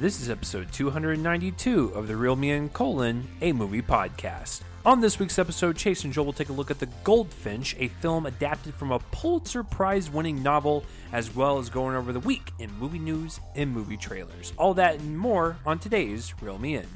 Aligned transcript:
This 0.00 0.22
is 0.22 0.30
episode 0.30 0.72
292 0.72 1.88
of 1.88 2.08
the 2.08 2.16
Real 2.16 2.34
Me 2.34 2.52
and 2.52 2.72
Colon, 2.72 3.28
a 3.42 3.52
movie 3.52 3.82
podcast. 3.82 4.62
On 4.86 5.02
this 5.02 5.18
week's 5.18 5.38
episode, 5.38 5.76
Chase 5.76 6.04
and 6.04 6.12
Joel 6.14 6.24
will 6.24 6.32
take 6.32 6.48
a 6.48 6.54
look 6.54 6.70
at 6.70 6.78
The 6.78 6.88
Goldfinch, 7.04 7.76
a 7.78 7.88
film 7.88 8.24
adapted 8.24 8.72
from 8.72 8.92
a 8.92 8.98
Pulitzer 8.98 9.62
Prize 9.62 10.08
winning 10.08 10.42
novel, 10.42 10.86
as 11.12 11.36
well 11.36 11.58
as 11.58 11.68
going 11.68 11.96
over 11.96 12.14
the 12.14 12.20
week 12.20 12.50
in 12.58 12.72
movie 12.78 12.98
news 12.98 13.40
and 13.56 13.70
movie 13.70 13.98
trailers. 13.98 14.54
All 14.56 14.72
that 14.72 15.00
and 15.00 15.18
more 15.18 15.58
on 15.66 15.78
today's 15.78 16.32
Real 16.40 16.56
Me 16.56 16.76
In. 16.76 16.86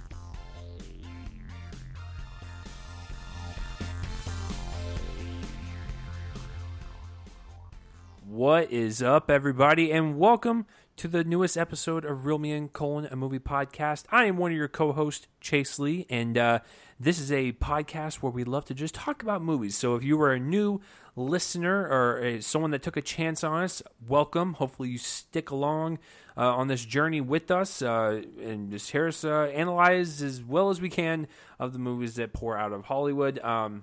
What 8.26 8.72
is 8.72 9.02
up, 9.02 9.30
everybody, 9.30 9.92
and 9.92 10.18
welcome 10.18 10.64
to 10.96 11.08
the 11.08 11.24
newest 11.24 11.56
episode 11.56 12.04
of 12.04 12.24
Real 12.24 12.38
Me 12.38 12.52
and 12.52 12.72
Colon, 12.72 13.08
a 13.10 13.16
movie 13.16 13.40
podcast. 13.40 14.04
I 14.10 14.26
am 14.26 14.36
one 14.36 14.52
of 14.52 14.56
your 14.56 14.68
co-hosts, 14.68 15.26
Chase 15.40 15.78
Lee, 15.80 16.06
and 16.08 16.38
uh, 16.38 16.60
this 17.00 17.18
is 17.18 17.32
a 17.32 17.52
podcast 17.52 18.16
where 18.16 18.30
we 18.30 18.44
love 18.44 18.64
to 18.66 18.74
just 18.74 18.94
talk 18.94 19.22
about 19.22 19.42
movies. 19.42 19.76
So 19.76 19.96
if 19.96 20.04
you 20.04 20.20
are 20.22 20.32
a 20.32 20.38
new 20.38 20.80
listener 21.16 21.88
or 21.88 22.40
someone 22.40 22.70
that 22.70 22.82
took 22.82 22.96
a 22.96 23.02
chance 23.02 23.42
on 23.42 23.64
us, 23.64 23.82
welcome. 24.06 24.54
Hopefully 24.54 24.90
you 24.90 24.98
stick 24.98 25.50
along 25.50 25.98
uh, 26.36 26.54
on 26.54 26.68
this 26.68 26.84
journey 26.84 27.20
with 27.20 27.50
us 27.50 27.82
uh, 27.82 28.22
and 28.40 28.70
just 28.70 28.92
hear 28.92 29.08
us 29.08 29.24
uh, 29.24 29.50
analyze 29.52 30.22
as 30.22 30.44
well 30.44 30.70
as 30.70 30.80
we 30.80 30.90
can 30.90 31.26
of 31.58 31.72
the 31.72 31.80
movies 31.80 32.14
that 32.14 32.32
pour 32.32 32.56
out 32.56 32.72
of 32.72 32.84
Hollywood. 32.84 33.40
Um, 33.40 33.82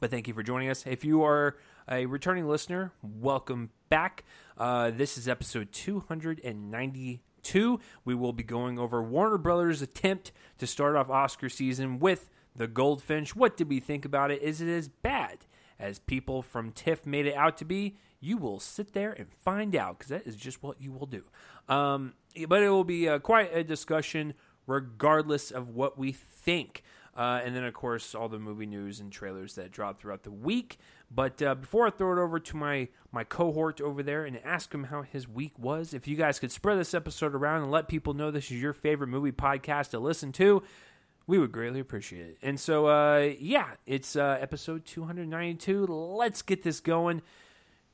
but 0.00 0.10
thank 0.10 0.28
you 0.28 0.34
for 0.34 0.42
joining 0.42 0.68
us. 0.68 0.84
If 0.86 1.04
you 1.04 1.22
are 1.22 1.56
a 1.90 2.06
returning 2.06 2.46
listener, 2.46 2.92
welcome 3.02 3.70
back. 3.88 4.24
Uh, 4.58 4.90
this 4.90 5.16
is 5.16 5.28
episode 5.28 5.72
292. 5.72 7.80
We 8.04 8.14
will 8.14 8.32
be 8.32 8.42
going 8.42 8.78
over 8.78 9.02
Warner 9.02 9.38
Brothers' 9.38 9.82
attempt 9.82 10.32
to 10.58 10.66
start 10.66 10.96
off 10.96 11.10
Oscar 11.10 11.48
season 11.48 11.98
with 11.98 12.30
The 12.54 12.66
Goldfinch. 12.66 13.34
What 13.34 13.56
did 13.56 13.68
we 13.68 13.80
think 13.80 14.04
about 14.04 14.30
it? 14.30 14.42
Is 14.42 14.60
it 14.60 14.68
as 14.68 14.88
bad 14.88 15.38
as 15.78 15.98
people 15.98 16.42
from 16.42 16.70
TIFF 16.70 17.06
made 17.06 17.26
it 17.26 17.34
out 17.34 17.56
to 17.58 17.64
be? 17.64 17.96
You 18.20 18.36
will 18.36 18.60
sit 18.60 18.92
there 18.92 19.12
and 19.12 19.26
find 19.40 19.74
out 19.74 19.98
because 19.98 20.10
that 20.10 20.26
is 20.26 20.36
just 20.36 20.62
what 20.62 20.80
you 20.80 20.92
will 20.92 21.06
do. 21.06 21.24
Um, 21.68 22.14
but 22.46 22.62
it 22.62 22.68
will 22.68 22.84
be 22.84 23.08
uh, 23.08 23.18
quite 23.18 23.56
a 23.56 23.64
discussion 23.64 24.34
regardless 24.66 25.50
of 25.50 25.70
what 25.70 25.98
we 25.98 26.12
think. 26.12 26.82
Uh, 27.14 27.40
and 27.44 27.54
then, 27.54 27.64
of 27.64 27.74
course, 27.74 28.14
all 28.14 28.28
the 28.28 28.38
movie 28.38 28.66
news 28.66 29.00
and 29.00 29.12
trailers 29.12 29.54
that 29.56 29.70
drop 29.70 29.98
throughout 29.98 30.22
the 30.22 30.30
week. 30.30 30.78
But 31.14 31.42
uh, 31.42 31.54
before 31.56 31.86
I 31.86 31.90
throw 31.90 32.12
it 32.12 32.22
over 32.22 32.38
to 32.40 32.56
my 32.56 32.88
my 33.10 33.24
cohort 33.24 33.80
over 33.80 34.02
there 34.02 34.24
and 34.24 34.40
ask 34.44 34.72
him 34.72 34.84
how 34.84 35.02
his 35.02 35.28
week 35.28 35.52
was, 35.58 35.92
if 35.92 36.08
you 36.08 36.16
guys 36.16 36.38
could 36.38 36.50
spread 36.50 36.78
this 36.78 36.94
episode 36.94 37.34
around 37.34 37.62
and 37.62 37.70
let 37.70 37.88
people 37.88 38.14
know 38.14 38.30
this 38.30 38.50
is 38.50 38.62
your 38.62 38.72
favorite 38.72 39.08
movie 39.08 39.32
podcast 39.32 39.90
to 39.90 39.98
listen 39.98 40.32
to, 40.32 40.62
we 41.26 41.38
would 41.38 41.52
greatly 41.52 41.80
appreciate 41.80 42.26
it. 42.26 42.38
And 42.42 42.58
so, 42.58 42.86
uh, 42.86 43.32
yeah, 43.38 43.68
it's 43.84 44.16
uh, 44.16 44.38
episode 44.40 44.86
292. 44.86 45.86
Let's 45.86 46.40
get 46.40 46.62
this 46.62 46.80
going. 46.80 47.20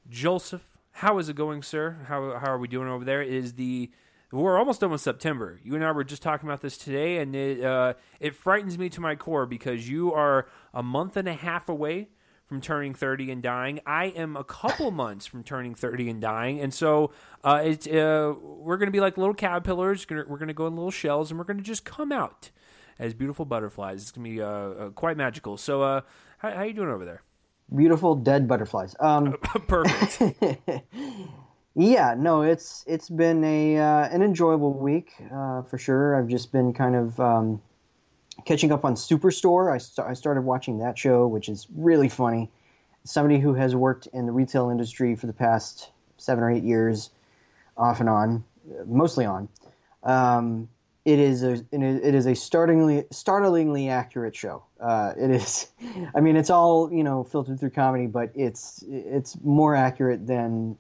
Joseph, 0.09 0.63
how 0.93 1.19
is 1.19 1.29
it 1.29 1.35
going, 1.35 1.63
sir? 1.63 1.99
How, 2.07 2.39
how 2.39 2.53
are 2.53 2.59
we 2.59 2.69
doing 2.69 2.89
over 2.89 3.05
there? 3.05 3.23
Is 3.23 3.55
the 3.55 3.91
we're 4.31 4.59
almost 4.59 4.83
done 4.83 4.91
with 4.91 5.01
September. 5.01 5.59
You 5.65 5.75
and 5.75 5.83
I 5.83 5.91
were 5.91 6.05
just 6.05 6.23
talking 6.23 6.49
about 6.49 6.61
this 6.61 6.77
today, 6.77 7.17
and 7.19 7.35
it 7.35 7.65
uh, 7.65 7.95
it 8.21 8.35
frightens 8.35 8.79
me 8.79 8.91
to 8.91 9.01
my 9.01 9.17
core 9.17 9.47
because 9.47 9.89
you 9.89 10.13
are 10.13 10.47
a 10.75 10.83
month 10.83 11.17
and 11.17 11.27
a 11.27 11.33
half 11.33 11.69
away 11.69 12.09
from 12.49 12.61
turning 12.63 12.95
30 12.95 13.31
and 13.31 13.43
dying. 13.43 13.81
I 13.87 14.07
am 14.07 14.37
a 14.37 14.45
couple 14.45 14.91
months 14.91 15.27
from 15.27 15.45
turning 15.45 15.75
30 15.75 16.09
and 16.09 16.21
dying. 16.21 16.61
And 16.61 16.73
so 16.73 17.13
uh, 17.45 17.61
it's, 17.63 17.87
uh, 17.87 18.35
we're 18.41 18.79
going 18.79 18.87
to 18.87 18.93
be 18.93 19.01
like 19.01 19.19
little 19.19 19.35
caterpillars. 19.35 20.07
We're 20.09 20.25
going 20.25 20.49
to 20.49 20.55
go 20.55 20.67
in 20.67 20.75
little 20.75 20.91
shells 20.91 21.31
and 21.31 21.39
we're 21.39 21.45
going 21.45 21.59
to 21.59 21.63
just 21.63 21.85
come 21.85 22.11
out 22.11 22.51
as 22.99 23.13
beautiful 23.13 23.45
butterflies. 23.45 24.03
It's 24.03 24.11
going 24.11 24.25
to 24.25 24.31
be 24.31 24.43
uh, 24.43 24.49
uh, 24.49 24.91
quite 24.91 25.17
magical. 25.17 25.59
So, 25.59 25.83
uh, 25.83 26.01
how, 26.39 26.51
how 26.51 26.63
you 26.63 26.73
doing 26.73 26.89
over 26.89 27.05
there? 27.05 27.23
Beautiful 27.75 28.15
dead 28.15 28.49
butterflies. 28.49 28.97
Um, 28.99 29.33
Perfect. 29.43 30.23
yeah, 31.75 32.15
no, 32.17 32.43
it's 32.43 32.83
it's 32.87 33.11
been 33.11 33.45
a 33.45 33.77
uh, 33.77 34.09
an 34.09 34.23
enjoyable 34.23 34.73
week 34.73 35.13
uh, 35.31 35.63
for 35.63 35.77
sure. 35.77 36.17
I've 36.17 36.29
just 36.29 36.51
been 36.51 36.73
kind 36.73 36.97
of 36.97 37.21
um, 37.21 37.61
catching 38.45 38.73
up 38.73 38.85
on 38.85 38.95
Superstore. 38.95 39.73
I, 39.73 39.79
st- 39.79 40.07
I 40.07 40.15
started 40.15 40.43
watching 40.43 40.79
that 40.79 40.99
show, 40.99 41.27
which 41.27 41.49
is 41.49 41.67
really 41.75 42.09
funny. 42.09 42.51
Somebody 43.05 43.39
who 43.39 43.55
has 43.55 43.75
worked 43.75 44.09
in 44.13 44.27
the 44.27 44.33
retail 44.33 44.71
industry 44.71 45.15
for 45.15 45.27
the 45.27 45.33
past 45.33 45.91
seven 46.17 46.45
or 46.45 46.51
eight 46.51 46.65
years, 46.65 47.11
off 47.77 48.01
and 48.01 48.09
on, 48.09 48.45
mostly 48.87 49.25
on. 49.25 49.49
Um, 50.03 50.69
it 51.05 51.19
is 51.19 51.43
a 51.43 51.65
it 51.73 52.15
is 52.15 52.27
a 52.27 52.35
startlingly 52.35 53.07
startlingly 53.11 53.89
accurate 53.89 54.37
show. 54.37 54.65
Uh, 54.79 55.15
it 55.17 55.31
is, 55.31 55.69
I 56.15 56.21
mean, 56.21 56.37
it's 56.37 56.51
all 56.51 56.93
you 56.93 57.03
know 57.03 57.25
filtered 57.25 57.59
through 57.59 57.71
comedy, 57.71 58.07
but 58.07 58.31
it's 58.35 58.85
it's 58.87 59.39
more 59.43 59.75
accurate 59.75 60.27
than 60.27 60.77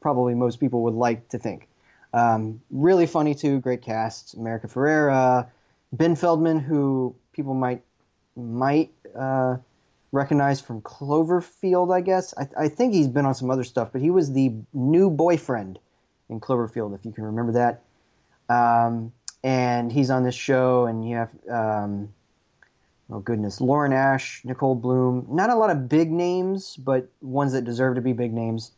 probably 0.00 0.34
most 0.34 0.60
people 0.60 0.82
would 0.84 0.94
like 0.94 1.28
to 1.30 1.38
think. 1.38 1.68
Um, 2.12 2.60
really 2.70 3.06
funny 3.06 3.34
too, 3.34 3.58
great 3.58 3.82
cast: 3.82 4.34
America 4.34 4.68
Ferrera, 4.68 5.48
Ben 5.92 6.16
Feldman, 6.16 6.58
who 6.58 7.14
people 7.32 7.54
might 7.54 7.82
might 8.36 8.92
uh, 9.18 9.56
recognize 10.12 10.60
from 10.60 10.80
Cloverfield, 10.82 11.94
I 11.94 12.00
guess. 12.00 12.34
I, 12.36 12.48
I, 12.58 12.68
think 12.68 12.92
he's 12.92 13.08
been 13.08 13.24
on 13.24 13.34
some 13.34 13.50
other 13.50 13.64
stuff, 13.64 13.92
but 13.92 14.00
he 14.00 14.10
was 14.10 14.32
the 14.32 14.52
new 14.74 15.10
boyfriend 15.10 15.78
in 16.28 16.40
Cloverfield, 16.40 16.94
if 16.94 17.04
you 17.04 17.12
can 17.12 17.24
remember 17.24 17.52
that. 17.52 17.82
Um, 18.48 19.12
and 19.42 19.90
he's 19.90 20.10
on 20.10 20.24
this 20.24 20.34
show, 20.34 20.86
and 20.86 21.08
you 21.08 21.16
have, 21.16 21.30
um, 21.50 22.12
oh 23.10 23.20
goodness, 23.20 23.60
Lauren 23.60 23.92
Ash, 23.92 24.42
Nicole 24.44 24.74
Bloom. 24.74 25.26
Not 25.30 25.50
a 25.50 25.54
lot 25.54 25.70
of 25.70 25.88
big 25.88 26.10
names, 26.10 26.76
but 26.76 27.08
ones 27.20 27.52
that 27.52 27.64
deserve 27.64 27.94
to 27.94 28.00
be 28.00 28.12
big 28.12 28.32
names. 28.32 28.72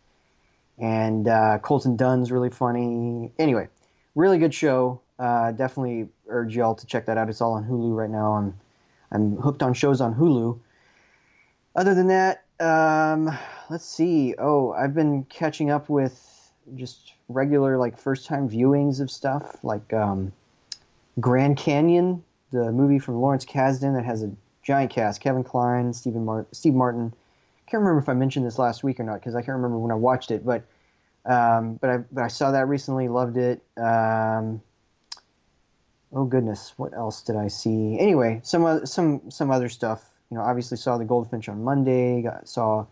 And 0.78 1.26
uh, 1.26 1.58
Colton 1.60 1.96
Dunn's 1.96 2.30
really 2.30 2.50
funny. 2.50 3.32
Anyway, 3.38 3.68
really 4.14 4.38
good 4.38 4.54
show. 4.54 5.00
Uh, 5.18 5.50
definitely 5.52 6.08
urge 6.28 6.54
y'all 6.54 6.74
to 6.74 6.86
check 6.86 7.06
that 7.06 7.18
out. 7.18 7.28
It's 7.28 7.40
all 7.40 7.54
on 7.54 7.64
Hulu 7.64 7.96
right 7.96 8.10
now. 8.10 8.34
I'm 8.34 8.54
I'm 9.10 9.36
hooked 9.36 9.62
on 9.62 9.74
shows 9.74 10.00
on 10.00 10.14
Hulu. 10.14 10.58
Other 11.74 11.94
than 11.94 12.08
that, 12.08 12.44
um, 12.60 13.36
let's 13.70 13.84
see. 13.84 14.34
Oh, 14.38 14.72
I've 14.72 14.94
been 14.94 15.24
catching 15.24 15.70
up 15.70 15.88
with 15.88 16.52
just 16.76 17.14
regular 17.28 17.78
like 17.78 17.98
first 17.98 18.26
time 18.26 18.48
viewings 18.48 19.00
of 19.00 19.10
stuff 19.10 19.62
like 19.64 19.92
um, 19.92 20.32
Grand 21.20 21.56
Canyon, 21.56 22.22
the 22.52 22.70
movie 22.72 22.98
from 22.98 23.20
Lawrence 23.20 23.44
Kasdan 23.44 23.94
that 23.94 24.04
has 24.04 24.22
a 24.22 24.30
giant 24.62 24.90
cast: 24.90 25.20
Kevin 25.20 25.44
Kline, 25.44 25.92
Stephen 25.92 26.24
Mar- 26.24 26.46
Steve 26.52 26.74
Martin. 26.74 27.12
I 27.66 27.70
can't 27.70 27.82
remember 27.82 28.00
if 28.00 28.08
I 28.08 28.14
mentioned 28.14 28.46
this 28.46 28.58
last 28.58 28.82
week 28.82 29.00
or 29.00 29.04
not 29.04 29.20
because 29.20 29.34
I 29.34 29.40
can't 29.40 29.56
remember 29.56 29.78
when 29.78 29.90
I 29.90 29.96
watched 29.96 30.30
it, 30.30 30.44
but 30.44 30.62
um, 31.24 31.74
but 31.74 31.90
I 31.90 31.96
but 31.98 32.22
I 32.22 32.28
saw 32.28 32.52
that 32.52 32.68
recently, 32.68 33.08
loved 33.08 33.36
it. 33.36 33.62
Um, 33.76 34.62
oh 36.12 36.24
goodness, 36.24 36.72
what 36.76 36.94
else 36.94 37.22
did 37.22 37.36
I 37.36 37.48
see? 37.48 37.98
Anyway, 37.98 38.40
some 38.44 38.86
some 38.86 39.30
some 39.30 39.50
other 39.50 39.68
stuff. 39.68 40.04
You 40.30 40.36
know, 40.36 40.42
obviously 40.42 40.76
saw 40.76 40.98
the 40.98 41.04
Goldfinch 41.04 41.48
on 41.48 41.64
Monday. 41.64 42.22
Got, 42.22 42.48
saw 42.48 42.86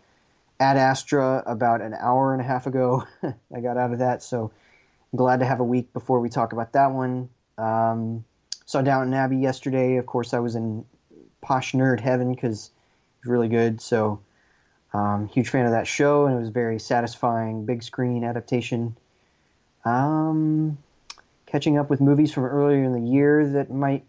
Ad 0.59 0.77
Astra 0.77 1.43
about 1.47 1.82
an 1.82 1.94
hour 1.94 2.32
and 2.32 2.41
a 2.41 2.44
half 2.44 2.66
ago. 2.66 3.04
I 3.54 3.60
got 3.60 3.77
out 3.77 3.93
of 3.93 3.99
that, 3.99 4.22
so 4.22 4.53
glad 5.15 5.41
to 5.41 5.47
have 5.47 5.60
a 5.60 5.65
week 5.65 5.93
before 5.93 6.21
we 6.21 6.28
talk 6.28 6.53
about 6.53 6.72
that 6.72 6.93
one. 6.93 7.28
Um, 7.59 8.25
saw 8.65 8.82
Downton 8.82 9.15
Abbey 9.15 9.37
yesterday. 9.37 9.97
Of 9.97 10.06
course, 10.06 10.34
I 10.34 10.41
was 10.41 10.54
in 10.54 10.84
posh 11.41 11.72
nerd 11.72 12.00
heaven 12.00 12.34
because 12.34 12.71
it's 13.19 13.27
really 13.27 13.48
good. 13.48 13.80
So, 13.80 14.21
um, 14.92 15.28
huge 15.28 15.48
fan 15.48 15.66
of 15.66 15.72
that 15.72 15.86
show, 15.86 16.27
and 16.27 16.36
it 16.36 16.41
was 16.41 16.48
very 16.48 16.78
satisfying, 16.78 17.66
big 17.66 17.83
screen 17.83 18.24
adaptation. 18.24 18.97
Um, 19.84 20.78
catching 21.47 21.78
up 21.78 21.89
with 21.89 22.01
movies 22.01 22.33
from 22.33 22.45
earlier 22.45 22.84
in 22.84 22.93
the 22.93 23.10
year 23.10 23.48
that 23.53 23.71
might 23.71 24.04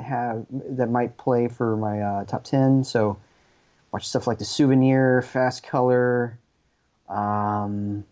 have 0.00 0.46
that 0.50 0.90
might 0.90 1.16
play 1.16 1.48
for 1.48 1.76
my 1.76 2.00
uh, 2.00 2.24
top 2.24 2.44
ten. 2.44 2.84
So 2.84 3.18
watch 3.92 4.08
stuff 4.08 4.26
like 4.26 4.38
The 4.38 4.44
Souvenir, 4.44 5.22
Fast 5.22 5.62
Color. 5.62 6.38
Um, 7.08 8.04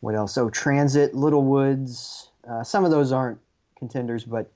what 0.00 0.14
else? 0.14 0.36
Oh, 0.36 0.50
Transit, 0.50 1.14
Little 1.14 1.44
Woods. 1.44 2.28
Uh, 2.48 2.64
some 2.64 2.84
of 2.84 2.90
those 2.90 3.12
aren't 3.12 3.38
contenders, 3.78 4.24
but 4.24 4.50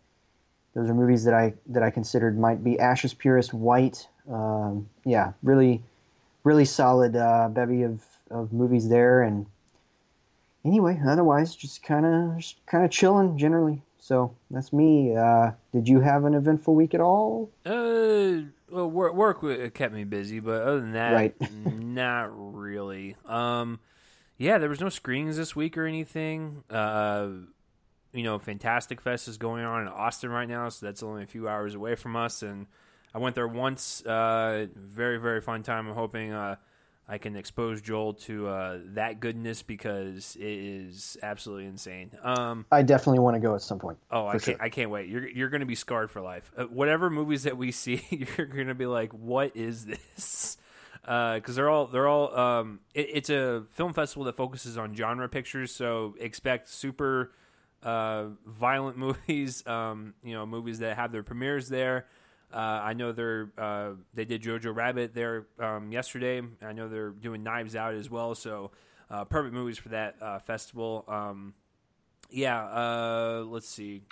those 0.74 0.90
are 0.90 0.94
movies 0.94 1.24
that 1.24 1.34
I 1.34 1.54
that 1.68 1.82
I 1.82 1.90
considered 1.90 2.38
might 2.38 2.64
be 2.64 2.78
Ash 2.80 3.04
Is 3.04 3.14
Purest, 3.14 3.54
White. 3.54 4.08
Um, 4.30 4.88
yeah, 5.04 5.32
really, 5.42 5.82
really 6.44 6.64
solid 6.64 7.14
uh, 7.14 7.48
bevy 7.50 7.82
of, 7.82 8.02
of 8.30 8.52
movies 8.52 8.88
there, 8.88 9.22
and 9.22 9.46
anyway, 10.64 11.00
otherwise, 11.06 11.54
just 11.54 11.82
kind 11.82 12.06
of 12.06 12.44
kind 12.66 12.84
of 12.84 12.90
chilling 12.90 13.38
generally. 13.38 13.82
So 13.98 14.36
that's 14.50 14.72
me. 14.72 15.16
Uh, 15.16 15.52
did 15.72 15.88
you 15.88 16.00
have 16.00 16.24
an 16.24 16.34
eventful 16.34 16.74
week 16.74 16.92
at 16.92 17.00
all? 17.00 17.50
Uh, 17.64 18.42
well, 18.70 18.90
work, 18.90 19.14
work 19.14 19.74
kept 19.74 19.94
me 19.94 20.04
busy, 20.04 20.40
but 20.40 20.60
other 20.62 20.80
than 20.80 20.92
that, 20.92 21.12
right. 21.12 21.34
not 21.64 22.28
really. 22.34 23.16
Um, 23.24 23.80
yeah, 24.36 24.58
there 24.58 24.68
was 24.68 24.80
no 24.80 24.90
screenings 24.90 25.38
this 25.38 25.56
week 25.56 25.78
or 25.78 25.86
anything. 25.86 26.64
Uh, 26.68 27.28
you 28.12 28.22
know, 28.22 28.38
Fantastic 28.38 29.00
Fest 29.00 29.26
is 29.26 29.38
going 29.38 29.64
on 29.64 29.82
in 29.82 29.88
Austin 29.88 30.30
right 30.30 30.48
now, 30.48 30.68
so 30.68 30.84
that's 30.84 31.02
only 31.02 31.22
a 31.22 31.26
few 31.26 31.48
hours 31.48 31.74
away 31.74 31.94
from 31.94 32.14
us. 32.14 32.42
And 32.42 32.66
I 33.14 33.18
went 33.18 33.34
there 33.34 33.48
once. 33.48 34.02
Uh, 34.04 34.66
very, 34.74 35.18
very 35.18 35.40
fun 35.40 35.62
time. 35.62 35.88
I'm 35.88 35.94
hoping 35.94 36.32
uh, 36.32 36.56
I 37.06 37.18
can 37.18 37.36
expose 37.36 37.82
Joel 37.82 38.14
to 38.14 38.48
uh, 38.48 38.78
that 38.94 39.20
goodness 39.20 39.62
because 39.62 40.36
it 40.36 40.42
is 40.46 41.18
absolutely 41.22 41.66
insane. 41.66 42.10
Um, 42.22 42.64
I 42.72 42.82
definitely 42.82 43.18
want 43.18 43.34
to 43.34 43.40
go 43.40 43.54
at 43.54 43.60
some 43.60 43.78
point. 43.78 43.98
Oh, 44.10 44.26
I 44.26 44.32
can't! 44.32 44.42
Sure. 44.44 44.56
I 44.60 44.68
can't 44.70 44.90
wait. 44.90 45.08
You're 45.08 45.28
you're 45.28 45.50
going 45.50 45.60
to 45.60 45.66
be 45.66 45.74
scarred 45.74 46.10
for 46.10 46.22
life. 46.22 46.50
Uh, 46.56 46.64
whatever 46.64 47.10
movies 47.10 47.42
that 47.42 47.58
we 47.58 47.72
see, 47.72 48.02
you're 48.10 48.46
going 48.46 48.68
to 48.68 48.74
be 48.74 48.86
like, 48.86 49.12
"What 49.12 49.54
is 49.54 49.84
this?" 49.84 50.56
Because 51.02 51.42
uh, 51.50 51.52
they're 51.52 51.68
all 51.68 51.86
they're 51.88 52.08
all. 52.08 52.34
Um, 52.34 52.80
it, 52.94 53.08
it's 53.12 53.30
a 53.30 53.64
film 53.72 53.92
festival 53.92 54.24
that 54.24 54.36
focuses 54.36 54.78
on 54.78 54.94
genre 54.94 55.28
pictures, 55.28 55.72
so 55.74 56.14
expect 56.18 56.70
super 56.70 57.32
uh, 57.82 58.28
violent 58.46 58.96
movies. 58.96 59.66
Um, 59.66 60.14
you 60.24 60.32
know, 60.32 60.46
movies 60.46 60.78
that 60.78 60.96
have 60.96 61.12
their 61.12 61.22
premieres 61.22 61.68
there. 61.68 62.06
Uh, 62.54 62.80
I 62.84 62.92
know 62.92 63.10
they're 63.10 63.50
uh, 63.58 63.90
they 64.14 64.24
did 64.24 64.42
Jojo 64.42 64.74
Rabbit 64.74 65.12
there 65.12 65.46
um, 65.58 65.90
yesterday. 65.90 66.40
I 66.62 66.72
know 66.72 66.88
they're 66.88 67.10
doing 67.10 67.42
Knives 67.42 67.74
Out 67.74 67.94
as 67.94 68.08
well. 68.08 68.36
So 68.36 68.70
uh, 69.10 69.24
perfect 69.24 69.54
movies 69.54 69.76
for 69.76 69.88
that 69.88 70.14
uh, 70.22 70.38
festival. 70.38 71.04
Um, 71.08 71.54
yeah, 72.30 72.64
uh, 72.64 73.44
let's 73.44 73.68
see. 73.68 74.02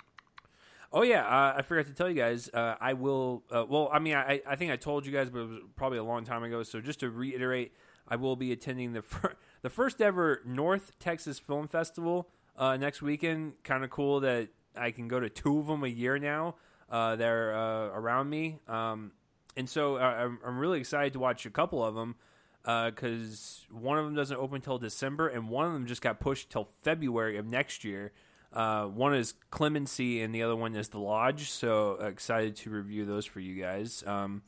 Oh 0.91 1.03
yeah, 1.03 1.25
uh, 1.25 1.55
I 1.57 1.61
forgot 1.61 1.85
to 1.85 1.93
tell 1.93 2.09
you 2.09 2.15
guys. 2.15 2.49
I 2.53 2.93
will. 2.93 3.43
well, 3.49 3.89
I 3.91 3.99
mean, 3.99 4.15
I, 4.15 4.41
I 4.45 4.57
think 4.57 4.71
I 4.71 4.75
told 4.75 5.05
you 5.05 5.13
guys, 5.13 5.29
but 5.29 5.39
it 5.39 5.47
was 5.47 5.59
probably 5.77 5.99
a 5.99 6.03
long 6.03 6.25
time 6.25 6.43
ago. 6.43 6.63
So 6.63 6.81
just 6.81 6.99
to 6.99 7.09
reiterate, 7.09 7.71
I 8.09 8.17
will 8.17 8.35
be 8.35 8.51
attending 8.51 8.91
the 8.91 9.03
fir- 9.03 9.35
the 9.61 9.69
first 9.69 10.01
ever 10.01 10.41
North 10.45 10.99
Texas 10.99 11.39
Film 11.39 11.69
Festival 11.69 12.27
next 12.59 13.01
weekend. 13.01 13.53
Kind 13.63 13.85
of 13.85 13.89
cool 13.89 14.19
that 14.19 14.49
I 14.75 14.91
can 14.91 15.07
go 15.07 15.21
to 15.21 15.29
two 15.29 15.59
of 15.59 15.67
them 15.67 15.85
a 15.85 15.87
year 15.87 16.19
now 16.19 16.55
uh, 16.93 17.15
that 17.15 17.27
are 17.27 17.53
uh, 17.53 17.99
around 17.99 18.29
me. 18.29 18.59
Um, 18.67 19.13
and 19.57 19.67
so 19.67 19.97
uh, 19.97 20.01
I'm, 20.01 20.39
I'm, 20.45 20.59
really 20.59 20.79
excited 20.79 21.13
to 21.13 21.19
watch 21.19 21.47
a 21.47 21.49
couple 21.49 21.83
of 21.83 21.95
them 21.95 22.15
because 22.63 23.65
uh, 23.71 23.77
one 23.77 23.97
of 23.97 24.05
them 24.05 24.13
doesn't 24.13 24.37
open 24.37 24.57
until 24.57 24.77
December, 24.77 25.27
and 25.27 25.49
one 25.49 25.65
of 25.65 25.73
them 25.73 25.87
just 25.87 26.03
got 26.03 26.19
pushed 26.19 26.51
till 26.51 26.65
February 26.83 27.37
of 27.37 27.47
next 27.47 27.83
year. 27.83 28.11
Uh, 28.53 28.85
one 28.85 29.15
is 29.15 29.33
Clemency, 29.49 30.21
and 30.21 30.35
the 30.35 30.43
other 30.43 30.55
one 30.55 30.75
is 30.75 30.89
The 30.89 30.99
Lodge. 30.99 31.49
So 31.49 31.93
excited 31.93 32.55
to 32.57 32.69
review 32.69 33.05
those 33.05 33.25
for 33.25 33.39
you 33.39 33.59
guys. 33.59 34.03
Um, 34.05 34.43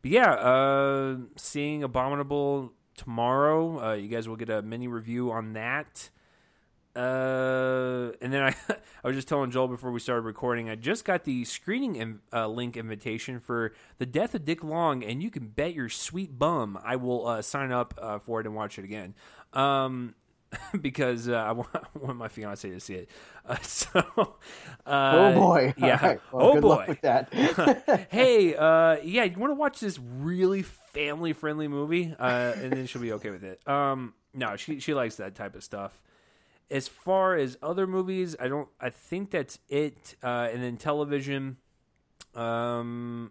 but 0.00 0.12
yeah, 0.12 0.32
uh, 0.32 1.16
seeing 1.36 1.82
Abominable 1.82 2.72
tomorrow. 2.96 3.92
you 3.92 4.08
guys 4.08 4.26
will 4.26 4.36
get 4.36 4.48
a 4.48 4.62
mini 4.62 4.88
review 4.88 5.30
on 5.30 5.52
that. 5.52 6.08
Uh, 6.94 8.12
and 8.20 8.32
then 8.32 8.42
I, 8.42 8.54
I 9.04 9.08
was 9.08 9.16
just 9.16 9.28
telling 9.28 9.50
Joel 9.50 9.68
before 9.68 9.90
we 9.90 10.00
started 10.00 10.22
recording, 10.22 10.68
I 10.68 10.74
just 10.74 11.04
got 11.04 11.24
the 11.24 11.44
screening 11.44 11.96
in, 11.96 12.20
uh, 12.32 12.48
link 12.48 12.76
invitation 12.76 13.40
for 13.40 13.72
the 13.98 14.06
Death 14.06 14.34
of 14.34 14.44
Dick 14.44 14.62
Long, 14.62 15.02
and 15.02 15.22
you 15.22 15.30
can 15.30 15.48
bet 15.48 15.74
your 15.74 15.88
sweet 15.88 16.38
bum 16.38 16.78
I 16.84 16.96
will 16.96 17.26
uh, 17.26 17.42
sign 17.42 17.72
up 17.72 17.94
uh, 18.00 18.18
for 18.18 18.40
it 18.40 18.46
and 18.46 18.54
watch 18.54 18.78
it 18.78 18.84
again. 18.84 19.14
Um, 19.54 20.14
because 20.80 21.28
uh, 21.28 21.34
I, 21.34 21.52
want, 21.52 21.68
I, 21.74 21.98
want, 21.98 22.18
my 22.18 22.28
fiance 22.28 22.68
to 22.68 22.80
see 22.80 22.94
it. 22.94 23.10
Uh, 23.46 23.56
so, 23.62 24.00
uh, 24.86 25.12
oh 25.14 25.34
boy, 25.34 25.74
yeah, 25.78 26.06
right. 26.06 26.20
well, 26.30 26.46
oh 26.46 26.60
boy, 26.60 26.84
with 26.88 27.00
that. 27.00 27.32
hey, 28.10 28.54
uh, 28.54 28.98
yeah, 29.02 29.24
you 29.24 29.38
want 29.38 29.50
to 29.50 29.54
watch 29.54 29.80
this 29.80 29.98
really 29.98 30.62
family 30.62 31.32
friendly 31.32 31.68
movie, 31.68 32.14
uh, 32.18 32.52
and 32.56 32.72
then 32.72 32.86
she'll 32.86 33.02
be 33.02 33.12
okay 33.12 33.30
with 33.30 33.44
it. 33.44 33.66
Um, 33.66 34.14
no, 34.34 34.56
she 34.56 34.78
she 34.78 34.94
likes 34.94 35.16
that 35.16 35.34
type 35.34 35.54
of 35.54 35.64
stuff 35.64 36.00
as 36.72 36.88
far 36.88 37.36
as 37.36 37.58
other 37.62 37.86
movies, 37.86 38.34
I 38.40 38.48
don't. 38.48 38.68
I 38.80 38.88
think 38.90 39.30
that's 39.30 39.58
it. 39.68 40.16
Uh, 40.22 40.48
and 40.50 40.62
then 40.62 40.78
television, 40.78 41.58
um, 42.34 43.30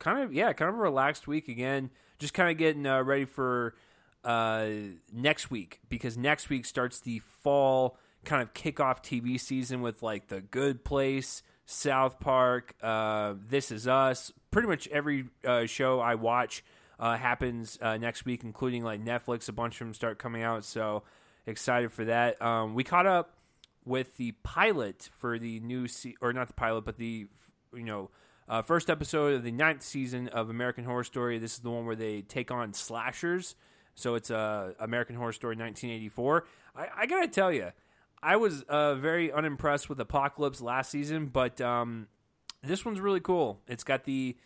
kind 0.00 0.22
of 0.22 0.34
yeah, 0.34 0.52
kind 0.52 0.68
of 0.68 0.74
a 0.74 0.78
relaxed 0.78 1.28
week 1.28 1.48
again. 1.48 1.90
Just 2.18 2.34
kind 2.34 2.50
of 2.50 2.58
getting 2.58 2.84
uh, 2.86 3.02
ready 3.02 3.24
for 3.24 3.76
uh, 4.24 4.66
next 5.12 5.50
week 5.50 5.80
because 5.88 6.18
next 6.18 6.50
week 6.50 6.66
starts 6.66 7.00
the 7.00 7.20
fall 7.20 7.96
kind 8.24 8.42
of 8.42 8.52
kickoff 8.52 9.02
TV 9.02 9.38
season 9.38 9.80
with 9.80 10.02
like 10.02 10.28
The 10.28 10.40
Good 10.40 10.84
Place, 10.84 11.42
South 11.66 12.18
Park, 12.18 12.74
uh, 12.82 13.34
This 13.48 13.70
Is 13.70 13.86
Us. 13.86 14.32
Pretty 14.50 14.68
much 14.68 14.88
every 14.88 15.26
uh, 15.46 15.66
show 15.66 16.00
I 16.00 16.16
watch 16.16 16.64
uh, 16.98 17.16
happens 17.16 17.78
uh, 17.80 17.96
next 17.96 18.24
week, 18.24 18.42
including 18.44 18.82
like 18.82 19.04
Netflix. 19.04 19.48
A 19.48 19.52
bunch 19.52 19.80
of 19.80 19.86
them 19.86 19.94
start 19.94 20.18
coming 20.18 20.42
out, 20.42 20.64
so 20.64 21.04
excited 21.46 21.92
for 21.92 22.04
that. 22.06 22.40
Um, 22.42 22.74
we 22.74 22.84
caught 22.84 23.06
up 23.06 23.36
with 23.84 24.16
the 24.16 24.32
pilot 24.42 25.10
for 25.18 25.38
the 25.38 25.60
new 25.60 25.88
se- 25.88 26.16
or 26.20 26.32
not 26.32 26.48
the 26.48 26.54
pilot, 26.54 26.84
but 26.84 26.96
the 26.96 27.26
you 27.74 27.84
know 27.84 28.10
uh, 28.48 28.62
first 28.62 28.90
episode 28.90 29.34
of 29.34 29.42
the 29.42 29.52
ninth 29.52 29.82
season 29.82 30.28
of 30.28 30.50
American 30.50 30.84
Horror 30.84 31.04
Story. 31.04 31.38
This 31.38 31.54
is 31.54 31.60
the 31.60 31.70
one 31.70 31.86
where 31.86 31.96
they 31.96 32.22
take 32.22 32.50
on 32.50 32.72
slashers. 32.72 33.54
So 33.94 34.14
it's 34.14 34.30
uh, 34.30 34.72
American 34.80 35.16
Horror 35.16 35.32
Story 35.32 35.56
1984. 35.56 36.44
I, 36.74 36.86
I 36.98 37.06
gotta 37.06 37.28
tell 37.28 37.52
you, 37.52 37.72
I 38.22 38.36
was 38.36 38.62
uh, 38.62 38.94
very 38.94 39.32
unimpressed 39.32 39.88
with 39.88 40.00
Apocalypse 40.00 40.60
last 40.60 40.90
season, 40.90 41.26
but 41.26 41.60
um, 41.60 42.06
this 42.62 42.84
one's 42.84 43.00
really 43.00 43.20
cool. 43.20 43.60
It's 43.66 43.84
got 43.84 44.04
the 44.04 44.36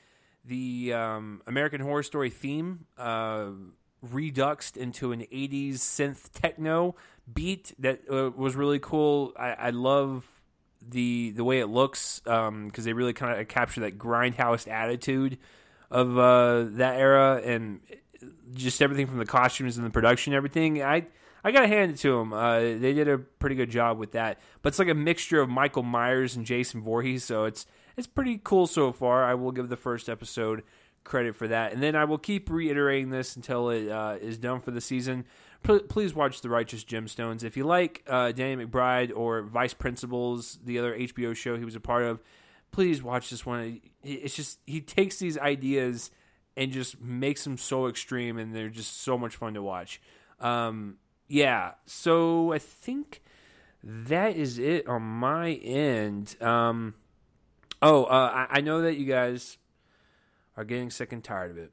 the 0.45 0.93
um, 0.93 1.43
American 1.47 1.81
Horror 1.81 2.05
Story 2.05 2.31
theme 2.31 2.87
uh, 2.97 3.49
reduxed 4.13 4.77
into 4.77 5.13
an 5.13 5.21
80s 5.21 5.75
synth 5.75 6.31
techno 6.33 6.95
beat 7.33 7.75
that 7.79 8.01
uh, 8.11 8.31
was 8.37 8.55
really 8.55 8.79
cool. 8.79 9.33
I, 9.39 9.51
I, 9.53 9.71
love 9.71 10.25
the 10.89 11.31
the 11.31 11.45
way 11.45 11.61
it 11.61 11.67
looks 11.67 12.21
because 12.21 12.49
um, 12.49 12.71
they 12.75 12.93
really 12.93 13.13
kind 13.13 13.41
of 13.41 13.49
capture 13.49 13.81
that 13.81 13.99
grindhouse 13.99 14.69
attitude 14.69 15.39
of 15.91 16.17
uh, 16.19 16.65
that 16.77 16.99
era 16.99 17.41
and 17.45 17.81
just 18.55 18.81
everything 18.81 19.07
from 19.07 19.19
the 19.19 19.27
costumes 19.27 19.77
and 19.77 19.87
the 19.87 19.91
production, 19.91 20.35
everything. 20.35 20.83
I 20.83 21.07
I 21.45 21.53
gotta 21.53 21.69
hand 21.69 21.93
it 21.93 21.99
to 21.99 22.19
them. 22.19 22.33
Uh, 22.33 22.61
they 22.61 22.93
did 22.93 23.09
a 23.09 23.19
pretty 23.19 23.57
good 23.57 23.71
job 23.71 23.99
with 23.99 24.13
that. 24.13 24.41
But 24.63 24.71
it's 24.71 24.79
like 24.79 24.89
a 24.89 24.95
mixture 24.95 25.41
of 25.41 25.49
Michael 25.49 25.83
Myers 25.83 26.37
and 26.37 26.45
Jason 26.45 26.83
Voorhees, 26.83 27.25
so 27.25 27.45
it's 27.45 27.67
it's 27.97 28.07
pretty 28.07 28.41
cool 28.43 28.67
so 28.67 28.93
far. 28.93 29.25
I 29.25 29.35
will 29.35 29.53
give 29.53 29.69
the 29.69 29.77
first 29.77 30.09
episode 30.09 30.63
credit 31.07 31.37
for 31.37 31.49
that. 31.49 31.73
And 31.73 31.83
then 31.83 31.97
I 31.97 32.05
will 32.05 32.19
keep 32.19 32.51
reiterating 32.51 33.11
this 33.11 33.37
until 33.37 33.71
it 33.71 33.89
uh, 33.89 34.17
is 34.21 34.37
done 34.37 34.61
for 34.61 34.71
the 34.71 34.81
season. 34.81 35.25
P- 35.63 35.81
please 35.81 36.15
watch 36.15 36.43
The 36.43 36.51
Righteous 36.51 36.85
Gemstones. 36.85 37.43
If 37.43 37.57
you 37.57 37.65
like 37.65 38.03
uh, 38.07 38.33
Danny 38.33 38.67
McBride 38.67 39.13
or 39.15 39.43
Vice 39.43 39.73
Principals, 39.75 40.59
the 40.63 40.79
other 40.79 40.97
HBO 40.97 41.35
show 41.35 41.57
he 41.57 41.65
was 41.65 41.77
a 41.77 41.81
part 41.81 42.05
of, 42.05 42.21
please 42.73 43.03
watch 43.03 43.31
this 43.31 43.47
one. 43.47 43.81
It's 44.03 44.35
just, 44.35 44.59
he 44.67 44.81
takes 44.81 45.19
these 45.19 45.39
ideas 45.39 46.11
and 46.57 46.73
just 46.73 47.01
makes 47.01 47.45
them 47.45 47.57
so 47.57 47.87
extreme, 47.87 48.39
and 48.39 48.55
they're 48.55 48.69
just 48.69 49.03
so 49.03 49.19
much 49.19 49.37
fun 49.37 49.55
to 49.55 49.63
watch. 49.63 50.01
Um, 50.41 50.97
yeah, 51.29 51.73
so 51.85 52.53
I 52.53 52.59
think 52.59 53.23
that 53.83 54.37
is 54.37 54.59
it 54.59 54.87
on 54.87 55.03
my 55.03 55.53
end. 55.53 56.41
Um, 56.41 56.95
oh, 57.83 58.05
uh, 58.05 58.47
I, 58.51 58.59
I 58.59 58.61
know 58.61 58.83
that 58.83 58.97
you 58.97 59.05
guys 59.05 59.59
are 60.57 60.65
getting 60.65 60.91
sick 60.91 61.13
and 61.13 61.23
tired 61.23 61.51
of 61.51 61.59
it. 61.59 61.73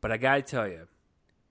But 0.00 0.10
I 0.10 0.16
got 0.16 0.36
to 0.36 0.42
tell 0.42 0.68
you, 0.68 0.88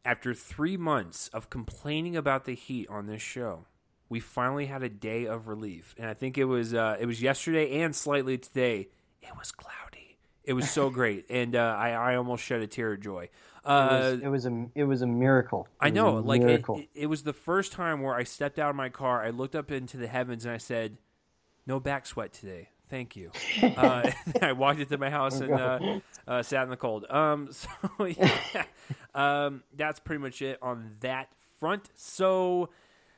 after 0.03 0.33
three 0.33 0.77
months 0.77 1.29
of 1.29 1.50
complaining 1.50 2.15
about 2.15 2.45
the 2.45 2.55
heat 2.55 2.88
on 2.89 3.05
this 3.05 3.21
show, 3.21 3.65
we 4.10 4.19
finally 4.19 4.65
had 4.65 4.83
a 4.83 4.89
day 4.89 5.25
of 5.25 5.48
relief, 5.48 5.95
and 5.98 6.10
I 6.10 6.13
think 6.13 6.38
it 6.38 6.45
was 6.45 6.74
uh, 6.74 6.98
it 7.00 7.05
was 7.05 7.21
yesterday 7.21 7.81
and 7.81 7.95
slightly 7.95 8.38
today. 8.38 8.89
It 9.21 9.38
was 9.38 9.53
cloudy. 9.53 10.17
It 10.43 10.53
was 10.53 10.69
so 10.69 10.89
great, 10.89 11.27
and 11.29 11.55
uh, 11.55 11.75
I 11.79 11.91
I 11.91 12.15
almost 12.17 12.43
shed 12.43 12.62
a 12.62 12.67
tear 12.67 12.93
of 12.93 13.00
joy. 13.00 13.29
Uh, 13.63 13.89
it, 13.91 13.93
was, 13.93 14.19
it 14.21 14.27
was 14.27 14.45
a 14.48 14.65
it 14.75 14.83
was 14.83 15.01
a 15.01 15.07
miracle. 15.07 15.67
It 15.81 15.86
I 15.86 15.89
know, 15.91 16.15
like 16.15 16.41
it, 16.41 16.65
it, 16.67 16.89
it 16.93 17.05
was 17.05 17.24
the 17.24 17.31
first 17.31 17.71
time 17.71 18.01
where 18.01 18.15
I 18.15 18.24
stepped 18.24 18.60
out 18.60 18.71
of 18.71 18.75
my 18.75 18.89
car, 18.89 19.24
I 19.24 19.29
looked 19.29 19.55
up 19.55 19.71
into 19.71 19.95
the 19.95 20.07
heavens, 20.07 20.43
and 20.43 20.53
I 20.53 20.57
said, 20.57 20.98
"No 21.65 21.79
back 21.79 22.05
sweat 22.05 22.33
today." 22.33 22.70
Thank 22.91 23.15
you. 23.15 23.31
Uh, 23.63 24.12
I 24.41 24.51
walked 24.51 24.79
into 24.79 24.98
my 24.98 25.10
house 25.10 25.39
and 25.39 25.53
uh, 25.53 26.00
uh, 26.27 26.43
sat 26.43 26.63
in 26.63 26.69
the 26.69 26.77
cold. 26.77 27.05
Um, 27.10 27.50
so 27.51 28.05
yeah, 28.05 28.63
um, 29.15 29.63
that's 29.75 30.00
pretty 30.00 30.21
much 30.21 30.41
it 30.41 30.57
on 30.62 30.98
that 31.00 31.29
front. 31.60 31.89
So 31.95 32.69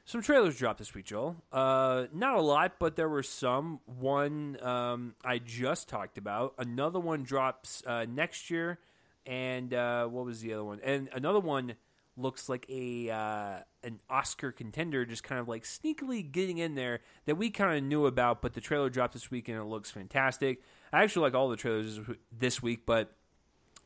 some 0.06 0.22
trailers 0.22 0.58
dropped 0.58 0.80
this 0.80 0.94
week, 0.94 1.06
Joel. 1.06 1.38
Uh, 1.52 2.06
not 2.14 2.36
a 2.36 2.42
lot, 2.42 2.74
but 2.78 2.96
there 2.96 3.10
were 3.10 3.24
some. 3.24 3.80
One 3.86 4.62
um, 4.62 5.16
I 5.24 5.40
just 5.40 5.90
talked 5.90 6.18
about. 6.18 6.54
Another 6.58 7.00
one 7.00 7.24
drops 7.24 7.82
uh, 7.88 8.06
next 8.08 8.50
year, 8.52 8.80
and 9.26 9.74
uh, 9.74 10.06
what 10.06 10.26
was 10.26 10.42
the 10.42 10.54
other 10.54 10.64
one? 10.64 10.82
And 10.84 11.10
another 11.14 11.40
one 11.40 11.74
looks 12.16 12.50
like 12.50 12.66
a 12.70 13.10
uh, 13.10 13.60
an 13.84 14.00
Oscar 14.10 14.52
contender, 14.52 15.06
just 15.06 15.24
kind 15.24 15.40
of 15.40 15.48
like 15.48 15.64
sneakily 15.64 16.30
getting 16.30 16.58
in 16.58 16.76
there 16.76 17.02
that 17.26 17.36
we 17.36 17.50
kind 17.50 17.78
of 17.78 17.84
knew 17.84 18.06
about. 18.06 18.42
But 18.42 18.54
the 18.54 18.62
trailer 18.62 18.90
dropped 18.90 19.14
this 19.14 19.32
week 19.32 19.50
and 19.50 19.58
it 19.58 19.64
looks 19.64 19.92
fantastic. 19.92 20.62
I 20.92 21.04
actually 21.04 21.24
like 21.24 21.34
all 21.34 21.50
the 21.50 21.58
trailers 21.58 22.00
this 22.32 22.62
week, 22.62 22.86
but 22.86 23.16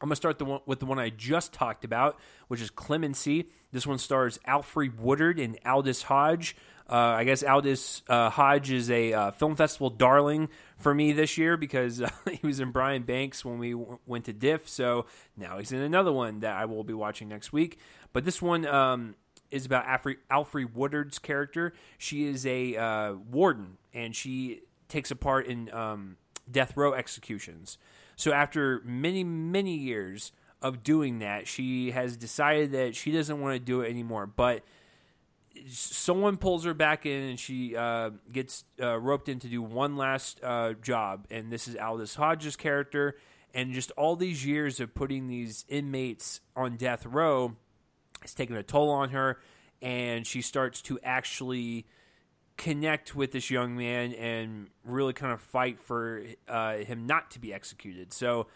I'm 0.02 0.10
gonna 0.10 0.16
start 0.16 0.38
the 0.38 0.46
one, 0.46 0.62
with 0.66 0.80
the 0.80 0.86
one 0.86 1.00
I 1.00 1.10
just 1.10 1.54
talked 1.54 1.84
about, 1.84 2.20
which 2.48 2.62
is 2.62 2.70
Clemency. 2.70 3.50
This 3.72 3.88
one 3.88 3.98
stars 3.98 4.38
Alfre 4.48 4.96
Woodard 4.96 5.40
and 5.40 5.58
Aldis 5.66 6.04
Hodge. 6.04 6.56
Uh, 6.90 6.96
I 6.96 7.24
guess 7.26 7.44
Aldis 7.44 8.02
uh, 8.08 8.30
Hodge 8.30 8.72
is 8.72 8.90
a 8.90 9.12
uh, 9.12 9.32
film 9.32 9.56
festival 9.56 9.90
darling 9.90 10.50
for 10.78 10.94
me 10.94 11.12
this 11.12 11.38
year 11.38 11.58
because 11.58 12.02
uh, 12.02 12.10
he 12.32 12.46
was 12.46 12.60
in 12.60 12.72
Brian 12.72 13.04
Banks 13.04 13.44
when 13.44 13.60
we 13.60 13.72
w- 13.72 14.00
went 14.06 14.26
to 14.26 14.34
Diff. 14.34 14.70
So 14.70 15.06
now 15.36 15.58
he's 15.58 15.72
in 15.72 15.82
another 15.82 16.12
one 16.12 16.40
that 16.42 16.56
I 16.56 16.66
will 16.66 16.84
be 16.84 16.94
watching 16.94 17.28
next 17.28 17.52
week. 17.52 17.80
But 18.14 18.24
this 18.24 18.42
one 18.42 18.66
um, 18.66 19.16
is 19.52 19.66
about 19.66 19.86
Alfre, 19.86 20.16
Alfre 20.32 20.74
Woodard's 20.74 21.20
character. 21.20 21.74
She 21.98 22.26
is 22.26 22.46
a 22.46 22.78
uh, 22.78 23.14
warden 23.14 23.78
and 23.94 24.16
she 24.16 24.62
takes 24.88 25.12
a 25.12 25.16
part 25.16 25.48
in 25.48 25.74
um, 25.74 26.16
death 26.50 26.78
row 26.78 26.94
executions. 26.94 27.78
So 28.16 28.32
after 28.32 28.82
many, 28.86 29.24
many 29.24 29.76
years 29.76 30.32
of 30.62 30.84
doing 30.84 31.20
that, 31.20 31.48
she 31.48 31.92
has 31.92 32.18
decided 32.18 32.72
that 32.72 32.96
she 32.96 33.12
doesn't 33.12 33.40
want 33.40 33.56
to 33.56 33.60
do 33.60 33.82
it 33.82 33.90
anymore. 33.90 34.26
But 34.26 34.64
someone 35.68 36.38
pulls 36.38 36.66
her 36.66 36.74
back 36.74 37.06
in 37.06 37.24
and 37.24 37.40
she 37.40 37.76
uh, 37.76 38.12
gets 38.32 38.64
uh, 38.82 38.98
roped 39.00 39.30
in 39.30 39.40
to 39.40 39.48
do 39.48 39.62
one 39.62 39.98
last 39.98 40.40
uh, 40.44 40.74
job. 40.74 41.28
And 41.32 41.52
this 41.52 41.68
is 41.68 41.76
Aldis 41.76 42.16
Hodge's 42.16 42.56
character. 42.56 43.18
And 43.54 43.74
just 43.74 43.92
all 43.92 44.16
these 44.16 44.46
years 44.46 44.80
of 44.80 44.94
putting 44.94 45.28
these 45.28 45.66
inmates 45.68 46.42
on 46.56 46.78
death 46.78 47.06
row 47.06 47.56
has 48.22 48.34
taken 48.34 48.56
a 48.56 48.64
toll 48.64 48.90
on 48.90 49.10
her. 49.10 49.40
And 49.82 50.26
she 50.26 50.42
starts 50.42 50.82
to 50.84 51.00
actually 51.04 51.86
connect 52.58 53.16
with 53.16 53.32
this 53.32 53.50
young 53.50 53.78
man 53.78 54.14
and 54.14 54.68
really 54.84 55.14
kind 55.14 55.32
of 55.32 55.40
fight 55.42 55.80
for 55.80 56.24
uh, 56.48 56.78
him 56.78 57.06
not 57.06 57.32
to 57.32 57.40
be 57.40 57.54
executed. 57.54 58.12
So 58.12 58.48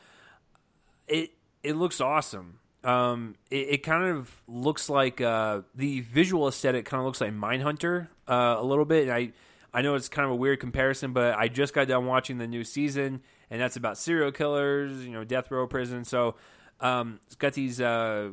it 1.07 1.31
it 1.63 1.75
looks 1.75 2.01
awesome. 2.01 2.59
Um, 2.83 3.35
it, 3.51 3.67
it, 3.69 3.83
kind 3.83 4.05
of 4.05 4.41
looks 4.47 4.89
like 4.89 5.21
uh, 5.21 5.61
the 5.75 5.99
visual 6.01 6.47
aesthetic 6.47 6.85
kind 6.85 6.99
of 6.99 7.05
looks 7.05 7.21
like 7.21 7.31
Mindhunter 7.31 8.07
uh, 8.27 8.55
a 8.57 8.63
little 8.63 8.85
bit. 8.85 9.03
And 9.03 9.11
I 9.11 9.33
I 9.73 9.81
know 9.81 9.95
it's 9.95 10.09
kind 10.09 10.25
of 10.25 10.31
a 10.31 10.35
weird 10.35 10.59
comparison, 10.59 11.13
but 11.13 11.35
I 11.37 11.47
just 11.47 11.73
got 11.73 11.87
done 11.87 12.05
watching 12.05 12.37
the 12.37 12.47
new 12.47 12.63
season, 12.63 13.21
and 13.49 13.61
that's 13.61 13.75
about 13.77 13.97
serial 13.97 14.31
killers, 14.31 15.05
you 15.05 15.11
know, 15.11 15.23
death 15.23 15.49
row 15.49 15.65
prison. 15.67 16.03
So 16.03 16.35
um, 16.79 17.19
it's 17.27 17.35
got 17.35 17.53
these 17.53 17.79
uh, 17.79 18.31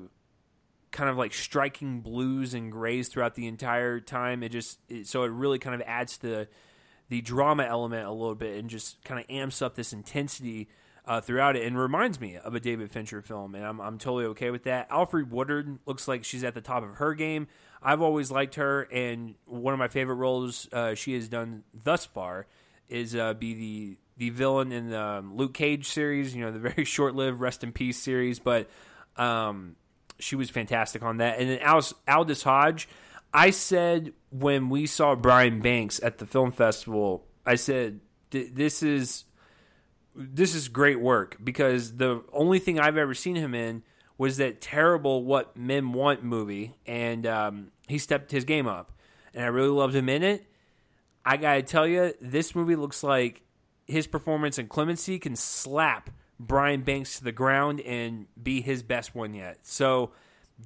kind 0.90 1.11
of 1.11 1.17
like 1.17 1.35
striking 1.35 2.00
blues 2.00 2.55
and 2.55 2.73
grays 2.73 3.09
throughout 3.09 3.35
the 3.35 3.47
entire 3.47 4.00
time. 4.00 4.43
It 4.43 4.50
just 4.50 4.78
it, 4.88 5.07
so 5.07 5.23
it 5.23 5.31
really 5.31 5.59
kind 5.59 5.81
of 5.81 5.87
adds 5.87 6.19
to 6.19 6.26
the, 6.26 6.49
the 7.09 7.21
drama 7.21 7.64
element 7.64 8.07
a 8.07 8.12
little 8.12 8.35
bit 8.35 8.59
and 8.59 8.69
just 8.69 9.02
kind 9.05 9.21
of 9.21 9.26
amps 9.31 9.62
up 9.62 9.76
this 9.76 9.93
intensity 9.93 10.69
uh, 11.09 11.23
throughout 11.23 11.57
it 11.57 11.67
and 11.67 11.77
reminds 11.77 12.21
me 12.21 12.37
of 12.37 12.55
a 12.55 12.61
David 12.61 12.91
Fincher 12.91 13.23
film, 13.23 13.55
and 13.55 13.65
I'm, 13.65 13.81
I'm 13.81 13.97
totally 13.97 14.27
okay 14.27 14.50
with 14.50 14.65
that. 14.65 14.91
Alfre 14.91 15.27
Woodard 15.27 15.79
looks 15.87 16.07
like 16.07 16.23
she's 16.23 16.45
at 16.45 16.53
the 16.53 16.61
top 16.61 16.83
of 16.83 16.97
her 16.97 17.15
game. 17.15 17.49
I've 17.83 18.03
always 18.03 18.31
liked 18.31 18.57
her, 18.57 18.83
and 18.83 19.35
one 19.47 19.73
of 19.73 19.79
my 19.79 19.88
favorite 19.88 20.17
roles 20.17 20.69
uh, 20.71 20.95
she 20.95 21.15
has 21.15 21.29
done 21.29 21.65
thus 21.73 22.05
far 22.05 22.47
is 22.91 23.17
uh, 23.17 23.33
be 23.33 23.55
the 23.55 23.97
the 24.19 24.31
villain 24.31 24.71
in 24.71 24.91
the 24.91 25.00
um, 25.00 25.37
Luke 25.37 25.55
Cage 25.55 25.88
series. 25.88 26.37
You 26.37 26.45
know, 26.45 26.53
the 26.53 26.59
very 26.59 26.85
short 26.85 27.15
lived 27.15 27.41
Rest 27.41 27.65
in 27.65 27.73
Peace 27.73 27.99
series, 27.99 28.38
but 28.38 28.69
um, 29.17 29.77
she 30.19 30.37
was 30.37 30.50
fantastic 30.50 31.03
on 31.03 31.19
that. 31.19 31.38
And 31.38 31.49
then 31.49 31.67
Aldis, 31.67 31.95
Aldis 32.07 32.43
Hodge, 32.43 32.87
I 33.33 33.50
said 33.50 34.12
when 34.31 34.69
we 34.69 34.85
saw 34.85 35.15
Brian 35.15 35.61
Banks 35.61 36.03
at 36.03 36.19
the 36.19 36.27
film 36.27 36.53
festival, 36.53 37.25
I 37.47 37.55
said 37.55 38.00
this 38.31 38.83
is 38.83 39.25
this 40.19 40.55
is 40.55 40.69
great 40.69 41.01
work 41.01 41.37
because 41.43 41.97
the 41.97 42.25
only 42.33 42.59
thing 42.59 42.81
I've 42.81 42.97
ever 42.97 43.15
seen 43.15 43.37
him 43.37 43.55
in 43.55 43.85
was 44.19 44.39
that 44.39 44.61
terrible 44.61 45.25
"What 45.25 45.57
Men 45.57 45.93
Want" 45.93 46.25
movie, 46.25 46.75
and 46.87 47.25
um, 47.27 47.71
he 47.87 47.99
stepped 47.99 48.33
his 48.33 48.45
game 48.45 48.67
up, 48.67 48.93
and 49.33 49.45
I 49.45 49.47
really 49.47 49.69
loved 49.69 49.95
him 49.95 50.09
in 50.09 50.25
it. 50.25 50.45
I 51.25 51.37
gotta 51.37 51.63
tell 51.63 51.87
you, 51.87 52.15
this 52.21 52.55
movie 52.55 52.75
looks 52.75 53.05
like 53.05 53.43
his 53.87 54.09
performance 54.09 54.59
in 54.59 54.67
Clemency 54.67 55.21
can 55.21 55.37
slap 55.37 56.11
Brian 56.41 56.83
Banks 56.83 57.19
to 57.19 57.25
the 57.25 57.33
ground 57.33 57.81
and 57.81 58.27
be 58.41 58.61
his 58.61 58.83
best 58.83 59.15
one 59.15 59.35
yet. 59.35 59.59
So 59.63 60.11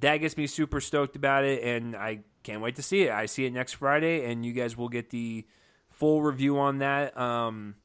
that 0.01 0.17
gets 0.17 0.35
me 0.35 0.47
super 0.47 0.81
stoked 0.81 1.15
about 1.15 1.43
it, 1.43 1.63
and 1.63 1.95
I 1.95 2.21
can't 2.41 2.61
wait 2.61 2.77
to 2.77 2.83
see 2.83 3.03
it. 3.03 3.11
I 3.11 3.27
see 3.27 3.45
it 3.45 3.53
next 3.53 3.73
Friday, 3.73 4.25
and 4.31 4.43
you 4.43 4.53
guys 4.53 4.75
will 4.75 4.89
get 4.89 5.11
the 5.11 5.45
full 5.89 6.23
review 6.23 6.57
on 6.57 6.79
that. 6.79 7.15
Um, 7.15 7.75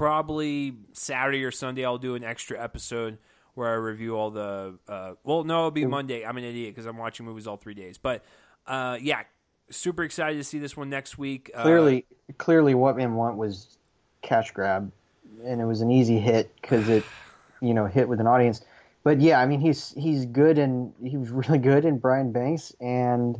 probably 0.00 0.72
Saturday 0.94 1.44
or 1.44 1.50
Sunday 1.50 1.84
I'll 1.84 1.98
do 1.98 2.14
an 2.14 2.24
extra 2.24 2.58
episode 2.58 3.18
where 3.52 3.68
I 3.68 3.74
review 3.74 4.16
all 4.16 4.30
the. 4.30 4.78
Uh, 4.88 5.12
well, 5.24 5.44
no, 5.44 5.58
it'll 5.58 5.70
be 5.72 5.84
Monday. 5.84 6.24
I'm 6.24 6.38
an 6.38 6.44
idiot 6.44 6.74
because 6.74 6.86
I'm 6.86 6.96
watching 6.96 7.26
movies 7.26 7.46
all 7.46 7.58
three 7.58 7.74
days. 7.74 7.98
But 7.98 8.24
uh, 8.66 8.96
yeah, 8.98 9.24
super 9.68 10.02
excited 10.02 10.38
to 10.38 10.44
see 10.44 10.58
this 10.58 10.74
one 10.74 10.88
next 10.88 11.18
week. 11.18 11.50
Clearly, 11.54 12.06
uh, 12.30 12.32
clearly, 12.38 12.74
what 12.74 12.96
men 12.96 13.12
want 13.12 13.36
was 13.36 13.76
cash 14.22 14.52
grab, 14.52 14.90
and 15.44 15.60
it 15.60 15.66
was 15.66 15.82
an 15.82 15.90
easy 15.90 16.18
hit 16.18 16.50
because 16.62 16.88
it, 16.88 17.04
you 17.60 17.74
know, 17.74 17.84
hit 17.84 18.08
with 18.08 18.20
an 18.20 18.26
audience. 18.26 18.62
But 19.04 19.20
yeah, 19.20 19.38
I 19.38 19.44
mean, 19.44 19.60
he's 19.60 19.92
he's 19.98 20.24
good 20.24 20.56
and 20.56 20.94
he 21.04 21.18
was 21.18 21.28
really 21.28 21.58
good 21.58 21.84
in 21.84 21.98
Brian 21.98 22.32
Banks 22.32 22.72
and 22.80 23.38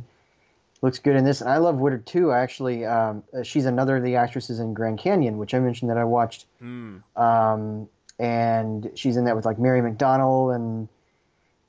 looks 0.81 0.99
good 0.99 1.15
in 1.15 1.23
this. 1.23 1.41
And 1.41 1.49
I 1.49 1.57
love 1.57 1.77
Woodard 1.77 2.05
too. 2.05 2.31
Actually, 2.31 2.85
um, 2.85 3.23
uh, 3.33 3.43
she's 3.43 3.65
another 3.65 3.97
of 3.97 4.03
the 4.03 4.15
actresses 4.15 4.59
in 4.59 4.73
Grand 4.73 4.99
Canyon, 4.99 5.37
which 5.37 5.53
I 5.53 5.59
mentioned 5.59 5.91
that 5.91 5.97
I 5.97 6.03
watched. 6.03 6.45
Mm. 6.61 7.01
Um, 7.15 7.89
and 8.19 8.91
she's 8.95 9.17
in 9.17 9.25
that 9.25 9.35
with 9.35 9.45
like 9.45 9.59
Mary 9.59 9.81
McDonnell 9.81 10.55
and 10.55 10.87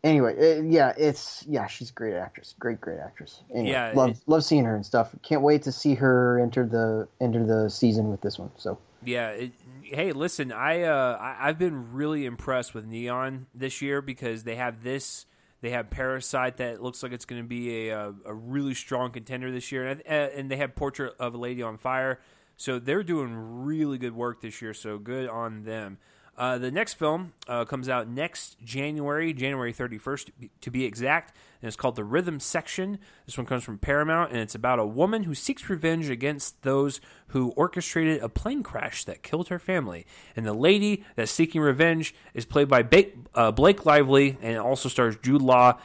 anyway, 0.04 0.36
it, 0.36 0.64
yeah, 0.66 0.92
it's 0.96 1.44
yeah, 1.48 1.66
she's 1.66 1.90
a 1.90 1.92
great 1.92 2.14
actress, 2.14 2.54
great 2.58 2.80
great 2.80 2.98
actress. 2.98 3.40
Anyway, 3.52 3.70
yeah, 3.70 3.92
love 3.94 4.20
love 4.26 4.44
seeing 4.44 4.64
her 4.64 4.74
and 4.74 4.84
stuff. 4.84 5.14
Can't 5.22 5.42
wait 5.42 5.62
to 5.62 5.72
see 5.72 5.94
her 5.94 6.40
enter 6.40 6.66
the 6.66 7.08
enter 7.20 7.44
the 7.44 7.70
season 7.70 8.10
with 8.10 8.20
this 8.20 8.38
one. 8.38 8.50
So 8.56 8.78
yeah, 9.04 9.30
it, 9.30 9.52
hey, 9.82 10.12
listen, 10.12 10.52
I 10.52 10.82
uh, 10.82 11.16
I, 11.20 11.48
I've 11.48 11.58
been 11.58 11.92
really 11.92 12.24
impressed 12.24 12.74
with 12.74 12.86
Neon 12.86 13.46
this 13.54 13.82
year 13.82 14.02
because 14.02 14.44
they 14.44 14.56
have 14.56 14.82
this 14.82 15.26
they 15.62 15.70
have 15.70 15.90
Parasite 15.90 16.58
that 16.58 16.82
looks 16.82 17.02
like 17.02 17.12
it's 17.12 17.24
going 17.24 17.40
to 17.40 17.48
be 17.48 17.88
a, 17.88 18.12
a, 18.26 18.34
really 18.34 18.74
strong 18.74 19.12
contender 19.12 19.50
this 19.52 19.70
year, 19.72 19.86
and, 19.86 20.02
uh, 20.06 20.28
and 20.36 20.50
they 20.50 20.56
have 20.56 20.74
Portrait 20.74 21.14
of 21.18 21.34
a 21.34 21.38
Lady 21.38 21.62
on 21.62 21.78
Fire. 21.78 22.20
So 22.56 22.78
they're 22.78 23.04
doing 23.04 23.32
really 23.34 23.96
good 23.96 24.14
work 24.14 24.42
this 24.42 24.60
year. 24.60 24.74
So 24.74 24.98
good 24.98 25.28
on 25.28 25.62
them. 25.62 25.98
Uh, 26.36 26.56
the 26.56 26.70
next 26.70 26.94
film 26.94 27.34
uh, 27.46 27.64
comes 27.66 27.88
out 27.90 28.08
next 28.08 28.56
January, 28.64 29.34
January 29.34 29.72
31st 29.72 30.30
to 30.62 30.70
be 30.70 30.84
exact, 30.86 31.36
and 31.60 31.68
it's 31.68 31.76
called 31.76 31.94
The 31.94 32.04
Rhythm 32.04 32.40
Section. 32.40 32.98
This 33.26 33.36
one 33.36 33.46
comes 33.46 33.62
from 33.64 33.76
Paramount, 33.78 34.30
and 34.32 34.40
it's 34.40 34.54
about 34.54 34.78
a 34.78 34.86
woman 34.86 35.24
who 35.24 35.34
seeks 35.34 35.68
revenge 35.68 36.08
against 36.08 36.62
those 36.62 37.00
who 37.28 37.50
orchestrated 37.50 38.22
a 38.22 38.30
plane 38.30 38.62
crash 38.62 39.04
that 39.04 39.22
killed 39.22 39.48
her 39.48 39.58
family. 39.58 40.06
And 40.34 40.46
the 40.46 40.54
lady 40.54 41.04
that's 41.16 41.30
seeking 41.30 41.60
revenge 41.60 42.14
is 42.32 42.46
played 42.46 42.68
by 42.68 42.82
ba- 42.82 43.10
uh, 43.34 43.50
Blake 43.50 43.84
Lively, 43.84 44.38
and 44.40 44.54
it 44.54 44.58
also 44.58 44.88
stars 44.88 45.16
Jude 45.22 45.42
Law. 45.42 45.78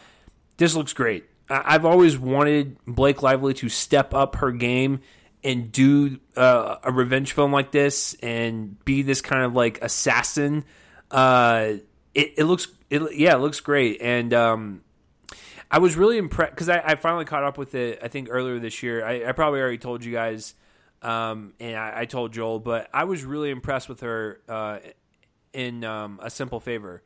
This 0.55 0.75
looks 0.75 0.93
great. 0.93 1.25
I- 1.49 1.75
I've 1.75 1.85
always 1.85 2.17
wanted 2.17 2.77
Blake 2.87 3.21
Lively 3.21 3.53
to 3.55 3.67
step 3.67 4.13
up 4.13 4.37
her 4.37 4.53
game 4.53 5.01
and 5.47 5.71
do 5.71 6.19
uh, 6.35 6.75
a 6.83 6.91
revenge 6.91 7.31
film 7.31 7.53
like 7.53 7.71
this 7.71 8.15
and 8.15 8.83
be 8.83 9.01
this 9.01 9.21
kind 9.21 9.45
of 9.45 9.55
like 9.55 9.81
assassin. 9.81 10.65
Uh, 11.09 11.75
it, 12.13 12.33
it 12.39 12.43
looks, 12.43 12.67
it, 12.89 13.15
yeah, 13.15 13.33
it 13.33 13.37
looks 13.39 13.61
great. 13.61 14.01
And 14.01 14.33
um, 14.33 14.81
I 15.71 15.79
was 15.79 15.95
really 15.95 16.17
impressed 16.17 16.51
because 16.51 16.67
I, 16.67 16.81
I, 16.83 16.95
finally 16.95 17.23
caught 17.23 17.45
up 17.45 17.57
with 17.57 17.75
it. 17.75 17.99
I 18.03 18.09
think 18.09 18.27
earlier 18.29 18.59
this 18.59 18.83
year. 18.83 19.05
I, 19.05 19.29
I 19.29 19.31
probably 19.31 19.61
already 19.61 19.77
told 19.77 20.03
you 20.03 20.11
guys, 20.11 20.53
um, 21.01 21.53
and 21.61 21.77
I, 21.77 22.01
I, 22.01 22.05
told 22.05 22.33
Joel, 22.33 22.59
but 22.59 22.89
I 22.93 23.05
was 23.05 23.23
really 23.23 23.49
impressed 23.49 23.87
with 23.87 24.01
her 24.01 24.41
uh, 24.49 24.79
in 25.53 25.85
um, 25.85 26.19
a 26.21 26.29
simple 26.29 26.59
favor, 26.59 27.03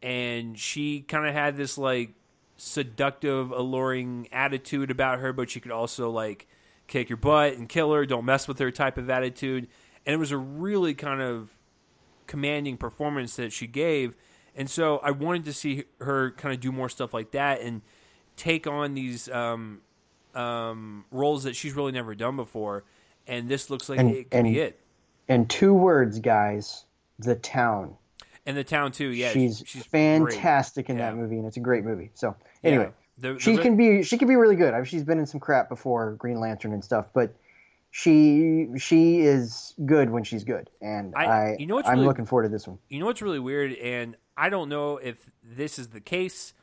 and 0.00 0.56
she 0.56 1.00
kind 1.00 1.26
of 1.26 1.34
had 1.34 1.56
this 1.56 1.76
like 1.76 2.12
seductive, 2.56 3.50
alluring 3.50 4.28
attitude 4.30 4.92
about 4.92 5.18
her, 5.18 5.32
but 5.32 5.50
she 5.50 5.58
could 5.58 5.72
also 5.72 6.10
like 6.10 6.46
kick 6.86 7.08
your 7.08 7.16
butt 7.16 7.54
and 7.54 7.68
kill 7.68 7.92
her, 7.92 8.04
don't 8.06 8.24
mess 8.24 8.46
with 8.48 8.58
her 8.58 8.70
type 8.70 8.98
of 8.98 9.08
attitude. 9.10 9.68
And 10.04 10.14
it 10.14 10.18
was 10.18 10.32
a 10.32 10.36
really 10.36 10.94
kind 10.94 11.20
of 11.20 11.50
commanding 12.26 12.76
performance 12.76 13.36
that 13.36 13.52
she 13.52 13.66
gave. 13.66 14.16
And 14.54 14.68
so 14.68 14.98
I 14.98 15.12
wanted 15.12 15.44
to 15.44 15.52
see 15.52 15.84
her 16.00 16.32
kind 16.32 16.54
of 16.54 16.60
do 16.60 16.72
more 16.72 16.88
stuff 16.88 17.14
like 17.14 17.30
that 17.32 17.60
and 17.60 17.82
take 18.36 18.66
on 18.66 18.94
these 18.94 19.28
um, 19.28 19.80
um, 20.34 21.04
roles 21.10 21.44
that 21.44 21.56
she's 21.56 21.74
really 21.74 21.92
never 21.92 22.14
done 22.14 22.36
before. 22.36 22.84
And 23.26 23.48
this 23.48 23.70
looks 23.70 23.88
like 23.88 23.98
and, 23.98 24.10
it 24.10 24.30
could 24.30 24.38
and, 24.38 24.48
be 24.48 24.58
it. 24.60 24.80
And 25.28 25.48
two 25.48 25.72
words, 25.72 26.18
guys 26.18 26.84
the 27.18 27.36
town. 27.36 27.96
And 28.44 28.56
the 28.56 28.64
town, 28.64 28.92
too, 28.92 29.08
yeah. 29.08 29.30
She's, 29.30 29.62
she's 29.66 29.86
fantastic 29.86 30.86
great. 30.86 30.94
in 30.94 30.98
yeah. 30.98 31.10
that 31.10 31.16
movie, 31.16 31.36
and 31.36 31.46
it's 31.46 31.56
a 31.56 31.60
great 31.60 31.84
movie. 31.84 32.10
So, 32.14 32.34
anyway. 32.64 32.84
Yeah. 32.84 32.90
The, 33.18 33.34
the, 33.34 33.40
she 33.40 33.56
can 33.56 33.76
be 33.76 34.02
she 34.02 34.18
can 34.18 34.28
be 34.28 34.36
really 34.36 34.56
good. 34.56 34.74
I 34.74 34.78
mean, 34.78 34.84
she's 34.84 35.04
been 35.04 35.18
in 35.18 35.26
some 35.26 35.40
crap 35.40 35.68
before, 35.68 36.12
Green 36.12 36.40
Lantern 36.40 36.72
and 36.72 36.82
stuff, 36.82 37.06
but 37.12 37.34
she 37.90 38.68
she 38.78 39.20
is 39.20 39.74
good 39.84 40.10
when 40.10 40.24
she's 40.24 40.44
good, 40.44 40.70
and 40.80 41.14
I, 41.14 41.24
I 41.26 41.56
you 41.58 41.66
know 41.66 41.80
I'm 41.84 41.96
really, 41.96 42.06
looking 42.06 42.24
forward 42.24 42.44
to 42.44 42.48
this 42.48 42.66
one. 42.66 42.78
You 42.88 43.00
know 43.00 43.06
what's 43.06 43.20
really 43.20 43.38
weird, 43.38 43.74
and 43.74 44.16
I 44.36 44.48
don't 44.48 44.68
know 44.68 44.96
if 44.96 45.16
this 45.42 45.78
is 45.78 45.88
the 45.88 46.00
case, 46.00 46.54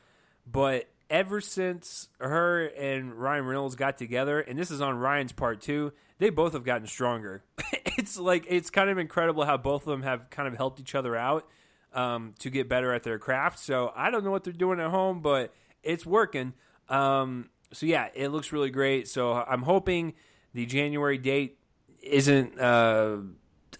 but 0.51 0.87
ever 1.09 1.39
since 1.39 2.07
her 2.19 2.65
and 2.65 3.13
Ryan 3.13 3.45
Reynolds 3.45 3.75
got 3.75 3.97
together, 3.97 4.39
and 4.39 4.57
this 4.57 4.71
is 4.71 4.81
on 4.81 4.97
Ryan's 4.97 5.31
part 5.31 5.61
too, 5.61 5.93
they 6.17 6.31
both 6.31 6.53
have 6.53 6.63
gotten 6.63 6.87
stronger. 6.87 7.43
it's 7.97 8.17
like 8.17 8.45
it's 8.49 8.71
kind 8.71 8.89
of 8.89 8.97
incredible 8.97 9.45
how 9.45 9.57
both 9.57 9.83
of 9.83 9.91
them 9.91 10.03
have 10.03 10.29
kind 10.31 10.47
of 10.47 10.57
helped 10.57 10.79
each 10.79 10.95
other 10.95 11.15
out 11.15 11.47
um, 11.93 12.33
to 12.39 12.49
get 12.49 12.69
better 12.69 12.93
at 12.93 13.03
their 13.03 13.19
craft. 13.19 13.59
So 13.59 13.91
I 13.95 14.11
don't 14.11 14.23
know 14.23 14.31
what 14.31 14.43
they're 14.43 14.53
doing 14.53 14.79
at 14.79 14.89
home, 14.89 15.21
but 15.21 15.53
it's 15.83 16.05
working. 16.05 16.53
Um, 16.87 17.49
so 17.71 17.85
yeah, 17.85 18.09
it 18.13 18.29
looks 18.29 18.51
really 18.51 18.71
great. 18.71 19.07
So 19.07 19.33
I'm 19.33 19.61
hoping 19.61 20.13
the 20.53 20.65
January 20.65 21.17
date 21.17 21.57
isn't 22.01 22.59
uh, 22.59 23.17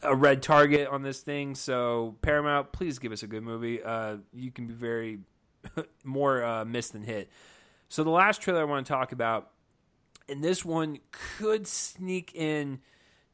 a 0.03 0.15
red 0.15 0.41
target 0.41 0.87
on 0.87 1.01
this 1.01 1.21
thing. 1.21 1.55
So 1.55 2.15
Paramount, 2.21 2.71
please 2.71 2.99
give 2.99 3.11
us 3.11 3.23
a 3.23 3.27
good 3.27 3.43
movie. 3.43 3.81
Uh, 3.81 4.17
you 4.33 4.51
can 4.51 4.67
be 4.67 4.73
very 4.73 5.19
more 6.03 6.43
uh, 6.43 6.65
miss 6.65 6.89
than 6.89 7.03
hit. 7.03 7.29
So 7.89 8.03
the 8.03 8.11
last 8.11 8.41
trailer 8.41 8.61
I 8.61 8.65
want 8.65 8.85
to 8.85 8.93
talk 8.93 9.11
about, 9.11 9.49
and 10.27 10.43
this 10.43 10.63
one 10.63 10.99
could 11.11 11.65
sneak 11.65 12.35
in 12.35 12.79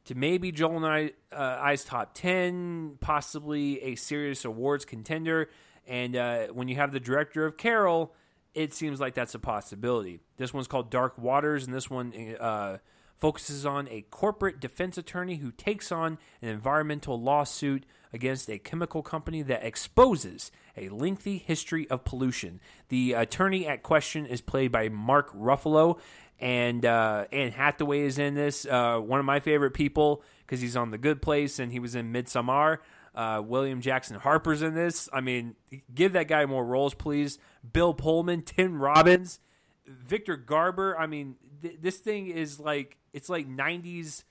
to 0.06 0.14
maybe 0.14 0.50
Joel 0.50 0.76
and 0.76 0.86
I, 0.86 1.10
uh, 1.30 1.58
I's 1.60 1.84
top 1.84 2.14
ten, 2.14 2.96
possibly 3.00 3.82
a 3.82 3.96
serious 3.96 4.44
awards 4.44 4.84
contender. 4.84 5.50
And 5.86 6.16
uh, 6.16 6.46
when 6.48 6.68
you 6.68 6.76
have 6.76 6.92
the 6.92 7.00
director 7.00 7.44
of 7.44 7.56
Carol, 7.56 8.14
it 8.56 8.72
seems 8.72 8.98
like 8.98 9.14
that's 9.14 9.34
a 9.34 9.38
possibility. 9.38 10.18
This 10.38 10.54
one's 10.54 10.66
called 10.66 10.90
Dark 10.90 11.18
Waters, 11.18 11.66
and 11.66 11.74
this 11.74 11.90
one 11.90 12.12
uh, 12.40 12.78
focuses 13.18 13.66
on 13.66 13.86
a 13.88 14.00
corporate 14.10 14.60
defense 14.60 14.96
attorney 14.96 15.36
who 15.36 15.52
takes 15.52 15.92
on 15.92 16.18
an 16.40 16.48
environmental 16.48 17.20
lawsuit 17.20 17.84
against 18.14 18.48
a 18.48 18.58
chemical 18.58 19.02
company 19.02 19.42
that 19.42 19.62
exposes 19.62 20.50
a 20.74 20.88
lengthy 20.88 21.36
history 21.36 21.88
of 21.90 22.04
pollution. 22.04 22.60
The 22.88 23.12
attorney 23.12 23.66
at 23.66 23.82
question 23.82 24.24
is 24.24 24.40
played 24.40 24.72
by 24.72 24.88
Mark 24.88 25.34
Ruffalo, 25.34 25.98
and 26.40 26.84
uh, 26.84 27.26
Anne 27.30 27.52
Hathaway 27.52 28.00
is 28.00 28.18
in 28.18 28.34
this. 28.34 28.64
Uh, 28.64 28.98
one 28.98 29.20
of 29.20 29.26
my 29.26 29.40
favorite 29.40 29.72
people 29.72 30.22
because 30.46 30.60
he's 30.60 30.76
on 30.76 30.90
The 30.90 30.98
Good 30.98 31.20
Place 31.20 31.58
and 31.58 31.72
he 31.72 31.78
was 31.78 31.94
in 31.94 32.12
Midsommar. 32.12 32.78
Uh, 33.16 33.42
William 33.44 33.80
Jackson 33.80 34.18
Harper's 34.18 34.60
in 34.60 34.74
this. 34.74 35.08
I 35.10 35.22
mean, 35.22 35.56
give 35.94 36.12
that 36.12 36.28
guy 36.28 36.44
more 36.44 36.64
roles, 36.64 36.92
please. 36.92 37.38
Bill 37.72 37.94
Pullman, 37.94 38.42
Tim 38.42 38.80
Robbins, 38.80 39.40
Victor 39.86 40.36
Garber. 40.36 40.98
I 40.98 41.06
mean, 41.06 41.36
th- 41.62 41.78
this 41.80 41.96
thing 41.96 42.28
is 42.28 42.60
like 42.60 42.98
it's 43.14 43.30
like 43.30 43.48
'90s. 43.48 44.24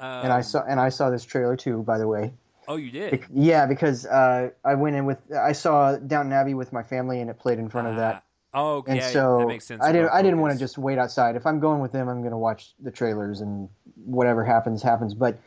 Um, 0.00 0.24
and 0.24 0.32
I 0.32 0.40
saw 0.40 0.64
and 0.68 0.80
I 0.80 0.88
saw 0.88 1.10
this 1.10 1.24
trailer 1.24 1.56
too, 1.56 1.84
by 1.84 1.98
the 1.98 2.08
way. 2.08 2.32
Oh, 2.66 2.76
you 2.76 2.90
did? 2.90 3.12
Be- 3.12 3.26
yeah, 3.32 3.66
because 3.66 4.06
uh, 4.06 4.50
I 4.64 4.74
went 4.74 4.96
in 4.96 5.04
with 5.04 5.18
I 5.32 5.52
saw 5.52 5.96
Downton 5.96 6.32
Abbey 6.32 6.54
with 6.54 6.72
my 6.72 6.82
family, 6.82 7.20
and 7.20 7.30
it 7.30 7.38
played 7.38 7.60
in 7.60 7.68
front 7.68 7.88
of 7.88 7.96
that. 7.96 8.24
Oh, 8.54 8.76
okay. 8.78 8.98
And 8.98 9.12
so 9.12 9.38
that 9.38 9.46
makes 9.46 9.66
sense. 9.66 9.82
I 9.82 9.92
didn't. 9.92 10.10
I 10.10 10.20
didn't 10.22 10.40
want 10.40 10.52
to 10.52 10.58
just 10.58 10.76
wait 10.78 10.98
outside. 10.98 11.36
If 11.36 11.46
I'm 11.46 11.60
going 11.60 11.80
with 11.80 11.92
them, 11.92 12.08
I'm 12.08 12.20
going 12.20 12.32
to 12.32 12.38
watch 12.38 12.74
the 12.80 12.90
trailers 12.90 13.40
and 13.40 13.68
whatever 14.04 14.44
happens, 14.44 14.82
happens. 14.82 15.14
But 15.14 15.38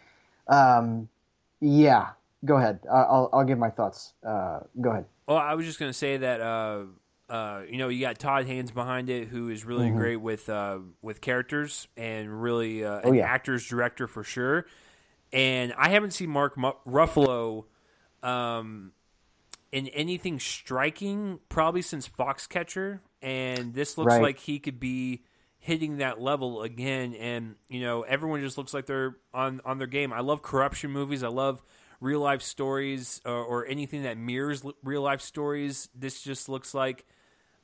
um, 0.47 1.09
yeah, 1.59 2.09
go 2.45 2.55
ahead. 2.57 2.79
I'll 2.91 3.29
I'll 3.33 3.43
give 3.43 3.57
my 3.57 3.69
thoughts. 3.69 4.13
Uh, 4.25 4.59
go 4.79 4.91
ahead. 4.91 5.05
Well, 5.27 5.37
I 5.37 5.55
was 5.55 5.65
just 5.65 5.79
going 5.79 5.89
to 5.89 5.97
say 5.97 6.17
that 6.17 6.39
uh, 6.41 6.83
uh, 7.29 7.61
you 7.69 7.77
know 7.77 7.89
you 7.89 7.99
got 8.01 8.19
Todd 8.19 8.45
Haynes 8.45 8.71
behind 8.71 9.09
it, 9.09 9.27
who 9.27 9.49
is 9.49 9.65
really 9.65 9.89
Mhm. 9.89 9.97
great 9.97 10.17
with 10.17 10.47
uh, 10.49 10.79
with 11.01 11.21
characters 11.21 11.87
and 11.97 12.41
really 12.41 12.85
uh, 12.85 13.01
Oh, 13.03 13.09
an 13.09 13.15
yeah. 13.15 13.25
actor's 13.25 13.65
director 13.67 14.07
for 14.07 14.23
sure. 14.23 14.65
And 15.33 15.73
I 15.77 15.89
haven't 15.89 16.11
seen 16.11 16.29
Mark 16.29 16.55
Ruffalo 16.55 17.65
um, 18.23 18.91
in 19.71 19.87
anything 19.89 20.39
striking 20.39 21.39
probably 21.49 21.81
since 21.81 22.07
Foxcatcher, 22.07 22.99
and 23.21 23.73
this 23.73 23.97
looks 23.97 24.13
Right. 24.13 24.21
like 24.21 24.39
he 24.39 24.59
could 24.59 24.79
be 24.79 25.23
hitting 25.57 25.97
that 25.97 26.21
level 26.21 26.61
again. 26.61 27.15
And 27.15 27.55
you 27.67 27.81
know 27.81 28.03
everyone 28.03 28.41
just 28.41 28.57
looks 28.57 28.73
like 28.73 28.85
they're 28.85 29.17
on 29.33 29.61
on 29.65 29.77
their 29.79 29.87
game. 29.87 30.13
I 30.13 30.19
love 30.21 30.41
corruption 30.41 30.91
movies. 30.91 31.23
I 31.23 31.27
love 31.29 31.63
real 31.99 32.19
life 32.19 32.41
stories 32.41 33.21
uh, 33.25 33.29
or 33.29 33.65
anything 33.67 34.03
that 34.03 34.17
mirrors 34.17 34.63
l- 34.65 34.73
real 34.83 35.01
life 35.01 35.21
stories. 35.21 35.89
This 35.95 36.21
just 36.21 36.49
looks 36.49 36.73
like 36.73 37.05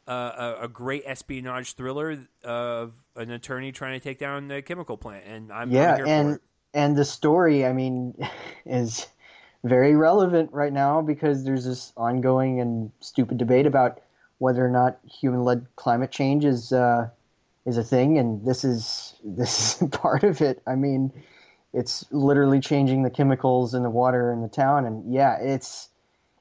uh, 0.08 0.56
a, 0.62 0.63
a 0.63 0.67
great 0.67 1.04
espionage 1.06 1.74
thriller 1.74 2.28
of 2.44 2.94
an 3.15 3.32
attorney 3.32 3.72
trying 3.72 4.00
to 4.00 4.04
take 4.04 4.20
down 4.20 4.50
a 4.52 4.62
chemical 4.62 4.98
plant, 4.98 5.26
and 5.26 5.52
I'm 5.52 5.72
yeah, 5.72 5.96
I'm 6.06 6.06
and 6.06 6.36
it. 6.36 6.41
and 6.74 6.98
the 6.98 7.06
story, 7.06 7.65
I 7.65 7.74
mean, 7.74 8.15
is 8.65 9.08
very 9.63 9.96
relevant 9.96 10.52
right 10.52 10.74
now 10.74 11.02
because 11.02 11.44
there's 11.44 11.65
this 11.65 11.94
ongoing 11.96 12.60
and 12.60 12.91
stupid 13.00 13.38
debate 13.38 13.65
about 13.65 14.02
whether 14.39 14.65
or 14.65 14.70
not 14.70 14.98
human-led 15.08 15.67
climate 15.76 16.12
change 16.12 16.46
is 16.46 16.72
uh, 16.72 17.08
is 17.65 17.78
a 17.78 17.84
thing, 17.84 18.17
and 18.17 18.44
this 18.46 18.63
is 18.63 19.13
this 19.24 19.82
is 19.82 19.89
part 19.89 20.24
of 20.24 20.41
it. 20.41 20.62
I 20.65 20.76
mean, 20.76 21.12
it's 21.73 22.05
literally 22.12 22.60
changing 22.60 23.03
the 23.03 23.10
chemicals 23.10 23.73
in 23.73 23.84
the 23.84 23.89
water 23.89 24.31
in 24.31 24.41
the 24.41 24.47
town, 24.47 24.86
and 24.86 25.13
yeah, 25.13 25.38
it's 25.39 25.89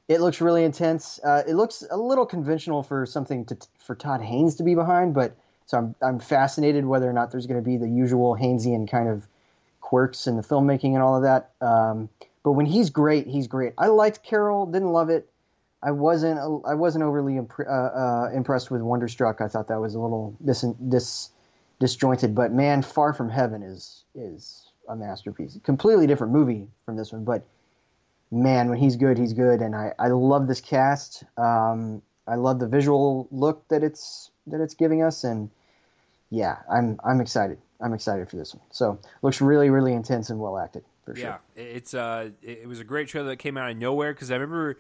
it 0.09 0.21
looks 0.21 0.41
really 0.41 0.65
intense. 0.65 1.21
Uh, 1.23 1.43
it 1.47 1.55
looks 1.55 1.85
a 1.89 1.97
little 1.97 2.27
conventional 2.27 2.83
for 2.83 3.07
something 3.07 3.45
to 3.47 3.57
for 3.79 3.95
Todd 3.95 4.21
Haynes 4.21 4.57
to 4.57 4.65
be 4.65 4.75
behind, 4.75 5.15
but 5.15 5.37
so 5.67 5.79
I'm 5.79 5.95
I'm 6.03 6.19
fascinated 6.19 6.85
whether 6.85 7.09
or 7.09 7.13
not 7.13 7.31
there's 7.31 7.47
going 7.47 7.63
to 7.63 7.65
be 7.65 7.77
the 7.77 7.89
usual 7.89 8.37
Haynesian 8.37 8.91
kind 8.91 9.09
of 9.09 9.27
quirks 9.81 10.27
in 10.27 10.37
the 10.37 10.43
filmmaking 10.43 10.95
and 10.95 11.03
all 11.03 11.17
of 11.17 11.23
that. 11.23 11.51
Um, 11.61 12.09
but 12.43 12.53
when 12.53 12.67
he's 12.67 12.91
great, 12.91 13.27
he's 13.27 13.47
great. 13.47 13.75
I 13.79 13.87
liked 13.89 14.23
Carol, 14.23 14.67
didn't 14.67 14.93
love 14.93 15.11
it. 15.11 15.29
I 15.83 15.93
wasn't 15.93 16.39
I 16.67 16.75
wasn't 16.75 17.05
overly 17.05 17.35
impre- 17.35 17.69
uh, 17.69 17.71
uh, 17.71 18.31
impressed 18.35 18.71
with 18.71 18.83
Wonderstruck. 18.83 19.41
I 19.41 19.49
thought 19.49 19.69
that 19.69 19.81
was 19.81 19.95
a 19.95 20.01
little 20.01 20.37
dis, 20.45 20.65
dis 20.89 21.31
disjointed. 21.79 22.35
But 22.35 22.53
man, 22.53 22.83
Far 22.83 23.15
from 23.15 23.31
Heaven 23.31 23.63
is 23.63 24.05
is 24.15 24.70
a 24.91 24.97
masterpiece. 24.97 25.59
Completely 25.63 26.07
different 26.07 26.33
movie 26.33 26.67
from 26.85 26.97
this 26.97 27.13
one, 27.13 27.25
but 27.25 27.47
man, 28.31 28.69
when 28.69 28.79
he's 28.79 28.97
good, 28.97 29.17
he's 29.17 29.33
good. 29.33 29.61
And 29.61 29.75
I, 29.75 29.93
I 29.99 30.09
love 30.09 30.47
this 30.47 30.61
cast. 30.61 31.25
Um, 31.37 32.03
I 32.27 32.35
love 32.35 32.59
the 32.59 32.69
visual 32.69 33.29
look 33.31 33.67
that 33.69 33.83
it's 33.83 34.31
that 34.47 34.61
it's 34.61 34.75
giving 34.75 35.03
us, 35.03 35.25
and 35.25 35.51
yeah, 36.29 36.59
I'm 36.71 37.01
I'm 37.05 37.21
excited. 37.21 37.59
I'm 37.81 37.95
excited 37.95 38.29
for 38.29 38.37
this 38.37 38.55
one. 38.55 38.63
So 38.71 38.99
looks 39.23 39.41
really 39.41 39.71
really 39.71 39.95
intense 39.95 40.31
and 40.31 40.39
well 40.39 40.59
acted 40.59 40.85
for 41.05 41.17
sure. 41.17 41.41
Yeah, 41.57 41.63
it's 41.63 41.95
uh, 41.95 42.31
it 42.43 42.69
was 42.69 42.79
a 42.79 42.85
great 42.85 43.09
trailer 43.09 43.29
that 43.31 43.39
came 43.39 43.57
out 43.57 43.71
of 43.71 43.77
nowhere 43.77 44.13
because 44.13 44.31
I 44.31 44.35
remember 44.35 44.79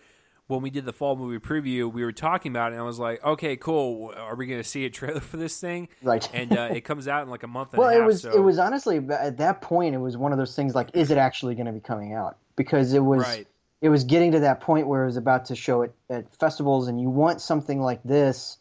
when 0.50 0.62
we 0.62 0.70
did 0.70 0.84
the 0.84 0.92
fall 0.92 1.16
movie 1.16 1.38
preview, 1.38 1.90
we 1.90 2.02
were 2.04 2.12
talking 2.12 2.50
about 2.52 2.72
it, 2.72 2.74
and 2.74 2.82
I 2.82 2.84
was 2.84 2.98
like, 2.98 3.24
okay, 3.24 3.56
cool. 3.56 4.12
Are 4.16 4.34
we 4.34 4.46
going 4.46 4.60
to 4.60 4.68
see 4.68 4.84
a 4.84 4.90
trailer 4.90 5.20
for 5.20 5.36
this 5.36 5.58
thing? 5.58 5.88
Right. 6.02 6.28
And 6.34 6.56
uh, 6.56 6.68
it 6.72 6.82
comes 6.82 7.06
out 7.08 7.22
in 7.22 7.30
like 7.30 7.44
a 7.44 7.46
month 7.46 7.72
and 7.72 7.78
well, 7.78 7.88
a 7.88 7.92
half. 7.92 8.02
it 8.02 8.06
was 8.06 8.22
so, 8.22 8.32
it 8.32 8.40
was 8.40 8.58
honestly 8.58 8.98
at 9.10 9.38
that 9.38 9.62
point 9.62 9.94
it 9.94 9.98
was 9.98 10.16
one 10.16 10.32
of 10.32 10.38
those 10.38 10.54
things 10.56 10.74
like, 10.74 10.90
is 10.94 11.10
it 11.10 11.18
actually 11.18 11.54
going 11.54 11.66
to 11.66 11.72
be 11.72 11.80
coming 11.80 12.12
out? 12.12 12.36
Because 12.56 12.92
it 12.92 13.00
was 13.02 13.22
right. 13.22 13.46
it 13.80 13.88
was 13.88 14.04
getting 14.04 14.32
to 14.32 14.40
that 14.40 14.60
point 14.60 14.86
where 14.86 15.04
it 15.04 15.06
was 15.06 15.16
about 15.16 15.46
to 15.46 15.56
show 15.56 15.82
it 15.82 15.94
at 16.10 16.34
festivals, 16.34 16.88
and 16.88 17.00
you 17.00 17.08
want 17.08 17.40
something 17.40 17.80
like 17.80 18.02
this, 18.02 18.58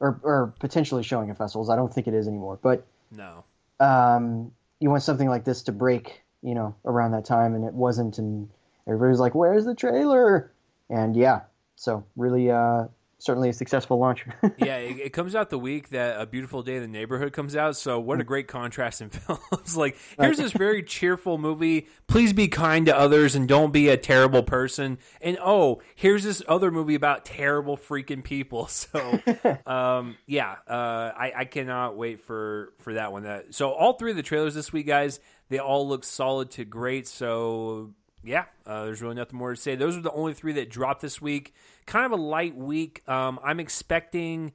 or 0.00 0.18
or 0.22 0.54
potentially 0.58 1.02
showing 1.02 1.30
at 1.30 1.38
festivals. 1.38 1.68
I 1.70 1.76
don't 1.76 1.92
think 1.92 2.08
it 2.08 2.14
is 2.14 2.26
anymore, 2.26 2.58
but 2.62 2.86
No. 3.14 3.44
um, 3.80 4.50
you 4.80 4.90
want 4.90 5.02
something 5.02 5.28
like 5.28 5.44
this 5.44 5.62
to 5.64 5.72
break, 5.72 6.22
you 6.42 6.54
know, 6.54 6.74
around 6.84 7.12
that 7.12 7.26
time, 7.26 7.54
and 7.54 7.64
it 7.64 7.74
wasn't, 7.74 8.18
and 8.18 8.48
everybody 8.86 9.10
was 9.10 9.20
like, 9.20 9.34
"Where's 9.34 9.64
the 9.66 9.74
trailer?" 9.74 10.50
And 10.90 11.16
yeah, 11.16 11.42
so 11.76 12.04
really, 12.16 12.50
uh, 12.50 12.86
certainly 13.18 13.48
a 13.48 13.52
successful 13.52 13.98
launch. 13.98 14.24
yeah, 14.58 14.76
it, 14.76 14.98
it 14.98 15.12
comes 15.12 15.34
out 15.34 15.50
the 15.50 15.58
week 15.58 15.90
that 15.90 16.20
A 16.20 16.26
Beautiful 16.26 16.62
Day 16.62 16.76
in 16.76 16.82
the 16.82 16.88
Neighborhood 16.88 17.32
comes 17.32 17.56
out. 17.56 17.76
So 17.76 17.98
what 17.98 18.20
a 18.20 18.24
great 18.24 18.48
contrast 18.48 19.00
in 19.00 19.08
films. 19.10 19.76
like, 19.76 19.96
here's 20.18 20.38
this 20.38 20.52
very 20.52 20.82
cheerful 20.82 21.36
movie. 21.36 21.88
Please 22.06 22.32
be 22.32 22.48
kind 22.48 22.86
to 22.86 22.96
others 22.96 23.34
and 23.34 23.48
don't 23.48 23.72
be 23.72 23.88
a 23.88 23.96
terrible 23.96 24.42
person. 24.42 24.98
And 25.20 25.36
oh, 25.42 25.82
here's 25.94 26.22
this 26.22 26.42
other 26.48 26.70
movie 26.70 26.94
about 26.94 27.24
terrible 27.24 27.76
freaking 27.76 28.24
people. 28.24 28.68
So, 28.78 29.20
um, 29.66 30.16
yeah, 30.26 30.56
uh, 30.68 31.12
I, 31.16 31.32
I 31.36 31.44
cannot 31.46 31.96
wait 31.96 32.20
for 32.20 32.72
for 32.78 32.94
that 32.94 33.12
one. 33.12 33.24
That 33.24 33.54
so 33.54 33.70
all 33.70 33.94
three 33.94 34.12
of 34.12 34.16
the 34.16 34.22
trailers 34.22 34.54
this 34.54 34.72
week, 34.72 34.86
guys, 34.86 35.20
they 35.48 35.58
all 35.58 35.88
look 35.88 36.04
solid 36.04 36.50
to 36.52 36.64
great. 36.64 37.06
So 37.06 37.94
yeah, 38.24 38.44
uh, 38.66 38.84
there's 38.84 39.00
really 39.00 39.14
nothing 39.14 39.38
more 39.38 39.54
to 39.54 39.60
say. 39.60 39.76
Those 39.76 39.96
are 39.96 40.00
the 40.00 40.12
only 40.12 40.34
three 40.34 40.52
that 40.54 40.70
dropped 40.70 41.00
this 41.02 41.20
week. 41.20 41.54
Kind 41.86 42.04
of 42.06 42.12
a 42.12 42.22
light 42.22 42.56
week. 42.56 43.08
Um, 43.08 43.38
I'm 43.42 43.60
expecting. 43.60 44.52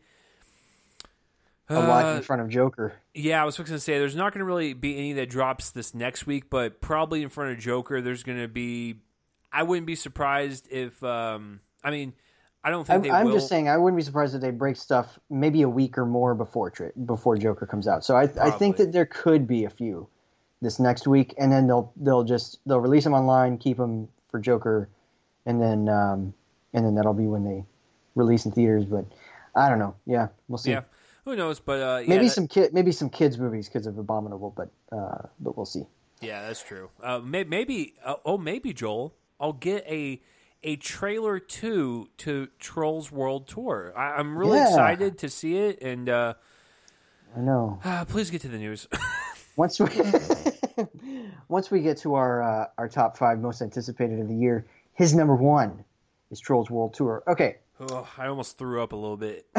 a 1.70 1.76
lot 1.76 2.06
Uh, 2.06 2.18
in 2.18 2.24
front 2.24 2.42
of 2.42 2.50
Joker. 2.50 2.94
yeah, 3.14 3.42
I 3.42 3.46
was 3.46 3.58
going 3.58 3.68
to 3.68 3.80
say 3.80 3.98
there's 3.98 4.16
not 4.16 4.34
going 4.34 4.40
to 4.40 4.46
really 4.46 4.74
be 4.74 4.98
any 4.98 5.14
that 5.14 5.30
drops 5.30 5.72
this 5.72 5.96
next 5.96 6.28
week, 6.28 6.50
but 6.50 6.82
probably 6.82 7.24
in 7.24 7.30
front 7.30 7.52
of 7.52 7.60
Joker, 7.60 8.02
there's 8.02 8.24
going 8.24 8.40
to 8.40 8.48
be. 8.48 8.96
I 9.52 9.64
wouldn't 9.64 9.88
be 9.88 9.96
surprised 9.96 10.68
if. 10.72 11.02
Um, 11.04 11.62
I 11.84 11.92
mean, 11.92 12.14
I 12.64 12.70
don't 12.70 12.86
think 12.86 13.12
I'm 13.12 13.26
will. 13.26 13.34
just 13.34 13.50
saying, 13.50 13.68
I 13.70 13.78
wouldn't 13.78 13.98
be 13.98 14.04
surprised 14.04 14.36
if 14.36 14.42
they 14.42 14.52
break 14.52 14.76
stuff 14.78 15.20
maybe 15.30 15.62
a 15.64 15.70
week 15.70 15.98
or 15.98 16.06
more 16.06 16.34
before 16.36 16.72
before 17.06 17.38
Joker 17.38 17.66
comes 17.66 17.88
out. 17.88 18.04
So 18.06 18.16
I, 18.16 18.24
I 18.42 18.52
think 18.52 18.78
that 18.78 18.92
there 18.92 19.06
could 19.06 19.48
be 19.48 19.66
a 19.66 19.70
few 19.70 20.08
this 20.64 20.80
next 20.80 21.08
week, 21.08 21.36
and 21.38 21.52
then 21.52 21.68
they'll 21.68 21.92
they'll 21.98 22.24
just 22.24 22.60
they'll 22.66 22.80
release 22.80 23.04
them 23.04 23.14
online, 23.14 23.58
keep 23.60 23.78
them 23.78 24.08
for 24.32 24.40
Joker, 24.40 24.90
and 25.46 25.62
then 25.62 25.88
um, 25.90 26.34
and 26.74 26.84
then 26.86 26.96
that'll 26.96 27.14
be 27.14 27.28
when 27.28 27.44
they 27.44 27.64
release 28.16 28.46
in 28.46 28.52
theaters. 28.52 28.86
But 28.86 29.06
I 29.56 29.70
don't 29.70 29.80
know. 29.80 29.96
Yeah, 30.08 30.30
we'll 30.48 30.58
see. 30.58 30.72
Yeah, 30.72 30.82
who 31.26 31.36
knows? 31.36 31.60
But 31.60 31.80
uh, 31.82 31.98
yeah, 32.02 32.08
maybe 32.10 32.26
that- 32.28 32.34
some 32.34 32.48
kid, 32.48 32.74
maybe 32.74 32.92
some 32.92 33.10
kids 33.12 33.38
movies 33.38 33.68
because 33.68 33.86
of 33.86 33.98
Abominable, 34.00 34.54
but 34.58 34.70
uh, 34.98 35.28
but 35.40 35.56
we'll 35.56 35.66
see. 35.68 35.86
Yeah, 36.22 36.48
that's 36.48 36.64
true. 36.64 36.90
Uh, 37.02 37.20
may, 37.20 37.44
maybe 37.44 37.94
uh, 38.04 38.16
oh, 38.26 38.38
maybe 38.38 38.72
Joel, 38.74 39.14
I'll 39.40 39.52
get 39.54 39.86
a 39.88 40.22
a 40.64 40.78
trailer 40.78 41.40
two 41.40 42.08
to 42.20 42.48
Trolls 42.58 43.12
World 43.12 43.48
Tour. 43.50 43.92
I, 43.98 44.12
I'm 44.14 44.38
really 44.38 44.58
Yeah. 44.60 44.70
excited 44.70 45.18
to 45.18 45.30
see 45.30 45.58
it, 45.58 45.82
and 45.82 46.08
uh, 46.08 46.36
I 47.36 47.42
know. 47.42 47.80
uh, 47.84 48.06
please 48.08 48.32
get 48.32 48.40
to 48.44 48.48
the 48.48 48.58
news. 48.58 48.88
Once 49.58 49.80
we 49.80 49.88
once 51.48 51.72
we 51.72 51.82
get 51.82 51.98
to 51.98 52.16
our 52.16 52.42
uh, 52.42 52.68
our 52.78 52.88
top 52.88 53.18
five 53.18 53.40
most 53.40 53.62
anticipated 53.62 54.20
of 54.20 54.28
the 54.28 54.36
year, 54.36 54.66
his 54.94 55.14
number 55.14 55.36
one 55.36 55.84
is 56.32 56.40
Trolls 56.40 56.70
World 56.70 56.94
Tour. 56.94 57.24
Okay, 57.28 57.58
oh, 57.80 58.08
I 58.18 58.28
almost 58.28 58.58
threw 58.58 58.82
up 58.82 58.94
a 58.94 58.96
little 58.96 59.18
bit. 59.18 59.46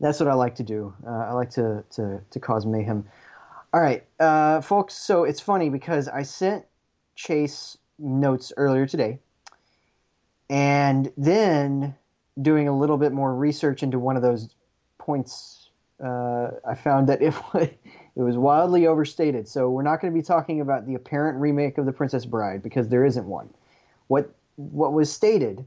That's 0.00 0.20
what 0.20 0.28
I 0.28 0.34
like 0.34 0.54
to 0.56 0.62
do. 0.62 0.94
Uh, 1.06 1.10
I 1.10 1.32
like 1.32 1.50
to, 1.50 1.84
to, 1.90 2.20
to 2.30 2.40
cause 2.40 2.64
mayhem. 2.64 3.04
All 3.72 3.80
right, 3.80 4.04
uh, 4.20 4.60
folks. 4.60 4.94
So 4.94 5.24
it's 5.24 5.40
funny 5.40 5.68
because 5.68 6.08
I 6.08 6.22
sent 6.22 6.64
Chase 7.16 7.76
notes 7.98 8.52
earlier 8.56 8.86
today, 8.86 9.18
and 10.48 11.12
then 11.16 11.94
doing 12.40 12.68
a 12.68 12.78
little 12.78 12.98
bit 12.98 13.12
more 13.12 13.34
research 13.34 13.82
into 13.82 13.98
one 13.98 14.16
of 14.16 14.22
those 14.22 14.54
points, 14.98 15.70
uh, 16.02 16.50
I 16.68 16.74
found 16.74 17.08
that 17.08 17.22
it 17.22 17.34
was, 17.54 17.68
it 18.16 18.22
was 18.22 18.38
wildly 18.38 18.86
overstated. 18.86 19.46
So 19.46 19.68
we're 19.68 19.82
not 19.82 20.00
going 20.00 20.12
to 20.12 20.18
be 20.18 20.24
talking 20.24 20.60
about 20.60 20.86
the 20.86 20.94
apparent 20.94 21.38
remake 21.38 21.76
of 21.76 21.84
The 21.84 21.92
Princess 21.92 22.24
Bride 22.24 22.62
because 22.62 22.88
there 22.88 23.04
isn't 23.04 23.26
one. 23.26 23.50
What 24.08 24.34
what 24.56 24.94
was 24.94 25.12
stated 25.12 25.66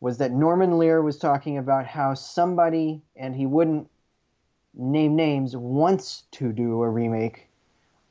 was 0.00 0.18
that 0.18 0.30
Norman 0.30 0.78
Lear 0.78 1.00
was 1.00 1.18
talking 1.18 1.56
about 1.56 1.86
how 1.86 2.14
somebody, 2.14 3.00
and 3.16 3.34
he 3.34 3.46
wouldn't 3.46 3.88
name 4.74 5.16
names, 5.16 5.56
wants 5.56 6.24
to 6.32 6.52
do 6.52 6.82
a 6.82 6.88
remake, 6.88 7.48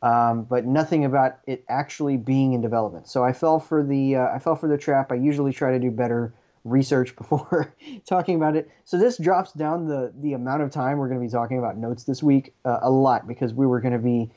um, 0.01 0.43
but 0.43 0.65
nothing 0.65 1.05
about 1.05 1.37
it 1.45 1.63
actually 1.69 2.17
being 2.17 2.53
in 2.53 2.61
development. 2.61 3.07
So 3.07 3.23
I 3.23 3.33
fell 3.33 3.59
for 3.59 3.83
the 3.83 4.15
uh, 4.15 4.29
I 4.33 4.39
fell 4.39 4.55
for 4.55 4.67
the 4.67 4.77
trap. 4.77 5.11
I 5.11 5.15
usually 5.15 5.53
try 5.53 5.71
to 5.71 5.79
do 5.79 5.91
better 5.91 6.33
research 6.63 7.15
before 7.17 7.73
talking 8.05 8.35
about 8.35 8.55
it. 8.55 8.69
So 8.85 8.97
this 8.97 9.17
drops 9.17 9.53
down 9.53 9.87
the 9.87 10.13
the 10.19 10.33
amount 10.33 10.63
of 10.63 10.71
time 10.71 10.97
we're 10.97 11.07
going 11.07 11.19
to 11.19 11.25
be 11.25 11.31
talking 11.31 11.57
about 11.57 11.77
notes 11.77 12.03
this 12.03 12.21
week 12.21 12.53
uh, 12.65 12.79
a 12.81 12.89
lot 12.89 13.27
because 13.27 13.53
we 13.53 13.65
were 13.65 13.79
going 13.79 13.93
to 13.93 13.99
be 13.99 14.31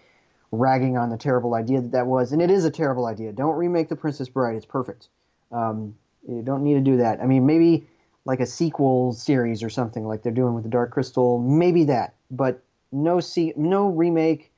ragging 0.50 0.98
on 0.98 1.08
the 1.08 1.16
terrible 1.16 1.54
idea 1.54 1.80
that 1.80 1.92
that 1.92 2.06
was, 2.06 2.32
and 2.32 2.42
it 2.42 2.50
is 2.50 2.64
a 2.64 2.70
terrible 2.70 3.06
idea. 3.06 3.32
Don't 3.32 3.56
remake 3.56 3.88
The 3.88 3.96
Princess 3.96 4.28
Bride. 4.28 4.54
It's 4.54 4.66
perfect. 4.66 5.08
Um, 5.50 5.96
you 6.28 6.42
don't 6.42 6.62
need 6.62 6.74
to 6.74 6.80
do 6.80 6.98
that. 6.98 7.20
I 7.20 7.26
mean, 7.26 7.46
maybe 7.46 7.86
like 8.24 8.40
a 8.40 8.46
sequel 8.46 9.12
series 9.12 9.62
or 9.62 9.70
something 9.70 10.06
like 10.06 10.22
they're 10.22 10.32
doing 10.32 10.54
with 10.54 10.62
the 10.62 10.70
Dark 10.70 10.92
Crystal. 10.92 11.38
Maybe 11.38 11.84
that, 11.84 12.14
but 12.30 12.62
no 12.92 13.20
see, 13.20 13.52
no 13.56 13.88
remake. 13.88 14.52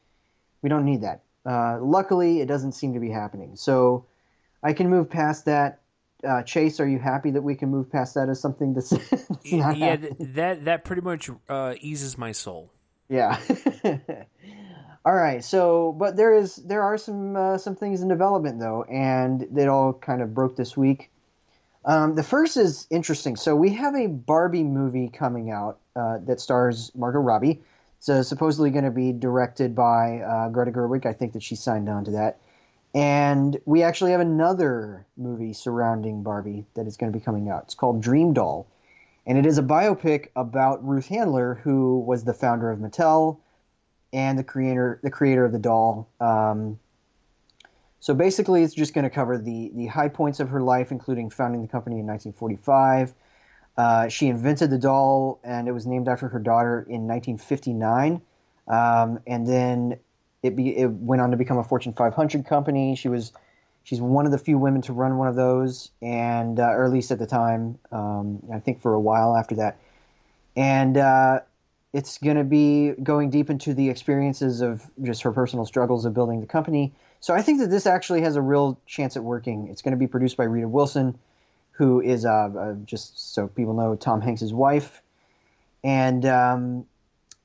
We 0.63 0.69
don't 0.69 0.85
need 0.85 1.03
that. 1.03 1.23
Uh, 1.47 1.79
luckily, 1.81 2.41
it 2.41 2.47
doesn't 2.47 2.73
seem 2.73 2.95
to 2.95 3.01
be 3.01 3.11
happening. 3.11 3.57
So 3.57 4.07
I 4.63 4.73
can 4.73 4.89
move 4.89 5.09
past 5.09 5.45
that. 5.45 5.81
Uh, 6.25 6.43
Chase, 6.43 6.81
are 6.81 6.89
you 6.89 6.99
happy 6.99 7.33
that 7.33 7.43
we 7.43 7.55
can 7.55 7.71
move 7.71 7.91
past 7.91 8.15
that 8.15 8.29
as 8.29 8.41
something 8.41 8.75
that's, 8.75 8.91
that's 9.11 9.45
yeah, 9.45 9.97
th- 9.97 10.13
that 10.21 10.65
that 10.65 10.85
pretty 10.85 11.03
much 11.03 11.31
uh, 11.49 11.75
eases 11.81 12.17
my 12.17 12.33
soul. 12.33 12.71
Yeah. 13.09 13.39
all 15.05 15.15
right. 15.15 15.45
So, 15.45 15.93
but 15.93 16.17
there 16.17 16.35
is 16.35 16.57
there 16.57 16.83
are 16.83 16.99
some 16.99 17.37
uh, 17.37 17.59
some 17.59 17.77
things 17.77 18.03
in 18.03 18.09
development 18.09 18.61
though, 18.61 18.85
and 18.85 19.43
it 19.59 19.69
all 19.69 19.93
kind 19.93 20.23
of 20.23 20.35
broke 20.35 20.57
this 20.57 20.77
week. 20.77 21.11
Um, 21.85 22.15
the 22.15 22.23
first 22.23 22.57
is 22.57 22.87
interesting. 22.91 23.37
So 23.37 23.55
we 23.55 23.75
have 23.75 23.95
a 23.95 24.07
Barbie 24.07 24.63
movie 24.63 25.09
coming 25.09 25.51
out 25.51 25.81
uh, 25.95 26.19
that 26.25 26.41
stars 26.41 26.91
Margot 26.95 27.21
Robbie. 27.21 27.61
It's 27.99 28.09
uh, 28.09 28.23
supposedly 28.23 28.71
going 28.71 28.85
to 28.85 28.91
be 28.91 29.13
directed 29.13 29.75
by 29.75 30.21
uh, 30.21 30.49
Greta 30.49 30.71
Gerwig. 30.71 31.05
I 31.07 31.13
think 31.13 31.35
that 31.35 31.43
she 31.43 31.57
signed 31.57 31.89
on 31.89 32.07
to 32.07 32.13
that. 32.13 32.39
And 32.95 33.59
we 33.65 33.83
actually 33.83 34.13
have 34.13 34.21
another 34.21 35.05
movie 35.17 35.53
surrounding 35.53 36.23
Barbie 36.23 36.65
that 36.75 36.87
is 36.87 36.97
going 36.97 37.13
to 37.13 37.19
be 37.19 37.25
coming 37.25 37.49
out. 37.49 37.65
It's 37.65 37.75
called 37.75 38.01
Dream 38.01 38.33
Doll, 38.33 38.69
and 39.27 39.37
it 39.37 39.47
is 39.47 39.59
a 39.59 39.63
biopic 39.63 40.29
about 40.37 40.87
Ruth 40.87 41.09
Handler, 41.09 41.61
who 41.65 41.99
was 41.99 42.23
the 42.23 42.35
founder 42.35 42.71
of 42.71 42.79
Mattel 42.79 43.39
and 44.13 44.39
the 44.39 44.45
creator 44.45 45.01
the 45.03 45.11
creator 45.11 45.45
of 45.45 45.51
the 45.51 45.59
doll. 45.59 46.09
Um, 46.21 46.79
so 47.99 48.15
basically, 48.15 48.63
it's 48.63 48.75
just 48.75 48.95
going 48.95 49.03
to 49.03 49.11
cover 49.11 49.39
the 49.39 49.73
the 49.75 49.87
high 49.87 50.09
points 50.09 50.39
of 50.39 50.49
her 50.51 50.63
life, 50.63 50.93
including 50.93 51.31
founding 51.31 51.63
the 51.63 51.69
company 51.69 51.99
in 51.99 52.07
1945. 52.07 53.13
Uh, 53.77 54.09
she 54.09 54.29
invented 54.29 54.71
the 54.71 54.79
doll, 54.79 55.41
and 55.43 55.67
it 55.67 55.73
was 55.73 55.85
named 55.85 56.07
after 56.07 56.29
her 56.29 56.39
daughter 56.39 56.87
in 56.89 57.09
1959. 57.09 58.23
Um, 58.69 59.19
and 59.27 59.47
then 59.47 59.99
it, 60.45 60.55
be, 60.55 60.77
it 60.77 60.91
went 60.91 61.23
on 61.23 61.31
to 61.31 61.39
become 61.39 61.57
a 61.57 61.65
Fortune 61.65 61.95
500 61.95 62.45
company. 62.45 62.97
She 62.97 63.09
was 63.09 63.33
she's 63.83 64.01
one 64.01 64.27
of 64.27 64.33
the 64.33 64.39
few 64.39 64.59
women 64.59 64.83
to 64.83 64.93
run 64.93 65.17
one 65.17 65.27
of 65.27 65.37
those, 65.37 65.91
and 66.03 66.61
uh, 66.61 66.69
or 66.69 66.85
at 66.85 66.93
least 66.93 67.11
at 67.11 67.19
the 67.19 67.27
time. 67.27 67.79
Um, 67.91 68.43
I 68.53 68.59
think 68.59 68.83
for 68.83 68.93
a 68.93 69.01
while 69.01 69.37
after 69.37 69.57
that, 69.57 69.79
and 70.55 70.99
uh, 70.99 71.41
it's 71.95 72.19
going 72.19 72.37
to 72.37 72.45
be 72.45 72.91
going 72.91 73.31
deep 73.31 73.49
into 73.49 73.73
the 73.73 73.89
experiences 73.89 74.61
of 74.61 74.83
just 75.03 75.23
her 75.23 75.33
personal 75.33 75.65
struggles 75.65 76.05
of 76.05 76.13
building 76.13 76.43
the 76.43 76.47
company. 76.47 76.93
So 77.21 77.33
I 77.33 77.41
think 77.41 77.61
that 77.61 77.71
this 77.71 77.87
actually 77.87 78.21
has 78.21 78.37
a 78.37 78.43
real 78.43 78.79
chance 78.87 79.17
at 79.17 79.25
working. 79.25 79.69
It's 79.69 79.81
going 79.81 79.93
to 79.93 79.99
be 79.99 80.09
produced 80.09 80.37
by 80.37 80.45
Rita 80.45 80.69
Wilson, 80.69 81.19
who 81.73 82.03
is 82.03 82.27
uh, 82.27 82.31
uh, 82.31 82.75
just 82.85 83.33
so 83.33 83.49
people 83.49 83.73
know 83.73 83.97
Tom 83.97 84.21
Hanks' 84.21 84.53
wife, 84.53 85.01
and 85.83 86.27
um, 86.27 86.87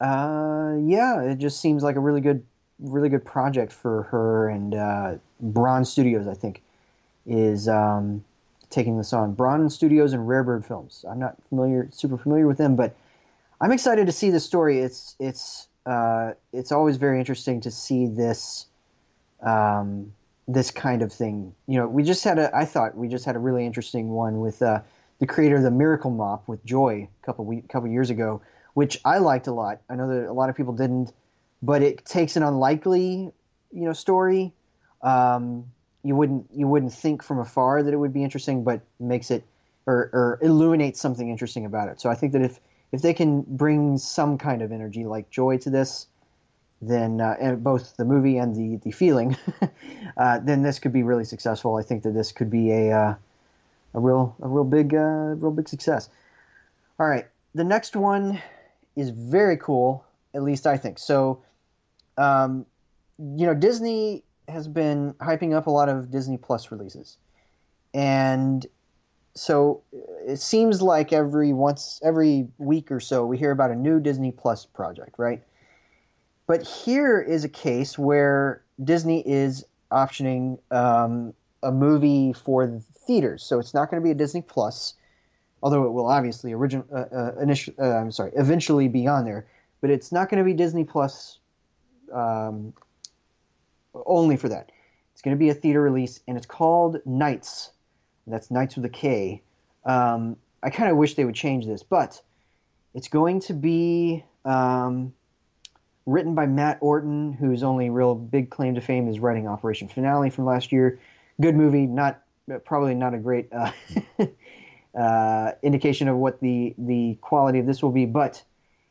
uh, 0.01 0.75
yeah, 0.81 1.21
it 1.21 1.37
just 1.37 1.59
seems 1.59 1.83
like 1.83 1.95
a 1.95 1.99
really 1.99 2.21
good, 2.21 2.45
really 2.79 3.09
good 3.09 3.25
project 3.25 3.71
for 3.71 4.03
her 4.03 4.49
and 4.49 4.75
uh, 4.75 5.83
Studios. 5.83 6.27
I 6.27 6.33
think 6.33 6.61
is 7.25 7.67
um, 7.67 8.23
taking 8.69 8.97
this 8.97 9.13
on. 9.13 9.33
Braun 9.33 9.69
Studios 9.69 10.13
and 10.13 10.27
Rarebird 10.27 10.65
Films. 10.65 11.05
I'm 11.09 11.19
not 11.19 11.35
familiar, 11.49 11.89
super 11.91 12.17
familiar 12.17 12.47
with 12.47 12.57
them, 12.57 12.75
but 12.75 12.95
I'm 13.61 13.71
excited 13.71 14.07
to 14.07 14.11
see 14.11 14.29
the 14.29 14.39
story. 14.39 14.79
It's 14.79 15.15
it's 15.19 15.67
uh, 15.85 16.33
it's 16.53 16.71
always 16.71 16.97
very 16.97 17.19
interesting 17.19 17.61
to 17.61 17.71
see 17.71 18.07
this 18.07 18.65
um, 19.41 20.13
this 20.47 20.71
kind 20.71 21.01
of 21.01 21.11
thing. 21.11 21.53
You 21.67 21.79
know, 21.79 21.87
we 21.87 22.03
just 22.03 22.23
had 22.23 22.39
a 22.39 22.55
I 22.55 22.65
thought 22.65 22.95
we 22.95 23.07
just 23.07 23.25
had 23.25 23.35
a 23.35 23.39
really 23.39 23.65
interesting 23.65 24.09
one 24.09 24.39
with 24.39 24.61
uh, 24.61 24.81
the 25.19 25.27
creator 25.27 25.57
of 25.57 25.63
the 25.63 25.71
Miracle 25.71 26.11
Mop 26.11 26.47
with 26.47 26.63
Joy 26.65 27.09
a 27.21 27.25
couple 27.25 27.45
week, 27.45 27.67
couple 27.69 27.89
years 27.89 28.09
ago, 28.09 28.41
which 28.73 28.99
I 29.03 29.17
liked 29.17 29.47
a 29.47 29.53
lot. 29.53 29.81
I 29.89 29.95
know 29.95 30.07
that 30.07 30.29
a 30.29 30.33
lot 30.33 30.49
of 30.49 30.55
people 30.55 30.73
didn't, 30.73 31.11
but 31.61 31.81
it 31.81 32.05
takes 32.05 32.35
an 32.35 32.43
unlikely 32.43 33.31
you 33.71 33.85
know 33.85 33.93
story. 33.93 34.53
Um, 35.01 35.65
you 36.03 36.15
wouldn't 36.15 36.47
you 36.53 36.67
wouldn't 36.67 36.93
think 36.93 37.23
from 37.23 37.39
afar 37.39 37.83
that 37.83 37.93
it 37.93 37.97
would 37.97 38.13
be 38.13 38.23
interesting, 38.23 38.63
but 38.63 38.81
makes 38.99 39.31
it 39.31 39.43
or, 39.85 40.09
or 40.13 40.39
illuminates 40.41 41.01
something 41.01 41.29
interesting 41.29 41.65
about 41.65 41.89
it. 41.89 41.99
So 41.99 42.09
I 42.09 42.15
think 42.15 42.33
that 42.33 42.41
if 42.41 42.59
if 42.91 43.01
they 43.01 43.13
can 43.13 43.41
bring 43.41 43.97
some 43.97 44.37
kind 44.37 44.61
of 44.61 44.71
energy 44.71 45.05
like 45.05 45.29
joy 45.29 45.57
to 45.59 45.69
this, 45.69 46.07
then 46.81 47.21
uh, 47.21 47.55
both 47.59 47.97
the 47.97 48.05
movie 48.05 48.37
and 48.37 48.55
the 48.55 48.77
the 48.83 48.91
feeling, 48.91 49.35
uh, 50.17 50.39
then 50.39 50.61
this 50.61 50.79
could 50.79 50.93
be 50.93 51.03
really 51.03 51.25
successful. 51.25 51.75
I 51.75 51.83
think 51.83 52.03
that 52.03 52.13
this 52.13 52.31
could 52.31 52.49
be 52.49 52.71
a 52.71 52.91
uh, 52.91 53.15
a 53.93 53.99
real 53.99 54.35
a 54.41 54.47
real 54.47 54.63
big 54.63 54.93
uh, 54.93 55.35
real 55.37 55.51
big 55.51 55.67
success. 55.67 56.09
All 56.99 57.07
right, 57.07 57.27
the 57.55 57.63
next 57.63 57.95
one 57.95 58.41
is 58.95 59.09
very 59.09 59.57
cool. 59.57 60.05
At 60.33 60.43
least 60.43 60.67
I 60.67 60.77
think 60.77 60.99
so. 60.99 61.41
Um, 62.19 62.65
you 63.17 63.45
know, 63.45 63.53
Disney 63.53 64.23
has 64.47 64.67
been 64.67 65.13
hyping 65.13 65.55
up 65.55 65.67
a 65.67 65.71
lot 65.71 65.89
of 65.89 66.11
Disney 66.11 66.37
Plus 66.37 66.69
releases, 66.71 67.17
and 67.93 68.65
so 69.35 69.83
it 70.27 70.39
seems 70.39 70.81
like 70.81 71.13
every 71.13 71.53
once 71.53 72.01
every 72.03 72.49
week 72.57 72.91
or 72.91 72.99
so 72.99 73.25
we 73.25 73.37
hear 73.37 73.51
about 73.51 73.71
a 73.71 73.75
new 73.75 73.99
Disney 73.99 74.31
Plus 74.31 74.65
project, 74.65 75.15
right? 75.17 75.41
But 76.45 76.63
here 76.63 77.21
is 77.21 77.45
a 77.45 77.49
case 77.49 77.97
where 77.97 78.63
Disney 78.83 79.25
is 79.25 79.65
optioning 79.91 80.59
um, 80.71 81.33
a 81.63 81.71
movie 81.71 82.33
for 82.33 82.67
the 82.67 82.79
theaters, 83.07 83.43
so 83.43 83.59
it's 83.59 83.73
not 83.73 83.89
going 83.89 84.01
to 84.01 84.05
be 84.05 84.11
a 84.11 84.15
Disney 84.15 84.41
Plus, 84.41 84.93
although 85.63 85.85
it 85.85 85.91
will 85.91 86.07
obviously 86.07 86.53
origin, 86.53 86.83
uh, 86.91 87.05
uh, 87.11 87.55
uh, 87.79 87.83
I'm 87.83 88.11
sorry, 88.11 88.31
eventually 88.35 88.87
be 88.87 89.07
on 89.07 89.23
there. 89.23 89.47
But 89.79 89.89
it's 89.89 90.11
not 90.11 90.29
going 90.29 90.39
to 90.39 90.43
be 90.43 90.53
Disney 90.53 90.83
Plus 90.83 91.38
um, 92.13 92.73
only 93.93 94.37
for 94.37 94.49
that. 94.49 94.71
It's 95.13 95.21
going 95.21 95.35
to 95.35 95.39
be 95.39 95.49
a 95.49 95.53
theater 95.53 95.81
release, 95.81 96.21
and 96.27 96.37
it's 96.37 96.45
called 96.45 96.97
Knights. 97.05 97.71
That's 98.27 98.51
Knights 98.51 98.75
with 98.75 98.85
a 98.85 98.89
K. 98.89 99.41
Um, 99.85 100.37
I 100.63 100.69
kind 100.69 100.91
of 100.91 100.97
wish 100.97 101.15
they 101.15 101.25
would 101.25 101.35
change 101.35 101.65
this, 101.65 101.83
but 101.83 102.21
it's 102.93 103.07
going 103.07 103.39
to 103.41 103.53
be 103.53 104.23
um, 104.45 105.13
written 106.05 106.35
by 106.35 106.45
Matt 106.45 106.77
Orton, 106.81 107.33
whose 107.33 107.63
only 107.63 107.89
real 107.89 108.15
big 108.15 108.49
claim 108.49 108.75
to 108.75 108.81
fame 108.81 109.07
is 109.07 109.19
writing 109.19 109.47
Operation 109.47 109.87
Finale 109.87 110.29
from 110.29 110.45
last 110.45 110.71
year. 110.71 110.99
Good 111.41 111.55
movie, 111.55 111.85
not 111.85 112.21
probably 112.65 112.95
not 112.95 113.13
a 113.13 113.17
great 113.17 113.49
uh, 113.53 113.71
uh, 114.97 115.51
indication 115.61 116.07
of 116.07 116.17
what 116.17 116.39
the 116.41 116.73
the 116.77 117.17
quality 117.21 117.59
of 117.59 117.65
this 117.65 117.83
will 117.83 117.91
be, 117.91 118.05
but 118.05 118.43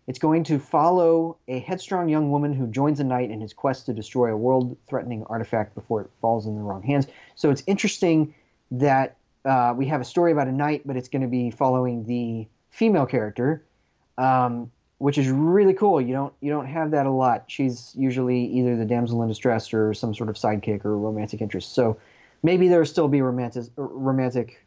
it's 0.09 0.19
going 0.19 0.43
to 0.45 0.59
follow 0.59 1.37
a 1.49 1.59
headstrong 1.59 2.09
young 2.09 2.31
woman 2.31 2.55
who 2.55 2.67
joins 2.67 2.99
a 2.99 3.05
knight 3.05 3.31
in 3.31 3.43
his 3.43 3.53
quest 3.53 3.85
to 3.87 3.93
destroy 3.93 4.33
a 4.33 4.37
world-threatening 4.37 5.23
artifact 5.29 5.75
before 5.75 6.01
it 6.01 6.11
falls 6.23 6.47
in 6.47 6.57
the 6.57 6.63
wrong 6.63 6.83
hands. 6.83 7.07
So 7.35 7.51
it's 7.51 7.63
interesting 7.67 8.35
that 8.71 9.17
uh, 9.45 9.75
we 9.77 9.87
have 9.87 10.01
a 10.01 10.07
story 10.07 10.33
about 10.33 10.49
a 10.49 10.53
knight, 10.53 10.87
but 10.87 10.97
it's 10.97 11.11
going 11.11 11.23
to 11.23 11.29
be 11.29 11.51
following 11.51 12.07
the 12.07 12.49
female 12.71 13.05
character, 13.05 13.63
um, 14.17 14.73
which 14.97 15.19
is 15.19 15.29
really 15.29 15.75
cool. 15.75 16.01
You 16.01 16.15
don't 16.15 16.35
you 16.41 16.51
don't 16.51 16.67
have 16.67 16.93
that 16.93 17.05
a 17.05 17.11
lot. 17.11 17.45
She's 17.49 17.93
usually 17.95 18.47
either 18.47 18.77
the 18.77 18.87
damsel 18.87 19.23
in 19.23 19.29
distress 19.29 19.75
or 19.75 19.93
some 19.93 20.15
sort 20.15 20.31
of 20.31 20.37
sidekick 20.37 20.87
or 20.87 20.99
romantic 20.99 21.43
interest. 21.43 21.75
So 21.75 21.99
maybe 22.43 22.69
there'll 22.69 22.87
still 22.87 23.09
be 23.09 23.21
romantic 23.21 23.67
romantic 23.77 24.67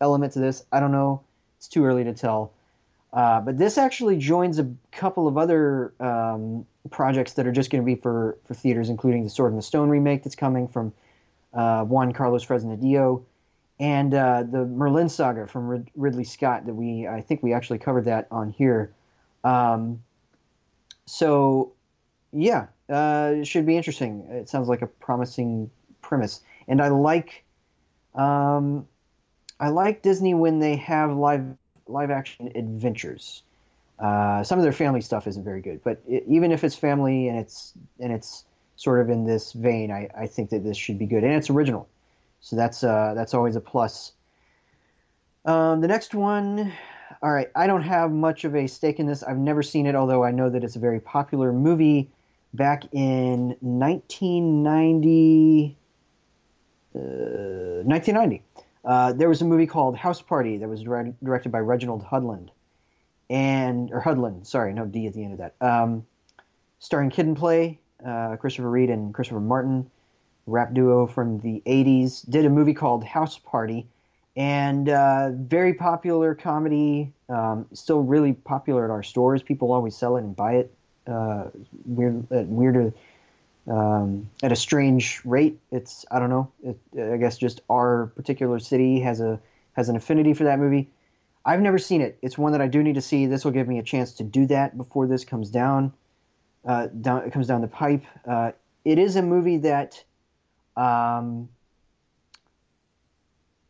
element 0.00 0.32
to 0.32 0.40
this. 0.40 0.64
I 0.72 0.80
don't 0.80 0.92
know. 0.92 1.22
It's 1.58 1.68
too 1.68 1.84
early 1.84 2.04
to 2.04 2.12
tell. 2.12 2.52
Uh, 3.12 3.40
but 3.40 3.58
this 3.58 3.76
actually 3.76 4.16
joins 4.16 4.58
a 4.58 4.70
couple 4.90 5.28
of 5.28 5.36
other 5.36 5.92
um, 6.00 6.66
projects 6.90 7.34
that 7.34 7.46
are 7.46 7.52
just 7.52 7.70
going 7.70 7.82
to 7.82 7.86
be 7.86 8.00
for, 8.00 8.38
for 8.44 8.54
theaters, 8.54 8.88
including 8.88 9.22
the 9.22 9.30
Sword 9.30 9.52
and 9.52 9.58
the 9.58 9.62
Stone 9.62 9.90
remake 9.90 10.22
that's 10.22 10.34
coming 10.34 10.66
from 10.66 10.92
uh, 11.52 11.84
Juan 11.84 12.12
Carlos 12.12 12.44
Fresnadillo, 12.44 13.22
and 13.78 14.14
uh, 14.14 14.44
the 14.44 14.64
Merlin 14.64 15.08
saga 15.08 15.46
from 15.46 15.68
Rid- 15.68 15.90
Ridley 15.94 16.24
Scott 16.24 16.66
that 16.66 16.74
we 16.74 17.06
I 17.06 17.20
think 17.20 17.42
we 17.42 17.52
actually 17.52 17.78
covered 17.78 18.06
that 18.06 18.28
on 18.30 18.50
here. 18.50 18.94
Um, 19.44 20.02
so 21.04 21.72
yeah, 22.32 22.68
uh, 22.88 23.32
it 23.36 23.46
should 23.46 23.66
be 23.66 23.76
interesting. 23.76 24.26
It 24.30 24.48
sounds 24.48 24.68
like 24.68 24.80
a 24.80 24.86
promising 24.86 25.70
premise, 26.00 26.40
and 26.68 26.80
I 26.80 26.88
like 26.88 27.44
um, 28.14 28.86
I 29.60 29.68
like 29.68 30.02
Disney 30.02 30.32
when 30.32 30.58
they 30.58 30.76
have 30.76 31.14
live 31.14 31.44
live 31.92 32.10
action 32.10 32.50
adventures. 32.54 33.42
Uh, 33.98 34.42
some 34.42 34.58
of 34.58 34.64
their 34.64 34.72
family 34.72 35.00
stuff 35.00 35.26
isn't 35.26 35.44
very 35.44 35.60
good, 35.60 35.82
but 35.84 36.02
it, 36.08 36.24
even 36.26 36.50
if 36.50 36.64
it's 36.64 36.74
family 36.74 37.28
and 37.28 37.38
it's 37.38 37.72
and 38.00 38.12
it's 38.12 38.44
sort 38.76 39.00
of 39.00 39.10
in 39.10 39.24
this 39.24 39.52
vein, 39.52 39.92
I, 39.92 40.08
I 40.16 40.26
think 40.26 40.50
that 40.50 40.64
this 40.64 40.76
should 40.76 40.98
be 40.98 41.06
good 41.06 41.22
and 41.22 41.34
it's 41.34 41.50
original, 41.50 41.88
so 42.40 42.56
that's 42.56 42.82
uh, 42.82 43.12
that's 43.14 43.34
always 43.34 43.54
a 43.54 43.60
plus. 43.60 44.12
Um, 45.44 45.80
the 45.80 45.88
next 45.88 46.14
one, 46.14 46.72
all 47.22 47.32
right, 47.32 47.50
I 47.54 47.66
don't 47.66 47.82
have 47.82 48.10
much 48.10 48.44
of 48.44 48.56
a 48.56 48.66
stake 48.66 48.98
in 48.98 49.06
this. 49.06 49.22
I've 49.22 49.38
never 49.38 49.62
seen 49.62 49.86
it, 49.86 49.94
although 49.94 50.24
I 50.24 50.30
know 50.30 50.50
that 50.50 50.64
it's 50.64 50.76
a 50.76 50.80
very 50.80 51.00
popular 51.00 51.52
movie. 51.52 52.10
Back 52.54 52.84
in 52.92 53.56
1990, 53.60 55.74
uh, 56.94 56.98
1990. 56.98 58.42
Uh, 58.84 59.12
there 59.12 59.28
was 59.28 59.40
a 59.42 59.44
movie 59.44 59.66
called 59.66 59.96
House 59.96 60.20
Party 60.20 60.58
that 60.58 60.68
was 60.68 60.82
direct, 60.82 61.22
directed 61.22 61.52
by 61.52 61.60
Reginald 61.60 62.02
Hudlin, 62.04 62.50
and 63.30 63.90
or 63.92 64.00
Hudlin, 64.00 64.44
sorry, 64.44 64.72
no 64.72 64.84
D 64.84 65.06
at 65.06 65.14
the 65.14 65.24
end 65.24 65.32
of 65.32 65.38
that. 65.38 65.54
Um, 65.60 66.04
starring 66.80 67.10
Kid 67.10 67.26
and 67.26 67.36
Play, 67.36 67.78
uh, 68.04 68.36
Christopher 68.36 68.70
Reid 68.70 68.90
and 68.90 69.14
Christopher 69.14 69.40
Martin, 69.40 69.90
rap 70.46 70.74
duo 70.74 71.06
from 71.06 71.38
the 71.40 71.62
'80s, 71.64 72.28
did 72.28 72.44
a 72.44 72.50
movie 72.50 72.74
called 72.74 73.04
House 73.04 73.38
Party, 73.38 73.86
and 74.36 74.88
uh, 74.88 75.30
very 75.30 75.74
popular 75.74 76.34
comedy. 76.34 77.12
Um, 77.28 77.66
still 77.72 78.02
really 78.02 78.32
popular 78.32 78.84
at 78.84 78.90
our 78.90 79.04
stores. 79.04 79.42
People 79.42 79.72
always 79.72 79.96
sell 79.96 80.16
it 80.16 80.24
and 80.24 80.34
buy 80.34 80.54
it. 80.54 80.74
Uh, 81.06 81.44
weird, 81.84 82.26
weirder 82.30 82.92
um, 83.68 84.30
at 84.42 84.52
a 84.52 84.56
strange 84.56 85.20
rate. 85.24 85.58
It's 85.70 86.04
I 86.10 86.18
don't 86.18 86.30
know. 86.30 86.52
It, 86.62 86.78
I 86.98 87.16
guess 87.16 87.38
just 87.38 87.60
our 87.70 88.12
particular 88.16 88.58
city 88.58 89.00
has 89.00 89.20
a 89.20 89.40
has 89.74 89.88
an 89.88 89.96
affinity 89.96 90.34
for 90.34 90.44
that 90.44 90.58
movie. 90.58 90.90
I've 91.44 91.60
never 91.60 91.78
seen 91.78 92.00
it. 92.00 92.18
It's 92.22 92.38
one 92.38 92.52
that 92.52 92.60
I 92.60 92.68
do 92.68 92.82
need 92.82 92.94
to 92.94 93.02
see. 93.02 93.26
This 93.26 93.44
will 93.44 93.52
give 93.52 93.66
me 93.66 93.78
a 93.78 93.82
chance 93.82 94.12
to 94.14 94.24
do 94.24 94.46
that 94.46 94.76
before 94.76 95.06
this 95.06 95.24
comes 95.24 95.50
down. 95.50 95.92
Uh, 96.64 96.86
down 96.86 97.24
it 97.24 97.32
comes 97.32 97.46
down 97.46 97.60
the 97.60 97.68
pipe. 97.68 98.04
Uh, 98.26 98.52
it 98.84 98.98
is 98.98 99.16
a 99.16 99.22
movie 99.22 99.58
that 99.58 100.02
um, 100.76 101.48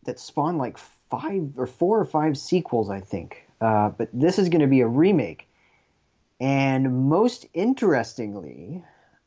that 0.05 0.18
spawned 0.18 0.59
like 0.59 0.78
five 1.11 1.52
or 1.57 1.66
four 1.66 2.00
or 2.00 2.05
five 2.05 2.37
sequels, 2.37 2.90
I 2.90 3.00
think. 3.00 3.46
Uh, 3.61 3.90
but 3.90 4.09
this 4.12 4.38
is 4.38 4.48
going 4.48 4.61
to 4.61 4.66
be 4.66 4.81
a 4.81 4.88
remake. 4.88 5.48
And 6.40 7.09
most 7.09 7.46
interestingly, 7.55 8.83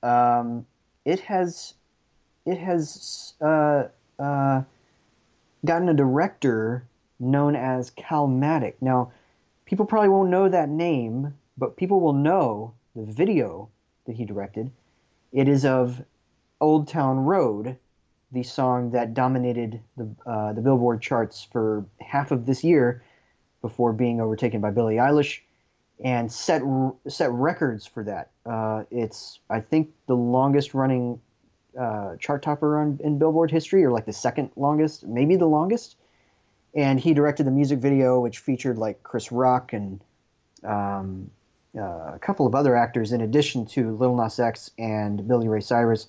um, 0.05 0.65
it 1.03 1.19
has 1.21 1.73
it 2.45 2.57
has 2.59 3.33
uh, 3.41 3.85
uh, 4.19 4.61
gotten 5.65 5.89
a 5.89 5.93
director 5.93 6.85
known 7.19 7.55
as 7.55 7.89
Calmatic. 7.89 8.79
Now, 8.81 9.11
people 9.65 9.85
probably 9.85 10.09
won't 10.09 10.29
know 10.29 10.47
that 10.47 10.69
name, 10.69 11.33
but 11.57 11.75
people 11.75 11.99
will 11.99 12.13
know 12.13 12.73
the 12.95 13.03
video 13.03 13.69
that 14.05 14.15
he 14.15 14.25
directed. 14.25 14.71
It 15.31 15.47
is 15.47 15.65
of 15.65 16.03
Old 16.61 16.87
Town 16.87 17.17
Road, 17.17 17.77
the 18.31 18.43
song 18.43 18.91
that 18.91 19.15
dominated 19.15 19.81
the 19.97 20.07
uh, 20.27 20.53
the 20.53 20.61
Billboard 20.61 21.01
charts 21.01 21.47
for 21.51 21.83
half 21.99 22.31
of 22.31 22.45
this 22.45 22.63
year 22.63 23.03
before 23.61 23.91
being 23.91 24.21
overtaken 24.21 24.61
by 24.61 24.69
Billie 24.69 24.97
Eilish 24.97 25.39
and 26.03 26.31
set 26.31 26.61
set 27.07 27.31
records 27.31 27.85
for 27.85 28.03
that. 28.03 28.31
Uh, 28.45 28.83
it's 28.91 29.39
I 29.49 29.61
think 29.61 29.91
the 30.07 30.15
longest 30.15 30.73
running 30.73 31.19
uh, 31.79 32.15
chart 32.17 32.41
topper 32.41 32.79
on, 32.79 32.99
in 33.03 33.17
Billboard 33.17 33.51
history, 33.51 33.83
or 33.83 33.91
like 33.91 34.05
the 34.05 34.13
second 34.13 34.51
longest, 34.55 35.05
maybe 35.05 35.35
the 35.35 35.45
longest. 35.45 35.95
And 36.73 36.99
he 36.99 37.13
directed 37.13 37.45
the 37.45 37.51
music 37.51 37.79
video, 37.79 38.19
which 38.19 38.39
featured 38.39 38.77
like 38.77 39.01
Chris 39.03 39.31
Rock 39.31 39.71
and 39.71 40.01
um, 40.63 41.31
uh, 41.77 42.13
a 42.13 42.19
couple 42.19 42.45
of 42.45 42.55
other 42.55 42.75
actors, 42.75 43.13
in 43.13 43.21
addition 43.21 43.65
to 43.67 43.95
Lil 43.95 44.15
Nas 44.15 44.39
X 44.39 44.71
and 44.77 45.25
Billy 45.27 45.47
Ray 45.47 45.61
Cyrus. 45.61 46.07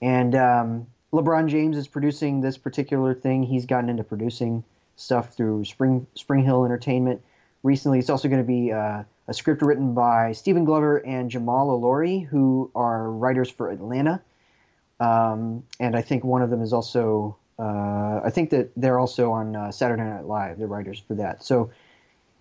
And 0.00 0.34
um, 0.34 0.86
LeBron 1.12 1.48
James 1.48 1.76
is 1.76 1.86
producing 1.86 2.40
this 2.40 2.56
particular 2.56 3.14
thing. 3.14 3.42
He's 3.42 3.66
gotten 3.66 3.90
into 3.90 4.04
producing 4.04 4.64
stuff 4.96 5.34
through 5.34 5.64
Spring 5.64 6.06
Spring 6.14 6.44
Hill 6.44 6.64
Entertainment 6.64 7.22
recently. 7.64 7.98
It's 7.98 8.10
also 8.10 8.28
going 8.28 8.40
to 8.40 8.46
be 8.46 8.70
uh, 8.70 9.02
a 9.26 9.34
script 9.34 9.62
written 9.62 9.94
by 9.94 10.30
Stephen 10.32 10.64
Glover 10.64 10.98
and 10.98 11.28
Jamal 11.28 11.68
Olori, 11.68 12.24
who 12.24 12.70
are 12.76 13.10
writers 13.10 13.50
for 13.50 13.70
Atlanta. 13.70 14.22
Um, 15.00 15.64
and 15.80 15.96
I 15.96 16.02
think 16.02 16.22
one 16.22 16.42
of 16.42 16.50
them 16.50 16.62
is 16.62 16.72
also, 16.72 17.36
uh, 17.58 18.20
I 18.22 18.30
think 18.30 18.50
that 18.50 18.70
they're 18.76 19.00
also 19.00 19.32
on 19.32 19.56
uh, 19.56 19.72
Saturday 19.72 20.04
Night 20.04 20.26
Live. 20.26 20.58
They're 20.58 20.68
writers 20.68 21.02
for 21.08 21.14
that. 21.14 21.42
So 21.42 21.70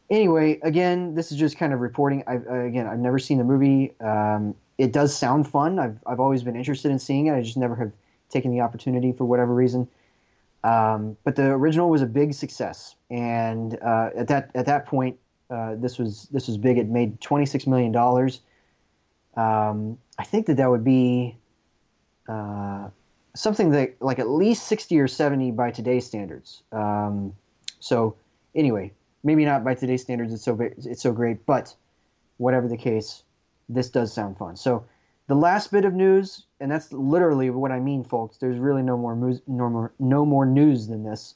anyway, 0.10 0.60
again, 0.62 1.16
this 1.16 1.32
is 1.32 1.40
just 1.40 1.58
kind 1.58 1.74
of 1.74 1.80
reporting. 1.80 2.24
I've, 2.28 2.46
again, 2.46 2.86
I've 2.86 3.00
never 3.00 3.18
seen 3.18 3.40
the 3.40 3.44
movie. 3.44 3.94
Um, 4.00 4.54
it 4.78 4.92
does 4.92 5.16
sound 5.16 5.48
fun. 5.48 5.80
I've, 5.80 5.98
I've 6.06 6.20
always 6.20 6.44
been 6.44 6.56
interested 6.56 6.92
in 6.92 7.00
seeing 7.00 7.28
it. 7.28 7.34
I 7.34 7.42
just 7.42 7.58
never 7.58 7.76
have 7.76 7.92
taken 8.30 8.52
the 8.52 8.62
opportunity 8.62 9.14
for 9.14 9.26
whatever 9.26 9.54
reason. 9.54 9.88
Um, 10.64 11.18
but 11.24 11.36
the 11.36 11.48
original 11.48 11.90
was 11.90 12.02
a 12.02 12.06
big 12.06 12.34
success, 12.34 12.96
and 13.10 13.78
uh, 13.82 14.12
at 14.16 14.28
that 14.30 14.52
at 14.56 14.66
that 14.68 14.86
point, 14.86 15.18
uh, 15.50 15.76
this 15.76 15.98
was 15.98 16.30
this 16.32 16.48
was 16.48 16.58
big. 16.58 16.78
It 16.78 16.88
made 16.88 17.20
twenty 17.20 17.46
six 17.46 17.68
million 17.68 17.92
dollars. 17.92 18.40
Um, 19.36 19.98
I 20.18 20.24
think 20.24 20.46
that 20.48 20.58
that 20.58 20.70
would 20.70 20.84
be 20.86 21.38
uh, 22.30 22.90
something 23.36 23.72
that 23.72 23.96
like 24.00 24.20
at 24.20 24.30
least 24.30 24.68
sixty 24.68 25.00
or 25.00 25.08
seventy 25.08 25.52
by 25.52 25.72
today's 25.72 26.06
standards. 26.06 26.64
Um, 26.72 27.36
so 27.80 28.16
anyway, 28.56 28.94
maybe 29.24 29.44
not 29.44 29.66
by 29.66 29.76
today's 29.76 30.02
standards. 30.02 30.34
It's 30.34 30.44
so 30.44 30.58
it's 30.60 31.02
so 31.02 31.12
great, 31.12 31.46
but 31.46 31.76
whatever 32.38 32.70
the 32.70 32.78
case, 32.78 33.24
this 33.68 33.90
does 33.90 34.14
sound 34.14 34.38
fun. 34.38 34.56
So 34.56 34.86
the 35.28 35.36
last 35.36 35.72
bit 35.72 35.86
of 35.86 35.94
news, 35.94 36.46
and 36.60 36.72
that's 36.72 36.92
literally 36.92 37.50
what 37.50 37.72
I 37.72 37.80
mean, 37.80 38.04
folks. 38.04 38.38
There's 38.38 38.58
really 38.60 38.84
no 38.84 38.98
more 38.98 39.16
news, 39.16 39.42
no 39.48 39.70
more, 39.70 39.94
no 40.00 40.26
more 40.26 40.46
news 40.46 40.88
than 40.88 41.04
this. 41.04 41.36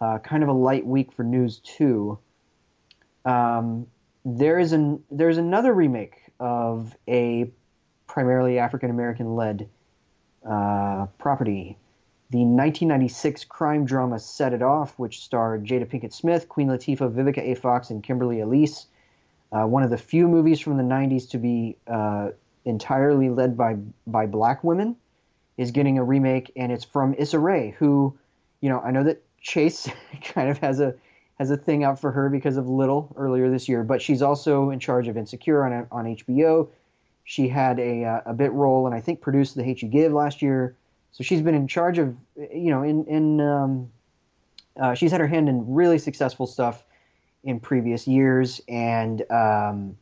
Uh, 0.00 0.18
kind 0.18 0.42
of 0.42 0.48
a 0.48 0.52
light 0.52 0.86
week 0.86 1.12
for 1.12 1.24
news 1.24 1.58
too. 1.58 2.18
Um, 3.24 3.86
there 4.24 4.58
is 4.58 4.72
an 4.72 5.02
there's 5.10 5.38
another 5.38 5.72
remake 5.72 6.20
of 6.40 6.96
a 7.08 7.50
primarily 8.06 8.58
African 8.58 8.90
American 8.90 9.36
led 9.36 9.68
uh, 10.48 11.06
property. 11.18 11.78
The 12.30 12.38
1996 12.38 13.44
crime 13.44 13.84
drama 13.84 14.18
Set 14.18 14.52
It 14.52 14.62
Off, 14.62 14.98
which 14.98 15.20
starred 15.22 15.64
Jada 15.64 15.86
Pinkett 15.86 16.12
Smith, 16.12 16.48
Queen 16.48 16.68
Latifah, 16.68 17.12
Vivica 17.12 17.38
A. 17.38 17.54
Fox, 17.54 17.90
and 17.90 18.02
Kimberly 18.02 18.40
Elise. 18.40 18.86
Uh, 19.52 19.66
one 19.66 19.84
of 19.84 19.90
the 19.90 19.98
few 19.98 20.26
movies 20.26 20.58
from 20.58 20.76
the 20.76 20.82
90s 20.82 21.30
to 21.30 21.38
be 21.38 21.76
uh, 21.86 22.30
entirely 22.64 23.30
led 23.30 23.56
by 23.56 23.76
by 24.06 24.26
black 24.26 24.64
women, 24.64 24.96
is 25.56 25.70
getting 25.70 25.98
a 25.98 26.04
remake, 26.04 26.52
and 26.56 26.72
it's 26.72 26.84
from 26.84 27.14
Issa 27.16 27.38
Rae, 27.38 27.74
who, 27.78 28.16
you 28.60 28.68
know, 28.68 28.80
I 28.80 28.90
know 28.90 29.04
that 29.04 29.22
Chase 29.40 29.88
kind 30.22 30.48
of 30.48 30.58
has 30.58 30.80
a 30.80 30.94
has 31.38 31.50
a 31.50 31.56
thing 31.56 31.82
out 31.82 32.00
for 32.00 32.12
her 32.12 32.28
because 32.28 32.56
of 32.56 32.68
Little 32.68 33.12
earlier 33.16 33.50
this 33.50 33.68
year, 33.68 33.82
but 33.82 34.00
she's 34.00 34.22
also 34.22 34.70
in 34.70 34.78
charge 34.78 35.08
of 35.08 35.16
Insecure 35.16 35.64
on 35.64 35.86
on 35.90 36.16
HBO. 36.16 36.68
She 37.24 37.48
had 37.48 37.78
a 37.78 38.04
uh, 38.04 38.20
a 38.26 38.34
bit 38.34 38.52
role 38.52 38.86
and 38.86 38.94
I 38.94 39.00
think 39.00 39.20
produced 39.20 39.54
The 39.54 39.64
Hate 39.64 39.82
You 39.82 39.88
Give 39.88 40.12
last 40.12 40.42
year. 40.42 40.76
So 41.12 41.22
she's 41.22 41.42
been 41.42 41.54
in 41.54 41.68
charge 41.68 41.98
of 41.98 42.16
you 42.36 42.70
know 42.70 42.82
in 42.82 43.04
in 43.06 43.40
um, 43.40 43.90
uh, 44.80 44.94
she's 44.94 45.12
had 45.12 45.20
her 45.20 45.26
hand 45.26 45.48
in 45.48 45.72
really 45.72 45.98
successful 45.98 46.46
stuff 46.46 46.84
in 47.44 47.60
previous 47.60 48.08
years, 48.08 48.60
and 48.68 49.22
um, 49.30 49.96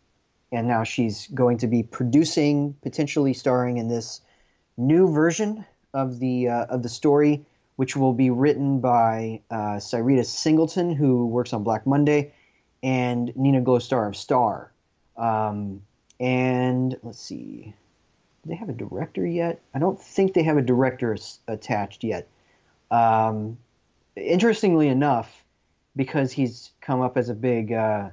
and 0.52 0.68
now 0.68 0.84
she's 0.84 1.26
going 1.28 1.58
to 1.58 1.66
be 1.66 1.82
producing, 1.82 2.74
potentially 2.82 3.32
starring 3.32 3.78
in 3.78 3.88
this 3.88 4.20
new 4.76 5.10
version 5.10 5.64
of 5.94 6.20
the 6.20 6.48
uh, 6.48 6.66
of 6.66 6.82
the 6.82 6.88
story, 6.88 7.44
which 7.76 7.96
will 7.96 8.12
be 8.12 8.30
written 8.30 8.80
by 8.80 9.40
uh, 9.50 9.76
Syreeta 9.78 10.24
Singleton, 10.24 10.94
who 10.94 11.26
works 11.26 11.52
on 11.52 11.64
Black 11.64 11.86
Monday, 11.86 12.32
and 12.82 13.34
Nina 13.34 13.62
Glowstar 13.62 14.06
of 14.06 14.16
Star. 14.16 14.70
Um, 15.16 15.82
and 16.20 16.96
let's 17.02 17.20
see, 17.20 17.74
do 18.42 18.50
they 18.50 18.54
have 18.54 18.68
a 18.68 18.74
director 18.74 19.26
yet? 19.26 19.60
I 19.74 19.78
don't 19.78 20.00
think 20.00 20.34
they 20.34 20.42
have 20.42 20.56
a 20.56 20.62
director 20.62 21.16
attached 21.48 22.04
yet. 22.04 22.28
Um, 22.90 23.58
interestingly 24.16 24.88
enough, 24.88 25.44
because 25.96 26.32
he's 26.32 26.70
come 26.80 27.00
up 27.00 27.16
as 27.16 27.28
a 27.28 27.34
big 27.34 27.72
uh, 27.72 28.10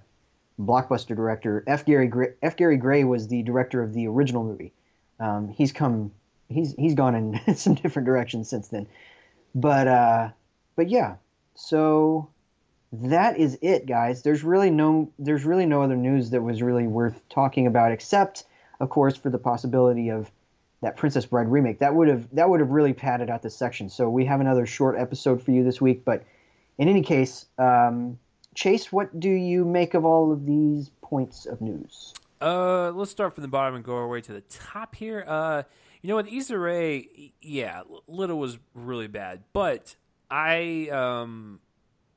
blockbuster 0.59 1.15
director, 1.15 1.63
F. 1.67 1.85
Gary 1.85 2.07
Gray, 2.07 2.33
F. 2.41 2.57
Gary 2.57 2.77
Gray 2.77 3.03
was 3.03 3.27
the 3.27 3.43
director 3.43 3.81
of 3.81 3.93
the 3.93 4.07
original 4.07 4.43
movie. 4.43 4.73
Um, 5.19 5.49
he's 5.49 5.71
come, 5.71 6.11
he's 6.49 6.73
he's 6.73 6.95
gone 6.95 7.15
in 7.15 7.55
some 7.55 7.75
different 7.75 8.05
directions 8.05 8.49
since 8.49 8.67
then, 8.67 8.87
but 9.55 9.87
uh, 9.87 10.29
but 10.75 10.89
yeah. 10.89 11.15
So 11.55 12.29
that 12.91 13.37
is 13.37 13.57
it, 13.61 13.85
guys. 13.85 14.21
There's 14.21 14.43
really 14.43 14.69
no 14.69 15.11
there's 15.19 15.45
really 15.45 15.65
no 15.65 15.81
other 15.81 15.97
news 15.97 16.31
that 16.31 16.41
was 16.41 16.61
really 16.61 16.87
worth 16.87 17.21
talking 17.29 17.67
about, 17.67 17.91
except 17.91 18.45
of 18.79 18.89
course 18.89 19.15
for 19.15 19.29
the 19.29 19.37
possibility 19.37 20.09
of 20.09 20.31
that 20.81 20.97
Princess 20.97 21.25
Bride 21.25 21.47
remake. 21.47 21.79
That 21.79 21.93
would 21.93 22.07
have 22.07 22.27
that 22.35 22.49
would 22.49 22.59
have 22.59 22.69
really 22.69 22.93
padded 22.93 23.29
out 23.29 23.41
this 23.41 23.55
section. 23.55 23.89
So 23.89 24.09
we 24.09 24.25
have 24.25 24.39
another 24.39 24.65
short 24.65 24.97
episode 24.97 25.43
for 25.43 25.51
you 25.51 25.63
this 25.63 25.81
week. 25.81 26.05
But 26.05 26.23
in 26.77 26.87
any 26.87 27.01
case, 27.01 27.45
um, 27.57 28.17
Chase, 28.59 28.91
what 28.91 29.17
do 29.17 29.29
you 29.29 29.63
make 29.63 29.93
of 29.93 30.03
all 30.03 30.33
of 30.33 30.45
these 30.45 30.91
points 31.01 31.45
of 31.45 31.61
news? 31.61 32.13
Uh, 32.41 32.91
let's 32.91 33.09
start 33.09 33.33
from 33.33 33.43
the 33.43 33.47
bottom 33.47 33.75
and 33.75 33.85
go 33.85 33.95
our 33.95 34.09
way 34.09 34.19
to 34.19 34.33
the 34.33 34.41
top 34.41 34.95
here. 34.95 35.23
Uh, 35.25 35.63
you 36.01 36.09
know, 36.09 36.17
with 36.17 36.27
Issa 36.27 36.59
Rae, 36.59 37.31
yeah, 37.41 37.83
Little 38.05 38.37
was 38.37 38.59
really 38.73 39.07
bad, 39.07 39.43
but 39.53 39.95
I 40.29 40.89
um. 40.91 41.61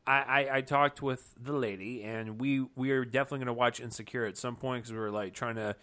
I, 0.04 0.16
I, 0.16 0.56
I 0.56 0.60
talked 0.62 1.00
with 1.00 1.32
the 1.40 1.52
lady, 1.52 2.02
and 2.02 2.40
we 2.40 2.66
we 2.74 2.90
are 2.90 3.04
definitely 3.04 3.38
going 3.38 3.46
to 3.46 3.52
watch 3.52 3.78
Insecure 3.78 4.24
at 4.24 4.36
some 4.36 4.56
point 4.56 4.82
because 4.82 4.92
we 4.92 4.98
were 4.98 5.12
like 5.12 5.34
trying 5.34 5.54
to 5.54 5.76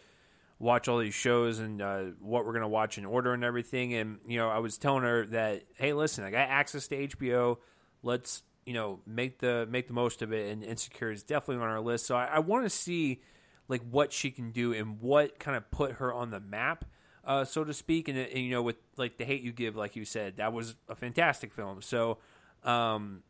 watch 0.59 0.89
all 0.89 0.97
these 0.97 1.13
shows 1.13 1.59
and 1.59 1.81
uh, 1.81 2.01
what 2.19 2.45
we're 2.45 2.51
gonna 2.51 2.67
watch 2.67 2.97
in 2.97 3.05
order 3.05 3.33
and 3.33 3.45
everything. 3.45 3.93
And 3.93 4.19
you 4.27 4.37
know, 4.37 4.49
I 4.49 4.57
was 4.57 4.77
telling 4.77 5.03
her 5.03 5.25
that, 5.27 5.63
hey, 5.75 5.93
listen, 5.93 6.25
I 6.25 6.31
got 6.31 6.49
access 6.49 6.89
to 6.89 7.07
HBO. 7.07 7.59
Let's 8.03 8.43
you 8.69 8.75
know 8.75 8.99
make 9.07 9.39
the 9.39 9.67
make 9.67 9.87
the 9.87 9.93
most 9.93 10.21
of 10.21 10.31
it. 10.31 10.51
And 10.51 10.63
Insecure 10.63 11.09
is 11.09 11.23
definitely 11.23 11.63
on 11.63 11.71
our 11.71 11.81
list. 11.81 12.05
So 12.05 12.15
I, 12.15 12.25
I 12.25 12.39
want 12.39 12.65
to 12.65 12.69
see 12.69 13.19
like 13.67 13.81
what 13.89 14.13
she 14.13 14.29
can 14.29 14.51
do 14.51 14.73
and 14.73 15.01
what 15.01 15.39
kind 15.39 15.57
of 15.57 15.71
put 15.71 15.93
her 15.93 16.13
on 16.13 16.29
the 16.29 16.39
map. 16.39 16.85
Uh, 17.25 17.43
so 17.45 17.63
to 17.63 17.73
speak, 17.73 18.07
and, 18.07 18.17
and, 18.17 18.37
you 18.37 18.51
know, 18.51 18.61
with 18.61 18.75
like 18.95 19.17
the 19.17 19.25
hate 19.25 19.41
you 19.41 19.51
give, 19.51 19.75
like 19.75 19.95
you 19.95 20.05
said, 20.05 20.37
that 20.37 20.53
was 20.53 20.75
a 20.87 20.93
fantastic 20.93 21.51
film. 21.51 21.81
So, 21.81 22.19
um, 22.63 23.23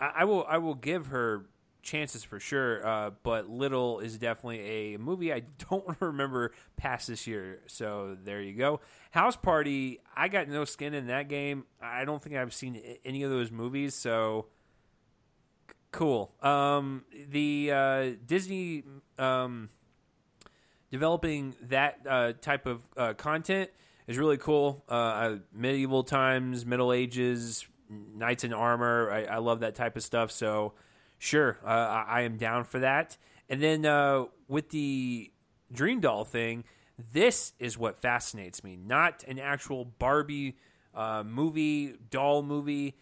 I, 0.00 0.12
I 0.20 0.24
will, 0.24 0.46
I 0.48 0.56
will 0.56 0.74
give 0.74 1.08
her 1.08 1.44
chances 1.82 2.24
for 2.24 2.40
sure. 2.40 2.86
Uh, 2.86 3.10
but 3.22 3.50
Little 3.50 4.00
is 4.00 4.16
definitely 4.16 4.94
a 4.94 4.98
movie 4.98 5.30
I 5.30 5.40
don't 5.70 5.84
remember 6.00 6.52
past 6.78 7.08
this 7.08 7.26
year. 7.26 7.60
So 7.66 8.16
there 8.24 8.40
you 8.40 8.54
go. 8.54 8.80
House 9.10 9.36
Party. 9.36 10.00
I 10.16 10.28
got 10.28 10.48
no 10.48 10.64
skin 10.64 10.94
in 10.94 11.08
that 11.08 11.28
game. 11.28 11.64
I 11.82 12.06
don't 12.06 12.22
think 12.22 12.36
I've 12.36 12.54
seen 12.54 12.80
any 13.04 13.24
of 13.24 13.30
those 13.30 13.50
movies. 13.50 13.94
So 13.94 14.46
cool. 15.92 16.32
Um, 16.42 17.04
the 17.30 17.70
uh, 17.72 18.10
Disney 18.26 18.84
um, 19.18 19.68
developing 20.90 21.54
that 21.62 22.00
uh, 22.08 22.32
type 22.40 22.66
of 22.66 22.82
uh, 22.96 23.14
content 23.14 23.70
is 24.06 24.18
really 24.18 24.38
cool. 24.38 24.84
Uh, 24.88 25.36
medieval 25.52 26.02
times, 26.02 26.64
Middle 26.66 26.92
Ages, 26.92 27.66
knights 27.88 28.44
in 28.44 28.52
armor. 28.52 29.10
I, 29.10 29.24
I 29.24 29.38
love 29.38 29.60
that 29.60 29.74
type 29.74 29.96
of 29.96 30.02
stuff. 30.02 30.30
So 30.30 30.74
sure, 31.18 31.58
uh, 31.64 31.68
I 31.68 32.22
am 32.22 32.36
down 32.36 32.64
for 32.64 32.80
that. 32.80 33.16
And 33.48 33.62
then 33.62 33.84
uh, 33.84 34.26
with 34.48 34.70
the 34.70 35.30
Dream 35.72 36.00
Doll 36.00 36.24
thing, 36.24 36.64
this 37.12 37.52
is 37.58 37.78
what 37.78 37.96
fascinates 38.00 38.62
me. 38.62 38.76
Not 38.76 39.24
an 39.26 39.38
actual 39.38 39.84
Barbie 39.84 40.56
movie, 41.24 41.94
doll 42.10 42.42
movie. 42.42 42.96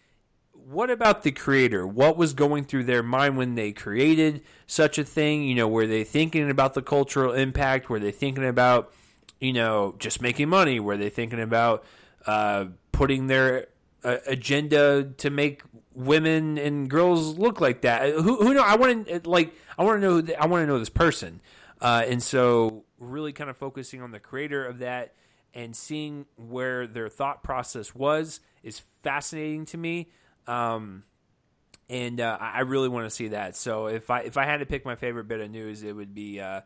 What 0.71 0.91
about 0.91 1.23
the 1.23 1.33
creator? 1.33 1.87
What 1.87 2.19
was 2.19 2.35
going 2.35 2.65
through 2.65 2.85
their 2.85 3.03
mind 3.03 3.39
when 3.39 3.55
they 3.55 3.73
created 3.73 4.43
such 4.67 4.99
a 4.99 5.05
thing? 5.05 5.45
You 5.45 5.55
know, 5.55 5.67
were 5.67 5.87
they 5.87 6.05
thinking 6.05 6.51
about 6.51 6.75
the 6.75 6.83
cultural 6.83 7.33
impact? 7.33 7.89
Were 7.89 7.99
they 7.99 8.11
thinking 8.11 8.47
about, 8.47 8.93
you 9.41 9.55
know, 9.55 9.95
just 9.99 10.21
making 10.21 10.51
money? 10.51 10.79
Were 10.79 10.99
they 10.99 11.09
thinking 11.09 11.41
about 11.41 11.85
uh, 12.27 12.67
putting 12.93 13.29
their 13.29 13.69
uh, 14.05 14.19
agenda 14.27 15.05
to 15.17 15.31
make 15.31 15.63
women 15.95 16.59
and 16.59 16.89
girls 16.89 17.39
look 17.39 17.61
like 17.61 17.83
that. 17.83 18.13
Who 18.13 18.37
who 18.37 18.55
know? 18.55 18.63
I 18.63 18.77
want 18.77 19.07
to 19.07 19.29
like 19.29 19.55
I 19.79 19.85
want 19.85 20.01
to 20.01 20.07
know 20.23 20.35
I 20.39 20.47
want 20.47 20.63
to 20.63 20.67
know 20.67 20.79
this 20.79 20.89
person, 20.89 21.41
uh, 21.81 22.05
and 22.07 22.23
so 22.23 22.85
really 22.99 23.33
kind 23.33 23.51
of 23.51 23.57
focusing 23.57 24.03
on 24.03 24.11
the 24.11 24.21
creator 24.21 24.65
of 24.65 24.79
that 24.79 25.15
and 25.55 25.75
seeing 25.75 26.27
where 26.37 26.87
their 26.87 27.09
thought 27.09 27.43
process 27.43 27.95
was 27.95 28.41
is 28.63 28.81
fascinating 29.03 29.65
to 29.67 29.79
me. 29.79 30.11
Um, 30.49 31.05
and 31.91 32.21
uh, 32.21 32.37
I 32.41 32.61
really 32.61 32.89
want 32.89 33.07
to 33.07 33.11
see 33.11 33.29
that. 33.29 33.57
So 33.57 33.87
if 33.87 34.11
I 34.11 34.21
if 34.21 34.37
I 34.37 34.45
had 34.45 34.59
to 34.59 34.67
pick 34.67 34.85
my 34.85 34.97
favorite 34.97 35.29
bit 35.29 35.41
of 35.41 35.51
news, 35.51 35.83
it 35.83 35.95
would 35.95 36.15
be 36.15 36.41
uh, 36.41 36.63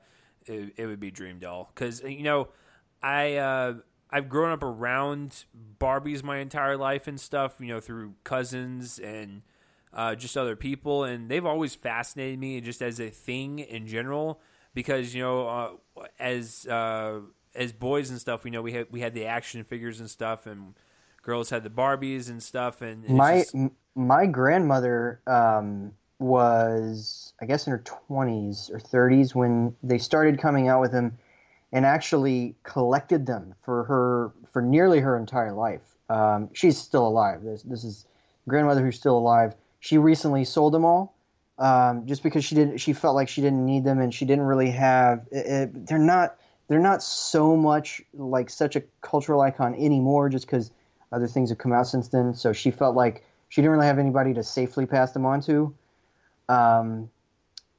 it, 0.47 0.75
it 0.77 0.87
would 0.87 1.01
be 1.01 1.11
Dream 1.11 1.39
Doll 1.39 1.71
because 1.75 2.03
you 2.03 2.23
know 2.23 2.49
I 3.03 3.37
uh, 3.37 3.75
I've 4.11 4.29
grown 4.29 4.51
up 4.53 4.63
around 4.63 5.45
Barbies 5.79 6.23
my 6.23 6.39
entire 6.39 6.77
life 6.77 7.07
and 7.07 7.21
stuff, 7.21 7.57
you 7.61 7.69
know, 7.69 7.81
through 7.81 8.15
cousins 8.25 8.99
and 8.99 9.43
uh, 9.93 10.15
just 10.15 10.37
other 10.37 10.57
people, 10.57 11.05
and 11.05 11.29
they've 11.29 11.47
always 11.47 11.75
fascinated 11.75 12.39
me 12.39 12.61
just 12.61 12.83
as 12.83 13.01
a 13.01 13.11
thing 13.11 13.59
in 13.59 13.87
general. 13.87 14.41
Because 14.75 15.15
you 15.15 15.23
know, 15.23 15.49
uh, 15.49 16.05
as 16.19 16.67
uh, 16.67 17.21
as 17.55 17.73
boys 17.73 18.11
and 18.11 18.21
stuff, 18.21 18.45
you 18.45 18.51
know, 18.51 18.63
we 18.63 18.73
had 18.73 18.87
we 18.91 19.01
had 19.01 19.15
the 19.15 19.27
action 19.27 19.65
figures 19.65 20.01
and 20.01 20.09
stuff, 20.09 20.47
and 20.47 20.75
girls 21.23 21.51
had 21.51 21.63
the 21.63 21.71
Barbies 21.71 22.29
and 22.29 22.43
stuff. 22.43 22.83
And 22.83 23.09
my 23.09 23.39
just... 23.39 23.57
my 23.95 24.27
grandmother 24.27 25.21
um, 25.27 25.93
was, 26.19 27.33
I 27.41 27.47
guess, 27.47 27.67
in 27.67 27.71
her 27.71 27.83
twenties 27.85 28.71
or 28.73 28.79
thirties 28.79 29.35
when 29.35 29.75
they 29.83 29.99
started 29.99 30.39
coming 30.39 30.69
out 30.69 30.81
with 30.81 30.93
them 30.93 31.19
and 31.73 31.87
actually 31.87 32.55
collected 32.65 33.27
them 33.27 33.55
for 33.63 33.85
her 33.85 34.33
for 34.53 34.61
nearly 34.61 35.01
her 35.01 35.17
entire 35.17 35.53
life. 35.53 35.97
Um, 36.11 36.51
she's 36.53 36.77
still 36.77 37.07
alive. 37.07 37.43
This, 37.43 37.63
this 37.63 37.85
is 37.85 38.05
grandmother 38.47 38.85
who's 38.85 38.97
still 38.97 39.17
alive. 39.17 39.55
She 39.81 39.97
recently 39.97 40.45
sold 40.45 40.75
them 40.75 40.85
all 40.85 41.15
um, 41.59 42.07
just 42.07 42.23
because 42.23 42.45
she 42.45 42.55
didn't. 42.55 42.79
She 42.79 42.93
felt 42.93 43.15
like 43.15 43.29
she 43.29 43.41
didn't 43.41 43.65
need 43.65 43.85
them, 43.85 44.01
and 44.01 44.13
she 44.13 44.27
didn't 44.27 44.45
really 44.45 44.71
have. 44.71 45.27
It, 45.31 45.47
it, 45.47 45.87
they're 45.87 45.99
not. 45.99 46.37
They're 46.69 46.81
not 46.81 47.03
so 47.03 47.57
much 47.57 48.03
like 48.15 48.49
such 48.49 48.77
a 48.77 48.83
cultural 49.01 49.41
icon 49.41 49.75
anymore, 49.75 50.29
just 50.29 50.47
because 50.47 50.71
other 51.13 51.27
things 51.27 51.51
have 51.51 51.59
come 51.59 51.73
out 51.73 51.87
since 51.87 52.09
then. 52.09 52.35
So 52.35 52.53
she 52.53 52.71
felt 52.71 52.97
like 52.97 53.25
she 53.49 53.61
didn't 53.61 53.73
really 53.73 53.87
have 53.87 53.99
anybody 53.99 54.35
to 54.35 54.43
safely 54.43 54.87
pass 54.87 55.13
them 55.13 55.27
on 55.27 55.41
to. 55.43 55.75
Um, 56.49 57.11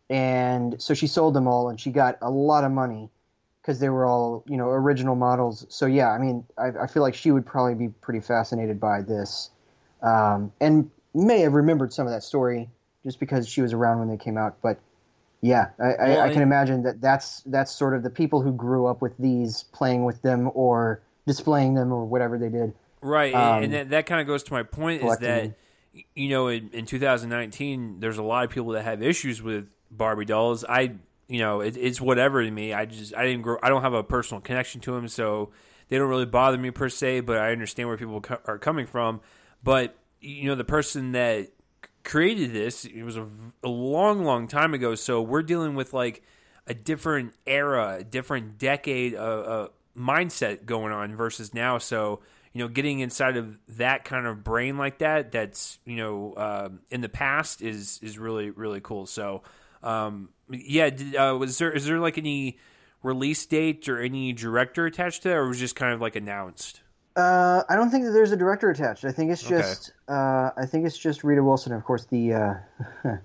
and 0.09 0.81
so 0.81 0.93
she 0.93 1.07
sold 1.07 1.33
them 1.33 1.47
all, 1.47 1.69
and 1.69 1.79
she 1.79 1.91
got 1.91 2.17
a 2.21 2.29
lot 2.29 2.63
of 2.63 2.71
money 2.71 3.09
because 3.61 3.79
they 3.79 3.89
were 3.89 4.05
all 4.05 4.43
you 4.47 4.57
know 4.57 4.69
original 4.69 5.15
models. 5.15 5.65
So 5.69 5.85
yeah, 5.85 6.11
I 6.11 6.17
mean, 6.17 6.45
I, 6.57 6.83
I 6.83 6.87
feel 6.87 7.01
like 7.01 7.15
she 7.15 7.31
would 7.31 7.45
probably 7.45 7.75
be 7.75 7.87
pretty 7.87 8.19
fascinated 8.19 8.79
by 8.79 9.01
this, 9.01 9.49
um, 10.01 10.51
and 10.59 10.91
may 11.13 11.39
have 11.39 11.53
remembered 11.53 11.93
some 11.93 12.05
of 12.05 12.13
that 12.13 12.23
story 12.23 12.69
just 13.03 13.19
because 13.19 13.47
she 13.47 13.61
was 13.61 13.73
around 13.73 13.99
when 13.99 14.09
they 14.09 14.17
came 14.17 14.37
out. 14.37 14.57
But 14.61 14.79
yeah, 15.41 15.69
I, 15.79 15.83
well, 15.83 16.21
I, 16.21 16.25
I 16.27 16.33
can 16.33 16.41
imagine 16.41 16.83
that 16.83 17.01
that's 17.01 17.41
that's 17.41 17.71
sort 17.71 17.95
of 17.95 18.03
the 18.03 18.09
people 18.09 18.41
who 18.41 18.51
grew 18.51 18.85
up 18.85 19.01
with 19.01 19.17
these, 19.17 19.63
playing 19.73 20.05
with 20.05 20.21
them 20.21 20.51
or 20.53 21.01
displaying 21.25 21.73
them 21.73 21.91
or 21.91 22.05
whatever 22.05 22.37
they 22.37 22.49
did. 22.49 22.73
Right, 23.03 23.33
um, 23.33 23.63
and 23.63 23.73
that, 23.73 23.89
that 23.89 24.05
kind 24.05 24.21
of 24.21 24.27
goes 24.27 24.43
to 24.43 24.53
my 24.53 24.63
point 24.63 25.03
is 25.03 25.17
that 25.19 25.55
you 26.15 26.29
know 26.29 26.47
in, 26.47 26.69
in 26.73 26.85
2019 26.85 27.99
there's 27.99 28.17
a 28.17 28.23
lot 28.23 28.45
of 28.45 28.49
people 28.49 28.71
that 28.71 28.83
have 28.83 29.03
issues 29.03 29.41
with 29.41 29.67
Barbie 29.91 30.25
dolls. 30.25 30.63
I 30.67 30.95
you 31.27 31.39
know, 31.39 31.61
it, 31.61 31.77
it's 31.77 32.01
whatever 32.01 32.43
to 32.43 32.51
me. 32.51 32.73
I 32.73 32.85
just 32.85 33.15
I 33.15 33.25
didn't 33.25 33.43
grow. 33.43 33.57
I 33.63 33.69
don't 33.69 33.81
have 33.81 33.93
a 33.93 34.03
personal 34.03 34.41
connection 34.41 34.81
to 34.81 34.91
them, 34.91 35.07
so 35.07 35.51
they 35.87 35.97
don't 35.97 36.09
really 36.09 36.25
bother 36.25 36.57
me 36.57 36.71
per 36.71 36.89
se. 36.89 37.21
But 37.21 37.37
I 37.37 37.51
understand 37.51 37.87
where 37.87 37.97
people 37.97 38.21
co- 38.21 38.41
are 38.45 38.57
coming 38.57 38.85
from. 38.85 39.21
But 39.63 39.95
you 40.19 40.45
know, 40.45 40.55
the 40.55 40.63
person 40.63 41.13
that 41.13 41.49
created 42.03 42.51
this 42.51 42.83
it 42.85 43.03
was 43.03 43.17
a, 43.17 43.27
a 43.63 43.69
long, 43.69 44.23
long 44.23 44.47
time 44.47 44.73
ago. 44.73 44.95
So 44.95 45.21
we're 45.21 45.43
dealing 45.43 45.75
with 45.75 45.93
like 45.93 46.23
a 46.67 46.73
different 46.73 47.33
era, 47.47 47.97
a 47.99 48.03
different 48.03 48.57
decade 48.57 49.15
of, 49.15 49.47
uh, 49.47 49.69
mindset 49.97 50.65
going 50.65 50.91
on 50.93 51.15
versus 51.15 51.53
now. 51.53 51.77
So 51.77 52.19
you 52.53 52.59
know, 52.59 52.67
getting 52.67 52.99
inside 52.99 53.35
of 53.37 53.57
that 53.77 54.05
kind 54.05 54.25
of 54.27 54.43
brain 54.43 54.77
like 54.77 54.99
that, 54.99 55.31
that's 55.31 55.79
you 55.85 55.97
know, 55.97 56.33
uh, 56.33 56.69
in 56.91 57.01
the 57.01 57.09
past 57.09 57.61
is 57.61 57.99
is 58.01 58.17
really 58.17 58.51
really 58.51 58.79
cool. 58.81 59.05
So, 59.05 59.43
um, 59.81 60.29
yeah, 60.49 60.89
did, 60.89 61.15
uh, 61.15 61.35
was 61.39 61.57
there 61.57 61.71
is 61.71 61.85
there 61.85 61.99
like 61.99 62.17
any 62.17 62.59
release 63.01 63.45
date 63.45 63.89
or 63.89 63.99
any 63.99 64.33
director 64.33 64.85
attached 64.85 65.23
to 65.23 65.29
that, 65.29 65.35
or 65.35 65.47
was 65.47 65.57
it 65.57 65.61
just 65.61 65.75
kind 65.75 65.93
of 65.93 66.01
like 66.01 66.15
announced? 66.15 66.81
Uh, 67.15 67.61
I 67.69 67.75
don't 67.75 67.91
think 67.91 68.05
that 68.05 68.11
there's 68.11 68.31
a 68.31 68.37
director 68.37 68.69
attached. 68.71 69.05
I 69.05 69.11
think 69.11 69.31
it's 69.31 69.43
Okay. 69.45 69.57
just 69.57 69.91
uh, 70.07 70.49
I 70.57 70.65
think 70.65 70.85
it's 70.85 70.97
just 70.97 71.23
Rita 71.23 71.43
Wilson. 71.43 71.71
Of 71.73 71.83
course, 71.83 72.05
the 72.05 72.33
uh, 72.33 72.53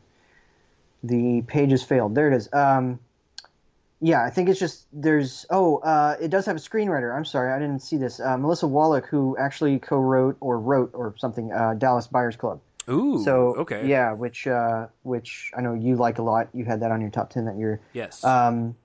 the 1.03 1.43
page 1.43 1.71
has 1.71 1.83
failed. 1.83 2.15
There 2.15 2.29
it 2.31 2.35
is. 2.37 2.49
Um, 2.53 2.99
yeah, 4.01 4.25
I 4.25 4.31
think 4.31 4.49
it's 4.49 4.61
just 4.61 4.87
there's 4.93 5.45
oh 5.51 5.79
uh, 5.79 6.17
it 6.21 6.29
does 6.29 6.47
have 6.47 6.57
a 6.57 6.61
screenwriter. 6.61 7.15
I'm 7.15 7.25
sorry, 7.25 7.53
I 7.53 7.59
didn't 7.59 7.81
see 7.81 7.97
this. 7.97 8.21
Uh, 8.21 8.37
Melisa 8.37 8.69
Wallack, 8.69 9.07
who 9.07 9.37
actually 9.39 9.79
co-wrote 9.79 10.37
or 10.41 10.61
wrote 10.61 10.91
or 10.95 11.15
something 11.19 11.53
uh, 11.53 11.75
Dallas 11.75 12.07
Buyers 12.07 12.37
Club. 12.37 12.61
Ooh, 12.89 13.23
So 13.23 13.55
okay, 13.57 13.87
yeah, 13.87 14.13
which 14.13 14.47
uh, 14.47 14.87
which 15.03 15.51
I 15.57 15.61
know 15.61 15.75
you 15.75 15.97
like 15.97 16.19
a 16.19 16.23
lot. 16.23 16.49
You 16.55 16.65
had 16.65 16.81
that 16.81 16.91
on 16.91 17.01
your 17.01 17.11
top 17.11 17.31
ten 17.31 17.45
that 17.47 17.59
year. 17.59 17.81
yes, 17.93 18.25
Um, 18.25 18.77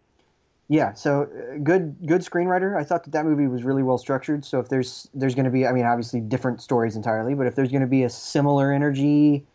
yeah, 0.68 0.94
so 0.94 1.24
uh, 1.24 1.58
good 1.62 1.96
good 2.06 2.22
screenwriter. 2.22 2.76
I 2.76 2.84
thought 2.84 3.04
that 3.04 3.12
that 3.12 3.26
movie 3.26 3.48
was 3.48 3.64
really 3.64 3.84
well 3.84 4.00
structured. 4.00 4.44
So 4.44 4.60
if 4.60 4.68
there's 4.70 5.08
there's 5.14 5.36
going 5.36 5.46
to 5.46 5.52
be, 5.52 5.68
I 5.68 5.72
mean, 5.74 5.86
obviously 5.86 6.22
different 6.22 6.62
stories 6.62 6.96
entirely, 6.96 7.36
but 7.36 7.46
if 7.48 7.56
there's 7.56 7.70
going 7.70 7.82
to 7.82 7.88
be 7.88 8.04
a 8.04 8.10
similar 8.10 8.74
energy 8.74 9.46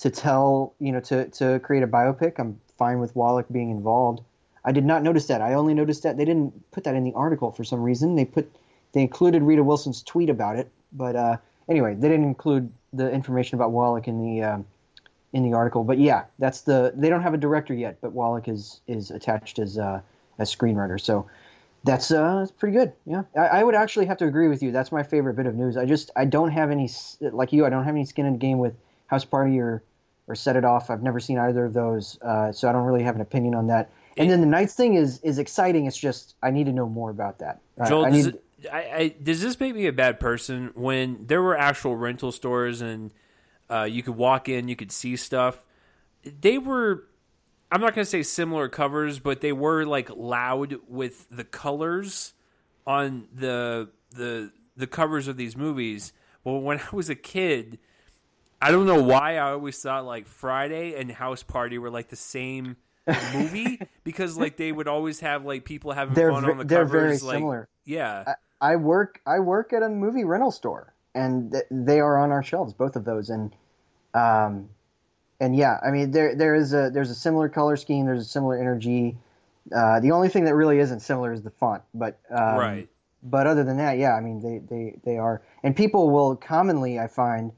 to 0.00 0.10
tell, 0.10 0.74
you 0.78 0.92
know, 0.92 1.00
to 1.00 1.28
to 1.30 1.60
create 1.60 1.82
a 1.82 1.86
biopic, 1.86 2.38
I'm 2.38 2.60
fine 2.76 3.00
with 3.00 3.16
Wallack 3.16 3.46
being 3.50 3.70
involved. 3.70 4.20
I 4.64 4.72
did 4.72 4.84
not 4.84 5.02
notice 5.02 5.26
that. 5.26 5.40
I 5.40 5.54
only 5.54 5.74
noticed 5.74 6.02
that 6.02 6.16
they 6.16 6.24
didn't 6.24 6.70
put 6.70 6.84
that 6.84 6.94
in 6.94 7.04
the 7.04 7.12
article 7.14 7.52
for 7.52 7.64
some 7.64 7.82
reason. 7.82 8.16
They 8.16 8.24
put 8.24 8.50
they 8.92 9.00
included 9.02 9.42
Rita 9.42 9.62
Wilson's 9.62 10.02
tweet 10.02 10.30
about 10.30 10.56
it, 10.56 10.70
but 10.92 11.16
uh, 11.16 11.36
anyway, 11.68 11.94
they 11.94 12.08
didn't 12.08 12.26
include 12.26 12.72
the 12.92 13.10
information 13.10 13.56
about 13.56 13.72
Wallack 13.72 14.08
in 14.08 14.20
the 14.22 14.42
um, 14.42 14.66
in 15.32 15.42
the 15.42 15.56
article. 15.56 15.84
But 15.84 15.98
yeah, 15.98 16.24
that's 16.38 16.62
the 16.62 16.92
they 16.96 17.08
don't 17.08 17.22
have 17.22 17.34
a 17.34 17.38
director 17.38 17.74
yet, 17.74 17.98
but 18.00 18.12
Wallack 18.12 18.48
is 18.48 18.80
is 18.86 19.10
attached 19.10 19.58
as 19.58 19.78
uh, 19.78 20.00
as 20.38 20.54
screenwriter. 20.54 21.00
So 21.00 21.28
that's 21.84 22.10
uh 22.10 22.40
that's 22.40 22.50
pretty 22.50 22.76
good. 22.76 22.92
Yeah, 23.06 23.22
I, 23.36 23.60
I 23.60 23.64
would 23.64 23.74
actually 23.74 24.06
have 24.06 24.18
to 24.18 24.26
agree 24.26 24.48
with 24.48 24.62
you. 24.62 24.72
That's 24.72 24.90
my 24.90 25.02
favorite 25.02 25.34
bit 25.34 25.46
of 25.46 25.54
news. 25.54 25.76
I 25.76 25.84
just 25.84 26.10
I 26.16 26.24
don't 26.24 26.50
have 26.50 26.70
any 26.70 26.90
like 27.20 27.52
you. 27.52 27.66
I 27.66 27.70
don't 27.70 27.84
have 27.84 27.94
any 27.94 28.04
skin 28.04 28.26
in 28.26 28.32
the 28.34 28.38
game 28.38 28.58
with 28.58 28.74
House 29.06 29.24
Party 29.24 29.58
or 29.60 29.82
or 30.26 30.34
Set 30.34 30.56
It 30.56 30.64
Off. 30.64 30.90
I've 30.90 31.02
never 31.02 31.20
seen 31.20 31.38
either 31.38 31.64
of 31.64 31.72
those, 31.72 32.18
uh, 32.20 32.52
so 32.52 32.68
I 32.68 32.72
don't 32.72 32.84
really 32.84 33.02
have 33.02 33.14
an 33.14 33.20
opinion 33.20 33.54
on 33.54 33.68
that. 33.68 33.90
And 34.18 34.30
then 34.30 34.40
the 34.40 34.46
Knights 34.46 34.74
thing 34.74 34.94
is 34.94 35.20
is 35.20 35.38
exciting. 35.38 35.86
It's 35.86 35.96
just 35.96 36.34
I 36.42 36.50
need 36.50 36.64
to 36.64 36.72
know 36.72 36.88
more 36.88 37.10
about 37.10 37.38
that. 37.38 37.60
I- 37.80 37.88
Joel, 37.88 38.06
I 38.06 38.10
does, 38.10 38.26
need, 38.26 38.34
it, 38.34 38.44
I, 38.72 38.78
I, 38.78 39.14
does 39.22 39.40
this 39.40 39.58
make 39.60 39.74
me 39.74 39.86
a 39.86 39.92
bad 39.92 40.18
person 40.18 40.72
when 40.74 41.26
there 41.26 41.40
were 41.40 41.56
actual 41.56 41.96
rental 41.96 42.32
stores 42.32 42.80
and 42.80 43.12
uh, 43.70 43.84
you 43.84 44.02
could 44.02 44.16
walk 44.16 44.48
in, 44.48 44.68
you 44.68 44.76
could 44.76 44.90
see 44.90 45.16
stuff? 45.16 45.64
They 46.24 46.58
were, 46.58 47.04
I'm 47.70 47.80
not 47.80 47.94
going 47.94 48.04
to 48.04 48.10
say 48.10 48.22
similar 48.22 48.68
covers, 48.68 49.20
but 49.20 49.40
they 49.40 49.52
were 49.52 49.84
like 49.84 50.10
loud 50.10 50.76
with 50.88 51.26
the 51.30 51.44
colors 51.44 52.34
on 52.86 53.28
the 53.32 53.90
the 54.10 54.50
the 54.76 54.86
covers 54.86 55.28
of 55.28 55.36
these 55.36 55.56
movies. 55.56 56.12
Well, 56.42 56.60
when 56.60 56.78
I 56.92 56.96
was 56.96 57.08
a 57.08 57.14
kid, 57.14 57.78
I 58.60 58.72
don't 58.72 58.86
know 58.86 59.02
why 59.02 59.36
I 59.36 59.52
always 59.52 59.80
thought 59.80 60.04
like 60.04 60.26
Friday 60.26 60.94
and 60.98 61.10
House 61.12 61.44
Party 61.44 61.78
were 61.78 61.90
like 61.90 62.08
the 62.08 62.16
same 62.16 62.76
movie 63.34 63.80
because 64.04 64.36
like 64.36 64.56
they 64.56 64.72
would 64.72 64.88
always 64.88 65.20
have 65.20 65.44
like 65.44 65.64
people 65.64 65.92
having 65.92 66.14
their 66.14 66.32
fun 66.32 66.44
on 66.44 66.58
the 66.58 66.64
their 66.64 66.84
covers. 66.84 66.90
very 66.92 67.18
like, 67.18 67.36
similar. 67.36 67.68
Yeah. 67.84 68.34
I 68.60 68.76
work 68.76 69.20
I 69.26 69.38
work 69.38 69.72
at 69.72 69.82
a 69.82 69.88
movie 69.88 70.24
rental 70.24 70.50
store, 70.50 70.92
and 71.14 71.52
th- 71.52 71.64
they 71.70 72.00
are 72.00 72.18
on 72.18 72.30
our 72.30 72.42
shelves, 72.42 72.72
both 72.72 72.96
of 72.96 73.04
those, 73.04 73.30
and 73.30 73.54
um, 74.14 74.68
and 75.40 75.54
yeah, 75.54 75.78
I 75.86 75.90
mean 75.90 76.10
there 76.10 76.34
there 76.34 76.54
is 76.54 76.72
a 76.72 76.90
there's 76.92 77.10
a 77.10 77.14
similar 77.14 77.48
color 77.48 77.76
scheme, 77.76 78.06
there's 78.06 78.22
a 78.22 78.28
similar 78.28 78.58
energy. 78.58 79.16
Uh, 79.74 80.00
the 80.00 80.12
only 80.12 80.28
thing 80.28 80.44
that 80.44 80.54
really 80.54 80.78
isn't 80.78 81.00
similar 81.00 81.32
is 81.32 81.42
the 81.42 81.50
font, 81.50 81.82
but 81.94 82.18
um, 82.30 82.56
right. 82.56 82.88
But 83.22 83.46
other 83.46 83.64
than 83.64 83.76
that, 83.78 83.98
yeah, 83.98 84.14
I 84.14 84.20
mean 84.20 84.40
they 84.40 84.58
they 84.58 84.98
they 85.04 85.18
are, 85.18 85.42
and 85.62 85.76
people 85.76 86.10
will 86.10 86.36
commonly, 86.36 86.98
I 86.98 87.06
find, 87.06 87.52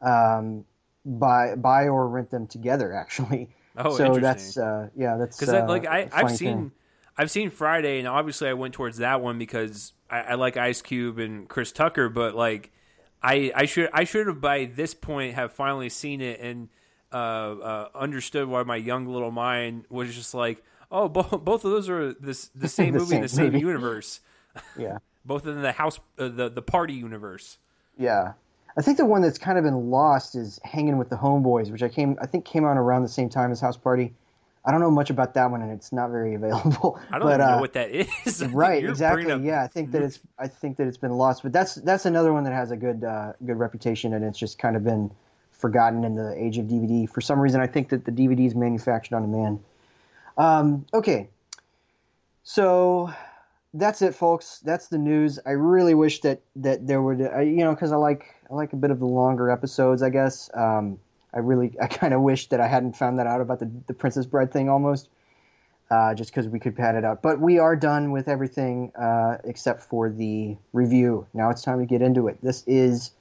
um, 0.00 0.64
buy 1.04 1.56
buy 1.56 1.88
or 1.88 2.08
rent 2.08 2.30
them 2.30 2.46
together 2.46 2.92
actually. 2.94 3.50
Oh, 3.78 3.96
so 3.96 4.14
that's 4.14 4.58
uh, 4.58 4.88
yeah, 4.96 5.16
that's 5.16 5.38
because 5.38 5.54
uh, 5.54 5.66
like 5.66 5.86
I, 5.86 6.08
I've 6.12 6.30
seen 6.32 6.54
thing. 6.54 6.72
I've 7.16 7.30
seen 7.30 7.50
Friday, 7.50 7.98
and 7.98 8.08
obviously 8.08 8.48
I 8.48 8.54
went 8.54 8.74
towards 8.74 8.98
that 8.98 9.20
one 9.20 9.38
because 9.38 9.92
I, 10.10 10.20
I 10.20 10.34
like 10.34 10.56
Ice 10.56 10.82
Cube 10.82 11.18
and 11.18 11.48
Chris 11.48 11.72
Tucker, 11.72 12.08
but 12.08 12.34
like 12.34 12.72
I 13.22 13.52
I 13.54 13.64
should 13.66 13.90
I 13.92 14.04
should 14.04 14.26
have 14.26 14.40
by 14.40 14.64
this 14.66 14.94
point 14.94 15.34
have 15.34 15.52
finally 15.52 15.88
seen 15.88 16.20
it 16.20 16.40
and 16.40 16.68
uh, 17.12 17.16
uh, 17.16 17.88
understood 17.94 18.48
why 18.48 18.62
my 18.64 18.76
young 18.76 19.06
little 19.06 19.30
mind 19.30 19.84
was 19.88 20.14
just 20.14 20.34
like, 20.34 20.62
oh, 20.90 21.08
bo- 21.08 21.22
both 21.38 21.64
of 21.64 21.70
those 21.70 21.88
are 21.88 22.12
this 22.14 22.48
the 22.54 22.68
same 22.68 22.94
The 22.94 23.00
movie 23.00 23.16
in 23.16 23.22
the 23.22 23.28
same 23.28 23.36
same 23.46 23.52
movie. 23.52 23.66
universe, 23.66 24.20
yeah. 24.76 24.98
both 25.24 25.46
in 25.46 25.62
the 25.62 25.72
house 25.72 26.00
uh, 26.18 26.28
the 26.28 26.48
the 26.48 26.62
party 26.62 26.94
universe. 26.94 27.58
Yeah. 27.96 28.32
I 28.78 28.82
think 28.82 28.96
the 28.96 29.04
one 29.04 29.22
that's 29.22 29.38
kind 29.38 29.58
of 29.58 29.64
been 29.64 29.90
lost 29.90 30.36
is 30.36 30.60
Hanging 30.62 30.98
with 30.98 31.10
the 31.10 31.16
Homeboys, 31.16 31.72
which 31.72 31.82
I 31.82 31.88
came 31.88 32.16
I 32.22 32.26
think 32.26 32.44
came 32.44 32.64
out 32.64 32.76
around 32.76 33.02
the 33.02 33.08
same 33.08 33.28
time 33.28 33.50
as 33.50 33.60
House 33.60 33.76
Party. 33.76 34.14
I 34.64 34.70
don't 34.70 34.80
know 34.80 34.90
much 34.90 35.10
about 35.10 35.34
that 35.34 35.50
one, 35.50 35.62
and 35.62 35.72
it's 35.72 35.92
not 35.92 36.10
very 36.10 36.34
available. 36.40 37.00
I 37.10 37.18
don't 37.18 37.26
but, 37.26 37.34
even 37.34 37.46
know 37.46 37.56
uh, 37.56 37.60
what 37.60 37.72
that 37.72 37.90
is. 37.90 38.42
Right, 38.52 38.84
exactly. 38.84 39.32
up- 39.32 39.42
Yeah, 39.42 39.64
I 39.64 39.66
think 39.66 39.90
that 39.90 40.02
it's 40.02 40.20
I 40.38 40.46
think 40.46 40.76
that 40.76 40.86
it's 40.86 40.96
been 40.96 41.12
lost, 41.12 41.42
but 41.42 41.52
that's 41.52 41.74
that's 41.74 42.06
another 42.06 42.32
one 42.32 42.44
that 42.44 42.52
has 42.52 42.70
a 42.70 42.76
good 42.76 43.02
uh, 43.02 43.32
good 43.44 43.58
reputation, 43.58 44.14
and 44.14 44.24
it's 44.24 44.38
just 44.38 44.60
kind 44.60 44.76
of 44.76 44.84
been 44.84 45.10
forgotten 45.50 46.04
in 46.04 46.14
the 46.14 46.32
age 46.40 46.56
of 46.58 46.66
DVD. 46.66 47.10
For 47.10 47.20
some 47.20 47.40
reason, 47.40 47.60
I 47.60 47.66
think 47.66 47.88
that 47.88 48.04
the 48.04 48.12
DVD 48.12 48.46
is 48.46 48.54
manufactured 48.54 49.16
on 49.16 49.22
demand. 49.22 49.58
Um, 50.36 50.86
okay, 50.94 51.30
so 52.44 53.12
that's 53.74 54.02
it, 54.02 54.14
folks. 54.14 54.60
That's 54.60 54.88
the 54.88 54.98
news. 54.98 55.38
I 55.44 55.50
really 55.50 55.94
wish 55.94 56.20
that 56.22 56.42
that 56.56 56.86
there 56.86 57.02
would, 57.02 57.18
you 57.18 57.64
know, 57.64 57.74
because 57.74 57.92
I 57.92 57.96
like 57.96 58.24
I 58.50 58.54
like 58.54 58.72
a 58.72 58.76
bit 58.76 58.90
of 58.90 58.98
the 58.98 59.06
longer 59.06 59.50
episodes. 59.50 60.02
I 60.02 60.10
guess 60.10 60.50
um, 60.54 60.98
I 61.34 61.38
really 61.38 61.74
I 61.82 61.86
kind 61.86 62.14
of 62.14 62.22
wish 62.22 62.48
that 62.48 62.60
I 62.60 62.66
hadn't 62.66 62.96
found 62.96 63.18
that 63.18 63.26
out 63.26 63.40
about 63.40 63.58
the 63.60 63.70
the 63.86 63.94
Princess 63.94 64.26
Bride 64.26 64.52
thing 64.52 64.68
almost. 64.68 65.08
Uh, 65.90 66.14
just 66.14 66.30
because 66.30 66.46
we 66.46 66.60
could 66.60 66.76
pad 66.76 66.96
it 66.96 67.02
out, 67.02 67.22
but 67.22 67.40
we 67.40 67.58
are 67.58 67.74
done 67.74 68.10
with 68.10 68.28
everything 68.28 68.92
uh, 68.94 69.38
except 69.44 69.82
for 69.82 70.10
the 70.10 70.54
review. 70.74 71.26
Now 71.32 71.48
it's 71.48 71.62
time 71.62 71.78
to 71.78 71.86
get 71.86 72.02
into 72.02 72.28
it. 72.28 72.36
This 72.42 72.62
is 72.66 73.12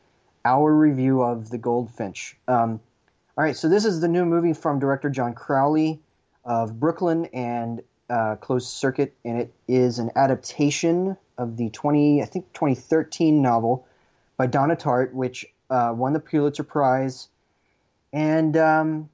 our 0.43 0.75
review 0.75 1.21
of 1.21 1.49
The 1.49 1.57
Goldfinch. 1.57 2.35
Um, 2.45 2.81
all 3.37 3.45
right, 3.45 3.55
so 3.55 3.69
this 3.69 3.85
is 3.85 4.01
the 4.01 4.09
new 4.09 4.25
movie 4.25 4.51
from 4.51 4.79
director 4.79 5.09
John 5.09 5.33
Crowley 5.33 6.01
of 6.43 6.77
Brooklyn 6.77 7.27
and 7.27 7.81
uh, 8.09 8.35
Closed 8.35 8.67
Circuit, 8.67 9.13
and 9.25 9.39
it 9.39 9.53
is 9.67 9.99
an 9.99 10.11
adaptation 10.15 11.17
of 11.37 11.57
the 11.57 11.69
20, 11.69 12.21
I 12.21 12.25
think 12.25 12.51
2013 12.53 13.41
novel 13.41 13.87
by 14.37 14.47
Donna 14.47 14.75
Tartt, 14.75 15.13
which 15.13 15.45
uh, 15.69 15.93
won 15.95 16.13
the 16.13 16.19
Pulitzer 16.19 16.63
Prize, 16.63 17.27
and 18.13 18.55
um, 18.57 19.09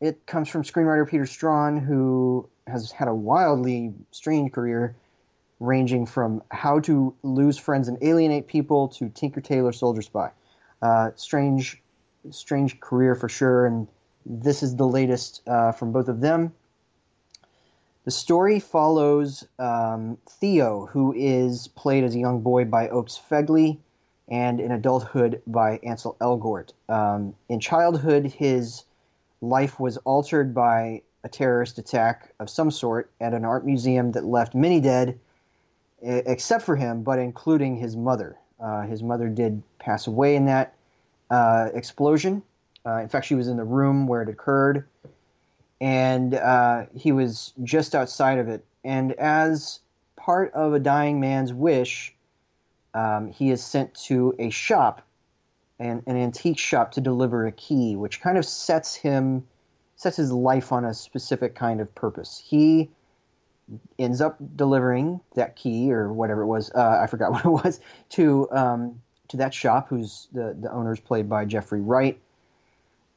it 0.00 0.26
comes 0.26 0.48
from 0.48 0.62
screenwriter 0.62 1.08
Peter 1.08 1.24
Straughan, 1.24 1.84
who 1.84 2.48
has 2.66 2.90
had 2.90 3.08
a 3.08 3.14
wildly 3.14 3.92
strange 4.10 4.52
career, 4.52 4.96
ranging 5.60 6.06
from 6.06 6.42
How 6.50 6.80
to 6.80 7.14
Lose 7.22 7.58
Friends 7.58 7.88
and 7.88 7.98
Alienate 8.02 8.46
People 8.46 8.88
to 8.88 9.08
Tinker 9.08 9.40
Tailor 9.40 9.72
Soldier 9.72 10.02
Spy. 10.02 10.30
Uh, 10.80 11.10
strange, 11.16 11.82
strange 12.30 12.78
career 12.80 13.14
for 13.14 13.28
sure, 13.28 13.66
and 13.66 13.88
this 14.24 14.62
is 14.62 14.76
the 14.76 14.86
latest 14.86 15.42
uh, 15.48 15.72
from 15.72 15.92
both 15.92 16.08
of 16.08 16.20
them. 16.20 16.52
The 18.08 18.12
story 18.12 18.58
follows 18.58 19.46
um, 19.58 20.16
Theo, 20.26 20.86
who 20.86 21.12
is 21.14 21.68
played 21.68 22.04
as 22.04 22.14
a 22.14 22.18
young 22.18 22.40
boy 22.40 22.64
by 22.64 22.88
Oakes 22.88 23.20
Fegley, 23.30 23.76
and 24.28 24.60
in 24.60 24.72
adulthood 24.72 25.42
by 25.46 25.78
Ansel 25.82 26.16
Elgort. 26.18 26.72
Um, 26.88 27.34
in 27.50 27.60
childhood, 27.60 28.24
his 28.24 28.84
life 29.42 29.78
was 29.78 29.98
altered 29.98 30.54
by 30.54 31.02
a 31.22 31.28
terrorist 31.28 31.76
attack 31.76 32.32
of 32.40 32.48
some 32.48 32.70
sort 32.70 33.10
at 33.20 33.34
an 33.34 33.44
art 33.44 33.66
museum 33.66 34.12
that 34.12 34.24
left 34.24 34.54
many 34.54 34.80
dead, 34.80 35.20
except 36.00 36.64
for 36.64 36.76
him, 36.76 37.02
but 37.02 37.18
including 37.18 37.76
his 37.76 37.94
mother. 37.94 38.38
Uh, 38.58 38.86
his 38.86 39.02
mother 39.02 39.28
did 39.28 39.62
pass 39.78 40.06
away 40.06 40.34
in 40.34 40.46
that 40.46 40.72
uh, 41.30 41.68
explosion. 41.74 42.42
Uh, 42.86 43.00
in 43.02 43.08
fact, 43.10 43.26
she 43.26 43.34
was 43.34 43.48
in 43.48 43.58
the 43.58 43.64
room 43.64 44.06
where 44.06 44.22
it 44.22 44.30
occurred, 44.30 44.86
and 45.80 46.34
uh, 46.34 46.86
he 46.94 47.12
was 47.12 47.52
just 47.62 47.94
outside 47.94 48.38
of 48.38 48.48
it. 48.48 48.64
And 48.84 49.12
as 49.12 49.80
part 50.16 50.52
of 50.54 50.74
a 50.74 50.78
dying 50.78 51.20
man's 51.20 51.52
wish, 51.52 52.14
um, 52.94 53.30
he 53.30 53.50
is 53.50 53.64
sent 53.64 53.94
to 54.06 54.34
a 54.38 54.50
shop, 54.50 55.02
an, 55.78 56.02
an 56.06 56.16
antique 56.16 56.58
shop, 56.58 56.92
to 56.92 57.00
deliver 57.00 57.46
a 57.46 57.52
key, 57.52 57.96
which 57.96 58.20
kind 58.20 58.38
of 58.38 58.44
sets 58.44 58.94
him, 58.94 59.46
sets 59.96 60.16
his 60.16 60.32
life 60.32 60.72
on 60.72 60.84
a 60.84 60.94
specific 60.94 61.54
kind 61.54 61.80
of 61.80 61.94
purpose. 61.94 62.42
He 62.44 62.90
ends 63.98 64.20
up 64.20 64.38
delivering 64.56 65.20
that 65.34 65.56
key 65.56 65.92
or 65.92 66.12
whatever 66.12 66.42
it 66.42 66.46
was. 66.46 66.70
Uh, 66.74 66.98
I 67.02 67.06
forgot 67.06 67.32
what 67.44 67.44
it 67.44 67.48
was 67.48 67.80
to 68.10 68.50
um, 68.50 69.00
to 69.28 69.36
that 69.38 69.54
shop, 69.54 69.88
who's 69.88 70.28
the 70.32 70.56
the 70.58 70.72
owner's 70.72 71.00
played 71.00 71.28
by 71.28 71.44
Jeffrey 71.44 71.80
Wright, 71.80 72.18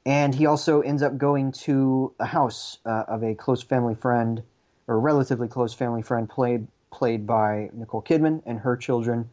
and 0.05 0.33
he 0.33 0.45
also 0.45 0.81
ends 0.81 1.03
up 1.03 1.17
going 1.17 1.51
to 1.51 2.13
a 2.19 2.25
house 2.25 2.77
uh, 2.85 3.03
of 3.07 3.23
a 3.23 3.35
close 3.35 3.61
family 3.61 3.95
friend, 3.95 4.41
or 4.87 4.99
relatively 4.99 5.47
close 5.47 5.73
family 5.73 6.01
friend, 6.01 6.29
played 6.29 6.67
played 6.91 7.25
by 7.25 7.69
Nicole 7.73 8.01
Kidman 8.01 8.41
and 8.45 8.59
her 8.59 8.75
children. 8.75 9.29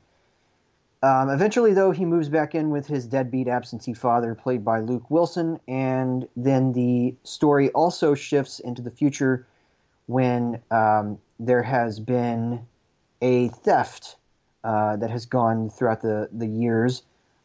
Um, 1.03 1.31
eventually, 1.31 1.75
though, 1.75 1.91
he 1.91 2.05
moves 2.05 2.29
back 2.29 2.55
in 2.55 2.71
with 2.71 2.87
his 2.87 3.07
deadbeat 3.07 3.49
absentee 3.49 3.95
father, 3.95 4.35
played 4.35 4.65
by 4.65 4.81
Luke 4.81 5.11
Wilson, 5.11 5.61
and 5.69 6.29
then 6.37 6.73
the 6.73 7.15
story 7.23 7.71
also 7.71 8.15
shifts 8.15 8.59
into 8.61 8.83
the 8.83 8.91
future 8.91 9.47
when 10.07 10.61
um, 10.71 11.19
there 11.39 11.63
has 11.63 12.01
been 12.01 12.67
a 13.23 13.49
theft 13.49 14.17
uh, 14.65 14.97
that 14.97 15.11
has 15.11 15.27
gone 15.27 15.71
throughout 15.71 16.01
the, 16.03 16.29
the 16.33 16.47
years 16.47 17.03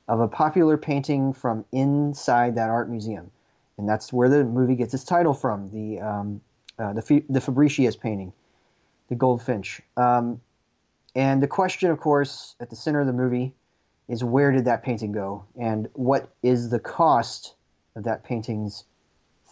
of 0.08 0.20
a 0.20 0.28
popular 0.28 0.78
painting 0.78 1.34
from 1.34 1.66
inside 1.72 2.56
that 2.56 2.70
art 2.70 2.90
museum. 2.90 3.32
And 3.78 3.88
that's 3.88 4.14
where 4.14 4.30
the 4.30 4.44
movie 4.44 4.76
gets 4.76 4.94
its 4.94 5.04
title 5.04 5.34
from 5.34 5.70
the, 5.72 6.00
um, 6.02 6.42
uh, 6.78 6.94
the, 6.94 7.24
the 7.30 7.40
Fabricius 7.40 8.00
painting, 8.00 8.34
the 9.10 9.16
Goldfinch. 9.16 9.82
Um, 9.98 10.42
and 11.16 11.42
the 11.42 11.48
question, 11.48 11.90
of 11.90 12.00
course, 12.00 12.56
at 12.60 12.70
the 12.70 12.76
center 12.76 13.02
of 13.02 13.08
the 13.08 13.14
movie 13.14 13.54
is 14.10 14.24
where 14.24 14.52
did 14.52 14.66
that 14.66 14.84
painting 14.84 15.12
go? 15.12 15.46
And 15.60 15.88
what 15.94 16.30
is 16.44 16.70
the 16.70 16.80
cost 16.80 17.56
of 17.96 18.04
that 18.04 18.24
painting's 18.24 18.84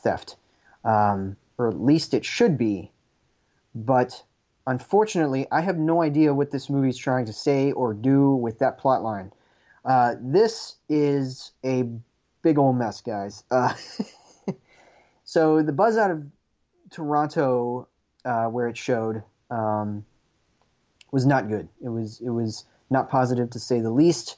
theft? 0.03 0.35
Um, 0.83 1.37
or 1.57 1.69
at 1.69 1.79
least 1.79 2.13
it 2.13 2.25
should 2.25 2.57
be. 2.57 2.91
But 3.73 4.23
unfortunately, 4.67 5.47
I 5.51 5.61
have 5.61 5.77
no 5.77 6.01
idea 6.01 6.33
what 6.33 6.51
this 6.51 6.69
movie 6.69 6.89
is 6.89 6.97
trying 6.97 7.25
to 7.25 7.33
say 7.33 7.71
or 7.71 7.93
do 7.93 8.35
with 8.35 8.59
that 8.59 8.77
plot 8.77 9.03
line. 9.03 9.31
Uh, 9.83 10.15
this 10.21 10.75
is 10.89 11.51
a 11.65 11.83
big 12.41 12.57
old 12.57 12.77
mess, 12.77 13.01
guys. 13.01 13.43
Uh, 13.49 13.73
so 15.23 15.61
the 15.61 15.71
buzz 15.71 15.97
out 15.97 16.11
of 16.11 16.23
Toronto, 16.91 17.87
uh, 18.25 18.45
where 18.45 18.67
it 18.67 18.77
showed, 18.77 19.23
um, 19.49 20.05
was 21.11 21.25
not 21.25 21.49
good. 21.49 21.67
It 21.83 21.89
was 21.89 22.21
it 22.21 22.29
was 22.29 22.65
not 22.89 23.09
positive 23.09 23.49
to 23.51 23.59
say 23.59 23.79
the 23.79 23.91
least. 23.91 24.37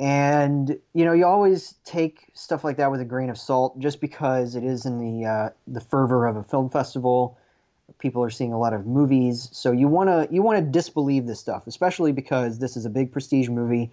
And 0.00 0.78
you 0.92 1.04
know, 1.04 1.12
you 1.12 1.26
always 1.26 1.74
take 1.84 2.26
stuff 2.34 2.64
like 2.64 2.76
that 2.76 2.90
with 2.90 3.00
a 3.00 3.04
grain 3.04 3.30
of 3.30 3.38
salt, 3.38 3.78
just 3.78 4.00
because 4.00 4.54
it 4.54 4.64
is 4.64 4.86
in 4.86 4.98
the 4.98 5.26
uh, 5.26 5.50
the 5.66 5.80
fervor 5.80 6.26
of 6.26 6.36
a 6.36 6.42
film 6.42 6.70
festival 6.70 7.38
people 7.98 8.22
are 8.22 8.30
seeing 8.30 8.52
a 8.52 8.58
lot 8.58 8.72
of 8.74 8.86
movies, 8.86 9.48
so 9.52 9.72
you 9.72 9.88
want 9.88 10.08
to 10.08 10.34
you 10.34 10.42
want 10.42 10.58
to 10.58 10.70
disbelieve 10.70 11.26
this 11.26 11.40
stuff, 11.40 11.66
especially 11.66 12.12
because 12.12 12.58
this 12.58 12.76
is 12.76 12.84
a 12.84 12.90
big 12.90 13.12
prestige 13.12 13.48
movie. 13.48 13.90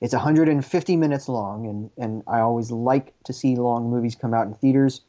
It's 0.00 0.12
150 0.12 0.96
minutes 0.96 1.28
long, 1.28 1.66
and 1.66 1.90
and 1.96 2.22
I 2.26 2.40
always 2.40 2.70
like 2.70 3.14
to 3.24 3.32
see 3.32 3.56
long 3.56 3.90
movies 3.90 4.14
come 4.14 4.34
out 4.34 4.46
in 4.46 4.54
theaters. 4.54 5.00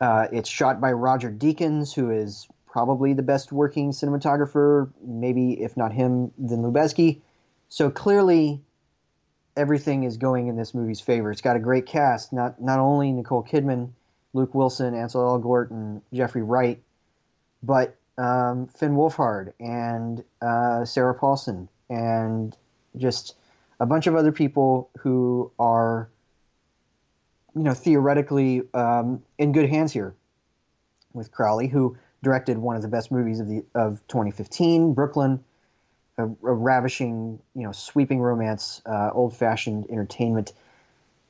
Uh, 0.00 0.26
it's 0.32 0.48
shot 0.48 0.80
by 0.80 0.92
Roger 0.92 1.30
Deakins, 1.30 1.94
who 1.94 2.10
is 2.10 2.46
probably 2.66 3.12
the 3.12 3.22
best 3.22 3.52
working 3.52 3.92
cinematographer, 3.92 4.90
maybe 5.00 5.62
if 5.62 5.76
not 5.76 5.92
him, 5.92 6.32
then 6.36 6.58
Lubezki. 6.58 7.20
So 7.68 7.90
clearly, 7.90 8.60
everything 9.56 10.02
is 10.02 10.16
going 10.16 10.48
in 10.48 10.56
this 10.56 10.74
movie's 10.74 11.00
favor. 11.00 11.30
It's 11.30 11.40
got 11.40 11.56
a 11.56 11.60
great 11.60 11.86
cast, 11.86 12.32
not 12.32 12.60
not 12.60 12.80
only 12.80 13.12
Nicole 13.12 13.44
Kidman, 13.44 13.90
Luke 14.32 14.54
Wilson, 14.54 14.94
Ansel 14.94 15.22
Elgort, 15.22 15.70
and 15.70 16.02
Jeffrey 16.12 16.42
Wright, 16.42 16.82
but 17.62 17.96
um, 18.18 18.66
Finn 18.68 18.96
Wolfhard 18.96 19.52
and 19.58 20.24
uh, 20.40 20.84
Sarah 20.84 21.14
Paulson 21.14 21.68
and 21.88 22.56
just 22.96 23.36
a 23.80 23.86
bunch 23.86 24.06
of 24.06 24.14
other 24.14 24.32
people 24.32 24.90
who 24.98 25.50
are, 25.58 26.08
you 27.54 27.62
know, 27.62 27.74
theoretically 27.74 28.62
um, 28.72 29.22
in 29.38 29.52
good 29.52 29.68
hands 29.68 29.92
here 29.92 30.14
with 31.12 31.30
Crowley, 31.30 31.68
who 31.68 31.96
directed 32.22 32.58
one 32.58 32.76
of 32.76 32.82
the 32.82 32.88
best 32.88 33.12
movies 33.12 33.40
of 33.40 33.48
the 33.48 33.64
of 33.74 34.00
2015, 34.08 34.94
Brooklyn, 34.94 35.44
a, 36.18 36.24
a 36.24 36.28
ravishing, 36.32 37.40
you 37.54 37.62
know, 37.62 37.72
sweeping 37.72 38.20
romance, 38.20 38.82
uh, 38.86 39.10
old-fashioned 39.12 39.86
entertainment, 39.90 40.52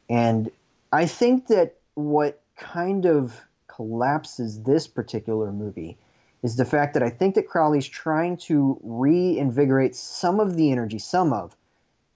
and 0.08 0.50
I 0.92 1.06
think 1.06 1.48
that 1.48 1.76
what 1.94 2.40
kind 2.56 3.06
of 3.06 3.38
collapses 3.66 4.62
this 4.62 4.86
particular 4.86 5.50
movie 5.50 5.98
is 6.42 6.56
the 6.56 6.64
fact 6.64 6.94
that 6.94 7.02
I 7.02 7.10
think 7.10 7.34
that 7.34 7.48
Crowley's 7.48 7.88
trying 7.88 8.36
to 8.36 8.78
reinvigorate 8.82 9.96
some 9.96 10.40
of 10.40 10.56
the 10.56 10.70
energy, 10.70 10.98
some 10.98 11.32
of 11.32 11.56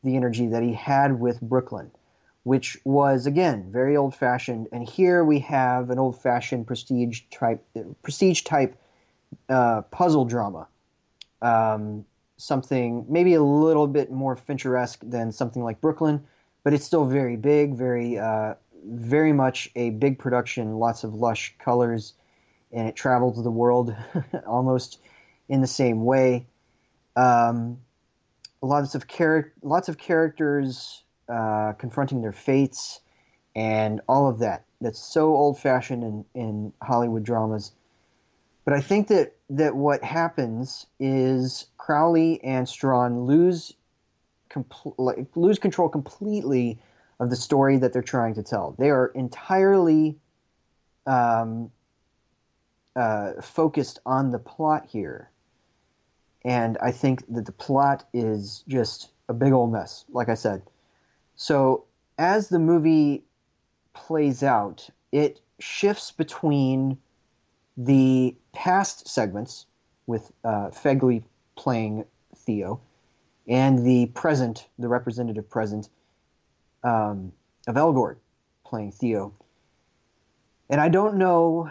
the 0.05 0.17
energy 0.17 0.49
that 0.49 0.63
he 0.63 0.73
had 0.73 1.19
with 1.19 1.41
Brooklyn, 1.41 1.91
which 2.45 2.79
was 2.85 3.27
again 3.27 3.71
very 3.71 3.97
old 3.97 4.15
fashioned. 4.15 4.69
And 4.73 4.89
here 4.89 5.25
we 5.25 5.41
have 5.41 5.91
an 5.91 5.99
old 5.99 6.21
fashioned 6.21 6.67
prestige 6.67 7.23
type 7.31 7.65
prestige 8.03 8.43
type 8.43 8.77
uh, 9.49 9.83
puzzle 9.83 10.25
drama. 10.25 10.69
Um, 11.43 12.05
something 12.37 13.07
maybe 13.09 13.35
a 13.35 13.43
little 13.43 13.87
bit 13.87 14.11
more 14.11 14.37
Fincheresque 14.37 14.99
than 15.03 15.33
something 15.33 15.63
like 15.63 15.81
Brooklyn, 15.81 16.25
but 16.63 16.73
it's 16.73 16.85
still 16.85 17.05
very 17.05 17.37
big, 17.37 17.75
very 17.75 18.19
uh, 18.19 18.55
very 18.85 19.33
much 19.33 19.71
a 19.75 19.91
big 19.91 20.19
production, 20.19 20.79
lots 20.79 21.05
of 21.05 21.15
lush 21.15 21.55
colors 21.59 22.15
and 22.73 22.89
it 22.89 22.95
traveled 22.95 23.43
the 23.43 23.51
world 23.51 23.95
almost 24.47 25.01
in 25.49 25.61
the 25.61 25.67
same 25.67 26.05
way. 26.05 26.47
Um, 27.17 27.79
lots 28.63 28.95
of 28.95 29.07
char- 29.07 29.53
lots 29.63 29.89
of 29.89 29.99
characters 29.99 31.03
uh, 31.29 31.73
confronting 31.75 32.23
their 32.23 32.33
fates, 32.33 33.01
and 33.55 34.01
all 34.09 34.29
of 34.29 34.39
that. 34.41 34.65
That's 34.81 34.99
so 34.99 35.35
old 35.35 35.59
fashioned 35.59 36.05
in, 36.05 36.25
in 36.35 36.73
Hollywood 36.83 37.25
dramas. 37.25 37.73
But 38.65 38.75
I 38.75 38.81
think 38.81 39.09
that, 39.09 39.35
that 39.51 39.75
what 39.75 40.05
happens 40.05 40.87
is 41.01 41.67
Crowley 41.79 42.43
and 42.45 42.67
Straughan 42.67 43.27
lose 43.27 43.73
compl- 44.51 45.27
lose 45.35 45.59
control 45.59 45.89
completely 45.89 46.79
of 47.19 47.31
the 47.31 47.37
story 47.37 47.79
that 47.79 47.93
they're 47.93 48.03
trying 48.03 48.35
to 48.35 48.43
tell. 48.43 48.77
They 48.79 48.91
are 48.91 49.07
entirely 49.07 50.19
um, 51.07 51.71
uh, 52.95 53.41
focused 53.43 54.01
on 54.07 54.31
the 54.31 54.39
plot 54.39 54.87
here. 54.87 55.31
And 56.49 56.79
I 56.81 56.93
think 56.93 57.27
that 57.35 57.45
the 57.45 57.53
plot 57.53 58.09
is 58.15 58.65
just 58.67 59.11
a 59.29 59.35
big 59.35 59.53
old 59.53 59.71
mess, 59.71 60.07
like 60.09 60.31
I 60.31 60.35
said. 60.35 60.63
So 61.37 61.85
as 62.17 62.49
the 62.49 62.59
movie 62.59 63.23
plays 63.93 64.43
out, 64.43 64.89
it 65.13 65.43
shifts 65.61 66.11
between 66.11 66.97
the 67.77 68.35
past 68.55 69.07
segments 69.07 69.67
with 70.07 70.33
uh, 70.43 70.71
Fegley 70.71 71.23
playing 71.55 72.07
Theo 72.35 72.81
and 73.47 73.85
the 73.85 74.07
present, 74.07 74.67
the 74.79 74.89
representative 74.89 75.51
present 75.51 75.91
um, 76.83 77.31
of 77.67 77.75
Elgort 77.75 78.17
playing 78.65 78.93
Theo. 78.93 79.35
And 80.71 80.81
I 80.81 80.89
don't 80.89 81.19
know 81.19 81.71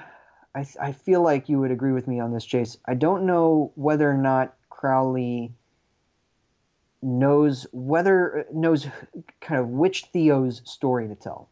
I, 0.57 0.65
I 0.81 0.91
feel 0.91 1.21
like 1.21 1.49
you 1.49 1.59
would 1.59 1.69
agree 1.69 1.91
with 1.91 2.07
me 2.07 2.19
on 2.19 2.33
this, 2.33 2.43
Chase. 2.43 2.77
I 2.85 2.95
don't 2.95 3.25
know 3.27 3.71
whether 3.75 4.09
or 4.09 4.17
not 4.17 4.55
Crowley 4.77 5.51
knows 7.01 7.65
whether 7.71 8.45
knows 8.53 8.87
kind 9.41 9.59
of 9.59 9.69
which 9.69 10.05
Theo's 10.05 10.61
story 10.65 11.07
to 11.07 11.15
tell, 11.15 11.49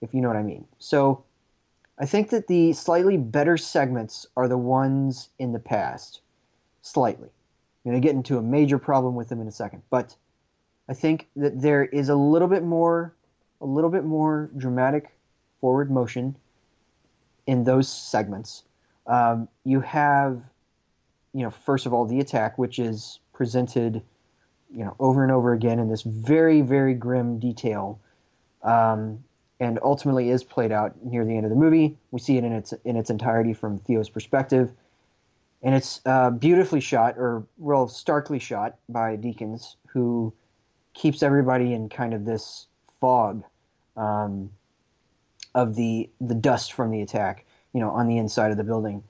if 0.00 0.14
you 0.14 0.20
know 0.20 0.28
what 0.28 0.36
I 0.36 0.42
mean. 0.42 0.64
So 0.78 1.24
I 1.98 2.06
think 2.06 2.30
that 2.30 2.46
the 2.46 2.72
slightly 2.72 3.16
better 3.16 3.56
segments 3.56 4.26
are 4.36 4.46
the 4.46 4.56
ones 4.56 5.28
in 5.38 5.52
the 5.52 5.58
past. 5.58 6.20
Slightly. 6.82 7.28
I'm 7.84 7.90
going 7.90 8.00
to 8.00 8.06
get 8.06 8.14
into 8.14 8.38
a 8.38 8.42
major 8.42 8.78
problem 8.78 9.16
with 9.16 9.28
them 9.28 9.40
in 9.40 9.48
a 9.48 9.52
second, 9.52 9.82
but 9.90 10.14
I 10.88 10.94
think 10.94 11.28
that 11.36 11.60
there 11.60 11.84
is 11.84 12.08
a 12.08 12.14
little 12.14 12.48
bit 12.48 12.62
more 12.62 13.14
a 13.60 13.66
little 13.66 13.90
bit 13.90 14.04
more 14.04 14.48
dramatic 14.56 15.12
forward 15.60 15.90
motion 15.90 16.36
in 17.46 17.64
those 17.64 17.88
segments. 17.88 18.62
Um, 19.06 19.48
you 19.64 19.80
have, 19.80 20.40
you 21.32 21.42
know, 21.42 21.50
first 21.50 21.86
of 21.86 21.92
all, 21.92 22.06
the 22.06 22.20
attack, 22.20 22.58
which 22.58 22.78
is 22.78 23.20
presented, 23.32 24.02
you 24.74 24.84
know, 24.84 24.94
over 24.98 25.22
and 25.22 25.32
over 25.32 25.52
again 25.52 25.78
in 25.78 25.88
this 25.88 26.02
very, 26.02 26.60
very 26.60 26.94
grim 26.94 27.38
detail, 27.38 28.00
um, 28.62 29.22
and 29.58 29.78
ultimately 29.82 30.30
is 30.30 30.42
played 30.42 30.72
out 30.72 30.94
near 31.04 31.24
the 31.24 31.36
end 31.36 31.44
of 31.44 31.50
the 31.50 31.56
movie. 31.56 31.96
We 32.10 32.20
see 32.20 32.36
it 32.36 32.44
in 32.44 32.52
its 32.52 32.72
in 32.84 32.96
its 32.96 33.10
entirety 33.10 33.52
from 33.52 33.78
Theo's 33.78 34.08
perspective, 34.08 34.72
and 35.62 35.74
it's 35.74 36.00
uh, 36.06 36.30
beautifully 36.30 36.80
shot, 36.80 37.16
or 37.18 37.44
well, 37.58 37.88
starkly 37.88 38.38
shot 38.38 38.76
by 38.88 39.16
Deakins, 39.16 39.76
who 39.86 40.32
keeps 40.94 41.22
everybody 41.22 41.72
in 41.72 41.88
kind 41.88 42.14
of 42.14 42.24
this 42.24 42.66
fog. 43.00 43.44
Um, 43.96 44.50
of 45.54 45.74
the 45.74 46.08
the 46.20 46.34
dust 46.34 46.72
from 46.72 46.90
the 46.90 47.02
attack, 47.02 47.44
you 47.72 47.80
know, 47.80 47.90
on 47.90 48.06
the 48.06 48.18
inside 48.18 48.50
of 48.50 48.56
the 48.56 48.64
building, 48.64 49.02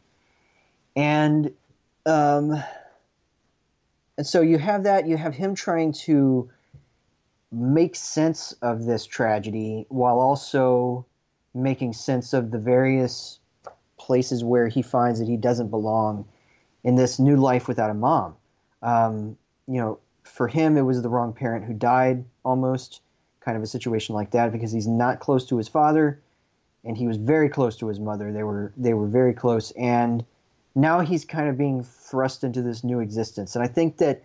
and 0.97 1.53
um, 2.07 2.63
and 4.17 4.27
so 4.27 4.41
you 4.43 4.59
have 4.59 4.85
that. 4.85 5.07
You 5.07 5.17
have 5.17 5.35
him 5.35 5.55
trying 5.55 5.93
to 6.05 6.51
make 7.53 7.97
sense 7.97 8.53
of 8.63 8.85
this 8.85 9.07
tragedy 9.07 9.87
while 9.89 10.21
also 10.21 11.07
making 11.55 11.93
sense 11.93 12.33
of 12.33 12.51
the 12.51 12.59
various 12.59 13.39
places 13.99 14.45
where 14.45 14.69
he 14.69 14.83
finds 14.83 15.19
that 15.19 15.27
he 15.27 15.37
doesn't 15.37 15.69
belong 15.69 16.27
in 16.85 16.97
this 16.97 17.19
new 17.19 17.37
life 17.37 17.69
without 17.69 17.91
a 17.91 17.95
mom. 17.95 18.37
Um, 18.83 19.37
you 19.67 19.81
know, 19.81 19.99
for 20.23 20.49
him, 20.49 20.77
it 20.77 20.83
was 20.83 21.03
the 21.03 21.09
wrong 21.09 21.33
parent 21.33 21.65
who 21.65 21.75
died 21.75 22.25
almost, 22.45 23.03
kind 23.41 23.57
of 23.57 23.63
a 23.63 23.67
situation 23.67 24.15
like 24.15 24.31
that, 24.31 24.53
because 24.53 24.73
he's 24.73 24.87
not 24.87 25.21
close 25.21 25.47
to 25.47 25.57
his 25.57 25.69
father, 25.69 26.21
and 26.85 26.97
he 26.97 27.07
was 27.07 27.17
very 27.17 27.49
close 27.49 27.77
to 27.79 27.89
his 27.89 27.99
mother. 27.99 28.33
They 28.33 28.43
were 28.43 28.73
they 28.77 28.95
were 28.95 29.09
very 29.09 29.35
close, 29.35 29.71
and 29.73 30.25
now 30.75 31.01
he's 31.01 31.25
kind 31.25 31.49
of 31.49 31.59
being 31.59 31.83
thrust 31.83 32.45
into 32.45 32.63
this 32.63 32.85
new 32.85 33.01
existence. 33.01 33.57
And 33.57 33.65
I 33.65 33.69
think 33.69 33.99
that, 33.99 34.23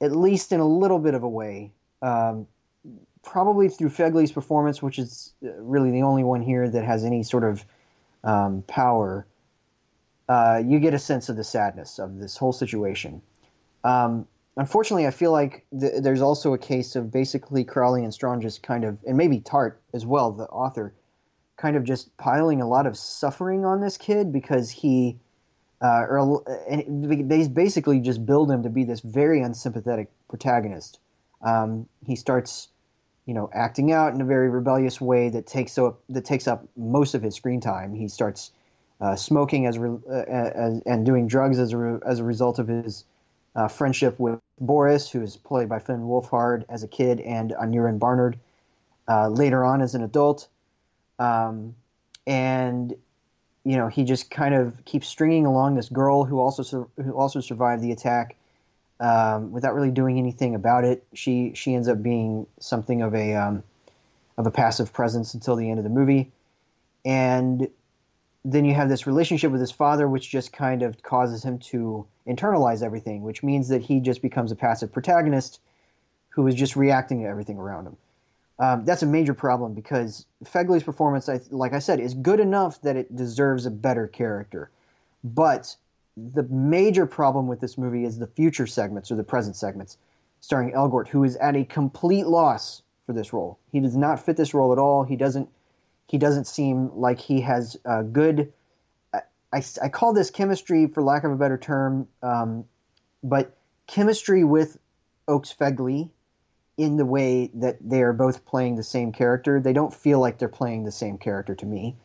at 0.00 0.12
least 0.12 0.52
in 0.52 0.60
a 0.60 0.66
little 0.66 0.98
bit 0.98 1.14
of 1.14 1.22
a 1.22 1.28
way, 1.28 1.72
um, 2.02 2.46
probably 3.22 3.68
through 3.68 3.88
Fegley's 3.88 4.32
performance, 4.32 4.82
which 4.82 4.98
is 4.98 5.32
uh, 5.44 5.52
really 5.54 5.90
the 5.90 6.02
only 6.02 6.24
one 6.24 6.42
here 6.42 6.68
that 6.68 6.84
has 6.84 7.04
any 7.04 7.22
sort 7.22 7.44
of 7.44 7.64
um, 8.22 8.62
power, 8.66 9.26
uh, 10.28 10.62
you 10.64 10.78
get 10.78 10.94
a 10.94 10.98
sense 10.98 11.28
of 11.28 11.36
the 11.36 11.44
sadness 11.44 11.98
of 11.98 12.18
this 12.18 12.36
whole 12.36 12.52
situation. 12.52 13.22
Um, 13.82 14.26
unfortunately, 14.56 15.06
I 15.06 15.10
feel 15.10 15.32
like 15.32 15.66
th- 15.78 16.02
there's 16.02 16.22
also 16.22 16.54
a 16.54 16.58
case 16.58 16.96
of 16.96 17.10
basically 17.10 17.64
Crowley 17.64 18.04
and 18.04 18.12
Straughan 18.12 18.40
just 18.40 18.62
kind 18.62 18.84
of, 18.84 18.98
and 19.06 19.16
maybe 19.16 19.40
Tartt 19.40 19.76
as 19.92 20.06
well, 20.06 20.32
the 20.32 20.44
author, 20.44 20.94
kind 21.56 21.76
of 21.76 21.84
just 21.84 22.14
piling 22.16 22.60
a 22.60 22.68
lot 22.68 22.86
of 22.86 22.96
suffering 22.96 23.64
on 23.64 23.80
this 23.80 23.96
kid 23.96 24.32
because 24.32 24.70
he, 24.70 25.18
uh, 25.84 26.06
or 26.08 26.42
they 26.88 27.46
basically 27.46 28.00
just 28.00 28.24
build 28.24 28.50
him 28.50 28.62
to 28.62 28.70
be 28.70 28.84
this 28.84 29.00
very 29.00 29.42
unsympathetic 29.42 30.10
protagonist. 30.30 30.98
Um, 31.42 31.86
he 32.06 32.16
starts, 32.16 32.68
you 33.26 33.34
know, 33.34 33.50
acting 33.52 33.92
out 33.92 34.14
in 34.14 34.20
a 34.22 34.24
very 34.24 34.48
rebellious 34.48 34.98
way 34.98 35.28
that 35.28 35.46
takes 35.46 35.76
up 35.76 36.00
that 36.08 36.24
takes 36.24 36.48
up 36.48 36.66
most 36.74 37.14
of 37.14 37.22
his 37.22 37.34
screen 37.34 37.60
time. 37.60 37.94
He 37.94 38.08
starts 38.08 38.50
uh, 38.98 39.16
smoking 39.16 39.66
as, 39.66 39.76
re- 39.76 39.98
uh, 40.10 40.14
as, 40.14 40.82
and 40.86 41.04
doing 41.04 41.28
drugs 41.28 41.58
as 41.58 41.74
a 41.74 41.76
re- 41.76 42.00
as 42.06 42.18
a 42.18 42.24
result 42.24 42.58
of 42.58 42.68
his 42.68 43.04
uh, 43.54 43.68
friendship 43.68 44.18
with 44.18 44.40
Boris, 44.58 45.10
who 45.10 45.20
is 45.20 45.36
played 45.36 45.68
by 45.68 45.80
Finn 45.80 46.00
Wolfhard 46.00 46.64
as 46.70 46.82
a 46.82 46.88
kid, 46.88 47.20
and 47.20 47.50
Aneurin 47.50 47.98
Barnard 47.98 48.38
uh, 49.06 49.28
later 49.28 49.62
on 49.62 49.82
as 49.82 49.94
an 49.94 50.02
adult. 50.02 50.48
Um, 51.18 51.74
and 52.26 52.94
you 53.64 53.76
know, 53.76 53.88
he 53.88 54.04
just 54.04 54.30
kind 54.30 54.54
of 54.54 54.84
keeps 54.84 55.08
stringing 55.08 55.46
along 55.46 55.74
this 55.74 55.88
girl 55.88 56.24
who 56.24 56.38
also 56.38 56.62
sur- 56.62 56.88
who 57.02 57.12
also 57.12 57.40
survived 57.40 57.82
the 57.82 57.92
attack 57.92 58.36
um, 59.00 59.52
without 59.52 59.74
really 59.74 59.90
doing 59.90 60.18
anything 60.18 60.54
about 60.54 60.84
it. 60.84 61.04
She 61.14 61.52
she 61.54 61.74
ends 61.74 61.88
up 61.88 62.02
being 62.02 62.46
something 62.60 63.02
of 63.02 63.14
a 63.14 63.34
um, 63.34 63.62
of 64.36 64.46
a 64.46 64.50
passive 64.50 64.92
presence 64.92 65.34
until 65.34 65.56
the 65.56 65.70
end 65.70 65.78
of 65.78 65.84
the 65.84 65.90
movie, 65.90 66.30
and 67.04 67.68
then 68.44 68.66
you 68.66 68.74
have 68.74 68.90
this 68.90 69.06
relationship 69.06 69.50
with 69.50 69.60
his 69.60 69.70
father, 69.70 70.06
which 70.06 70.30
just 70.30 70.52
kind 70.52 70.82
of 70.82 71.02
causes 71.02 71.42
him 71.42 71.58
to 71.58 72.06
internalize 72.26 72.82
everything, 72.82 73.22
which 73.22 73.42
means 73.42 73.68
that 73.68 73.80
he 73.80 74.00
just 74.00 74.20
becomes 74.20 74.52
a 74.52 74.56
passive 74.56 74.92
protagonist 74.92 75.60
who 76.28 76.46
is 76.46 76.54
just 76.54 76.76
reacting 76.76 77.22
to 77.22 77.28
everything 77.28 77.58
around 77.58 77.86
him. 77.86 77.96
Um, 78.58 78.84
that's 78.84 79.02
a 79.02 79.06
major 79.06 79.34
problem 79.34 79.74
because 79.74 80.26
Fegley's 80.44 80.84
performance, 80.84 81.28
like 81.50 81.72
I 81.72 81.80
said, 81.80 81.98
is 82.00 82.14
good 82.14 82.40
enough 82.40 82.80
that 82.82 82.96
it 82.96 83.14
deserves 83.14 83.66
a 83.66 83.70
better 83.70 84.06
character. 84.06 84.70
But 85.24 85.74
the 86.16 86.44
major 86.44 87.06
problem 87.06 87.48
with 87.48 87.60
this 87.60 87.76
movie 87.76 88.04
is 88.04 88.18
the 88.18 88.28
future 88.28 88.66
segments 88.66 89.10
or 89.10 89.16
the 89.16 89.24
present 89.24 89.56
segments, 89.56 89.98
starring 90.40 90.72
Elgort, 90.72 91.08
who 91.08 91.24
is 91.24 91.36
at 91.36 91.56
a 91.56 91.64
complete 91.64 92.26
loss 92.26 92.82
for 93.06 93.12
this 93.12 93.32
role. 93.32 93.58
He 93.72 93.80
does 93.80 93.96
not 93.96 94.24
fit 94.24 94.36
this 94.36 94.54
role 94.54 94.72
at 94.72 94.78
all. 94.78 95.02
He 95.02 95.16
doesn't. 95.16 95.48
He 96.06 96.18
doesn't 96.18 96.46
seem 96.46 96.90
like 96.94 97.18
he 97.18 97.40
has 97.40 97.78
a 97.84 98.04
good 98.04 98.52
I, 99.54 99.62
I 99.80 99.88
call 99.88 100.12
this 100.12 100.30
chemistry 100.30 100.88
for 100.88 101.02
lack 101.02 101.22
of 101.22 101.30
a 101.30 101.36
better 101.36 101.56
term, 101.56 102.08
um, 102.22 102.64
but 103.22 103.56
chemistry 103.86 104.42
with 104.42 104.76
Oakes 105.28 105.54
Fegley 105.54 106.10
in 106.76 106.96
the 106.96 107.04
way 107.04 107.50
that 107.54 107.76
they 107.80 108.02
are 108.02 108.12
both 108.12 108.44
playing 108.44 108.76
the 108.76 108.82
same 108.82 109.12
character. 109.12 109.60
They 109.60 109.72
don't 109.72 109.94
feel 109.94 110.18
like 110.20 110.38
they're 110.38 110.48
playing 110.48 110.84
the 110.84 110.92
same 110.92 111.18
character 111.18 111.54
to 111.54 111.66
me. 111.66 111.96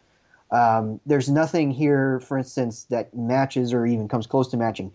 Um, 0.52 1.00
there's 1.06 1.30
nothing 1.30 1.72
here, 1.72 2.20
for 2.20 2.38
instance, 2.38 2.86
that 2.86 3.16
matches 3.16 3.74
or 3.74 3.86
even 3.86 4.08
comes 4.08 4.28
close 4.28 4.48
to 4.50 4.58
matching 4.58 4.92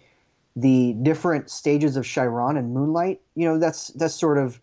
the 0.56 0.92
different 1.02 1.50
stages 1.50 1.96
of 1.96 2.04
Chiron 2.04 2.56
and 2.56 2.72
Moonlight. 2.72 3.20
You 3.34 3.48
know, 3.48 3.58
that's 3.58 3.88
that's 3.88 4.14
sort 4.14 4.38
of, 4.38 4.60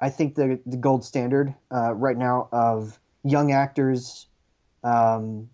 I 0.00 0.10
think 0.10 0.34
the 0.34 0.60
the 0.66 0.76
gold 0.76 1.04
standard 1.04 1.54
uh, 1.70 1.94
right 1.94 2.16
now 2.16 2.48
of 2.52 2.98
young 3.24 3.52
actors 3.52 4.26
um, 4.84 5.48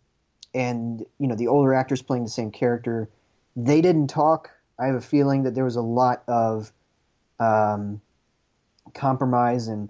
and 0.54 1.04
you 1.18 1.28
know 1.28 1.34
the 1.34 1.48
older 1.48 1.74
actors 1.74 2.02
playing 2.02 2.24
the 2.24 2.30
same 2.30 2.50
character, 2.50 3.08
they 3.56 3.80
didn't 3.80 4.08
talk. 4.08 4.50
I 4.78 4.86
have 4.86 4.94
a 4.94 5.00
feeling 5.00 5.42
that 5.42 5.54
there 5.54 5.64
was 5.64 5.76
a 5.76 5.82
lot 5.82 6.22
of 6.28 6.72
um, 7.40 8.00
compromise 8.94 9.68
and 9.68 9.88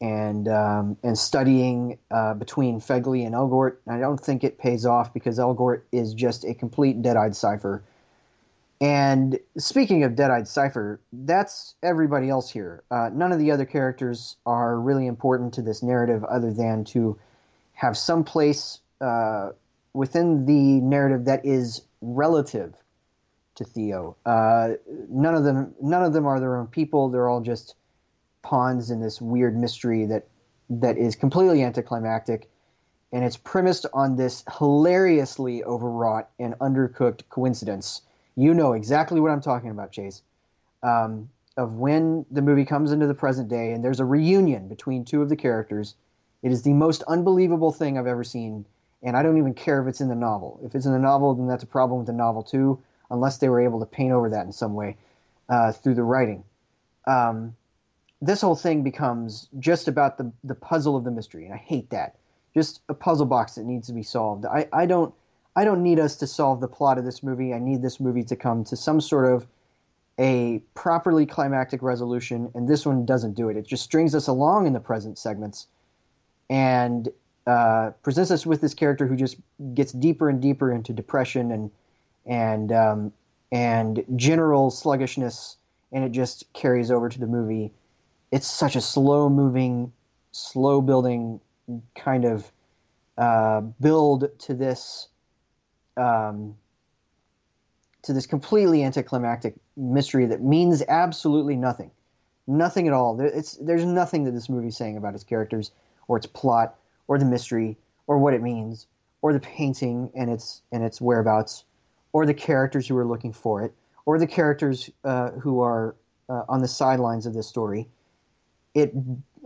and 0.00 0.48
um, 0.48 0.96
and 1.02 1.16
studying 1.16 1.98
uh, 2.10 2.34
between 2.34 2.80
Fegley 2.80 3.24
and 3.24 3.34
Elgort. 3.34 3.76
I 3.88 3.98
don't 3.98 4.20
think 4.20 4.44
it 4.44 4.58
pays 4.58 4.84
off 4.86 5.14
because 5.14 5.38
Elgort 5.38 5.82
is 5.92 6.14
just 6.14 6.44
a 6.44 6.54
complete 6.54 7.00
dead-eyed 7.00 7.34
cipher. 7.34 7.82
And 8.80 9.38
speaking 9.56 10.02
of 10.02 10.14
dead-eyed 10.16 10.48
cipher, 10.48 11.00
that's 11.12 11.74
everybody 11.82 12.28
else 12.28 12.50
here. 12.50 12.82
Uh, 12.90 13.08
none 13.12 13.32
of 13.32 13.38
the 13.38 13.52
other 13.52 13.64
characters 13.64 14.36
are 14.44 14.78
really 14.78 15.06
important 15.06 15.54
to 15.54 15.62
this 15.62 15.82
narrative, 15.82 16.24
other 16.24 16.52
than 16.52 16.84
to 16.86 17.18
have 17.72 17.96
some 17.96 18.24
place 18.24 18.80
uh, 19.00 19.50
within 19.94 20.44
the 20.44 20.80
narrative 20.80 21.26
that 21.26 21.46
is 21.46 21.82
relative 22.02 22.74
to 23.54 23.64
Theo. 23.64 24.16
Uh, 24.26 24.70
none 25.08 25.34
of 25.34 25.44
them, 25.44 25.74
none 25.80 26.02
of 26.02 26.12
them 26.12 26.26
are 26.26 26.40
their 26.40 26.56
own 26.56 26.66
people. 26.66 27.08
They're 27.08 27.28
all 27.28 27.40
just 27.40 27.76
pawns 28.44 28.90
in 28.90 29.00
this 29.00 29.20
weird 29.20 29.56
mystery 29.56 30.06
that 30.06 30.28
that 30.70 30.96
is 30.96 31.16
completely 31.16 31.62
anticlimactic, 31.62 32.48
and 33.12 33.24
it's 33.24 33.36
premised 33.36 33.86
on 33.92 34.16
this 34.16 34.44
hilariously 34.58 35.64
overwrought 35.64 36.28
and 36.38 36.54
undercooked 36.60 37.22
coincidence. 37.28 38.02
You 38.36 38.54
know 38.54 38.72
exactly 38.72 39.20
what 39.20 39.30
I'm 39.30 39.40
talking 39.40 39.70
about, 39.70 39.90
Chase. 39.90 40.22
Um, 40.82 41.28
of 41.56 41.74
when 41.74 42.26
the 42.30 42.42
movie 42.42 42.64
comes 42.64 42.92
into 42.92 43.06
the 43.06 43.14
present 43.14 43.48
day, 43.48 43.72
and 43.72 43.84
there's 43.84 44.00
a 44.00 44.04
reunion 44.04 44.68
between 44.68 45.04
two 45.04 45.22
of 45.22 45.28
the 45.28 45.36
characters. 45.36 45.94
It 46.42 46.52
is 46.52 46.62
the 46.62 46.72
most 46.72 47.02
unbelievable 47.04 47.72
thing 47.72 47.98
I've 47.98 48.06
ever 48.06 48.24
seen 48.24 48.66
and 49.04 49.16
I 49.16 49.22
don't 49.22 49.36
even 49.36 49.54
care 49.54 49.80
if 49.82 49.86
it's 49.86 50.00
in 50.00 50.08
the 50.08 50.14
novel. 50.14 50.58
If 50.64 50.74
it's 50.74 50.86
in 50.86 50.92
the 50.92 50.98
novel, 50.98 51.34
then 51.34 51.46
that's 51.46 51.62
a 51.62 51.66
problem 51.66 51.98
with 51.98 52.06
the 52.06 52.14
novel 52.14 52.42
too, 52.42 52.82
unless 53.10 53.36
they 53.36 53.50
were 53.50 53.60
able 53.60 53.78
to 53.80 53.86
paint 53.86 54.12
over 54.12 54.30
that 54.30 54.46
in 54.46 54.52
some 54.52 54.74
way 54.74 54.96
uh, 55.48 55.72
through 55.72 55.94
the 55.94 56.02
writing. 56.02 56.42
Um, 57.06 57.54
this 58.20 58.40
whole 58.40 58.56
thing 58.56 58.82
becomes 58.82 59.48
just 59.58 59.88
about 59.88 60.18
the 60.18 60.32
the 60.44 60.54
puzzle 60.54 60.96
of 60.96 61.04
the 61.04 61.10
mystery, 61.10 61.44
and 61.44 61.54
I 61.54 61.58
hate 61.58 61.90
that. 61.90 62.16
Just 62.54 62.80
a 62.88 62.94
puzzle 62.94 63.26
box 63.26 63.56
that 63.56 63.64
needs 63.64 63.88
to 63.88 63.92
be 63.92 64.02
solved. 64.02 64.46
I, 64.46 64.68
I 64.72 64.86
don't 64.86 65.14
I 65.56 65.64
don't 65.64 65.82
need 65.82 65.98
us 65.98 66.16
to 66.16 66.26
solve 66.26 66.60
the 66.60 66.68
plot 66.68 66.98
of 66.98 67.04
this 67.04 67.22
movie. 67.22 67.52
I 67.52 67.58
need 67.58 67.82
this 67.82 68.00
movie 68.00 68.24
to 68.24 68.36
come 68.36 68.64
to 68.64 68.76
some 68.76 69.00
sort 69.00 69.32
of 69.32 69.46
a 70.18 70.62
properly 70.74 71.26
climactic 71.26 71.82
resolution, 71.82 72.50
and 72.54 72.68
this 72.68 72.86
one 72.86 73.04
doesn't 73.04 73.34
do 73.34 73.48
it. 73.48 73.56
It 73.56 73.66
just 73.66 73.82
strings 73.82 74.14
us 74.14 74.28
along 74.28 74.66
in 74.66 74.72
the 74.72 74.80
present 74.80 75.18
segments, 75.18 75.66
and 76.48 77.08
uh, 77.46 77.90
presents 78.02 78.30
us 78.30 78.46
with 78.46 78.60
this 78.60 78.74
character 78.74 79.06
who 79.06 79.16
just 79.16 79.36
gets 79.74 79.92
deeper 79.92 80.28
and 80.28 80.40
deeper 80.40 80.72
into 80.72 80.92
depression 80.92 81.50
and 81.50 81.70
and 82.26 82.72
um, 82.72 83.12
and 83.52 84.04
general 84.16 84.70
sluggishness, 84.70 85.56
and 85.92 86.04
it 86.04 86.12
just 86.12 86.52
carries 86.52 86.90
over 86.90 87.08
to 87.08 87.18
the 87.18 87.26
movie. 87.26 87.72
It's 88.34 88.48
such 88.48 88.74
a 88.74 88.80
slow 88.80 89.28
moving, 89.28 89.92
slow 90.32 90.80
building 90.80 91.40
kind 91.94 92.24
of 92.24 92.50
uh, 93.16 93.60
build 93.60 94.28
to 94.40 94.54
this 94.54 95.06
um, 95.96 96.56
to 98.02 98.12
this 98.12 98.26
completely 98.26 98.82
anticlimactic 98.82 99.54
mystery 99.76 100.26
that 100.26 100.42
means 100.42 100.82
absolutely 100.88 101.54
nothing, 101.54 101.92
nothing 102.48 102.88
at 102.88 102.92
all. 102.92 103.14
There's 103.14 103.84
nothing 103.84 104.24
that 104.24 104.32
this 104.32 104.48
movie's 104.48 104.76
saying 104.76 104.96
about 104.96 105.14
its 105.14 105.22
characters 105.22 105.70
or 106.08 106.16
its 106.16 106.26
plot 106.26 106.74
or 107.06 107.18
the 107.18 107.24
mystery 107.24 107.76
or 108.08 108.18
what 108.18 108.34
it 108.34 108.42
means 108.42 108.88
or 109.22 109.32
the 109.32 109.38
painting 109.38 110.10
and 110.16 110.28
its 110.28 110.60
and 110.72 110.82
its 110.82 111.00
whereabouts 111.00 111.62
or 112.12 112.26
the 112.26 112.34
characters 112.34 112.88
who 112.88 112.98
are 112.98 113.06
looking 113.06 113.32
for 113.32 113.62
it 113.62 113.72
or 114.06 114.18
the 114.18 114.26
characters 114.26 114.90
uh, 115.04 115.30
who 115.30 115.60
are 115.60 115.94
uh, 116.28 116.42
on 116.48 116.60
the 116.62 116.66
sidelines 116.66 117.26
of 117.26 117.32
this 117.32 117.46
story 117.46 117.86
it 118.74 118.92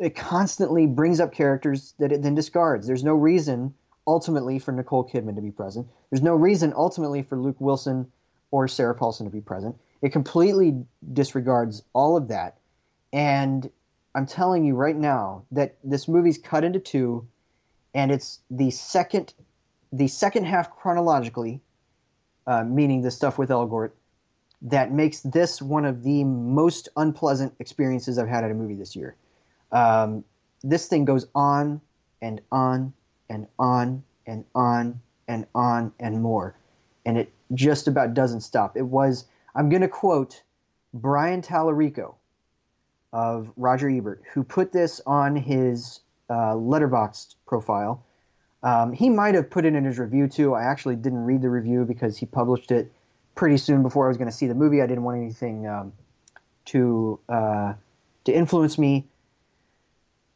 it 0.01 0.17
constantly 0.17 0.87
brings 0.87 1.21
up 1.21 1.33
characters 1.33 1.95
that 1.99 2.13
it 2.13 2.23
then 2.23 2.35
discards. 2.35 2.87
There's 2.87 3.05
no 3.05 3.15
reason 3.15 3.75
ultimately 4.07 4.59
for 4.59 4.73
Nicole 4.73 5.09
Kidman 5.09 5.35
to 5.35 5.43
be 5.43 5.51
present. 5.51 5.87
There's 6.11 6.23
no 6.23 6.35
reason 6.35 6.73
ultimately 6.75 7.23
for 7.23 7.37
Luke 7.37 7.61
Wilson 7.61 8.11
or 8.51 8.69
Sarah 8.69 8.95
Paulson 8.95 9.27
to 9.27 9.33
be 9.33 9.41
present. 9.41 9.77
It 10.01 10.11
completely 10.11 10.85
disregards 11.13 11.83
all 11.93 12.17
of 12.17 12.29
that. 12.29 12.59
And 13.13 13.71
I'm 14.15 14.27
telling 14.27 14.65
you 14.65 14.75
right 14.75 14.97
now 14.97 15.45
that 15.53 15.77
this 15.85 16.09
movie's 16.09 16.39
cut 16.39 16.65
into 16.65 16.79
two, 16.79 17.27
and 17.93 18.11
it's 18.11 18.41
the 18.51 18.71
second, 18.71 19.35
the 19.93 20.09
second 20.09 20.45
half 20.45 20.75
chronologically, 20.75 21.61
uh, 22.47 22.65
meaning 22.65 23.03
the 23.03 23.11
stuff 23.11 23.37
with 23.37 23.51
Elgort, 23.51 23.91
that 24.63 24.93
makes 24.93 25.21
this 25.21 25.63
one 25.63 25.85
of 25.85 26.03
the 26.03 26.25
most 26.25 26.89
unpleasant 26.97 27.55
experiences 27.59 28.19
I've 28.19 28.29
had 28.29 28.45
at 28.45 28.51
a 28.51 28.55
movie 28.55 28.75
this 28.75 28.97
year. 28.97 29.17
Um, 29.71 30.25
this 30.63 30.87
thing 30.87 31.05
goes 31.05 31.27
on 31.35 31.81
and 32.21 32.41
on 32.51 32.93
and 33.31 33.47
on 33.59 34.03
and 34.27 34.45
on 34.55 35.01
and 35.29 35.47
on 35.55 35.93
and 36.01 36.21
more, 36.21 36.57
and 37.07 37.17
it 37.19 37.33
just 37.55 37.87
about 37.87 38.15
doesn't 38.15 38.41
stop. 38.41 38.77
It 38.77 38.83
was. 38.83 39.27
I'm 39.55 39.69
going 39.69 39.83
to 39.83 39.89
quote 39.89 40.43
Brian 40.95 41.43
Tallarico 41.43 42.15
of 43.13 43.51
Roger 43.57 43.89
Ebert, 43.89 44.23
who 44.33 44.45
put 44.45 44.73
this 44.73 45.01
on 45.07 45.37
his 45.37 46.01
uh, 46.29 46.55
Letterboxd 46.55 47.35
profile. 47.47 48.05
Um, 48.63 48.93
he 48.93 49.09
might 49.09 49.35
have 49.35 49.51
put 49.51 49.65
it 49.65 49.75
in 49.75 49.85
his 49.85 49.99
review 49.99 50.29
too. 50.29 50.55
I 50.55 50.65
actually 50.65 50.97
didn't 50.97 51.25
read 51.25 51.43
the 51.43 51.51
review 51.51 51.85
because 51.85 52.19
he 52.19 52.27
published 52.27 52.71
it 52.71 52.93
pretty 53.39 53.57
soon 53.57 53.85
before 53.85 54.07
I 54.07 54.09
was 54.09 54.17
going 54.17 54.31
to 54.31 54.37
see 54.37 54.49
the 54.49 54.55
movie. 54.55 54.83
I 54.83 54.87
didn't 54.87 55.05
want 55.05 55.19
anything 55.19 55.67
um, 55.69 55.93
to 56.67 57.21
uh, 57.29 57.75
to 58.25 58.33
influence 58.33 58.79
me. 58.79 59.07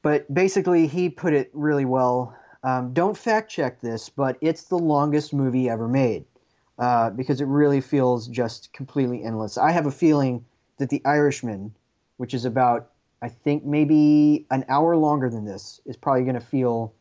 But 0.02 0.32
basically, 0.32 0.86
he 0.86 1.08
put 1.08 1.32
it 1.32 1.50
really 1.52 1.84
well. 1.84 2.36
Um, 2.62 2.92
don't 2.92 3.16
fact 3.16 3.50
check 3.50 3.80
this, 3.80 4.08
but 4.08 4.36
it's 4.40 4.64
the 4.64 4.78
longest 4.78 5.34
movie 5.34 5.68
ever 5.68 5.88
made 5.88 6.24
uh, 6.78 7.10
because 7.10 7.40
it 7.40 7.46
really 7.46 7.80
feels 7.80 8.28
just 8.28 8.72
completely 8.72 9.24
endless. 9.24 9.58
I 9.58 9.72
have 9.72 9.86
a 9.86 9.90
feeling 9.90 10.44
that 10.78 10.88
The 10.88 11.02
Irishman 11.04 11.74
which 12.22 12.34
is 12.34 12.44
about 12.44 12.90
I 13.20 13.28
think 13.28 13.64
maybe 13.64 14.46
an 14.50 14.64
hour 14.68 14.96
longer 14.96 15.28
than 15.28 15.44
this, 15.44 15.80
is 15.84 15.96
probably 15.96 16.22
going 16.22 16.34
to 16.34 16.40
feel 16.40 16.92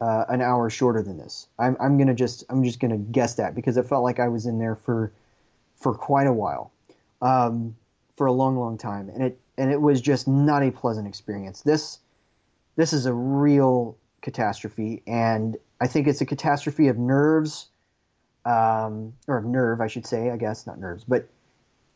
uh, 0.00 0.24
an 0.28 0.42
hour 0.42 0.68
shorter 0.70 1.02
than 1.02 1.18
this. 1.18 1.48
I'm, 1.58 1.76
I'm 1.80 1.98
gonna 1.98 2.14
just 2.14 2.44
I'm 2.48 2.62
just 2.64 2.80
gonna 2.80 2.98
guess 2.98 3.34
that 3.34 3.54
because 3.54 3.76
it 3.76 3.86
felt 3.86 4.04
like 4.04 4.20
I 4.20 4.28
was 4.28 4.46
in 4.46 4.58
there 4.58 4.76
for 4.76 5.12
for 5.76 5.94
quite 5.94 6.26
a 6.26 6.32
while, 6.32 6.72
um, 7.22 7.76
for 8.16 8.26
a 8.26 8.32
long 8.32 8.56
long 8.56 8.78
time, 8.78 9.08
and 9.08 9.22
it 9.22 9.38
and 9.58 9.70
it 9.72 9.80
was 9.80 10.00
just 10.00 10.28
not 10.28 10.62
a 10.62 10.70
pleasant 10.70 11.06
experience. 11.06 11.62
This 11.62 11.98
this 12.76 12.92
is 12.92 13.06
a 13.06 13.12
real 13.12 13.96
catastrophe, 14.20 15.02
and 15.06 15.56
I 15.80 15.86
think 15.86 16.06
it's 16.06 16.20
a 16.20 16.26
catastrophe 16.26 16.88
of 16.88 16.98
nerves, 16.98 17.68
um, 18.44 19.14
or 19.26 19.38
of 19.38 19.44
nerve, 19.44 19.80
I 19.80 19.86
should 19.86 20.06
say, 20.06 20.30
I 20.30 20.36
guess 20.36 20.66
not 20.66 20.78
nerves, 20.78 21.04
but 21.04 21.28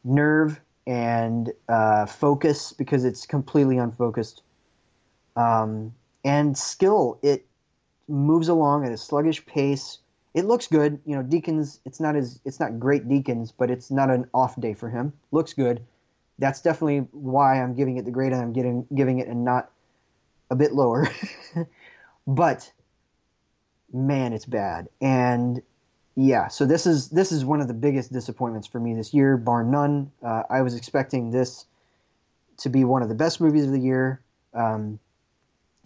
nerve 0.04 0.60
and 0.86 1.52
uh, 1.68 2.06
focus 2.06 2.72
because 2.72 3.04
it's 3.04 3.26
completely 3.26 3.76
unfocused. 3.76 4.42
Um, 5.36 5.94
and 6.24 6.56
skill, 6.56 7.18
it 7.22 7.46
moves 8.10 8.48
along 8.48 8.84
at 8.84 8.92
a 8.92 8.96
sluggish 8.96 9.44
pace. 9.46 9.98
It 10.34 10.44
looks 10.44 10.66
good, 10.66 11.00
you 11.06 11.16
know. 11.16 11.22
Deakins, 11.22 11.78
it's 11.84 12.00
not 12.00 12.16
as 12.16 12.40
it's 12.44 12.60
not 12.60 12.78
great 12.78 13.08
Deakins, 13.08 13.52
but 13.56 13.70
it's 13.70 13.90
not 13.90 14.10
an 14.10 14.28
off 14.34 14.60
day 14.60 14.74
for 14.74 14.88
him. 14.88 15.12
Looks 15.32 15.52
good. 15.52 15.82
That's 16.38 16.60
definitely 16.60 17.08
why 17.12 17.62
I'm 17.62 17.74
giving 17.74 17.96
it 17.96 18.04
the 18.04 18.10
grade 18.10 18.32
I'm 18.32 18.52
getting 18.52 18.86
giving 18.94 19.18
it 19.18 19.28
and 19.28 19.44
not 19.44 19.70
a 20.50 20.56
bit 20.56 20.72
lower. 20.72 21.08
but 22.26 22.70
man, 23.92 24.32
it's 24.32 24.46
bad. 24.46 24.88
And 25.00 25.62
yeah, 26.16 26.48
so 26.48 26.66
this 26.66 26.86
is 26.86 27.08
this 27.08 27.32
is 27.32 27.44
one 27.44 27.60
of 27.60 27.68
the 27.68 27.74
biggest 27.74 28.12
disappointments 28.12 28.66
for 28.66 28.78
me 28.78 28.94
this 28.94 29.14
year, 29.14 29.36
bar 29.36 29.64
none. 29.64 30.12
Uh, 30.22 30.42
I 30.50 30.62
was 30.62 30.74
expecting 30.74 31.30
this 31.30 31.66
to 32.58 32.68
be 32.68 32.84
one 32.84 33.02
of 33.02 33.08
the 33.08 33.14
best 33.14 33.40
movies 33.40 33.64
of 33.64 33.72
the 33.72 33.80
year. 33.80 34.20
Um, 34.52 34.98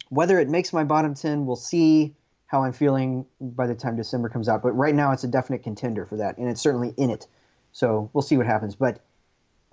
whether 0.09 0.39
it 0.39 0.49
makes 0.49 0.73
my 0.73 0.83
bottom 0.83 1.13
ten, 1.15 1.45
we'll 1.45 1.55
see 1.55 2.15
how 2.47 2.63
I'm 2.63 2.73
feeling 2.73 3.25
by 3.41 3.67
the 3.67 3.75
time 3.75 3.95
December 3.95 4.29
comes 4.29 4.47
out. 4.47 4.61
But 4.61 4.73
right 4.73 4.93
now, 4.93 5.11
it's 5.11 5.23
a 5.23 5.27
definite 5.27 5.63
contender 5.63 6.05
for 6.05 6.17
that, 6.17 6.37
and 6.37 6.49
it's 6.49 6.61
certainly 6.61 6.93
in 6.97 7.09
it. 7.09 7.27
So 7.71 8.09
we'll 8.13 8.21
see 8.21 8.37
what 8.37 8.45
happens. 8.45 8.75
But 8.75 9.01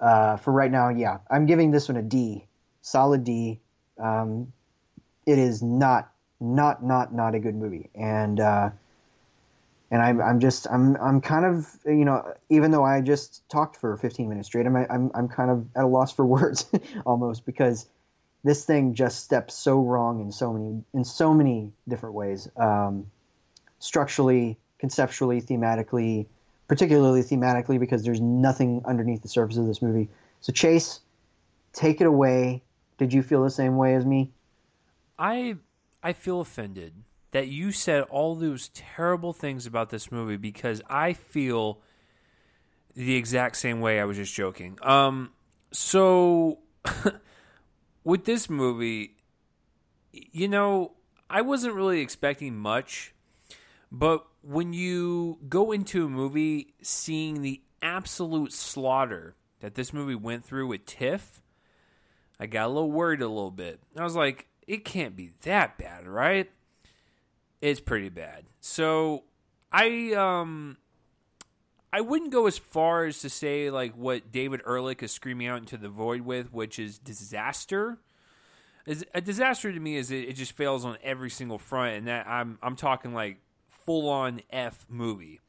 uh, 0.00 0.36
for 0.36 0.52
right 0.52 0.70
now, 0.70 0.88
yeah, 0.88 1.18
I'm 1.30 1.46
giving 1.46 1.70
this 1.70 1.88
one 1.88 1.96
a 1.96 2.02
D, 2.02 2.46
solid 2.80 3.24
D. 3.24 3.60
Um, 3.98 4.52
it 5.26 5.38
is 5.38 5.62
not, 5.62 6.10
not, 6.40 6.82
not, 6.84 7.14
not 7.14 7.34
a 7.34 7.38
good 7.38 7.54
movie, 7.54 7.90
and 7.94 8.40
uh, 8.40 8.70
and 9.92 10.00
I'm, 10.00 10.20
I'm 10.20 10.40
just 10.40 10.66
I'm 10.68 10.96
I'm 10.96 11.20
kind 11.20 11.44
of 11.44 11.68
you 11.84 12.04
know 12.04 12.34
even 12.48 12.70
though 12.70 12.82
I 12.82 13.02
just 13.02 13.48
talked 13.50 13.76
for 13.76 13.96
15 13.98 14.28
minutes 14.28 14.48
straight 14.48 14.66
I'm 14.66 14.74
I'm 14.74 15.10
I'm 15.14 15.28
kind 15.28 15.50
of 15.50 15.66
at 15.76 15.84
a 15.84 15.86
loss 15.86 16.12
for 16.12 16.24
words 16.26 16.64
almost 17.04 17.44
because 17.44 17.86
this 18.44 18.64
thing 18.64 18.94
just 18.94 19.22
steps 19.22 19.54
so 19.54 19.80
wrong 19.80 20.20
in 20.20 20.32
so 20.32 20.52
many 20.52 20.82
in 20.94 21.04
so 21.04 21.32
many 21.32 21.72
different 21.88 22.14
ways 22.14 22.48
um, 22.56 23.06
structurally 23.78 24.58
conceptually 24.78 25.40
thematically 25.40 26.26
particularly 26.68 27.22
thematically 27.22 27.78
because 27.78 28.02
there's 28.02 28.20
nothing 28.20 28.82
underneath 28.84 29.22
the 29.22 29.28
surface 29.28 29.56
of 29.56 29.66
this 29.66 29.82
movie 29.82 30.08
so 30.40 30.52
Chase 30.52 31.00
take 31.72 32.00
it 32.00 32.06
away 32.06 32.62
did 32.98 33.12
you 33.12 33.22
feel 33.22 33.42
the 33.42 33.50
same 33.50 33.76
way 33.76 33.94
as 33.94 34.04
me 34.04 34.30
I 35.18 35.56
I 36.02 36.12
feel 36.12 36.40
offended 36.40 36.94
that 37.32 37.48
you 37.48 37.72
said 37.72 38.02
all 38.04 38.34
those 38.34 38.68
terrible 38.68 39.32
things 39.32 39.66
about 39.66 39.90
this 39.90 40.12
movie 40.12 40.36
because 40.36 40.82
I 40.88 41.14
feel 41.14 41.80
the 42.94 43.16
exact 43.16 43.56
same 43.56 43.80
way. 43.80 44.00
I 44.00 44.04
was 44.04 44.16
just 44.16 44.34
joking. 44.34 44.78
Um, 44.82 45.30
so 45.72 46.58
with 48.04 48.24
this 48.24 48.50
movie, 48.50 49.16
you 50.12 50.48
know, 50.48 50.92
I 51.30 51.40
wasn't 51.40 51.74
really 51.74 52.00
expecting 52.00 52.56
much, 52.56 53.14
but 53.90 54.26
when 54.42 54.72
you 54.72 55.38
go 55.48 55.72
into 55.72 56.04
a 56.06 56.08
movie 56.08 56.74
seeing 56.82 57.42
the 57.42 57.62
absolute 57.80 58.52
slaughter 58.52 59.36
that 59.60 59.74
this 59.74 59.92
movie 59.92 60.14
went 60.14 60.44
through 60.44 60.66
with 60.66 60.84
TIFF, 60.84 61.40
I 62.38 62.46
got 62.46 62.66
a 62.66 62.68
little 62.68 62.90
worried 62.90 63.22
a 63.22 63.28
little 63.28 63.50
bit. 63.50 63.80
I 63.96 64.02
was 64.02 64.16
like, 64.16 64.48
it 64.66 64.84
can't 64.84 65.16
be 65.16 65.30
that 65.42 65.78
bad, 65.78 66.06
right? 66.06 66.50
It's 67.60 67.80
pretty 67.80 68.08
bad. 68.08 68.44
So 68.60 69.24
I 69.70 70.12
um 70.14 70.76
I 71.92 72.00
wouldn't 72.00 72.32
go 72.32 72.46
as 72.46 72.56
far 72.56 73.04
as 73.04 73.18
to 73.20 73.28
say 73.28 73.70
like 73.70 73.94
what 73.94 74.32
David 74.32 74.62
Ehrlich 74.66 75.02
is 75.02 75.12
screaming 75.12 75.46
out 75.46 75.58
into 75.58 75.76
the 75.76 75.88
void 75.88 76.22
with, 76.22 76.52
which 76.52 76.78
is 76.78 76.98
disaster. 76.98 77.98
Is 78.86 79.04
a 79.14 79.20
disaster 79.20 79.70
to 79.70 79.78
me 79.78 79.96
is 79.96 80.10
it, 80.10 80.28
it 80.28 80.32
just 80.32 80.52
fails 80.52 80.84
on 80.84 80.96
every 81.02 81.30
single 81.30 81.58
front, 81.58 81.98
and 81.98 82.06
that 82.06 82.26
I'm 82.26 82.58
I'm 82.62 82.76
talking 82.76 83.12
like 83.12 83.38
full 83.68 84.08
on 84.08 84.40
F 84.50 84.86
movie. 84.88 85.40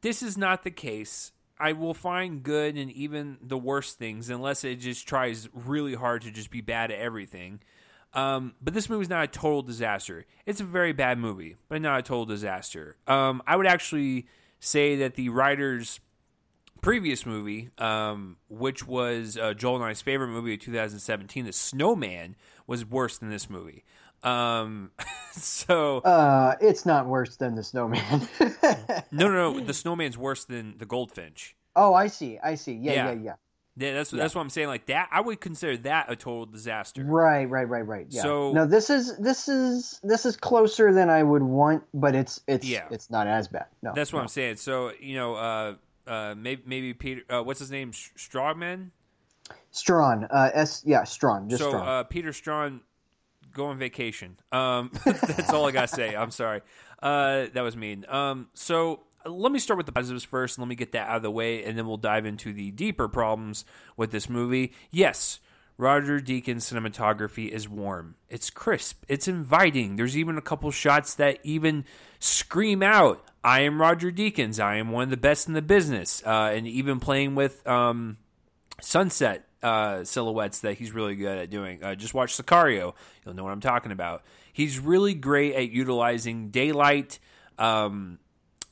This 0.00 0.22
is 0.22 0.38
not 0.38 0.62
the 0.62 0.70
case. 0.70 1.32
I 1.58 1.72
will 1.72 1.94
find 1.94 2.42
good 2.42 2.76
in 2.78 2.90
even 2.92 3.38
the 3.42 3.58
worst 3.58 3.98
things 3.98 4.30
unless 4.30 4.62
it 4.62 4.76
just 4.76 5.08
tries 5.08 5.48
really 5.52 5.94
hard 5.94 6.22
to 6.22 6.30
just 6.30 6.50
be 6.50 6.60
bad 6.60 6.92
at 6.92 7.00
everything. 7.00 7.60
Um, 8.14 8.54
but 8.62 8.74
this 8.74 8.88
movie 8.88 9.02
is 9.02 9.10
not 9.10 9.24
a 9.24 9.26
total 9.26 9.62
disaster. 9.62 10.24
It's 10.46 10.60
a 10.60 10.64
very 10.64 10.92
bad 10.92 11.18
movie, 11.18 11.56
but 11.68 11.82
not 11.82 11.98
a 11.98 12.02
total 12.02 12.26
disaster. 12.26 12.96
Um, 13.08 13.42
I 13.46 13.56
would 13.56 13.66
actually 13.66 14.26
say 14.60 14.96
that 14.96 15.14
the 15.14 15.28
writer's 15.28 16.00
previous 16.80 17.26
movie, 17.26 17.70
um, 17.78 18.36
which 18.48 18.86
was 18.86 19.36
uh, 19.36 19.54
Joel 19.54 19.76
and 19.76 19.84
I's 19.84 20.00
favorite 20.00 20.28
movie 20.28 20.54
of 20.54 20.60
2017, 20.60 21.44
The 21.44 21.52
Snowman, 21.52 22.36
was 22.66 22.84
worse 22.84 23.18
than 23.18 23.30
this 23.30 23.50
movie. 23.50 23.84
Um, 24.22 24.90
so 25.32 25.98
uh, 25.98 26.56
it's 26.60 26.86
not 26.86 27.06
worse 27.06 27.36
than 27.36 27.54
The 27.54 27.62
Snowman. 27.62 28.28
no, 29.10 29.28
no, 29.28 29.52
no. 29.52 29.60
The 29.60 29.74
Snowman's 29.74 30.18
worse 30.18 30.44
than 30.44 30.76
The 30.78 30.86
Goldfinch. 30.86 31.56
Oh, 31.76 31.94
I 31.94 32.08
see. 32.08 32.38
I 32.42 32.54
see. 32.54 32.72
Yeah, 32.72 32.92
yeah, 32.92 33.12
yeah. 33.12 33.20
yeah. 33.22 33.34
Yeah, 33.78 33.94
that's 33.94 34.12
yeah. 34.12 34.22
that's 34.22 34.34
what 34.34 34.42
I'm 34.42 34.50
saying. 34.50 34.68
Like 34.68 34.86
that, 34.86 35.08
I 35.12 35.20
would 35.20 35.40
consider 35.40 35.76
that 35.78 36.10
a 36.10 36.16
total 36.16 36.46
disaster. 36.46 37.04
Right, 37.04 37.44
right, 37.44 37.68
right, 37.68 37.86
right. 37.86 38.06
Yeah. 38.08 38.22
So 38.22 38.52
no, 38.52 38.66
this 38.66 38.90
is 38.90 39.16
this 39.18 39.48
is 39.48 40.00
this 40.02 40.26
is 40.26 40.36
closer 40.36 40.92
than 40.92 41.08
I 41.08 41.22
would 41.22 41.42
want, 41.42 41.84
but 41.94 42.14
it's 42.14 42.40
it's 42.48 42.66
yeah. 42.66 42.88
it's 42.90 43.08
not 43.10 43.28
as 43.28 43.46
bad. 43.46 43.66
No, 43.82 43.92
that's 43.94 44.12
what 44.12 44.18
no. 44.18 44.22
I'm 44.22 44.28
saying. 44.28 44.56
So 44.56 44.92
you 44.98 45.16
know, 45.16 45.34
uh, 45.36 45.74
uh, 46.08 46.34
maybe 46.36 46.62
maybe 46.66 46.94
Peter, 46.94 47.22
uh, 47.30 47.42
what's 47.42 47.60
his 47.60 47.70
name, 47.70 47.92
Strawman? 47.92 48.90
Straughan, 49.72 50.26
uh, 50.30 50.50
S, 50.52 50.82
yeah, 50.84 51.02
Straughan. 51.02 51.48
Just 51.48 51.62
so 51.62 51.72
Straughan. 51.72 51.86
Uh, 51.86 52.04
Peter 52.04 52.30
Straughan, 52.30 52.80
go 53.52 53.66
on 53.66 53.78
vacation. 53.78 54.38
Um, 54.50 54.90
that's 55.04 55.50
all 55.50 55.66
I 55.66 55.70
gotta 55.70 55.88
say. 55.88 56.16
I'm 56.16 56.32
sorry. 56.32 56.62
Uh, 57.00 57.46
that 57.52 57.62
was 57.62 57.76
mean. 57.76 58.04
Um, 58.08 58.48
so 58.54 59.04
let 59.28 59.52
me 59.52 59.58
start 59.58 59.76
with 59.76 59.86
the 59.86 59.92
positives 59.92 60.24
first 60.24 60.56
and 60.56 60.62
let 60.62 60.68
me 60.68 60.74
get 60.74 60.92
that 60.92 61.08
out 61.08 61.16
of 61.16 61.22
the 61.22 61.30
way 61.30 61.64
and 61.64 61.76
then 61.76 61.86
we'll 61.86 61.96
dive 61.96 62.26
into 62.26 62.52
the 62.52 62.70
deeper 62.70 63.08
problems 63.08 63.64
with 63.96 64.10
this 64.10 64.28
movie. 64.28 64.72
Yes, 64.90 65.40
Roger 65.76 66.18
Deakins' 66.18 66.72
cinematography 66.72 67.48
is 67.48 67.68
warm. 67.68 68.16
It's 68.28 68.50
crisp. 68.50 69.04
It's 69.08 69.28
inviting. 69.28 69.96
There's 69.96 70.16
even 70.16 70.36
a 70.36 70.42
couple 70.42 70.70
shots 70.70 71.14
that 71.14 71.38
even 71.44 71.84
scream 72.18 72.82
out, 72.82 73.24
I 73.44 73.60
am 73.60 73.80
Roger 73.80 74.10
Deakins. 74.10 74.62
I 74.62 74.76
am 74.76 74.90
one 74.90 75.04
of 75.04 75.10
the 75.10 75.16
best 75.16 75.46
in 75.46 75.54
the 75.54 75.62
business. 75.62 76.22
Uh, 76.26 76.52
and 76.54 76.66
even 76.66 76.98
playing 76.98 77.34
with 77.34 77.66
um, 77.66 78.16
sunset 78.80 79.48
uh, 79.62 80.04
silhouettes 80.04 80.60
that 80.60 80.74
he's 80.74 80.92
really 80.92 81.16
good 81.16 81.38
at 81.38 81.50
doing. 81.50 81.82
Uh, 81.82 81.94
just 81.94 82.14
watch 82.14 82.36
Sicario; 82.36 82.94
you'll 83.24 83.34
know 83.34 83.44
what 83.44 83.52
I'm 83.52 83.60
talking 83.60 83.92
about. 83.92 84.22
He's 84.52 84.78
really 84.78 85.14
great 85.14 85.54
at 85.54 85.70
utilizing 85.70 86.50
daylight, 86.50 87.18
um, 87.58 88.18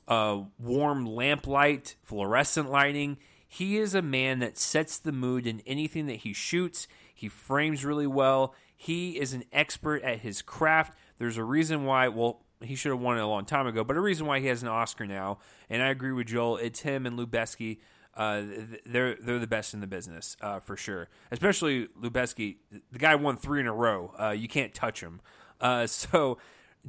uh, 0.08 0.42
warm 0.58 1.06
lamplight, 1.06 1.96
fluorescent 2.02 2.70
lighting. 2.70 3.18
He 3.48 3.78
is 3.78 3.94
a 3.94 4.02
man 4.02 4.40
that 4.40 4.58
sets 4.58 4.98
the 4.98 5.12
mood 5.12 5.46
in 5.46 5.60
anything 5.66 6.06
that 6.06 6.16
he 6.16 6.32
shoots. 6.32 6.88
He 7.14 7.28
frames 7.28 7.84
really 7.84 8.06
well. 8.06 8.54
He 8.76 9.18
is 9.18 9.32
an 9.32 9.44
expert 9.52 10.02
at 10.02 10.20
his 10.20 10.42
craft. 10.42 10.96
There's 11.18 11.38
a 11.38 11.44
reason 11.44 11.84
why. 11.84 12.08
Well, 12.08 12.42
he 12.60 12.74
should 12.74 12.90
have 12.90 13.00
won 13.00 13.18
it 13.18 13.22
a 13.22 13.26
long 13.26 13.44
time 13.44 13.66
ago, 13.66 13.84
but 13.84 13.96
a 13.96 14.00
reason 14.00 14.26
why 14.26 14.40
he 14.40 14.46
has 14.46 14.62
an 14.62 14.68
Oscar 14.68 15.06
now. 15.06 15.38
And 15.70 15.82
I 15.82 15.88
agree 15.88 16.12
with 16.12 16.26
Joel. 16.26 16.58
It's 16.58 16.80
him 16.80 17.06
and 17.06 17.18
Lubezki. 17.18 17.78
Uh, 18.14 18.42
they're 18.86 19.14
they're 19.16 19.38
the 19.38 19.46
best 19.46 19.74
in 19.74 19.80
the 19.80 19.86
business 19.86 20.36
uh, 20.40 20.60
for 20.60 20.76
sure. 20.76 21.08
Especially 21.30 21.88
Lubezki, 22.00 22.56
the 22.90 22.98
guy 22.98 23.14
won 23.14 23.36
three 23.36 23.60
in 23.60 23.66
a 23.66 23.74
row. 23.74 24.14
Uh, 24.18 24.30
you 24.30 24.48
can't 24.48 24.74
touch 24.74 25.02
him. 25.02 25.20
Uh, 25.60 25.86
so 25.86 26.38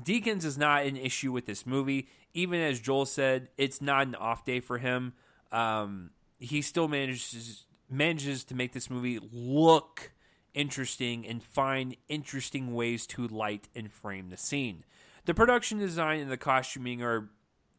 Deakins 0.01 0.45
is 0.45 0.57
not 0.57 0.85
an 0.85 0.95
issue 0.95 1.31
with 1.31 1.45
this 1.45 1.65
movie. 1.65 2.07
Even 2.33 2.61
as 2.61 2.79
Joel 2.79 3.05
said, 3.05 3.49
it's 3.57 3.81
not 3.81 4.07
an 4.07 4.15
off 4.15 4.45
day 4.45 4.59
for 4.59 4.77
him. 4.77 5.13
Um, 5.51 6.11
he 6.39 6.61
still 6.61 6.87
manages 6.87 7.65
manages 7.89 8.43
to 8.43 8.55
make 8.55 8.73
this 8.73 8.89
movie 8.89 9.19
look 9.31 10.11
interesting 10.53 11.25
and 11.25 11.41
find 11.41 11.95
interesting 12.09 12.73
ways 12.73 13.07
to 13.07 13.27
light 13.27 13.69
and 13.75 13.91
frame 13.91 14.29
the 14.29 14.37
scene. 14.37 14.83
The 15.25 15.33
production 15.33 15.77
design 15.77 16.19
and 16.19 16.31
the 16.31 16.37
costuming 16.37 17.01
are 17.01 17.29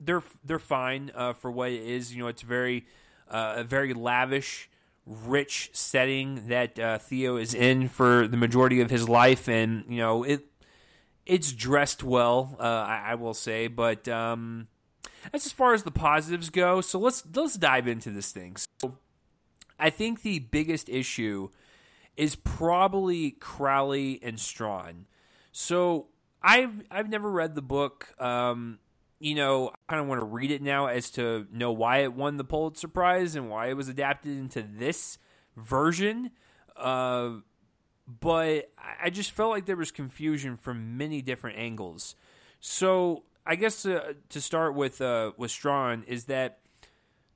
they're 0.00 0.22
they're 0.44 0.58
fine 0.58 1.10
uh, 1.14 1.32
for 1.32 1.50
what 1.50 1.70
it 1.70 1.82
is. 1.82 2.14
You 2.14 2.22
know, 2.22 2.28
it's 2.28 2.42
very 2.42 2.86
uh, 3.28 3.54
a 3.58 3.64
very 3.64 3.94
lavish, 3.94 4.70
rich 5.06 5.70
setting 5.72 6.48
that 6.48 6.78
uh, 6.78 6.98
Theo 6.98 7.36
is 7.36 7.54
in 7.54 7.88
for 7.88 8.28
the 8.28 8.36
majority 8.36 8.80
of 8.80 8.90
his 8.90 9.08
life, 9.08 9.48
and 9.48 9.84
you 9.88 9.98
know 9.98 10.22
it 10.22 10.46
it's 11.28 11.52
dressed 11.52 12.02
well. 12.02 12.56
Uh, 12.58 12.62
I, 12.62 13.02
I, 13.08 13.14
will 13.14 13.34
say, 13.34 13.68
but 13.68 14.08
um, 14.08 14.66
that's 15.30 15.46
as 15.46 15.52
far 15.52 15.74
as 15.74 15.84
the 15.84 15.90
positives 15.92 16.50
go. 16.50 16.80
So 16.80 16.98
let's 16.98 17.22
let's 17.34 17.54
dive 17.54 17.86
into 17.86 18.10
this 18.10 18.32
thing. 18.32 18.56
So 18.80 18.96
I 19.78 19.90
think 19.90 20.22
the 20.22 20.40
biggest 20.40 20.88
issue 20.88 21.50
is 22.16 22.34
probably 22.34 23.32
Crowley 23.32 24.18
and 24.22 24.38
Straughan. 24.38 25.04
So 25.52 26.06
I've 26.42 26.82
I've 26.90 27.10
never 27.10 27.30
read 27.30 27.54
the 27.54 27.62
book. 27.62 28.08
Um, 28.18 28.78
you 29.20 29.34
know, 29.34 29.68
I 29.68 29.74
kind 29.92 30.00
of 30.00 30.08
want 30.08 30.20
to 30.20 30.26
read 30.26 30.50
it 30.50 30.62
now 30.62 30.86
as 30.86 31.10
to 31.10 31.46
know 31.52 31.72
why 31.72 31.98
it 31.98 32.14
won 32.14 32.38
the 32.38 32.44
Pulitzer 32.44 32.88
Prize 32.88 33.36
and 33.36 33.50
why 33.50 33.68
it 33.68 33.76
was 33.76 33.88
adapted 33.88 34.32
into 34.32 34.62
this 34.62 35.18
version. 35.56 36.30
Uh, 36.76 37.30
but 38.20 38.70
I 39.00 39.10
just 39.10 39.32
felt 39.32 39.50
like 39.50 39.66
there 39.66 39.76
was 39.76 39.90
confusion 39.90 40.56
from 40.56 40.96
many 40.96 41.20
different 41.20 41.58
angles. 41.58 42.14
So 42.60 43.24
I 43.46 43.56
guess 43.56 43.82
to, 43.82 44.16
to 44.30 44.40
start 44.40 44.74
with 44.74 45.00
uh, 45.00 45.32
with 45.36 45.50
Straughan 45.50 46.06
is 46.06 46.24
that 46.24 46.60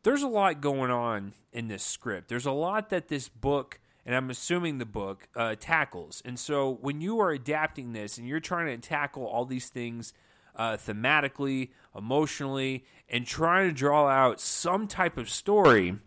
there's 0.02 0.22
a 0.22 0.28
lot 0.28 0.60
going 0.60 0.90
on 0.90 1.34
in 1.52 1.68
this 1.68 1.84
script. 1.84 2.28
There's 2.28 2.46
a 2.46 2.52
lot 2.52 2.90
that 2.90 3.08
this 3.08 3.28
book 3.28 3.80
and 4.04 4.16
I'm 4.16 4.30
assuming 4.30 4.78
the 4.78 4.86
book 4.86 5.28
uh, 5.36 5.54
tackles. 5.58 6.22
And 6.24 6.38
so 6.38 6.78
when 6.80 7.00
you 7.00 7.20
are 7.20 7.30
adapting 7.30 7.92
this 7.92 8.18
and 8.18 8.26
you're 8.26 8.40
trying 8.40 8.66
to 8.66 8.88
tackle 8.88 9.24
all 9.24 9.44
these 9.44 9.68
things 9.68 10.12
uh, 10.56 10.72
thematically, 10.72 11.70
emotionally, 11.96 12.84
and 13.08 13.26
trying 13.26 13.68
to 13.68 13.74
draw 13.74 14.08
out 14.08 14.40
some 14.40 14.86
type 14.88 15.16
of 15.16 15.30
story, 15.30 15.98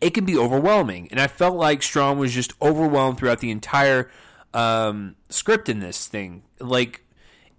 it 0.00 0.10
can 0.10 0.24
be 0.24 0.36
overwhelming. 0.36 1.08
And 1.10 1.20
I 1.20 1.26
felt 1.26 1.56
like 1.56 1.80
Straughan 1.80 2.18
was 2.18 2.32
just 2.32 2.52
overwhelmed 2.60 3.18
throughout 3.18 3.40
the 3.40 3.50
entire 3.50 4.10
um, 4.54 5.16
script 5.28 5.68
in 5.68 5.80
this 5.80 6.06
thing. 6.06 6.42
Like 6.60 7.04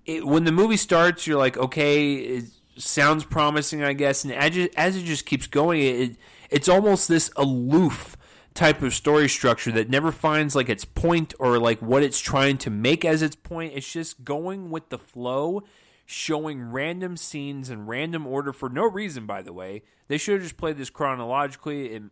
it, 0.06 0.26
when 0.26 0.44
the 0.46 0.52
movie 0.52 0.78
starts, 0.78 1.28
you're 1.28 1.38
like, 1.38 1.58
okay, 1.58 2.16
it 2.16 2.46
sounds 2.78 3.24
promising, 3.24 3.84
I 3.84 3.94
guess. 3.94 4.24
And 4.24 4.34
as 4.34 4.56
it, 4.58 4.74
as 4.76 4.96
it 4.96 5.04
just 5.04 5.26
keeps 5.26 5.48
going, 5.48 5.82
it, 5.82 6.16
it's 6.50 6.70
almost 6.70 7.08
this 7.08 7.32
aloof 7.36 8.16
type 8.54 8.82
of 8.82 8.94
story 8.94 9.30
structure 9.30 9.72
that 9.72 9.90
never 9.90 10.12
finds 10.12 10.56
like 10.56 10.70
its 10.70 10.84
point 10.84 11.34
or 11.40 11.60
like 11.60 11.80
what 11.82 12.04
it's 12.04 12.20
trying 12.20 12.58
to 12.58 12.70
make 12.70 13.06
as 13.06 13.22
its 13.22 13.36
point. 13.36 13.74
It's 13.76 13.92
just 13.92 14.24
going 14.24 14.70
with 14.70 14.90
the 14.90 14.98
flow, 14.98 15.64
showing 16.12 16.72
random 16.72 17.16
scenes 17.16 17.70
in 17.70 17.86
random 17.86 18.26
order 18.26 18.52
for 18.52 18.68
no 18.68 18.84
reason, 18.84 19.28
by 19.28 19.44
the 19.44 19.54
way. 19.54 19.84
They 20.08 20.18
should 20.18 20.34
have 20.34 20.42
just 20.42 20.58
played 20.58 20.76
this 20.76 20.90
chronologically. 20.90 21.94
It, 21.94 22.04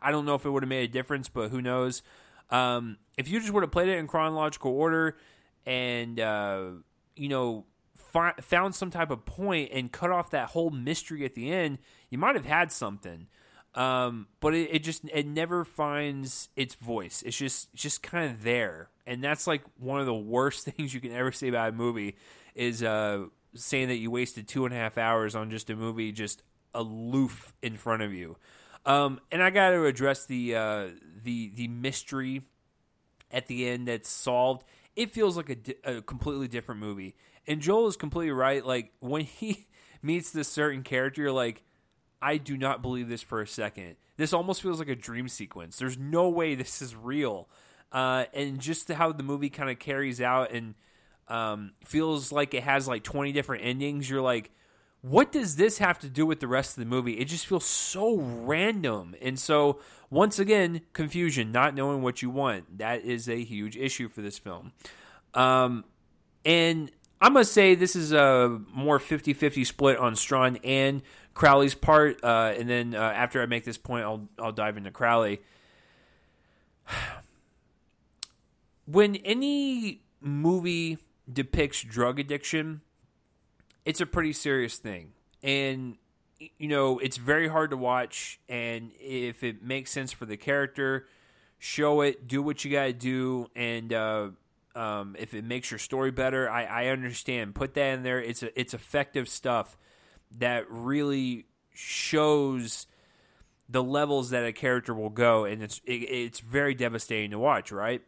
I 0.00 0.12
don't 0.12 0.24
know 0.24 0.36
if 0.36 0.44
it 0.44 0.50
would 0.50 0.62
have 0.62 0.68
made 0.68 0.88
a 0.88 0.92
difference, 0.92 1.28
but 1.28 1.50
who 1.50 1.60
knows. 1.60 2.02
Um, 2.50 2.98
if 3.18 3.28
you 3.28 3.40
just 3.40 3.52
would 3.52 3.64
have 3.64 3.72
played 3.72 3.88
it 3.88 3.98
in 3.98 4.06
chronological 4.06 4.70
order 4.70 5.16
and, 5.66 6.20
uh, 6.20 6.66
you 7.16 7.28
know, 7.28 7.64
fi- 7.96 8.34
found 8.40 8.76
some 8.76 8.92
type 8.92 9.10
of 9.10 9.26
point 9.26 9.70
and 9.72 9.90
cut 9.90 10.12
off 10.12 10.30
that 10.30 10.50
whole 10.50 10.70
mystery 10.70 11.24
at 11.24 11.34
the 11.34 11.50
end, 11.52 11.78
you 12.10 12.18
might 12.18 12.36
have 12.36 12.46
had 12.46 12.70
something. 12.70 13.26
Um, 13.74 14.28
but 14.38 14.54
it, 14.54 14.68
it, 14.72 14.84
just 14.84 15.02
it 15.12 15.26
never 15.26 15.64
finds 15.64 16.48
its 16.54 16.76
voice. 16.76 17.22
It's 17.26 17.36
just 17.36 17.72
just 17.72 18.02
kind 18.02 18.30
of 18.30 18.42
there, 18.42 18.90
and 19.06 19.22
that's 19.22 19.46
like 19.46 19.62
one 19.78 20.00
of 20.00 20.06
the 20.06 20.14
worst 20.14 20.64
things 20.76 20.92
you 20.92 21.00
can 21.00 21.12
ever 21.12 21.30
say 21.30 21.48
about 21.48 21.68
a 21.68 21.72
movie 21.72 22.16
is 22.54 22.82
uh, 22.82 23.26
saying 23.54 23.88
that 23.88 23.96
you 23.96 24.10
wasted 24.10 24.48
two 24.48 24.64
and 24.64 24.74
a 24.74 24.76
half 24.76 24.98
hours 24.98 25.34
on 25.34 25.50
just 25.50 25.70
a 25.70 25.76
movie 25.76 26.12
just 26.12 26.42
aloof 26.74 27.52
in 27.62 27.76
front 27.76 28.02
of 28.02 28.12
you. 28.12 28.36
Um, 28.86 29.20
and 29.30 29.42
I 29.42 29.50
got 29.50 29.70
to 29.70 29.84
address 29.84 30.26
the 30.26 30.56
uh, 30.56 30.88
the 31.22 31.50
the 31.54 31.68
mystery 31.68 32.42
at 33.30 33.46
the 33.46 33.68
end 33.68 33.88
that's 33.88 34.08
solved. 34.08 34.64
It 34.96 35.12
feels 35.12 35.36
like 35.36 35.50
a, 35.50 35.54
di- 35.54 35.74
a 35.84 36.02
completely 36.02 36.48
different 36.48 36.80
movie. 36.80 37.14
And 37.46 37.60
Joel 37.60 37.88
is 37.88 37.96
completely 37.96 38.32
right. 38.32 38.64
Like 38.64 38.92
when 39.00 39.22
he 39.22 39.66
meets 40.02 40.30
this 40.30 40.48
certain 40.48 40.82
character, 40.82 41.22
you're 41.22 41.32
like 41.32 41.62
I 42.22 42.36
do 42.36 42.56
not 42.56 42.82
believe 42.82 43.08
this 43.08 43.22
for 43.22 43.40
a 43.40 43.46
second. 43.46 43.96
This 44.16 44.32
almost 44.32 44.62
feels 44.62 44.78
like 44.78 44.88
a 44.88 44.94
dream 44.94 45.28
sequence. 45.28 45.76
There's 45.76 45.98
no 45.98 46.28
way 46.28 46.54
this 46.54 46.82
is 46.82 46.94
real. 46.94 47.48
Uh, 47.92 48.26
and 48.34 48.60
just 48.60 48.88
how 48.88 49.12
the 49.12 49.22
movie 49.22 49.50
kind 49.50 49.70
of 49.70 49.78
carries 49.78 50.20
out 50.20 50.52
and 50.52 50.74
um, 51.30 51.72
feels 51.84 52.32
like 52.32 52.52
it 52.54 52.64
has 52.64 52.88
like 52.88 53.04
20 53.04 53.32
different 53.32 53.64
endings. 53.64 54.10
You're 54.10 54.20
like, 54.20 54.50
what 55.02 55.32
does 55.32 55.56
this 55.56 55.78
have 55.78 55.98
to 56.00 56.08
do 56.08 56.26
with 56.26 56.40
the 56.40 56.48
rest 56.48 56.76
of 56.76 56.82
the 56.82 56.90
movie? 56.90 57.14
It 57.14 57.26
just 57.26 57.46
feels 57.46 57.64
so 57.64 58.18
random. 58.18 59.14
And 59.22 59.38
so, 59.38 59.80
once 60.10 60.38
again, 60.38 60.82
confusion, 60.92 61.52
not 61.52 61.74
knowing 61.74 62.02
what 62.02 62.20
you 62.20 62.28
want. 62.28 62.78
That 62.78 63.04
is 63.04 63.28
a 63.28 63.42
huge 63.42 63.76
issue 63.76 64.08
for 64.08 64.20
this 64.20 64.38
film. 64.38 64.72
Um, 65.32 65.84
and 66.44 66.90
I'm 67.20 67.32
going 67.32 67.44
to 67.44 67.50
say 67.50 67.74
this 67.74 67.96
is 67.96 68.12
a 68.12 68.60
more 68.72 68.98
50 68.98 69.32
50 69.32 69.64
split 69.64 69.98
on 69.98 70.14
Straughan 70.14 70.58
and 70.64 71.02
Crowley's 71.32 71.74
part, 71.74 72.22
uh, 72.24 72.52
and 72.58 72.68
then 72.68 72.94
uh, 72.94 72.98
after 72.98 73.40
I 73.40 73.46
make 73.46 73.64
this 73.64 73.78
point, 73.78 74.04
I'll 74.04 74.28
I'll 74.38 74.52
dive 74.52 74.76
into 74.76 74.90
Crowley. 74.90 75.40
When 78.86 79.14
any 79.16 80.02
movie 80.20 80.98
depicts 81.32 81.82
drug 81.82 82.18
addiction, 82.18 82.80
it's 83.84 84.00
a 84.00 84.06
pretty 84.06 84.32
serious 84.32 84.76
thing, 84.76 85.12
and 85.42 85.96
you 86.58 86.68
know 86.68 86.98
it's 86.98 87.16
very 87.16 87.48
hard 87.48 87.70
to 87.70 87.76
watch. 87.76 88.40
And 88.48 88.92
if 89.00 89.42
it 89.42 89.62
makes 89.62 89.90
sense 89.90 90.12
for 90.12 90.26
the 90.26 90.36
character, 90.36 91.06
show 91.58 92.00
it, 92.00 92.26
do 92.26 92.42
what 92.42 92.64
you 92.64 92.70
got 92.70 92.86
to 92.86 92.92
do, 92.92 93.48
and 93.54 93.92
uh, 93.92 94.28
um, 94.74 95.16
if 95.18 95.34
it 95.34 95.44
makes 95.44 95.70
your 95.70 95.78
story 95.78 96.10
better, 96.10 96.48
I, 96.48 96.64
I 96.64 96.86
understand. 96.88 97.54
Put 97.54 97.74
that 97.74 97.94
in 97.94 98.02
there. 98.02 98.20
It's 98.20 98.42
a, 98.42 98.58
it's 98.58 98.74
effective 98.74 99.28
stuff 99.28 99.76
that 100.38 100.64
really 100.70 101.46
shows 101.74 102.86
the 103.68 103.82
levels 103.82 104.30
that 104.30 104.44
a 104.44 104.52
character 104.52 104.94
will 104.94 105.10
go, 105.10 105.44
and 105.44 105.62
it's 105.62 105.80
it, 105.84 105.92
it's 105.92 106.40
very 106.40 106.74
devastating 106.74 107.30
to 107.30 107.38
watch, 107.38 107.72
right? 107.72 108.02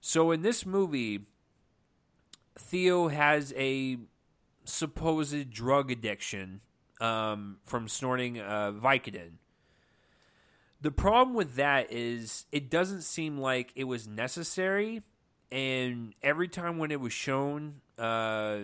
So 0.00 0.30
in 0.30 0.42
this 0.42 0.64
movie, 0.64 1.26
Theo 2.60 3.08
has 3.08 3.52
a 3.56 3.98
supposed 4.64 5.50
drug 5.50 5.90
addiction 5.90 6.60
um, 7.00 7.58
from 7.64 7.88
snorting 7.88 8.38
uh, 8.38 8.72
Vicodin. 8.72 9.32
The 10.80 10.90
problem 10.90 11.34
with 11.34 11.56
that 11.56 11.92
is 11.92 12.46
it 12.52 12.70
doesn't 12.70 13.02
seem 13.02 13.38
like 13.38 13.72
it 13.74 13.84
was 13.84 14.06
necessary, 14.06 15.02
and 15.50 16.14
every 16.22 16.48
time 16.48 16.78
when 16.78 16.90
it 16.90 17.00
was 17.00 17.12
shown, 17.12 17.80
uh, 17.98 18.58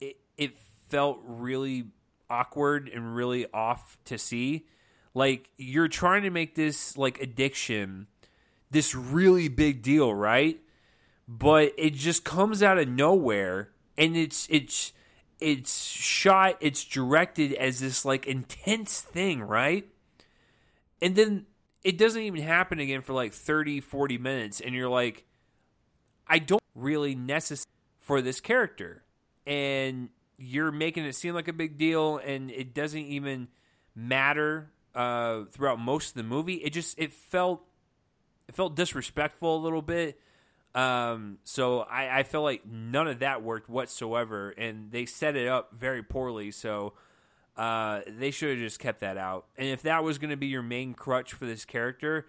it 0.00 0.18
it 0.36 0.58
felt 0.88 1.20
really 1.24 1.86
awkward 2.28 2.88
and 2.88 3.14
really 3.14 3.46
off 3.52 3.96
to 4.06 4.18
see. 4.18 4.66
Like 5.14 5.48
you're 5.56 5.88
trying 5.88 6.22
to 6.22 6.30
make 6.30 6.54
this 6.54 6.96
like 6.96 7.20
addiction 7.20 8.06
this 8.70 8.94
really 8.94 9.48
big 9.48 9.82
deal, 9.82 10.12
right? 10.12 10.58
But 11.28 11.72
it 11.78 11.94
just 11.94 12.24
comes 12.24 12.62
out 12.62 12.78
of 12.78 12.88
nowhere 12.88 13.70
and 13.96 14.16
it's 14.16 14.46
it's 14.50 14.92
it's 15.40 15.82
shot, 15.84 16.56
it's 16.60 16.84
directed 16.84 17.52
as 17.54 17.80
this 17.80 18.04
like 18.04 18.26
intense 18.26 19.00
thing, 19.00 19.42
right? 19.42 19.86
And 21.00 21.16
then 21.16 21.46
it 21.82 21.98
doesn't 21.98 22.22
even 22.22 22.42
happen 22.42 22.78
again 22.78 23.02
for 23.02 23.12
like 23.12 23.32
30, 23.32 23.80
40 23.80 24.18
minutes. 24.18 24.60
And 24.60 24.74
you're 24.74 24.88
like, 24.88 25.24
I 26.28 26.38
don't 26.38 26.62
really 26.74 27.16
necessary 27.16 27.66
for 27.98 28.22
this 28.22 28.40
character. 28.40 29.02
And 29.46 30.10
you're 30.38 30.70
making 30.70 31.04
it 31.04 31.14
seem 31.14 31.34
like 31.34 31.48
a 31.48 31.52
big 31.52 31.76
deal, 31.76 32.18
and 32.18 32.50
it 32.50 32.74
doesn't 32.74 33.00
even 33.00 33.48
matter 33.94 34.70
uh, 34.94 35.42
throughout 35.50 35.80
most 35.80 36.10
of 36.10 36.14
the 36.14 36.22
movie. 36.22 36.54
It 36.54 36.72
just 36.72 36.98
it 36.98 37.12
felt 37.12 37.64
it 38.48 38.54
felt 38.54 38.76
disrespectful 38.76 39.56
a 39.56 39.62
little 39.62 39.82
bit. 39.82 40.20
Um, 40.74 41.38
so 41.44 41.80
I, 41.80 42.20
I 42.20 42.22
feel 42.22 42.42
like 42.42 42.66
none 42.66 43.08
of 43.08 43.18
that 43.20 43.42
worked 43.42 43.68
whatsoever, 43.68 44.50
and 44.50 44.90
they 44.90 45.06
set 45.06 45.36
it 45.36 45.48
up 45.48 45.72
very 45.74 46.02
poorly. 46.02 46.50
So 46.50 46.94
uh, 47.56 48.00
they 48.06 48.30
should 48.30 48.50
have 48.50 48.58
just 48.58 48.78
kept 48.78 49.00
that 49.00 49.18
out. 49.18 49.46
And 49.56 49.68
if 49.68 49.82
that 49.82 50.02
was 50.02 50.18
going 50.18 50.30
to 50.30 50.36
be 50.36 50.46
your 50.46 50.62
main 50.62 50.94
crutch 50.94 51.34
for 51.34 51.44
this 51.44 51.64
character, 51.64 52.26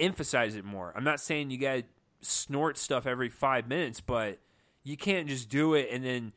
emphasize 0.00 0.56
it 0.56 0.64
more. 0.64 0.92
I'm 0.96 1.04
not 1.04 1.20
saying 1.20 1.50
you 1.50 1.58
got 1.58 1.74
to 1.74 1.84
snort 2.22 2.78
stuff 2.78 3.06
every 3.06 3.28
five 3.28 3.68
minutes, 3.68 4.00
but 4.00 4.38
you 4.82 4.96
can't 4.96 5.28
just 5.28 5.48
do 5.48 5.74
it 5.74 5.88
and 5.92 6.04
then 6.04 6.32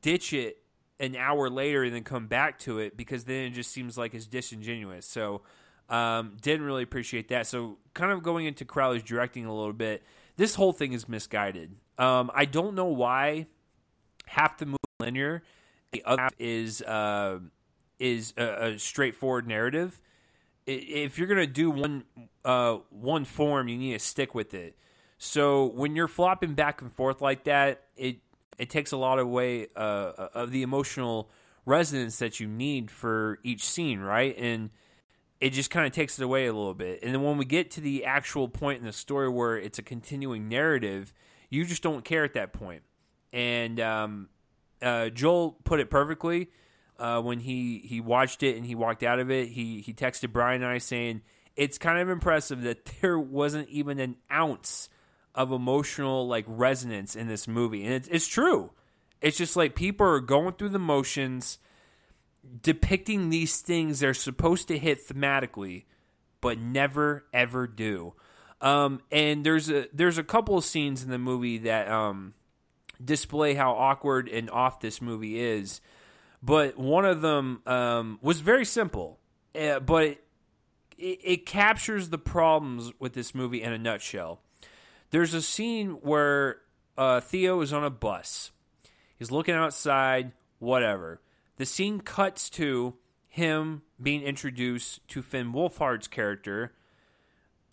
ditch 0.00 0.32
it 0.32 0.58
an 1.00 1.16
hour 1.16 1.48
later 1.48 1.82
and 1.82 1.94
then 1.94 2.04
come 2.04 2.26
back 2.26 2.58
to 2.60 2.78
it 2.78 2.96
because 2.96 3.24
then 3.24 3.46
it 3.46 3.50
just 3.50 3.72
seems 3.72 3.98
like 3.98 4.14
it's 4.14 4.26
disingenuous. 4.26 5.06
So 5.06 5.42
um, 5.88 6.36
didn't 6.40 6.64
really 6.64 6.82
appreciate 6.82 7.28
that. 7.28 7.46
So 7.46 7.78
kind 7.94 8.12
of 8.12 8.22
going 8.22 8.46
into 8.46 8.64
Crowley's 8.64 9.02
directing 9.02 9.46
a 9.46 9.54
little 9.54 9.72
bit, 9.72 10.04
this 10.40 10.54
whole 10.54 10.72
thing 10.72 10.94
is 10.94 11.06
misguided. 11.06 11.76
Um, 11.98 12.30
I 12.34 12.46
don't 12.46 12.74
know 12.74 12.86
why 12.86 13.46
half 14.24 14.56
the 14.56 14.64
movie 14.64 14.78
linear, 14.98 15.42
the 15.92 16.02
other 16.06 16.22
half 16.22 16.34
is 16.38 16.80
uh, 16.80 17.40
is 17.98 18.32
a, 18.38 18.68
a, 18.68 18.78
straightforward 18.78 19.46
narrative. 19.46 20.00
If 20.66 21.18
you're 21.18 21.28
gonna 21.28 21.46
do 21.46 21.70
one 21.70 22.04
uh, 22.42 22.78
one 22.88 23.26
form, 23.26 23.68
you 23.68 23.76
need 23.76 23.92
to 23.92 23.98
stick 23.98 24.34
with 24.34 24.54
it. 24.54 24.78
So 25.18 25.66
when 25.66 25.94
you're 25.94 26.08
flopping 26.08 26.54
back 26.54 26.80
and 26.80 26.90
forth 26.90 27.20
like 27.20 27.44
that, 27.44 27.82
it 27.98 28.20
it 28.56 28.70
takes 28.70 28.92
a 28.92 28.96
lot 28.96 29.18
away 29.18 29.66
uh, 29.76 30.12
of 30.32 30.52
the 30.52 30.62
emotional 30.62 31.28
resonance 31.66 32.18
that 32.20 32.40
you 32.40 32.48
need 32.48 32.90
for 32.90 33.40
each 33.44 33.62
scene, 33.62 34.00
right? 34.00 34.34
And 34.38 34.70
it 35.40 35.50
just 35.50 35.70
kind 35.70 35.86
of 35.86 35.92
takes 35.92 36.18
it 36.18 36.24
away 36.24 36.46
a 36.46 36.52
little 36.52 36.74
bit. 36.74 37.02
And 37.02 37.14
then 37.14 37.22
when 37.22 37.38
we 37.38 37.44
get 37.44 37.70
to 37.72 37.80
the 37.80 38.04
actual 38.04 38.48
point 38.48 38.80
in 38.80 38.84
the 38.84 38.92
story 38.92 39.28
where 39.28 39.56
it's 39.56 39.78
a 39.78 39.82
continuing 39.82 40.48
narrative, 40.48 41.14
you 41.48 41.64
just 41.64 41.82
don't 41.82 42.04
care 42.04 42.24
at 42.24 42.34
that 42.34 42.52
point. 42.52 42.82
And 43.32 43.80
um, 43.80 44.28
uh, 44.82 45.08
Joel 45.08 45.56
put 45.64 45.80
it 45.80 45.88
perfectly 45.88 46.50
uh, 46.98 47.20
when 47.22 47.40
he 47.40 47.78
he 47.78 48.00
watched 48.00 48.42
it 48.42 48.56
and 48.56 48.66
he 48.66 48.74
walked 48.74 49.02
out 49.02 49.18
of 49.18 49.30
it. 49.30 49.48
He 49.48 49.80
he 49.80 49.94
texted 49.94 50.32
Brian 50.32 50.62
and 50.62 50.70
I 50.70 50.78
saying 50.78 51.22
it's 51.56 51.78
kind 51.78 51.98
of 51.98 52.08
impressive 52.08 52.62
that 52.62 52.84
there 53.00 53.18
wasn't 53.18 53.68
even 53.70 53.98
an 53.98 54.16
ounce 54.30 54.88
of 55.34 55.52
emotional 55.52 56.26
like 56.26 56.44
resonance 56.46 57.16
in 57.16 57.28
this 57.28 57.48
movie, 57.48 57.84
and 57.84 57.94
it's 57.94 58.08
it's 58.08 58.28
true. 58.28 58.72
It's 59.22 59.36
just 59.36 59.56
like 59.56 59.74
people 59.74 60.06
are 60.06 60.20
going 60.20 60.54
through 60.54 60.70
the 60.70 60.78
motions 60.78 61.58
depicting 62.62 63.30
these 63.30 63.60
things 63.60 64.00
they're 64.00 64.14
supposed 64.14 64.68
to 64.68 64.78
hit 64.78 65.06
thematically, 65.06 65.84
but 66.40 66.58
never 66.58 67.24
ever 67.32 67.66
do. 67.66 68.14
Um, 68.60 69.00
and 69.10 69.44
there's 69.44 69.70
a 69.70 69.86
there's 69.92 70.18
a 70.18 70.24
couple 70.24 70.58
of 70.58 70.64
scenes 70.64 71.02
in 71.02 71.10
the 71.10 71.18
movie 71.18 71.58
that 71.58 71.88
um, 71.88 72.34
display 73.02 73.54
how 73.54 73.72
awkward 73.72 74.28
and 74.28 74.50
off 74.50 74.80
this 74.80 75.00
movie 75.00 75.40
is. 75.40 75.80
But 76.42 76.78
one 76.78 77.04
of 77.04 77.20
them 77.20 77.62
um, 77.66 78.18
was 78.22 78.40
very 78.40 78.64
simple, 78.64 79.18
uh, 79.58 79.80
but 79.80 80.18
it, 80.96 81.20
it, 81.22 81.46
captures 81.46 82.08
the 82.08 82.18
problems 82.18 82.92
with 82.98 83.12
this 83.12 83.34
movie 83.34 83.62
in 83.62 83.72
a 83.74 83.78
nutshell. 83.78 84.40
There's 85.10 85.34
a 85.34 85.42
scene 85.42 85.98
where 86.00 86.56
uh, 86.96 87.20
Theo 87.20 87.60
is 87.60 87.74
on 87.74 87.84
a 87.84 87.90
bus. 87.90 88.52
He's 89.18 89.30
looking 89.30 89.54
outside, 89.54 90.32
whatever. 90.60 91.20
The 91.60 91.66
scene 91.66 92.00
cuts 92.00 92.48
to 92.52 92.94
him 93.28 93.82
being 94.02 94.22
introduced 94.22 95.06
to 95.08 95.20
Finn 95.20 95.52
Wolfhard's 95.52 96.08
character. 96.08 96.72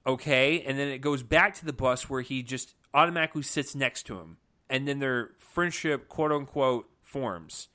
Okay, 0.05 0.61
and 0.63 0.77
then 0.77 0.89
it 0.89 0.97
goes 0.97 1.23
back 1.23 1.53
to 1.55 1.65
the 1.65 1.71
bus 1.71 2.09
where 2.09 2.19
he 2.19 2.43
just 2.43 2.75
automatically 2.93 3.43
sits 3.43 3.75
next 3.75 4.03
to 4.07 4.19
him, 4.19 4.39
and 4.69 4.89
then 4.89 4.99
their 4.99 5.29
friendship, 5.39 6.09
quote 6.09 6.33
unquote, 6.33 6.89
forms. 7.01 7.69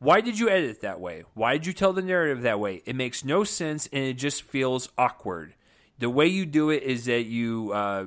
Why 0.00 0.20
did 0.20 0.40
you 0.40 0.50
edit 0.50 0.80
that 0.80 0.98
way? 0.98 1.22
Why 1.34 1.52
did 1.52 1.66
you 1.66 1.72
tell 1.72 1.92
the 1.92 2.02
narrative 2.02 2.42
that 2.42 2.58
way? 2.58 2.82
It 2.84 2.96
makes 2.96 3.24
no 3.24 3.44
sense, 3.44 3.88
and 3.92 4.02
it 4.02 4.14
just 4.14 4.42
feels 4.42 4.88
awkward. 4.98 5.54
The 6.00 6.10
way 6.10 6.26
you 6.26 6.44
do 6.44 6.70
it 6.70 6.82
is 6.82 7.04
that 7.04 7.26
you 7.26 7.70
uh, 7.72 8.06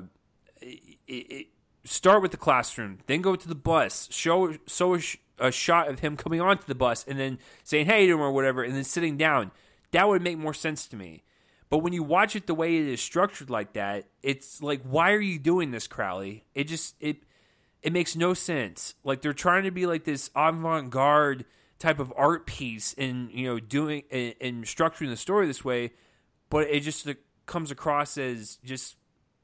it, 0.60 0.98
it, 1.08 1.46
start 1.84 2.20
with 2.20 2.32
the 2.32 2.36
classroom, 2.36 2.98
then 3.06 3.22
go 3.22 3.36
to 3.36 3.48
the 3.48 3.54
bus, 3.54 4.06
show 4.12 4.54
show 4.66 4.98
a, 5.40 5.50
shot 5.50 5.88
of 5.88 6.00
him 6.00 6.16
coming 6.16 6.40
onto 6.40 6.64
the 6.66 6.74
bus, 6.74 7.04
and 7.06 7.18
then 7.18 7.38
saying 7.64 7.86
hey 7.86 8.06
to 8.06 8.14
him 8.14 8.20
or 8.20 8.32
whatever, 8.32 8.62
and 8.62 8.74
then 8.74 8.84
sitting 8.84 9.16
down. 9.16 9.50
That 9.92 10.08
would 10.08 10.22
make 10.22 10.38
more 10.38 10.54
sense 10.54 10.86
to 10.88 10.96
me. 10.96 11.24
But 11.68 11.78
when 11.78 11.92
you 11.92 12.02
watch 12.02 12.36
it 12.36 12.46
the 12.46 12.54
way 12.54 12.76
it 12.76 12.86
is 12.86 13.00
structured 13.00 13.50
like 13.50 13.74
that, 13.74 14.06
it's 14.22 14.62
like, 14.62 14.82
why 14.82 15.12
are 15.12 15.20
you 15.20 15.38
doing 15.38 15.70
this, 15.70 15.86
Crowley? 15.86 16.44
It 16.54 16.64
just 16.64 16.94
it 17.00 17.24
it 17.82 17.92
makes 17.92 18.16
no 18.16 18.34
sense. 18.34 18.94
Like 19.04 19.22
they're 19.22 19.32
trying 19.32 19.64
to 19.64 19.70
be 19.70 19.86
like 19.86 20.04
this 20.04 20.30
avant 20.34 20.90
garde 20.90 21.44
type 21.78 21.98
of 21.98 22.12
art 22.16 22.46
piece, 22.46 22.94
and 22.98 23.30
you 23.32 23.46
know, 23.46 23.58
doing 23.58 24.02
and, 24.10 24.64
structuring 24.64 25.08
the 25.08 25.16
story 25.16 25.46
this 25.46 25.64
way, 25.64 25.92
but 26.50 26.68
it 26.68 26.80
just 26.80 27.08
comes 27.46 27.70
across 27.70 28.18
as 28.18 28.58
just 28.64 28.96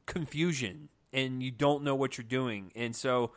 confusion 0.07 0.88
and 1.12 1.42
you 1.42 1.51
don't 1.51 1.82
know 1.82 1.94
what 1.94 2.18
you're 2.18 2.26
doing. 2.26 2.70
And 2.76 2.94
so 2.94 3.32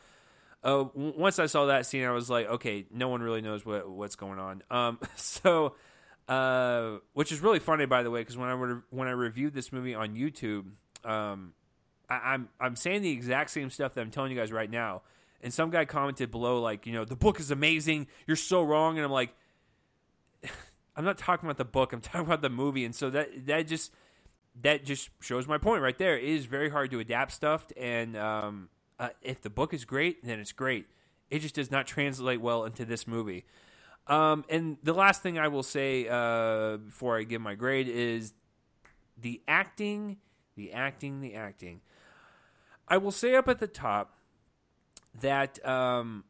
uh, 0.64 0.86
once 0.93 1.39
I 1.39 1.45
saw 1.45 1.68
that 1.68 1.86
scene, 1.86 2.03
I 2.03 2.12
was 2.12 2.30
like, 2.30 2.47
okay, 2.47 2.86
no 2.91 3.07
one 3.07 3.22
really 3.22 3.41
knows 3.41 3.66
what 3.66 3.89
what's 3.89 4.16
going 4.16 4.39
on. 4.39 4.64
Um, 4.70 4.99
so, 5.16 5.76
uh, 6.28 6.97
which 7.14 7.32
is 7.32 7.39
really 7.39 7.60
funny, 7.60 7.86
by 7.86 8.03
the 8.03 8.12
way, 8.12 8.22
because 8.22 8.38
when 8.38 8.49
I 8.49 8.53
re- 8.53 8.82
when 8.89 9.07
I 9.07 9.12
reviewed 9.12 9.53
this 9.53 9.72
movie 9.72 9.95
on 9.95 10.16
YouTube, 10.16 10.66
um, 11.05 11.53
I, 12.10 12.34
I'm 12.34 12.49
I'm 12.60 12.76
saying 12.76 13.01
the 13.01 13.12
exact 13.12 13.51
same 13.51 13.70
stuff 13.70 13.93
that 13.93 14.01
I'm 14.01 14.12
telling 14.12 14.32
you 14.32 14.38
guys 14.38 14.51
right 14.51 14.70
now. 14.70 15.01
And 15.41 15.53
some 15.53 15.70
guy 15.70 15.86
commented 15.86 16.32
below, 16.32 16.60
like, 16.60 16.86
you 16.86 16.91
know, 16.91 17.05
the 17.05 17.16
book 17.16 17.39
is 17.39 17.49
amazing. 17.49 18.07
You're 18.28 18.36
so 18.36 18.62
wrong. 18.62 18.97
And 18.97 19.05
I'm 19.05 19.12
like, 19.12 19.34
I'm 20.97 21.05
not 21.05 21.18
talking 21.18 21.47
about 21.47 21.57
the 21.57 21.64
book. 21.64 21.93
I'm 21.93 22.01
talking 22.01 22.22
about 22.22 22.41
the 22.41 22.49
movie. 22.49 22.84
And 22.84 22.93
so 22.93 23.10
that 23.12 23.45
that 23.47 23.68
just 23.68 23.93
that 24.62 24.84
just 24.84 25.10
shows 25.22 25.47
my 25.47 25.57
point 25.57 25.82
right 25.82 25.97
there. 25.97 26.18
It 26.18 26.26
is 26.26 26.45
very 26.45 26.70
hard 26.70 26.91
to 26.91 26.99
adapt 26.99 27.32
stuff, 27.32 27.66
and 27.78 28.18
um, 28.18 28.70
uh, 29.00 29.10
if 29.22 29.41
the 29.41 29.50
book 29.50 29.74
is 29.74 29.86
great, 29.86 30.24
then 30.24 30.39
it's 30.39 30.52
great. 30.52 30.88
It 31.30 31.39
just 31.39 31.56
does 31.56 31.72
not 31.72 31.88
translate 31.88 32.41
well 32.41 32.66
into 32.66 32.86
this 32.86 33.08
movie. 33.08 33.45
Um, 34.08 34.43
and 34.50 34.78
the 34.84 34.93
last 34.93 35.22
thing 35.22 35.38
I 35.38 35.47
will 35.47 35.64
say 35.64 36.08
uh, 36.08 36.78
before 36.78 37.18
I 37.18 37.24
give 37.24 37.41
my 37.41 37.56
grade 37.56 37.88
is 37.88 38.34
the 39.18 39.41
acting, 39.47 40.18
the 40.56 40.74
acting, 40.74 41.22
the 41.22 41.36
acting. 41.36 41.82
I 42.88 42.97
will 42.97 43.12
say 43.12 43.36
up 43.36 43.47
at 43.47 43.60
the 43.60 43.68
top 43.68 44.18
that 45.22 45.64
um, 45.66 46.24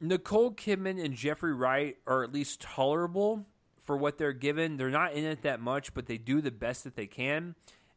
Nicole 0.00 0.52
Kidman 0.52 1.02
and 1.02 1.14
Jeffrey 1.14 1.54
Wright 1.54 1.96
are 2.06 2.24
at 2.24 2.32
least 2.32 2.62
tolerable 2.62 3.46
for 3.82 3.96
what 3.96 4.16
they're 4.16 4.32
given. 4.32 4.78
They're 4.78 4.88
not 4.88 5.12
in 5.12 5.24
it 5.24 5.42
that 5.42 5.60
much, 5.60 5.92
but 5.92 6.06
they 6.06 6.16
do 6.16 6.40
the 6.40 6.50
best 6.50 6.84
that 6.84 6.96
they 6.96 7.06
can. 7.06 7.54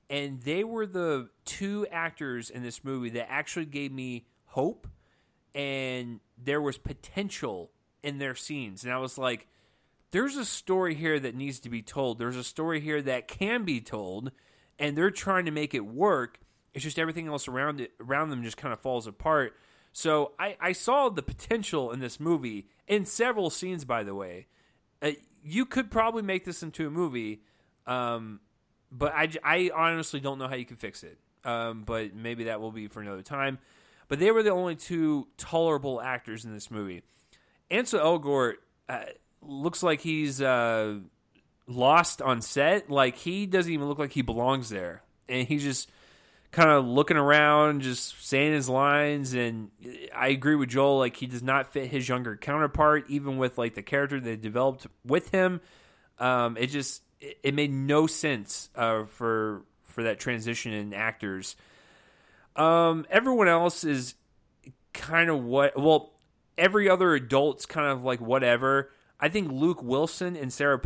And 0.10 0.42
they 0.42 0.64
were 0.64 0.86
the 0.86 1.30
two 1.46 1.88
actors 1.92 2.50
in 2.50 2.62
this 2.62 2.84
movie 2.84 3.10
that 3.12 3.32
actually 3.32 3.66
gave 3.66 3.92
me 3.92 4.26
hope 4.46 4.88
and 5.56 6.20
there 6.38 6.62
was 6.62 6.78
potential 6.78 7.72
in 8.02 8.18
their 8.18 8.36
scenes. 8.36 8.84
And 8.84 8.94
I 8.94 8.98
was 8.98 9.18
like, 9.18 9.48
there's 10.12 10.36
a 10.36 10.46
story 10.46 10.96
here 10.96 11.20
that 11.20 11.36
needs 11.36 11.60
to 11.62 11.70
be 11.70 11.82
told. 11.82 12.20
There's 12.20 12.36
a 12.36 12.44
story 12.44 12.80
here 12.80 13.02
that 13.02 13.28
can 13.28 13.64
be 13.64 13.82
told, 13.82 14.32
and 14.78 14.98
they're 14.98 15.12
trying 15.12 15.46
to 15.46 15.52
make 15.52 15.74
it 15.74 15.86
work. 15.86 16.40
It's 16.74 16.84
just 16.84 17.00
everything 17.00 17.28
else 17.28 17.48
around 17.48 17.82
it 17.82 17.92
around 18.00 18.30
them 18.30 18.44
just 18.44 18.58
kind 18.58 18.74
of 18.74 18.80
falls 18.80 19.08
apart. 19.08 19.56
So 19.92 20.34
I, 20.40 20.58
I 20.60 20.72
saw 20.72 21.10
the 21.10 21.22
potential 21.22 21.92
in 21.92 22.00
this 22.00 22.20
movie 22.20 22.68
in 22.88 23.06
several 23.06 23.50
scenes, 23.50 23.86
by 23.86 24.04
the 24.04 24.16
way. 24.16 24.48
Uh, 25.02 25.12
you 25.44 25.66
could 25.66 25.92
probably 25.92 26.24
make 26.24 26.46
this 26.46 26.64
into 26.64 26.88
a 26.88 26.92
movie, 26.92 27.42
um, 27.86 28.40
but 28.96 29.14
I, 29.14 29.30
I 29.44 29.72
honestly 29.76 30.20
don't 30.20 30.38
know 30.38 30.48
how 30.48 30.56
you 30.56 30.66
can 30.66 30.78
fix 30.78 31.04
it. 31.04 31.18
Um, 31.44 31.84
but 31.84 32.16
maybe 32.16 32.46
that 32.46 32.62
will 32.62 32.72
be 32.72 32.88
for 32.88 33.02
another 33.02 33.22
time. 33.22 33.60
But 34.08 34.20
they 34.20 34.32
were 34.32 34.44
the 34.44 34.52
only 34.52 34.76
two 34.76 35.28
tolerable 35.38 36.02
actors 36.02 36.46
in 36.46 36.54
this 36.54 36.72
movie. 36.72 37.04
Ansel 37.70 38.00
Elgort 38.00 38.56
uh, 38.88 39.06
looks 39.42 39.84
like 39.84 40.02
he's 40.02 40.42
uh, 40.42 41.00
lost 41.68 42.22
on 42.22 42.42
set. 42.42 42.90
Like 42.90 43.18
he 43.18 43.46
doesn't 43.46 43.72
even 43.72 43.88
look 43.88 44.00
like 44.00 44.12
he 44.12 44.22
belongs 44.22 44.70
there, 44.70 45.02
and 45.28 45.48
he's 45.48 45.64
just 45.64 45.90
kind 46.52 46.70
of 46.70 46.86
looking 46.86 47.18
around, 47.18 47.82
just 47.82 48.26
saying 48.26 48.54
his 48.54 48.70
lines. 48.70 49.34
And 49.34 49.72
I 50.16 50.30
agree 50.30 50.56
with 50.56 50.70
Joel; 50.70 51.00
like 51.00 51.16
he 51.16 51.26
does 51.26 51.44
not 51.44 51.74
fit 51.74 51.88
his 51.88 52.08
younger 52.08 52.38
counterpart, 52.38 53.10
even 53.10 53.38
with 53.38 53.58
like 53.58 53.74
the 53.74 53.84
character 53.84 54.20
they 54.20 54.36
developed 54.36 54.88
with 55.06 55.30
him. 55.30 55.62
Um, 56.20 56.58
it 56.58 56.68
just 56.68 57.02
it, 57.24 57.38
it 57.44 57.54
made 57.54 57.72
no 57.72 58.08
sense 58.08 58.70
uh, 58.76 59.06
for 59.06 59.64
for 59.84 60.04
that 60.04 60.20
transition 60.20 60.74
in 60.74 60.94
actors. 60.94 61.56
Um, 62.56 63.06
everyone 63.10 63.48
else 63.48 63.84
is 63.84 64.16
kind 64.94 65.30
of 65.30 65.44
what 65.44 65.78
well, 65.80 66.14
every 66.58 66.90
other 66.90 67.14
adult's 67.14 67.66
kind 67.66 67.88
of 67.88 68.04
like 68.04 68.20
whatever. 68.22 68.92
I 69.20 69.30
think 69.30 69.52
Luke 69.52 69.82
Wilson 69.82 70.36
and 70.36 70.52
Sarah 70.52 70.80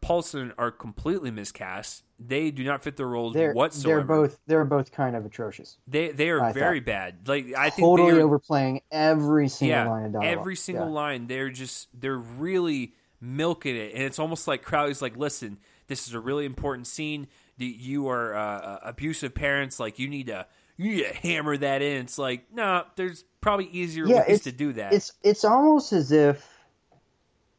Paulson 0.00 0.52
are 0.58 0.72
completely 0.72 1.30
miscast. 1.30 2.02
They 2.18 2.50
do 2.50 2.64
not 2.64 2.82
fit 2.82 2.96
the 2.96 3.06
roles 3.06 3.34
they're, 3.34 3.52
whatsoever. 3.52 3.98
They're 3.98 4.06
both 4.06 4.38
they're 4.46 4.64
both 4.64 4.90
kind 4.90 5.14
of 5.14 5.24
atrocious. 5.24 5.78
They 5.86 6.10
they 6.10 6.30
are 6.30 6.42
I 6.42 6.52
very 6.52 6.80
thought. 6.80 6.86
bad. 6.86 7.28
Like 7.28 7.54
I 7.56 7.70
think 7.70 7.86
totally 7.86 8.18
are, 8.18 8.22
overplaying 8.22 8.80
every 8.90 9.48
single 9.48 9.76
yeah, 9.76 9.88
line 9.88 10.04
of 10.06 10.12
dialogue. 10.14 10.38
every 10.38 10.56
single 10.56 10.86
Yeah. 10.88 10.92
line. 10.92 11.26
They're 11.28 11.50
just 11.50 11.88
they're 11.98 12.18
really 12.18 12.94
milking 13.20 13.76
it, 13.76 13.94
and 13.94 14.02
it's 14.02 14.18
almost 14.18 14.48
like 14.48 14.62
Crowley's 14.62 15.00
like, 15.02 15.16
"Listen, 15.16 15.58
this 15.86 16.08
is 16.08 16.14
a 16.14 16.20
really 16.20 16.44
important 16.44 16.86
scene. 16.86 17.26
that 17.58 17.64
You 17.64 18.08
are 18.08 18.34
uh, 18.34 18.78
abusive 18.82 19.34
parents. 19.34 19.78
Like 19.78 19.98
you 19.98 20.08
need 20.08 20.26
to 20.28 20.46
you 20.76 20.90
need 20.90 21.04
to 21.04 21.14
hammer 21.14 21.56
that 21.56 21.82
in." 21.82 22.02
It's 22.02 22.18
like, 22.18 22.52
no, 22.52 22.84
there's 22.96 23.24
probably 23.40 23.66
easier 23.66 24.06
Yeah, 24.06 24.24
ways 24.26 24.42
to 24.42 24.52
do 24.52 24.72
that. 24.74 24.92
It's 24.92 25.12
it's 25.22 25.44
almost 25.44 25.92
as 25.92 26.12
if 26.12 26.48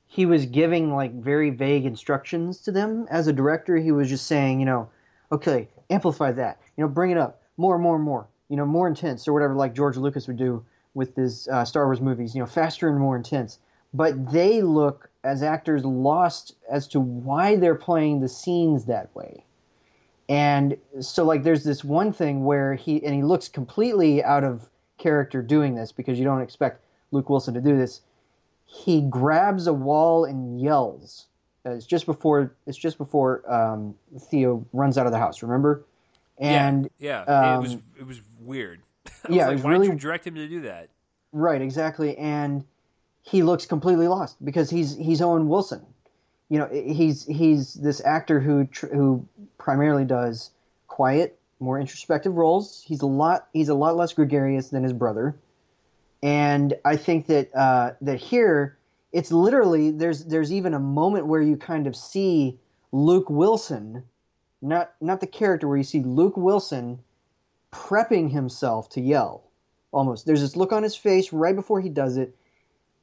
he 0.08 0.26
was 0.26 0.46
giving 0.46 0.94
like 0.94 1.14
very 1.14 1.50
vague 1.50 1.86
instructions 1.86 2.62
to 2.62 2.72
them 2.72 3.06
as 3.10 3.28
a 3.28 3.34
director. 3.34 3.78
He 3.78 3.92
was 3.92 4.10
just 4.10 4.28
saying, 4.28 4.60
you 4.60 4.66
know, 4.66 4.90
okay, 5.32 5.68
amplify 5.90 6.32
that. 6.34 6.60
You 6.78 6.84
know, 6.84 6.88
bring 6.90 7.12
it 7.12 7.18
up 7.18 7.42
more, 7.58 7.78
more, 7.78 8.00
more. 8.00 8.28
You 8.50 8.58
know, 8.58 8.66
more 8.66 8.88
intense 8.88 9.28
or 9.28 9.34
whatever, 9.34 9.56
like 9.56 9.74
George 9.74 9.98
Lucas 9.98 10.28
would 10.28 10.38
do 10.38 10.64
with 10.94 11.16
his 11.16 11.48
uh, 11.48 11.66
Star 11.66 11.86
Wars 11.86 12.00
movies. 12.00 12.36
You 12.36 12.42
know, 12.42 12.48
faster 12.48 12.88
and 12.88 13.00
more 13.00 13.18
intense. 13.18 13.60
But 13.94 14.32
they 14.32 14.62
look 14.62 15.10
as 15.26 15.44
actors 15.44 15.84
lost 15.84 16.56
as 16.70 16.88
to 16.90 17.00
why 17.00 17.56
they're 17.56 17.76
playing 17.76 18.22
the 18.22 18.30
scenes 18.30 18.86
that 18.86 19.14
way. 19.16 19.44
And 20.30 20.78
so, 21.02 21.24
like, 21.24 21.44
there's 21.44 21.64
this 21.64 21.84
one 21.84 22.12
thing 22.14 22.46
where 22.46 22.74
he 22.76 23.04
and 23.04 23.14
he 23.14 23.22
looks 23.24 23.48
completely 23.48 24.24
out 24.24 24.44
of 24.44 24.70
character 24.98 25.42
doing 25.42 25.76
this 25.76 25.92
because 25.92 26.18
you 26.18 26.26
don't 26.26 26.42
expect 26.42 26.82
Luke 27.12 27.30
Wilson 27.30 27.54
to 27.54 27.62
do 27.62 27.78
this. 27.78 28.02
He 28.66 29.02
grabs 29.02 29.68
a 29.68 29.74
wall 29.74 30.26
and 30.26 30.60
yells. 30.60 31.28
Uh, 31.66 31.72
It's 31.72 31.86
just 31.86 32.06
before 32.08 32.56
it's 32.66 32.78
just 32.78 32.98
before 32.98 33.44
um, 33.52 33.94
Theo 34.20 34.66
runs 34.74 34.98
out 34.98 35.06
of 35.06 35.12
the 35.12 35.20
house. 35.20 35.44
Remember? 35.44 35.86
And 36.40 36.90
yeah, 37.00 37.24
yeah, 37.28 37.58
it 37.58 37.62
was 37.62 37.74
um, 37.74 37.84
it 38.00 38.08
was 38.08 38.22
weird. 38.40 38.82
Was 39.28 39.36
yeah, 39.36 39.44
it 39.44 39.48
like, 39.48 39.56
was 39.58 39.64
why 39.64 39.72
really- 39.72 39.88
did 39.88 39.94
you 39.94 40.00
direct 40.00 40.26
him 40.26 40.36
to 40.36 40.48
do 40.48 40.62
that? 40.62 40.90
Right, 41.32 41.62
exactly. 41.62 42.18
And 42.18 42.64
he 43.26 43.42
looks 43.42 43.66
completely 43.66 44.08
lost 44.08 44.44
because 44.46 44.70
he's 44.70 44.96
he's 44.96 45.22
Owen 45.22 45.50
Wilson. 45.50 45.86
You 46.48 46.60
know, 46.60 46.70
he's 46.72 47.26
he's 47.26 47.74
this 47.74 48.00
actor 48.06 48.40
who 48.40 48.66
tr- 48.66 48.94
who 48.94 49.28
primarily 49.58 50.06
does 50.06 50.52
quiet, 50.88 51.38
more 51.60 51.80
introspective 51.80 52.36
roles. 52.36 52.84
He's 52.86 53.02
a 53.02 53.08
lot 53.08 53.48
he's 53.52 53.70
a 53.70 53.74
lot 53.74 53.98
less 53.98 54.14
gregarious 54.14 54.70
than 54.70 54.84
his 54.84 54.94
brother. 54.94 55.36
And 56.22 56.76
I 56.86 56.98
think 56.98 57.26
that 57.28 57.54
uh, 57.56 57.94
that 58.02 58.20
here 58.20 58.78
it's 59.12 59.32
literally 59.32 59.90
there's 59.90 60.26
there's 60.26 60.54
even 60.54 60.76
a 60.76 60.80
moment 60.80 61.26
where 61.26 61.42
you 61.42 61.58
kind 61.58 61.88
of 61.88 61.96
see 61.96 62.60
Luke 62.92 63.30
Wilson, 63.30 64.04
not 64.62 64.94
not 65.02 65.20
the 65.20 65.28
character 65.28 65.68
where 65.68 65.78
you 65.78 65.84
see 65.84 66.04
Luke 66.04 66.38
Wilson 66.38 67.00
prepping 67.72 68.32
himself 68.32 68.90
to 68.90 69.02
yell 69.02 69.44
almost. 69.92 70.28
There's 70.28 70.42
this 70.42 70.56
look 70.56 70.72
on 70.72 70.84
his 70.84 70.96
face 70.96 71.34
right 71.34 71.56
before 71.56 71.82
he 71.82 71.90
does 71.90 72.18
it 72.18 72.36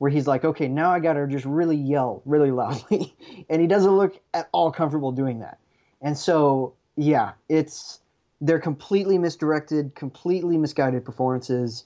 where 0.02 0.10
he's 0.10 0.26
like, 0.26 0.44
okay, 0.44 0.66
now 0.66 0.90
I 0.90 0.98
got 0.98 1.12
to 1.12 1.28
just 1.28 1.44
really 1.44 1.76
yell 1.76 2.22
really 2.24 2.50
loudly. 2.50 3.14
and 3.48 3.62
he 3.62 3.68
doesn't 3.68 3.96
look 3.96 4.18
at 4.34 4.48
all 4.50 4.72
comfortable 4.72 5.12
doing 5.12 5.38
that. 5.38 5.60
And 6.00 6.18
so, 6.18 6.72
yeah, 6.96 7.34
it's 7.48 8.00
they're 8.40 8.58
completely 8.58 9.16
misdirected, 9.16 9.94
completely 9.94 10.58
misguided 10.58 11.04
performances. 11.04 11.84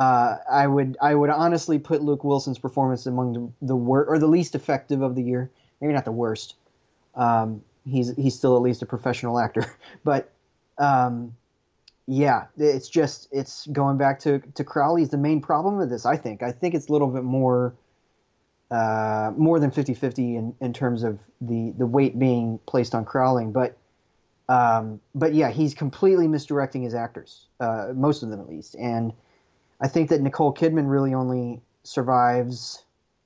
Uh, 0.00 0.36
I 0.50 0.66
would 0.66 0.96
I 1.02 1.14
would 1.14 1.28
honestly 1.28 1.78
put 1.78 2.00
Luke 2.00 2.24
Wilson's 2.24 2.58
performance 2.58 3.04
among 3.04 3.34
the, 3.34 3.66
the 3.66 3.76
worst 3.76 4.08
or 4.08 4.18
the 4.18 4.28
least 4.28 4.54
effective 4.54 5.02
of 5.02 5.14
the 5.14 5.22
year. 5.22 5.50
Maybe 5.82 5.92
not 5.92 6.06
the 6.06 6.10
worst. 6.10 6.54
Um, 7.16 7.62
he's 7.84 8.16
he's 8.16 8.34
still 8.34 8.56
at 8.56 8.62
least 8.62 8.80
a 8.80 8.86
professional 8.86 9.38
actor, 9.38 9.76
but 10.04 10.32
um, 10.78 11.36
yeah, 12.10 12.46
it's 12.56 12.88
just 12.88 13.28
it's 13.30 13.66
going 13.66 13.98
back 13.98 14.18
to 14.20 14.38
to 14.54 14.64
Crowley's 14.64 15.10
the 15.10 15.18
main 15.18 15.42
problem 15.42 15.78
of 15.78 15.90
this. 15.90 16.06
I 16.06 16.16
think 16.16 16.42
I 16.42 16.52
think 16.52 16.74
it's 16.74 16.88
a 16.88 16.92
little 16.92 17.08
bit 17.08 17.22
more 17.22 17.74
uh, 18.70 19.32
more 19.36 19.58
than 19.58 19.70
50-50 19.70 20.18
in, 20.18 20.54
in 20.60 20.72
terms 20.72 21.02
of 21.02 21.18
the 21.42 21.74
the 21.76 21.86
weight 21.86 22.18
being 22.18 22.60
placed 22.66 22.94
on 22.94 23.04
Crowley, 23.04 23.44
but 23.44 23.76
um, 24.48 25.00
but 25.14 25.34
yeah, 25.34 25.50
he's 25.50 25.74
completely 25.74 26.26
misdirecting 26.26 26.82
his 26.82 26.94
actors, 26.94 27.46
uh, 27.60 27.88
most 27.94 28.22
of 28.22 28.30
them 28.30 28.40
at 28.40 28.48
least, 28.48 28.74
and 28.76 29.12
I 29.78 29.88
think 29.88 30.08
that 30.08 30.22
Nicole 30.22 30.54
Kidman 30.54 30.90
really 30.90 31.12
only 31.12 31.60
survives 31.82 32.82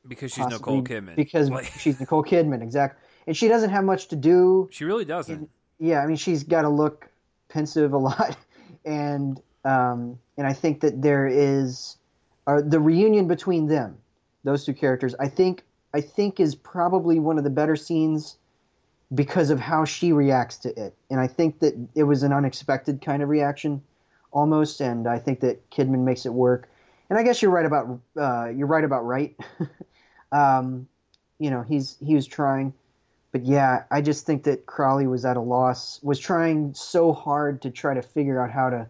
Because 0.08 0.32
she's 0.32 0.48
Nicole 0.48 0.82
Kidman. 0.82 1.14
because 1.14 1.50
Like, 1.50 1.66
she's 1.78 2.00
Nicole 2.00 2.24
Kidman, 2.24 2.62
exactly, 2.62 3.00
and 3.28 3.36
she 3.36 3.46
doesn't 3.46 3.70
have 3.70 3.84
much 3.84 4.08
to 4.08 4.16
do 4.16 4.68
she 4.72 4.84
really 4.84 5.04
doesn't. 5.04 5.48
yeah, 5.78 6.00
I 6.00 6.06
mean, 6.08 6.16
she's 6.16 6.42
got 6.42 6.62
to 6.62 6.68
look 6.68 7.08
pensive 7.48 7.92
a 7.92 7.98
lot, 7.98 8.36
and 8.84 9.40
um, 9.64 10.18
and 10.36 10.46
I 10.46 10.52
think 10.52 10.80
that 10.80 11.02
there 11.02 11.26
is 11.26 11.96
uh, 12.46 12.60
the 12.64 12.80
reunion 12.80 13.28
between 13.28 13.66
them, 13.66 13.96
those 14.44 14.64
two 14.64 14.74
characters. 14.74 15.14
I 15.18 15.28
think 15.28 15.62
I 15.94 16.00
think 16.00 16.40
is 16.40 16.54
probably 16.54 17.18
one 17.18 17.38
of 17.38 17.44
the 17.44 17.50
better 17.50 17.76
scenes 17.76 18.36
because 19.14 19.50
of 19.50 19.60
how 19.60 19.84
she 19.84 20.12
reacts 20.12 20.56
to 20.58 20.68
it, 20.80 20.94
and 21.10 21.20
I 21.20 21.26
think 21.26 21.60
that 21.60 21.74
it 21.94 22.04
was 22.04 22.22
an 22.22 22.32
unexpected 22.32 23.02
kind 23.02 23.22
of 23.22 23.28
reaction, 23.28 23.82
almost, 24.32 24.80
and 24.80 25.06
I 25.06 25.18
think 25.18 25.40
that 25.40 25.70
Kidman 25.70 26.04
makes 26.04 26.26
it 26.26 26.32
work. 26.32 26.68
And 27.10 27.18
I 27.18 27.22
guess 27.22 27.42
you're 27.42 27.50
right 27.50 27.66
about 27.66 28.00
uh, 28.18 28.48
you're 28.48 28.66
right 28.66 28.84
about 28.84 29.04
right. 29.04 29.36
um, 30.32 30.88
you 31.38 31.50
know, 31.50 31.62
he's 31.62 31.96
he 32.00 32.14
was 32.14 32.26
trying 32.26 32.72
but 33.32 33.44
yeah, 33.44 33.84
I 33.90 34.02
just 34.02 34.26
think 34.26 34.44
that 34.44 34.66
Crowley 34.66 35.06
was 35.06 35.24
at 35.24 35.36
a 35.36 35.40
loss, 35.40 35.98
was 36.02 36.18
trying 36.18 36.74
so 36.74 37.12
hard 37.12 37.62
to 37.62 37.70
try 37.70 37.94
to 37.94 38.02
figure 38.02 38.42
out 38.42 38.50
how 38.50 38.68
to 38.70 38.86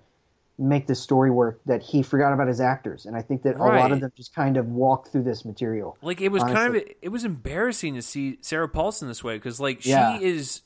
make 0.58 0.86
the 0.86 0.94
story 0.94 1.30
work 1.30 1.60
that 1.66 1.82
he 1.82 2.02
forgot 2.02 2.32
about 2.32 2.48
his 2.48 2.60
actors. 2.60 3.06
And 3.06 3.16
I 3.16 3.22
think 3.22 3.42
that 3.42 3.56
a 3.56 3.58
lot 3.58 3.90
of 3.90 4.00
them 4.00 4.12
just 4.16 4.34
kind 4.34 4.56
of 4.56 4.68
walked 4.68 5.08
through 5.08 5.22
this 5.22 5.44
material. 5.44 5.96
Like 6.02 6.20
it 6.20 6.28
was 6.30 6.42
kind 6.42 6.76
of 6.76 6.82
it 7.00 7.08
was 7.08 7.24
embarrassing 7.24 7.94
to 7.94 8.02
see 8.02 8.38
Sarah 8.42 8.68
Paulson 8.68 9.08
this 9.08 9.24
way 9.24 9.36
because 9.36 9.60
like 9.60 9.84
Yeah. 9.84 10.18
she 10.18 10.24
is 10.24 10.62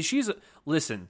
she's 0.00 0.30
listen 0.64 1.08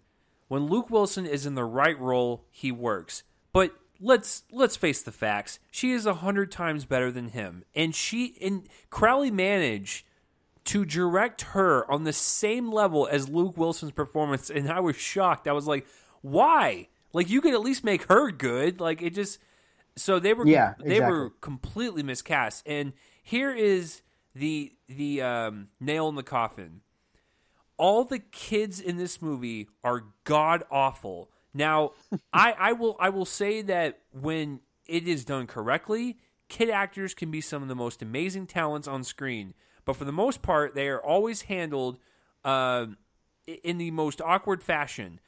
when 0.49 0.67
Luke 0.67 0.91
Wilson 0.91 1.27
is 1.27 1.45
in 1.45 1.55
the 1.55 1.65
right 1.65 1.99
role 1.99 2.45
he 2.51 2.71
works 2.71 3.25
but 3.53 3.73
let's 4.01 4.45
let's 4.53 4.77
face 4.77 5.03
the 5.03 5.11
facts 5.13 5.59
she 5.71 5.91
is 5.91 6.07
a 6.07 6.15
hundred 6.15 6.53
times 6.53 6.85
better 6.85 7.11
than 7.11 7.29
him 7.31 7.65
and 7.75 7.95
she 7.95 8.37
and 8.41 8.69
Crowley 8.91 9.31
managed 9.31 10.05
to 10.67 10.85
direct 10.85 11.43
her 11.43 11.91
on 11.91 12.05
the 12.05 12.13
same 12.13 12.73
level 12.73 13.09
as 13.11 13.29
Luke 13.29 13.57
Wilson's 13.57 13.93
performance 13.93 14.51
and 14.51 14.71
I 14.71 14.81
was 14.81 14.97
shocked 14.97 15.49
I 15.49 15.53
was 15.53 15.67
like 15.67 15.87
why 16.23 16.89
like 17.13 17.31
you 17.31 17.41
could 17.41 17.55
at 17.55 17.61
least 17.61 17.85
make 17.85 18.05
her 18.05 18.31
good 18.31 18.81
like 18.81 19.03
it 19.03 19.15
just 19.15 19.39
so 19.97 20.19
they 20.19 20.35
were 20.35 20.47
Yeah, 20.47 20.75
they 20.79 21.01
were 21.01 21.31
completely 21.41 22.03
miscast. 22.03 22.63
And 22.67 22.93
here 23.23 23.53
is 23.53 24.03
the 24.35 24.73
the 24.89 25.23
um, 25.23 25.69
nail 25.81 26.09
in 26.09 26.15
the 26.15 26.23
coffin. 26.23 26.83
All 27.79 28.05
the 28.05 28.19
kids 28.19 28.81
in 28.81 28.97
this 28.97 29.21
movie 29.21 29.69
are 29.83 30.05
god 30.25 30.65
awful. 30.71 31.31
Now, 31.53 31.93
I, 32.33 32.55
I 32.59 32.73
will 32.73 32.97
I 33.01 33.09
will 33.09 33.25
say 33.25 33.63
that 33.63 34.01
when 34.13 34.61
it 34.87 35.09
is 35.09 35.25
done 35.25 35.47
correctly, 35.47 36.19
kid 36.49 36.71
actors 36.71 37.15
can 37.15 37.31
be 37.31 37.41
some 37.41 37.63
of 37.63 37.69
the 37.69 37.75
most 37.75 38.03
amazing 38.03 38.47
talents 38.47 38.87
on 38.87 39.03
screen. 39.03 39.55
But 39.87 39.97
for 39.97 40.05
the 40.05 40.13
most 40.13 40.43
part, 40.43 40.75
they 40.75 40.89
are 40.89 41.01
always 41.01 41.43
handled 41.43 41.97
uh, 42.45 42.87
in 43.47 43.79
the 43.79 43.93
most 43.93 44.21
awkward 44.21 44.63
fashion. 44.63 45.21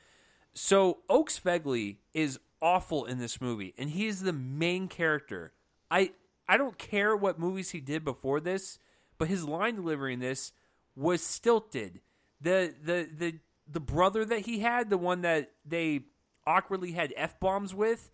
So 0.52 0.98
Oakes 1.08 1.40
Fegley 1.40 1.96
is 2.12 2.38
awful 2.60 3.06
in 3.06 3.18
this 3.18 3.40
movie, 3.40 3.72
and 3.78 3.88
he 3.88 4.06
is 4.06 4.20
the 4.20 4.32
main 4.32 4.88
character. 4.88 5.52
I 5.90 6.10
I 6.48 6.56
don't 6.58 6.76
care 6.76 7.16
what 7.16 7.38
movies 7.38 7.70
he 7.70 7.80
did 7.80 8.04
before 8.04 8.40
this, 8.40 8.78
but 9.16 9.28
his 9.28 9.44
line 9.44 9.76
delivery 9.76 10.14
in 10.14 10.20
this 10.20 10.52
was 10.96 11.22
stilted. 11.22 12.00
The 12.40 12.74
the 12.82 13.08
the 13.16 13.38
the 13.70 13.80
brother 13.80 14.24
that 14.24 14.40
he 14.40 14.58
had, 14.58 14.90
the 14.90 14.98
one 14.98 15.20
that 15.22 15.52
they 15.64 16.06
awkwardly 16.46 16.92
had 16.92 17.14
f 17.16 17.38
bombs 17.38 17.74
with, 17.74 18.10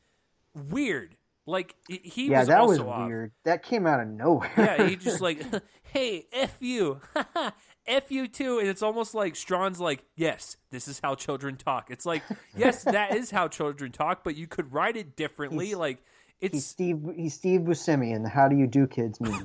weird. 0.54 1.16
Like 1.46 1.74
he- 1.88 2.28
yeah, 2.30 2.40
was 2.40 2.48
that 2.48 2.58
also 2.60 2.70
was 2.84 2.88
off. 2.88 3.06
weird. 3.08 3.32
That 3.44 3.62
came 3.62 3.86
out 3.86 4.00
of 4.00 4.08
nowhere. 4.08 4.50
Yeah, 4.56 4.86
he 4.88 4.96
just 4.96 5.20
like, 5.28 5.42
hey, 5.82 6.26
f 6.32 6.56
you, 6.60 7.00
f 7.86 8.10
you 8.10 8.26
too, 8.28 8.58
and 8.60 8.68
it's 8.68 8.82
almost 8.82 9.14
like 9.14 9.34
Straughan's 9.34 9.78
like, 9.80 10.02
yes, 10.16 10.56
this 10.70 10.88
is 10.88 11.00
how 11.02 11.14
children 11.14 11.56
talk. 11.56 11.90
It's 11.90 12.06
like, 12.06 12.22
yes, 12.56 12.84
that 12.84 13.14
is 13.14 13.30
how 13.30 13.48
children 13.48 13.92
talk, 13.92 14.24
but 14.24 14.36
you 14.36 14.46
could 14.46 14.72
write 14.72 14.96
it 14.96 15.16
differently. 15.16 15.66
He's- 15.66 15.78
like 15.78 15.98
he's 16.40 16.50
it's 16.54 16.64
Steve. 16.66 17.00
He's 17.14 17.34
Steve 17.34 17.60
Buscemi 17.62 18.14
in 18.14 18.22
the 18.22 18.28
How 18.30 18.48
Do 18.48 18.56
You 18.56 18.66
Do 18.66 18.86
Kids 18.86 19.20
movie 19.20 19.44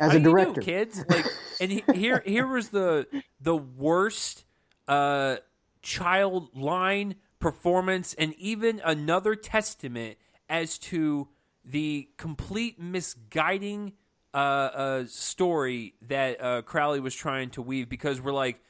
as 0.00 0.12
a 0.12 0.18
you 0.18 0.24
do, 0.24 0.30
director. 0.30 0.60
kids. 0.60 1.02
Like, 1.08 1.24
and 1.60 1.70
he, 1.72 1.82
here 1.94 2.22
here 2.26 2.46
was 2.46 2.68
the 2.68 3.06
the 3.40 3.56
worst 3.56 4.44
uh, 4.86 5.36
child 5.82 6.50
line 6.54 7.14
performance, 7.40 8.14
and 8.14 8.34
even 8.34 8.80
another 8.84 9.34
testament 9.34 10.18
as 10.48 10.78
to 10.78 11.28
the 11.64 12.08
complete 12.16 12.80
misguiding 12.80 13.92
uh, 14.34 14.36
uh, 14.36 15.04
story 15.06 15.94
that 16.02 16.42
uh, 16.42 16.62
Crowley 16.62 17.00
was 17.00 17.14
trying 17.14 17.50
to 17.50 17.62
weave. 17.62 17.88
Because 17.88 18.20
we're 18.20 18.32
like, 18.32 18.60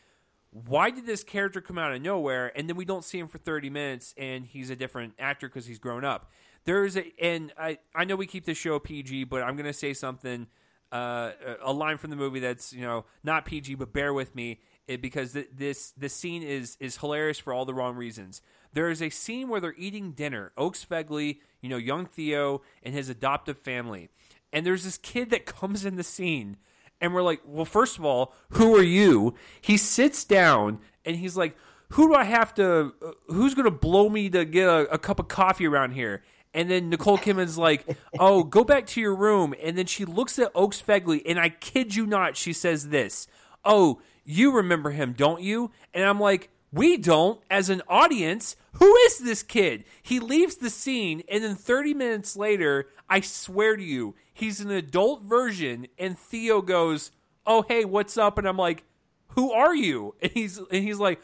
why 0.51 0.91
did 0.91 1.07
this 1.07 1.23
character 1.23 1.61
come 1.61 1.79
out 1.79 1.93
of 1.93 2.01
nowhere 2.01 2.53
and 2.57 2.69
then 2.69 2.77
we 2.77 2.85
don't 2.85 3.05
see 3.05 3.19
him 3.19 3.29
for 3.29 3.39
30 3.39 3.71
minutes 3.71 4.15
and 4.17 4.47
he's 4.47 4.71
a 4.71 4.77
different 4.77 5.15
actor 5.19 5.49
because 5.49 5.67
he's 5.67 5.79
grown 5.79 6.05
up 6.05 6.31
there's 6.65 6.97
a 6.97 7.05
and 7.23 7.53
i 7.59 7.79
i 7.95 8.05
know 8.05 8.17
we 8.17 8.27
keep 8.27 8.45
the 8.45 8.55
show 8.55 8.79
pg 8.79 9.25
but 9.25 9.43
i'm 9.43 9.57
going 9.57 9.67
to 9.67 9.73
say 9.73 9.93
something 9.93 10.47
uh, 10.91 11.33
a 11.63 11.71
line 11.71 11.99
from 11.99 12.09
the 12.09 12.17
movie 12.17 12.41
that's 12.41 12.73
you 12.73 12.81
know 12.81 13.05
not 13.23 13.45
pg 13.45 13.75
but 13.75 13.93
bear 13.93 14.15
with 14.15 14.35
me 14.35 14.59
it, 14.87 15.03
because 15.03 15.35
th- 15.35 15.49
this 15.55 15.93
this 15.99 16.15
scene 16.15 16.43
is 16.43 16.79
is 16.81 16.97
hilarious 16.97 17.39
for 17.39 17.53
all 17.53 17.67
the 17.67 17.75
wrong 17.75 17.95
reasons 17.95 18.41
there 18.73 18.91
is 18.91 19.03
a 19.03 19.11
scene 19.11 19.49
where 19.49 19.61
they're 19.61 19.75
eating 19.77 20.13
dinner 20.13 20.53
oakes 20.57 20.85
fegley 20.85 21.39
you 21.61 21.69
know 21.69 21.77
young 21.77 22.07
theo 22.07 22.63
and 22.83 22.95
his 22.95 23.09
adoptive 23.09 23.59
family 23.59 24.09
and 24.53 24.65
there's 24.65 24.85
this 24.85 24.99
kid 24.99 25.31
that 25.31 25.47
comes 25.47 25.85
in 25.85 25.97
the 25.97 26.03
scene 26.03 26.57
and 27.01 27.15
we're 27.15 27.23
like, 27.23 27.41
well, 27.45 27.65
first 27.65 27.99
of 27.99 28.05
all, 28.05 28.35
who 28.51 28.77
are 28.77 28.83
you? 28.83 29.35
He 29.61 29.77
sits 29.77 30.25
down 30.25 30.81
and 31.05 31.17
he's 31.17 31.37
like, 31.37 31.57
who 31.91 32.09
do 32.09 32.15
I 32.15 32.25
have 32.25 32.55
to, 32.55 32.93
uh, 33.01 33.11
who's 33.29 33.55
going 33.55 33.65
to 33.65 33.71
blow 33.71 34.09
me 34.09 34.29
to 34.31 34.45
get 34.45 34.69
a, 34.69 34.95
a, 34.95 34.99
cup 34.99 35.21
of 35.21 35.29
coffee 35.29 35.67
around 35.67 35.93
here? 35.93 36.23
And 36.53 36.71
then 36.71 36.91
Nicole 36.91 37.19
Kidman's 37.19 37.57
like, 37.57 37.87
oh, 38.19 38.43
go 38.43 38.65
back 38.65 38.87
to 38.89 39.01
your 39.01 39.15
room. 39.15 39.55
And 39.63 39.79
then 39.79 39.87
she 39.87 40.05
looks 40.05 40.39
at 40.39 40.51
Oakes 40.55 40.83
Fegley, 40.83 41.23
and 41.25 41.39
I 41.39 41.49
kid 41.49 41.95
you 41.95 42.07
not, 42.07 42.37
she 42.37 42.53
says 42.53 42.89
this, 42.89 43.27
oh, 43.65 44.01
you 44.25 44.53
remember 44.53 44.91
him, 44.91 45.15
don't 45.15 45.41
you? 45.41 45.71
And 45.95 46.05
I'm 46.05 46.21
like, 46.21 46.51
we 46.73 46.97
don't, 46.97 47.41
as 47.51 47.71
an 47.71 47.83
audience. 47.89 48.57
Who 48.73 48.95
is 48.97 49.19
this 49.19 49.43
kid? 49.43 49.85
He 50.03 50.21
leaves 50.21 50.57
the 50.57 50.71
scene, 50.71 51.23
and 51.31 51.43
then 51.43 51.57
30 51.57 51.95
minutes 51.95 52.37
later, 52.37 52.89
I 53.09 53.21
swear 53.21 53.77
to 53.77 53.83
you, 53.83 54.15
he's 54.33 54.61
an 54.61 54.71
adult 54.71 55.23
version, 55.23 55.87
and 55.99 56.19
Theo 56.19 56.61
goes, 56.61 57.11
"Oh 57.47 57.63
hey, 57.63 57.85
what's 57.85 58.17
up?" 58.19 58.39
And 58.39 58.47
I'm 58.47 58.59
like, 58.59 58.85
"Who 59.29 59.53
are 59.53 59.75
you?" 59.75 60.15
And 60.23 60.33
he's 60.33 60.59
and 60.59 60.85
he's 60.85 60.99
like, 60.99 61.21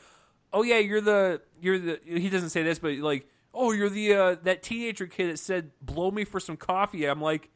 "Oh 0.53 0.63
yeah, 0.63 0.79
you're 0.79 1.01
the 1.01 1.43
you're 1.61 1.79
the." 1.79 2.01
He 2.05 2.31
doesn't 2.31 2.51
say 2.51 2.63
this, 2.63 2.79
but 2.79 2.95
like, 2.95 3.29
"Oh, 3.53 3.73
you're 3.73 3.91
the 3.91 4.15
uh, 4.15 4.37
that 4.45 4.63
teenager 4.63 5.07
kid 5.07 5.31
that 5.31 5.39
said 5.39 5.71
blow 5.83 6.11
me 6.11 6.25
for 6.25 6.41
some 6.41 6.57
coffee." 6.57 7.05
I'm 7.05 7.21
like, 7.21 7.51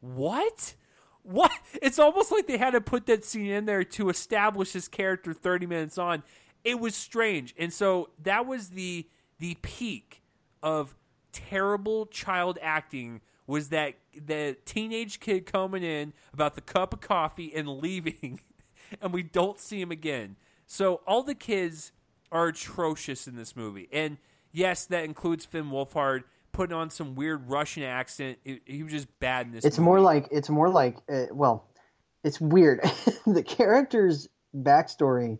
"What?" 0.00 0.74
What? 1.22 1.52
It's 1.82 1.98
almost 1.98 2.32
like 2.32 2.46
they 2.46 2.56
had 2.56 2.70
to 2.70 2.80
put 2.80 3.06
that 3.06 3.24
scene 3.24 3.46
in 3.46 3.66
there 3.66 3.84
to 3.84 4.08
establish 4.08 4.72
his 4.72 4.88
character 4.88 5.34
30 5.34 5.66
minutes 5.66 5.98
on. 5.98 6.22
It 6.64 6.80
was 6.80 6.94
strange. 6.94 7.54
And 7.58 7.72
so 7.72 8.10
that 8.22 8.46
was 8.46 8.70
the 8.70 9.06
the 9.38 9.56
peak 9.62 10.22
of 10.62 10.94
terrible 11.32 12.06
child 12.06 12.58
acting 12.60 13.20
was 13.46 13.68
that 13.68 13.94
the 14.14 14.56
teenage 14.64 15.20
kid 15.20 15.46
coming 15.46 15.82
in 15.82 16.12
about 16.34 16.54
the 16.54 16.60
cup 16.60 16.92
of 16.92 17.00
coffee 17.00 17.52
and 17.54 17.68
leaving, 17.68 18.40
and 19.00 19.12
we 19.12 19.22
don't 19.22 19.58
see 19.58 19.80
him 19.80 19.90
again. 19.90 20.36
So 20.66 21.00
all 21.06 21.22
the 21.22 21.34
kids 21.34 21.92
are 22.30 22.48
atrocious 22.48 23.26
in 23.26 23.36
this 23.36 23.56
movie, 23.56 23.88
and 23.90 24.18
yes, 24.52 24.84
that 24.86 25.04
includes 25.04 25.44
Finn 25.44 25.70
Wolfhard 25.70 26.24
putting 26.52 26.76
on 26.76 26.90
some 26.90 27.14
weird 27.14 27.48
Russian 27.48 27.84
accent. 27.84 28.38
he 28.44 28.82
was 28.82 28.92
just 28.92 29.20
bad 29.20 29.46
in 29.46 29.52
this. 29.52 29.64
It's 29.64 29.78
movie. 29.78 29.84
more 29.84 30.00
like 30.00 30.28
it's 30.30 30.50
more 30.50 30.68
like 30.68 30.98
uh, 31.10 31.26
well, 31.32 31.68
it's 32.24 32.40
weird. 32.40 32.80
the 33.26 33.42
character's 33.42 34.28
backstory, 34.54 35.38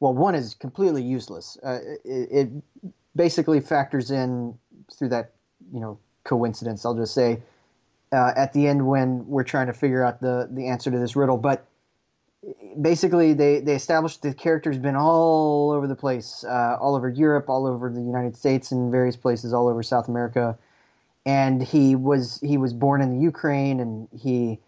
well, 0.00 0.14
one 0.14 0.34
is 0.34 0.54
completely 0.54 1.02
useless. 1.02 1.58
Uh, 1.62 1.78
it, 2.04 2.28
it 2.30 2.48
basically 3.14 3.60
factors 3.60 4.10
in 4.10 4.56
through 4.92 5.08
that 5.08 5.32
you 5.72 5.80
know 5.80 5.98
coincidence. 6.24 6.84
I'll 6.84 6.94
just 6.94 7.14
say 7.14 7.42
uh, 8.12 8.32
at 8.36 8.52
the 8.52 8.66
end 8.66 8.86
when 8.86 9.26
we're 9.26 9.44
trying 9.44 9.66
to 9.68 9.72
figure 9.72 10.04
out 10.04 10.20
the 10.20 10.48
the 10.50 10.68
answer 10.68 10.90
to 10.90 10.98
this 10.98 11.16
riddle. 11.16 11.38
But 11.38 11.66
basically, 12.80 13.32
they 13.32 13.60
they 13.60 13.74
established 13.74 14.22
the 14.22 14.34
character's 14.34 14.78
been 14.78 14.96
all 14.96 15.70
over 15.70 15.86
the 15.86 15.96
place, 15.96 16.44
uh, 16.44 16.76
all 16.80 16.94
over 16.94 17.08
Europe, 17.08 17.48
all 17.48 17.66
over 17.66 17.90
the 17.90 18.02
United 18.02 18.36
States, 18.36 18.70
and 18.70 18.90
various 18.90 19.16
places 19.16 19.52
all 19.52 19.68
over 19.68 19.82
South 19.82 20.08
America. 20.08 20.58
And 21.24 21.62
he 21.62 21.96
was 21.96 22.38
he 22.40 22.56
was 22.56 22.72
born 22.72 23.00
in 23.00 23.16
the 23.16 23.20
Ukraine, 23.20 23.80
and 23.80 24.08
he 24.16 24.60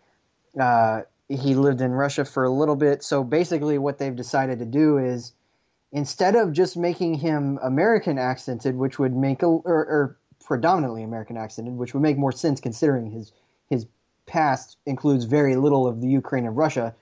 uh, 0.59 1.03
he 1.29 1.55
lived 1.55 1.81
in 1.81 1.93
Russia 1.93 2.25
for 2.25 2.45
a 2.45 2.51
little 2.51 2.77
bit. 2.77 3.03
So 3.03 3.23
basically, 3.23 3.79
what 3.79 3.99
they've 3.99 4.15
decided 4.15 4.59
to 4.61 4.65
do 4.65 4.99
is 4.99 5.33
instead 5.93 6.37
of 6.37 6.53
just 6.53 6.77
making 6.77 7.15
him 7.15 7.59
American 7.63 8.19
accented, 8.19 8.77
which 8.77 8.99
would 8.99 9.15
make 9.15 9.43
a, 9.43 9.47
or, 9.47 9.63
or 9.65 10.17
predominantly 10.45 11.03
American 11.03 11.37
accented, 11.37 11.77
which 11.77 11.95
would 11.95 12.03
make 12.03 12.17
more 12.19 12.33
sense 12.33 12.61
considering 12.61 13.11
his 13.11 13.33
his 13.69 13.87
past 14.27 14.77
includes 14.87 15.25
very 15.25 15.57
little 15.57 15.87
of 15.87 16.01
the 16.01 16.09
Ukraine 16.09 16.47
and 16.47 16.57
Russia. 16.57 16.95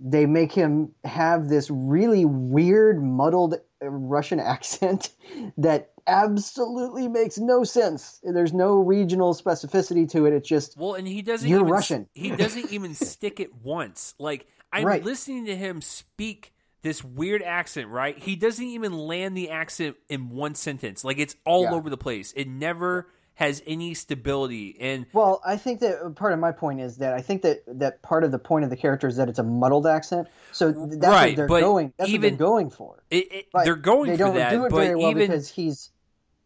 They 0.00 0.26
make 0.26 0.52
him 0.52 0.92
have 1.04 1.48
this 1.48 1.70
really 1.70 2.24
weird, 2.24 3.02
muddled 3.02 3.56
Russian 3.82 4.40
accent 4.54 5.10
that 5.56 5.90
absolutely 6.06 7.08
makes 7.08 7.38
no 7.38 7.64
sense. 7.64 8.20
There's 8.22 8.52
no 8.52 8.76
regional 8.76 9.34
specificity 9.34 10.08
to 10.10 10.26
it. 10.26 10.32
It's 10.32 10.48
just 10.48 10.76
well, 10.76 10.94
and 10.94 11.06
he 11.06 11.22
doesn't. 11.22 11.48
You're 11.48 11.60
even, 11.60 11.70
Russian. 11.72 12.08
He 12.14 12.30
doesn't 12.36 12.70
even 12.70 12.94
stick 12.94 13.40
it 13.40 13.54
once. 13.62 14.14
Like 14.18 14.46
I'm 14.72 14.84
Right. 14.84 15.04
listening 15.04 15.46
to 15.46 15.56
him 15.56 15.80
speak 15.82 16.52
this 16.82 17.02
weird 17.02 17.42
accent, 17.42 17.88
right? 17.88 18.16
He 18.16 18.36
doesn't 18.36 18.64
even 18.64 18.92
land 18.92 19.36
the 19.36 19.50
accent 19.50 19.96
in 20.08 20.30
one 20.30 20.54
sentence. 20.54 21.02
Like 21.04 21.18
it's 21.18 21.34
all 21.44 21.64
Yeah. 21.64 21.72
over 21.74 21.90
the 21.90 21.96
place. 21.96 22.32
It 22.36 22.48
never 22.48 23.08
has 23.38 23.62
any 23.68 23.94
stability. 23.94 24.76
And 24.80 25.06
Well, 25.12 25.40
I 25.46 25.56
think 25.56 25.78
that 25.78 26.16
part 26.16 26.32
of 26.32 26.40
my 26.40 26.50
point 26.50 26.80
is 26.80 26.96
that 26.96 27.14
I 27.14 27.20
think 27.20 27.42
that 27.42 27.62
that 27.68 28.02
part 28.02 28.24
of 28.24 28.32
the 28.32 28.38
point 28.40 28.64
of 28.64 28.70
the 28.70 28.76
character 28.76 29.06
is 29.06 29.14
that 29.16 29.28
it's 29.28 29.38
a 29.38 29.44
muddled 29.44 29.86
accent. 29.86 30.26
So 30.50 30.72
that's 30.72 31.06
Right, 31.06 31.28
what 31.28 31.36
they're 31.48 31.60
going. 31.60 31.92
That's 31.96 32.10
even- 32.10 32.32
what 32.32 32.38
they're 32.38 32.46
going 32.48 32.70
for. 32.70 33.02
it, 33.10 33.32
it, 33.32 33.46
But 33.52 33.64
they're 33.64 33.76
going 33.76 34.10
they 34.10 34.16
for 34.16 34.32
that, 34.32 34.50
do 34.50 34.64
it 34.64 34.70
but 34.70 34.76
very 34.82 34.96
well 34.96 35.10
even 35.12 35.28
because 35.28 35.48
he's 35.48 35.90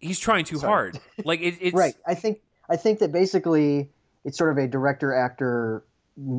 he's 0.01 0.19
trying 0.19 0.45
too 0.45 0.59
Sorry. 0.59 0.69
hard. 0.93 1.01
Like 1.25 1.41
it, 1.41 1.57
it's 1.63 1.75
right. 1.75 1.95
I 2.07 2.15
think 2.15 2.43
I 2.69 2.77
think 2.77 2.99
that 2.99 3.11
basically 3.11 3.89
it's 4.27 4.37
sort 4.37 4.51
of 4.53 4.59
a 4.63 4.69
director 4.69 5.15
actor, 5.15 5.85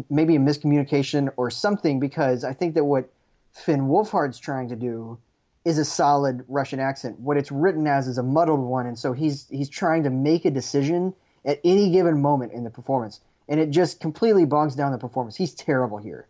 maybe 0.08 0.36
a 0.36 0.40
miscommunication 0.40 1.30
or 1.36 1.50
something. 1.50 2.00
Because 2.00 2.44
I 2.44 2.54
think 2.54 2.76
that 2.76 2.86
what 2.86 3.10
Finn 3.54 3.88
Wolfhard's 3.88 4.38
trying 4.38 4.70
to 4.70 4.76
do 4.76 5.18
is 5.66 5.78
a 5.78 5.86
solid 5.86 6.44
Russian 6.48 6.80
accent. 6.80 7.20
What 7.20 7.38
it's 7.38 7.52
written 7.52 7.88
as 7.88 8.08
is 8.08 8.18
a 8.18 8.24
muddled 8.24 8.60
one, 8.60 8.86
and 8.86 8.98
so 8.98 9.14
he's 9.14 9.48
he's 9.50 9.70
trying 9.70 10.04
to 10.04 10.10
make 10.10 10.46
a 10.46 10.52
decision 10.52 11.14
at 11.46 11.60
any 11.64 11.92
given 11.92 12.22
moment 12.22 12.52
in 12.54 12.64
the 12.64 12.70
performance, 12.70 13.20
and 13.48 13.60
it 13.60 13.70
just 13.70 14.00
completely 14.00 14.46
bogs 14.46 14.76
down 14.76 14.92
the 14.92 14.98
performance. 14.98 15.36
He's 15.36 15.54
terrible 15.54 15.98
here, 15.98 16.28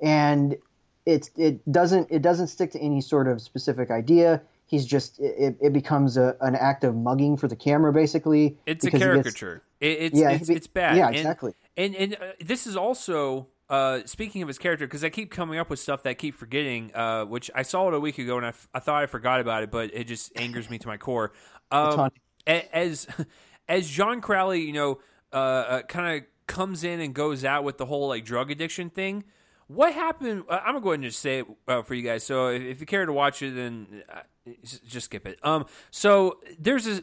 and 0.00 0.56
it 1.04 1.30
it 1.36 1.70
doesn't 1.70 2.08
it 2.10 2.22
doesn't 2.22 2.48
stick 2.48 2.72
to 2.72 2.78
any 2.80 3.00
sort 3.00 3.28
of 3.28 3.40
specific 3.42 3.90
idea. 3.90 4.42
He's 4.68 4.84
just 4.84 5.20
it, 5.20 5.56
it 5.60 5.72
becomes 5.72 6.16
a, 6.16 6.36
an 6.40 6.56
act 6.56 6.82
of 6.82 6.96
mugging 6.96 7.36
for 7.36 7.46
the 7.46 7.54
camera, 7.54 7.92
basically. 7.92 8.56
it's 8.66 8.84
a 8.84 8.88
he 8.88 8.92
gets- 8.92 9.02
caricature. 9.04 9.62
It, 9.80 9.86
it's 10.00 10.18
Yeah, 10.18 10.30
it's, 10.30 10.48
it's 10.48 10.66
bad. 10.66 10.96
yeah, 10.96 11.06
And- 11.08 11.16
exactly. 11.16 11.54
And 11.76 11.94
and, 11.94 12.14
uh, 12.14 12.18
this 12.40 12.66
is 12.66 12.76
also 12.76 13.46
uh, 13.68 14.00
speaking 14.06 14.42
of 14.42 14.48
his 14.48 14.58
character 14.58 14.86
because 14.86 15.02
I 15.02 15.08
keep 15.08 15.30
coming 15.30 15.58
up 15.58 15.70
with 15.70 15.80
stuff 15.80 16.02
that 16.04 16.10
I 16.10 16.14
keep 16.14 16.34
forgetting, 16.34 16.94
uh, 16.94 17.24
which 17.24 17.50
I 17.54 17.62
saw 17.62 17.88
it 17.88 17.94
a 17.94 18.00
week 18.00 18.18
ago 18.18 18.36
and 18.36 18.46
I, 18.46 18.50
f- 18.50 18.68
I 18.72 18.78
thought 18.78 19.02
I 19.02 19.06
forgot 19.06 19.40
about 19.40 19.62
it, 19.64 19.70
but 19.70 19.90
it 19.92 20.04
just 20.04 20.32
angers 20.36 20.70
me 20.70 20.78
to 20.78 20.86
my 20.86 20.96
core. 20.96 21.32
Um, 21.70 22.10
as 22.46 23.08
as 23.68 23.90
John 23.90 24.20
Crowley, 24.20 24.62
you 24.62 24.72
know, 24.72 25.00
uh, 25.32 25.36
uh, 25.36 25.82
kind 25.82 26.18
of 26.18 26.28
comes 26.46 26.84
in 26.84 27.00
and 27.00 27.12
goes 27.12 27.44
out 27.44 27.64
with 27.64 27.76
the 27.76 27.86
whole 27.86 28.08
like 28.08 28.24
drug 28.24 28.50
addiction 28.50 28.90
thing. 28.90 29.24
What 29.66 29.92
happened? 29.92 30.44
Uh, 30.48 30.60
I'm 30.64 30.74
gonna 30.74 30.80
go 30.80 30.90
ahead 30.90 31.00
and 31.00 31.04
just 31.04 31.18
say 31.18 31.40
it 31.40 31.46
uh, 31.66 31.82
for 31.82 31.94
you 31.94 32.02
guys. 32.02 32.22
So 32.22 32.48
if, 32.48 32.62
if 32.62 32.80
you 32.80 32.86
care 32.86 33.04
to 33.04 33.12
watch 33.12 33.42
it, 33.42 33.54
then 33.54 34.04
uh, 34.08 34.20
just, 34.62 35.06
skip 35.06 35.26
it. 35.26 35.40
Um, 35.42 35.66
so 35.90 36.38
there's 36.58 36.86
a 36.86 37.02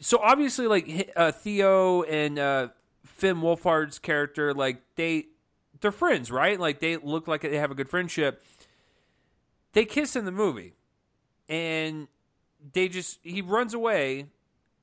so 0.00 0.18
obviously 0.18 0.66
like 0.66 1.12
uh, 1.14 1.30
Theo 1.30 2.02
and 2.02 2.40
uh, 2.40 2.68
Finn 3.04 3.36
Wolfhard's 3.36 4.00
character, 4.00 4.52
like 4.52 4.82
they 4.96 5.26
they're 5.80 5.92
friends, 5.92 6.30
right? 6.30 6.58
Like 6.58 6.80
they 6.80 6.96
look 6.96 7.28
like 7.28 7.42
they 7.42 7.58
have 7.58 7.70
a 7.70 7.74
good 7.74 7.88
friendship. 7.88 8.42
They 9.72 9.84
kiss 9.84 10.16
in 10.16 10.24
the 10.24 10.32
movie, 10.32 10.74
and 11.48 12.08
they 12.72 12.88
just 12.88 13.18
he 13.22 13.42
runs 13.42 13.74
away, 13.74 14.26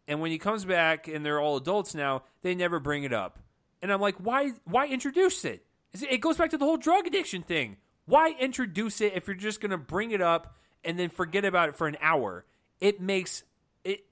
and 0.07 0.21
when 0.21 0.31
he 0.31 0.37
comes 0.37 0.65
back 0.65 1.07
and 1.07 1.25
they're 1.25 1.39
all 1.39 1.57
adults 1.57 1.95
now, 1.95 2.23
they 2.41 2.53
never 2.55 2.79
bring 2.79 3.03
it 3.03 3.13
up. 3.13 3.39
And 3.81 3.91
I'm 3.91 3.99
like, 4.01 4.15
why? 4.17 4.51
Why 4.65 4.87
introduce 4.87 5.43
it- 5.45 5.65
It 6.09 6.21
goes 6.21 6.37
back 6.37 6.51
to 6.51 6.57
the 6.57 6.65
whole 6.65 6.77
drug 6.77 7.07
addiction 7.07 7.43
thing. 7.43 7.77
Why 8.05 8.35
introduce 8.39 9.01
it 9.01 9.13
if 9.15 9.27
you're 9.27 9.35
just 9.35 9.61
to 9.71 9.77
bring 9.77 10.11
it 10.11 10.21
up 10.21 10.55
and 10.83 10.99
then 10.99 11.09
forget 11.09 11.45
about 11.45 11.69
it 11.69 11.75
for 11.75 11.87
an 11.87 11.97
hour? 12.01 12.45
It 12.79 12.99
makes 13.01 13.43
it. 13.83 14.05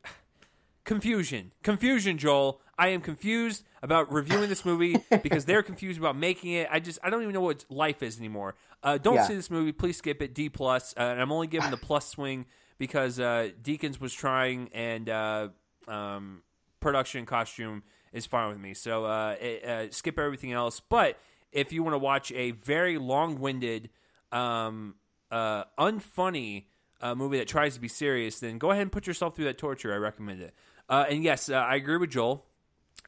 Confusion, 0.83 1.51
confusion, 1.63 2.17
Joel. 2.17 2.59
I 2.77 2.87
am 2.89 3.01
confused 3.01 3.63
about 3.83 4.11
reviewing 4.11 4.49
this 4.49 4.65
movie 4.65 4.97
because 5.23 5.45
they're 5.45 5.61
confused 5.61 5.99
about 5.99 6.15
making 6.17 6.53
it. 6.53 6.67
I 6.71 6.79
just 6.79 6.97
I 7.03 7.09
don't 7.11 7.21
even 7.21 7.33
know 7.33 7.41
what 7.41 7.63
life 7.69 8.01
is 8.01 8.17
anymore. 8.17 8.55
Uh, 8.81 8.97
don't 8.97 9.15
Yeah. 9.15 9.27
see 9.27 9.35
this 9.35 9.51
movie. 9.51 9.71
Please 9.71 9.97
skip 9.97 10.21
it. 10.21 10.33
D 10.33 10.49
plus. 10.49 10.93
Uh, 10.97 11.01
and 11.01 11.21
I'm 11.21 11.31
only 11.31 11.45
giving 11.47 11.69
the 11.69 11.77
plus 11.77 12.07
swing 12.07 12.45
because 12.79 13.19
uh, 13.19 13.49
Deakins 13.61 13.99
was 13.99 14.11
trying 14.13 14.69
and 14.73 15.07
uh, 15.07 15.49
um, 15.87 16.41
production 16.79 17.27
costume 17.27 17.83
is 18.11 18.25
fine 18.25 18.49
with 18.49 18.57
me. 18.59 18.73
So 18.73 19.05
uh, 19.05 19.35
it, 19.39 19.63
uh, 19.63 19.91
skip 19.91 20.17
everything 20.17 20.51
else. 20.51 20.79
But 20.79 21.19
if 21.51 21.71
you 21.71 21.83
want 21.83 21.93
to 21.93 21.99
watch 21.99 22.31
a 22.31 22.51
very 22.51 22.97
long-winded, 22.97 23.89
um, 24.31 24.95
uh, 25.29 25.65
unfunny 25.77 26.65
uh, 27.01 27.13
movie 27.15 27.37
that 27.37 27.47
tries 27.47 27.75
to 27.75 27.79
be 27.81 27.87
serious, 27.87 28.39
then 28.39 28.57
go 28.57 28.71
ahead 28.71 28.81
and 28.81 28.91
put 28.91 29.05
yourself 29.07 29.35
through 29.35 29.45
that 29.45 29.57
torture. 29.59 29.93
I 29.93 29.97
recommend 29.97 30.41
it. 30.41 30.53
Uh, 30.91 31.05
and 31.09 31.23
yes, 31.23 31.47
uh, 31.47 31.53
I 31.55 31.75
agree 31.75 31.95
with 31.95 32.09
Joel 32.11 32.45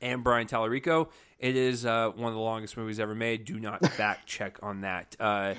and 0.02 0.24
Brian 0.24 0.48
Tallarico. 0.48 1.10
It 1.38 1.58
is 1.58 1.86
uh, 1.86 2.12
one 2.16 2.30
of 2.30 2.34
the 2.34 2.40
longest 2.40 2.78
movies 2.78 2.98
ever 2.98 3.14
made. 3.14 3.44
Do 3.44 3.60
not 3.60 3.86
fact 3.92 4.26
check 4.26 4.58
on 4.64 4.82
that. 4.82 5.18
Uh, 5.20 5.56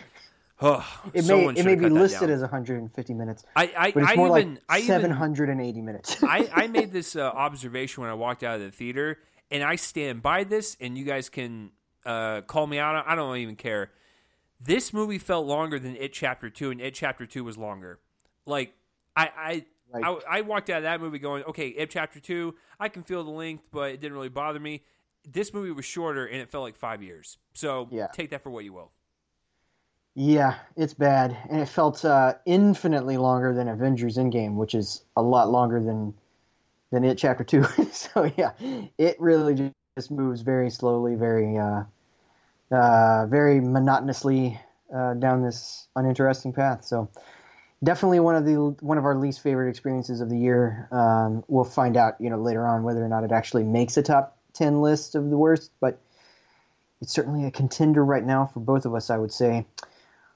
oh, 0.63 1.01
It 1.13 1.27
may 1.27 1.47
it 1.49 1.67
may 1.67 1.75
be 1.75 1.91
listed 1.91 2.31
as 2.31 2.41
150 2.41 3.13
minutes, 3.13 3.45
I, 3.55 3.73
I, 3.77 3.91
but 3.91 4.05
it's 4.05 4.13
I 4.13 4.17
more 4.17 4.39
even, 4.39 4.55
like 4.55 4.63
I 4.71 4.79
even 4.79 5.03
780 5.03 5.83
minutes. 5.83 6.17
I, 6.23 6.49
I 6.51 6.67
made 6.67 6.93
this 6.95 7.15
uh, 7.15 7.21
observation 7.21 8.01
when 8.01 8.11
I 8.11 8.15
walked 8.15 8.43
out 8.43 8.55
of 8.55 8.63
the 8.63 8.71
theater, 8.71 9.19
and 9.51 9.63
I 9.63 9.77
stand 9.77 10.23
by 10.23 10.45
this, 10.45 10.79
and 10.81 10.97
you 10.97 11.05
guys 11.05 11.29
can 11.29 11.73
uh, 12.07 12.41
call 12.41 12.67
me 12.67 12.79
out. 12.79 13.05
I 13.07 13.15
don't 13.17 13.37
even 13.37 13.57
care. 13.57 13.91
This 14.63 14.95
movie 14.95 15.19
felt 15.19 15.47
longer 15.47 15.79
than 15.79 15.95
It 15.97 16.15
Chapter 16.15 16.49
Two, 16.49 16.71
and 16.71 16.81
It 16.81 16.95
Chapter 16.95 17.27
Two 17.27 17.45
was 17.45 17.59
longer. 17.59 17.99
Like 18.47 18.73
I, 19.15 19.67
I, 19.95 20.01
I, 20.01 20.21
I 20.29 20.41
walked 20.41 20.71
out 20.71 20.79
of 20.79 20.83
that 20.85 21.01
movie 21.01 21.19
going, 21.19 21.45
okay, 21.45 21.69
It 21.69 21.91
Chapter 21.91 22.21
Two, 22.21 22.55
I 22.81 22.89
can 22.89 23.03
feel 23.03 23.23
the 23.25 23.31
length, 23.31 23.65
but 23.71 23.93
it 23.93 24.01
didn't 24.01 24.15
really 24.15 24.29
bother 24.29 24.61
me. 24.61 24.83
This 25.27 25.55
movie 25.55 25.71
was 25.71 25.85
shorter, 25.85 26.27
and 26.27 26.41
it 26.41 26.51
felt 26.51 26.63
like 26.63 26.77
five 26.77 27.03
years. 27.03 27.39
So 27.55 27.89
Yeah. 27.91 28.09
take 28.13 28.31
that 28.31 28.43
for 28.43 28.51
what 28.51 28.65
you 28.65 28.73
will. 28.73 28.93
Yeah, 30.17 30.55
it's 30.77 30.95
bad, 30.95 31.37
and 31.51 31.61
it 31.61 31.69
felt 31.69 32.05
uh, 32.05 32.35
infinitely 32.47 33.17
longer 33.17 33.53
than 33.53 33.69
Avengers 33.69 34.17
Endgame, 34.17 34.55
which 34.55 34.75
is 34.75 35.05
a 35.17 35.23
lot 35.23 35.51
longer 35.51 35.81
than 35.83 36.15
than 36.93 37.05
it 37.05 37.19
Chapter 37.19 37.43
Two. 37.43 37.65
so 37.93 38.31
yeah, 38.37 38.53
it 38.99 39.17
really 39.21 39.73
just 39.97 40.11
moves 40.11 40.43
very 40.43 40.71
slowly, 40.71 41.17
very 41.17 41.59
uh, 41.59 41.83
uh, 42.71 43.27
very 43.27 43.61
monotonously 43.61 44.61
uh, 44.95 45.15
down 45.15 45.43
this 45.43 45.89
uninteresting 45.97 46.53
path. 46.53 46.85
So 46.85 47.09
definitely 47.85 48.21
one 48.21 48.35
of 48.35 48.45
the 48.45 48.55
one 48.81 48.99
of 48.99 49.05
our 49.05 49.17
least 49.17 49.41
favorite 49.41 49.69
experiences 49.69 50.21
of 50.21 50.29
the 50.29 50.39
year. 50.39 50.89
Um, 50.91 51.45
we'll 51.49 51.65
find 51.65 51.97
out, 51.97 52.21
you 52.21 52.31
know, 52.31 52.39
later 52.39 52.67
on 52.67 52.83
whether 52.83 53.05
or 53.05 53.09
not 53.09 53.25
it 53.25 53.33
actually 53.33 53.65
makes 53.65 53.97
a 53.97 54.03
top 54.03 54.37
ten 54.53 54.81
list 54.81 55.15
of 55.15 55.31
the 55.31 55.37
worst, 55.37 55.71
but 55.81 56.01
it's 57.01 57.13
certainly 57.13 57.45
a 57.45 57.51
contender 57.51 58.05
right 58.05 58.25
now 58.25 58.47
for 58.47 58.61
both 58.61 58.87
of 58.87 58.95
us, 58.95 59.11
I 59.11 59.19
would 59.19 59.33
say. 59.33 59.67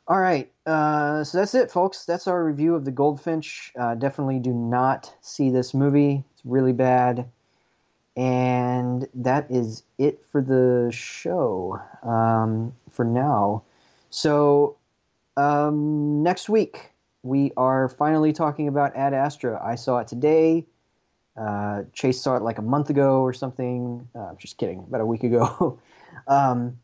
All 0.07 0.19
right, 0.19 0.51
uh, 0.65 1.23
so 1.25 1.39
that's 1.39 1.55
it, 1.55 1.71
folks. 1.71 2.07
That's 2.07 2.27
our 2.27 2.43
review 2.43 2.75
of 2.75 2.85
the 2.85 2.91
Goldfinch. 2.91 3.73
Uh, 3.79 3.95
definitely 3.95 4.39
do 4.39 4.55
not 4.55 5.13
see 5.21 5.51
this 5.51 5.75
movie; 5.75 6.25
it's 6.33 6.43
really 6.45 6.73
bad. 6.73 7.29
And 8.17 9.07
that 9.15 9.49
is 9.51 9.85
it 9.97 10.25
for 10.33 10.43
the 10.43 10.91
show 10.93 11.81
um, 12.03 12.75
for 12.91 13.05
now. 13.05 13.63
So 14.11 14.77
um, 15.37 16.25
next 16.25 16.49
week 16.49 16.91
we 17.29 17.53
are 17.57 17.91
finally 17.91 18.33
talking 18.33 18.69
about 18.69 18.97
Ad 18.97 19.13
Astra. 19.13 19.61
I 19.63 19.75
saw 19.75 19.99
it 19.99 20.09
today. 20.09 20.67
Uh, 21.37 21.83
Chase 21.93 22.21
saw 22.21 22.37
it 22.37 22.43
like 22.43 22.59
a 22.59 22.63
month 22.63 22.91
ago 22.91 23.21
or 23.21 23.33
something. 23.33 24.09
Uh, 24.15 24.31
I'm 24.31 24.39
just 24.39 24.57
kidding, 24.57 24.81
about 24.81 25.03
a 25.03 25.07
week 25.07 25.23
ago. 25.23 25.79
um, 26.27 26.79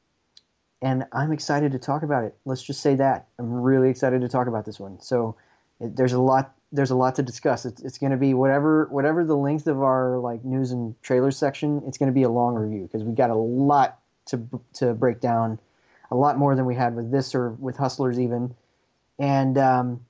and 0.83 1.07
I'm 1.13 1.33
excited 1.33 1.73
to 1.73 1.79
talk 1.79 2.03
about 2.03 2.25
it. 2.25 2.37
Let's 2.45 2.63
just 2.63 2.83
say 2.83 2.97
that 2.97 3.27
I'm 3.39 3.51
really 3.51 3.89
excited 3.89 4.21
to 4.21 4.29
talk 4.29 4.47
about 4.47 4.67
this 4.67 4.79
one. 4.79 5.01
So 5.01 5.37
it, 5.81 5.97
there's 5.97 6.13
a 6.13 6.21
lot 6.21 6.55
there's 6.73 6.91
a 6.91 6.97
lot 6.97 7.15
to 7.15 7.23
discuss. 7.23 7.65
It's, 7.65 7.81
it's 7.83 7.99
going 7.99 8.11
to 8.11 8.19
be 8.19 8.35
whatever 8.35 8.87
whatever 8.91 9.25
the 9.25 9.37
length 9.37 9.67
of 9.67 9.81
our 9.81 10.19
like 10.19 10.45
news 10.45 10.73
and 10.73 11.01
trailers 11.03 11.39
section. 11.39 11.83
It's 11.87 11.97
going 11.97 12.09
to 12.09 12.15
be 12.15 12.25
a 12.25 12.29
long 12.29 12.55
review 12.55 12.83
because 12.83 13.03
we 13.03 13.15
got 13.15 13.31
a 13.31 13.35
lot 13.35 13.99
to 14.27 14.47
to 14.75 14.93
break 14.93 15.21
down, 15.21 15.59
a 16.11 16.17
lot 16.17 16.37
more 16.37 16.55
than 16.55 16.67
we 16.67 16.75
had 16.75 16.95
with 16.95 17.11
this 17.11 17.35
or 17.35 17.51
with 17.51 17.77
Hustlers 17.77 18.21
even. 18.21 18.55
And 19.19 19.57
um, 19.57 20.01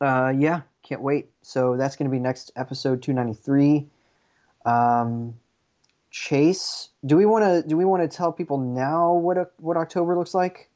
uh, 0.00 0.32
yeah, 0.36 0.62
can't 0.82 1.02
wait. 1.02 1.30
So 1.42 1.76
that's 1.76 1.96
going 1.96 2.10
to 2.10 2.14
be 2.14 2.20
next 2.20 2.52
episode 2.56 3.02
293. 3.02 3.86
Um, 4.64 5.34
Chase, 6.10 6.88
do 7.06 7.16
we 7.16 7.24
want 7.24 7.44
to 7.44 7.68
do 7.68 7.76
we 7.76 7.84
want 7.84 8.08
to 8.08 8.16
tell 8.16 8.32
people 8.32 8.58
now 8.58 9.14
what 9.14 9.38
o- 9.38 9.50
what 9.58 9.76
October 9.76 10.16
looks 10.16 10.34
like? 10.34 10.68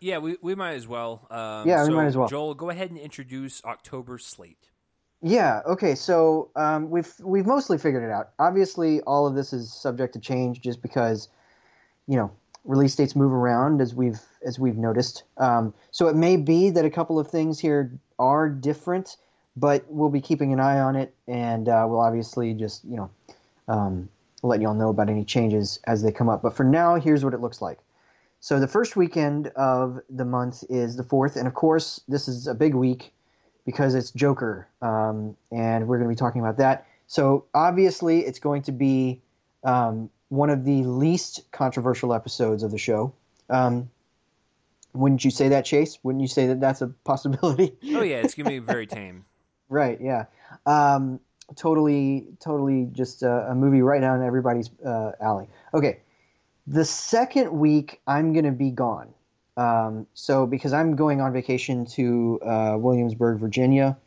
Yeah, 0.00 0.18
we, 0.18 0.36
we 0.42 0.54
might 0.54 0.72
as 0.72 0.88
well. 0.88 1.26
Um, 1.30 1.68
Yeah, 1.68 1.82
we 1.84 1.90
so, 1.90 1.96
might 1.96 2.06
as 2.06 2.16
well. 2.16 2.26
Joel, 2.26 2.54
go 2.54 2.70
ahead 2.70 2.90
and 2.90 2.98
introduce 2.98 3.62
October 3.64 4.18
slate. 4.18 4.70
Yeah. 5.22 5.60
Okay. 5.66 5.94
So 5.94 6.50
um, 6.56 6.90
we've 6.90 7.12
we've 7.22 7.46
mostly 7.46 7.78
figured 7.78 8.02
it 8.02 8.10
out. 8.10 8.30
Obviously, 8.38 9.00
all 9.02 9.26
of 9.26 9.34
this 9.34 9.52
is 9.52 9.72
subject 9.72 10.14
to 10.14 10.20
change, 10.20 10.60
just 10.60 10.82
because 10.82 11.28
you 12.08 12.16
know 12.16 12.32
release 12.64 12.96
dates 12.96 13.14
move 13.14 13.32
around 13.32 13.80
as 13.80 13.94
we've 13.94 14.20
as 14.44 14.58
we've 14.58 14.76
noticed. 14.76 15.24
Um, 15.36 15.74
so 15.90 16.08
it 16.08 16.16
may 16.16 16.36
be 16.36 16.70
that 16.70 16.84
a 16.84 16.90
couple 16.90 17.18
of 17.18 17.30
things 17.30 17.60
here 17.60 17.92
are 18.22 18.48
different, 18.48 19.16
but 19.56 19.84
we'll 19.88 20.10
be 20.10 20.20
keeping 20.20 20.52
an 20.52 20.60
eye 20.60 20.80
on 20.80 20.96
it, 20.96 21.14
and 21.26 21.68
uh, 21.68 21.84
we'll 21.88 22.00
obviously 22.00 22.54
just 22.54 22.84
you 22.84 22.96
know 22.96 23.10
um, 23.68 24.08
let 24.42 24.60
y'all 24.60 24.74
know 24.74 24.88
about 24.88 25.08
any 25.08 25.24
changes 25.24 25.80
as 25.86 26.02
they 26.02 26.12
come 26.12 26.28
up. 26.28 26.42
But 26.42 26.56
for 26.56 26.64
now, 26.64 26.94
here's 26.96 27.24
what 27.24 27.34
it 27.34 27.40
looks 27.40 27.60
like. 27.60 27.78
So 28.40 28.58
the 28.58 28.68
first 28.68 28.96
weekend 28.96 29.48
of 29.48 30.00
the 30.10 30.24
month 30.24 30.64
is 30.68 30.96
the 30.96 31.04
fourth, 31.04 31.36
and 31.36 31.46
of 31.46 31.54
course, 31.54 32.00
this 32.08 32.28
is 32.28 32.46
a 32.46 32.54
big 32.54 32.74
week 32.74 33.12
because 33.64 33.94
it's 33.94 34.10
Joker, 34.10 34.66
um, 34.80 35.36
and 35.50 35.86
we're 35.86 35.98
going 35.98 36.08
to 36.08 36.14
be 36.14 36.18
talking 36.18 36.40
about 36.40 36.56
that. 36.58 36.86
So 37.06 37.44
obviously, 37.54 38.20
it's 38.20 38.38
going 38.38 38.62
to 38.62 38.72
be 38.72 39.20
um, 39.64 40.10
one 40.28 40.50
of 40.50 40.64
the 40.64 40.82
least 40.84 41.50
controversial 41.52 42.14
episodes 42.14 42.62
of 42.62 42.70
the 42.70 42.78
show. 42.78 43.12
Um, 43.50 43.90
wouldn't 44.94 45.24
you 45.24 45.30
say 45.30 45.48
that, 45.50 45.64
Chase? 45.64 45.98
Wouldn't 46.02 46.22
you 46.22 46.28
say 46.28 46.46
that 46.48 46.60
that's 46.60 46.82
a 46.82 46.88
possibility? 47.04 47.76
Oh 47.94 48.02
yeah, 48.02 48.16
it's 48.16 48.34
gonna 48.34 48.50
be 48.50 48.58
very 48.74 48.86
tame. 48.86 49.24
right. 49.68 49.98
Yeah. 50.00 50.26
Um, 50.66 51.20
totally. 51.56 52.26
Totally. 52.40 52.88
Just 52.92 53.22
a, 53.22 53.50
a 53.50 53.54
movie 53.54 53.82
right 53.82 54.00
down 54.00 54.22
everybody's 54.22 54.70
uh, 54.84 55.12
alley. 55.20 55.48
Okay. 55.74 56.00
The 56.66 56.84
second 56.84 57.50
week, 57.52 58.00
I'm 58.06 58.32
going 58.32 58.44
to 58.44 58.52
be 58.52 58.70
gone. 58.70 59.12
Um, 59.56 60.06
so 60.14 60.46
because 60.46 60.72
I'm 60.72 60.94
going 60.94 61.20
on 61.20 61.32
vacation 61.32 61.86
to 61.86 62.38
uh, 62.40 62.76
Williamsburg, 62.78 63.40
Virginia, 63.40 63.98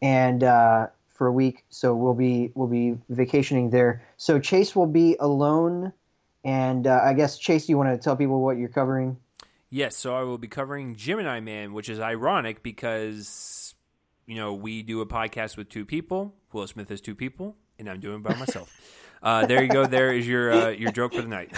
and 0.00 0.42
uh, 0.42 0.86
for 1.08 1.26
a 1.26 1.32
week, 1.32 1.64
so 1.68 1.94
we'll 1.94 2.14
be 2.14 2.50
we'll 2.54 2.68
be 2.68 2.96
vacationing 3.10 3.70
there. 3.70 4.02
So 4.16 4.38
Chase 4.40 4.74
will 4.74 4.86
be 4.86 5.16
alone, 5.20 5.92
and 6.42 6.86
uh, 6.86 7.00
I 7.04 7.12
guess 7.12 7.38
Chase, 7.38 7.68
you 7.68 7.76
want 7.76 7.90
to 7.90 8.02
tell 8.02 8.16
people 8.16 8.40
what 8.42 8.56
you're 8.56 8.68
covering? 8.70 9.18
Yes, 9.72 9.96
so 9.96 10.16
I 10.16 10.22
will 10.24 10.38
be 10.38 10.48
covering 10.48 10.96
Gemini 10.96 11.38
Man, 11.38 11.72
which 11.72 11.88
is 11.88 12.00
ironic 12.00 12.60
because 12.64 13.72
you 14.26 14.34
know 14.34 14.52
we 14.52 14.82
do 14.82 15.00
a 15.00 15.06
podcast 15.06 15.56
with 15.56 15.68
two 15.68 15.84
people. 15.84 16.34
Will 16.52 16.66
Smith 16.66 16.90
is 16.90 17.00
two 17.00 17.14
people, 17.14 17.56
and 17.78 17.88
I'm 17.88 18.00
doing 18.00 18.16
it 18.16 18.22
by 18.24 18.34
myself. 18.34 18.68
uh, 19.22 19.46
there 19.46 19.62
you 19.62 19.68
go. 19.68 19.86
There 19.86 20.12
is 20.12 20.26
your 20.26 20.52
uh, 20.52 20.68
your 20.70 20.90
joke 20.90 21.14
for 21.14 21.22
the 21.22 21.28
night. 21.28 21.56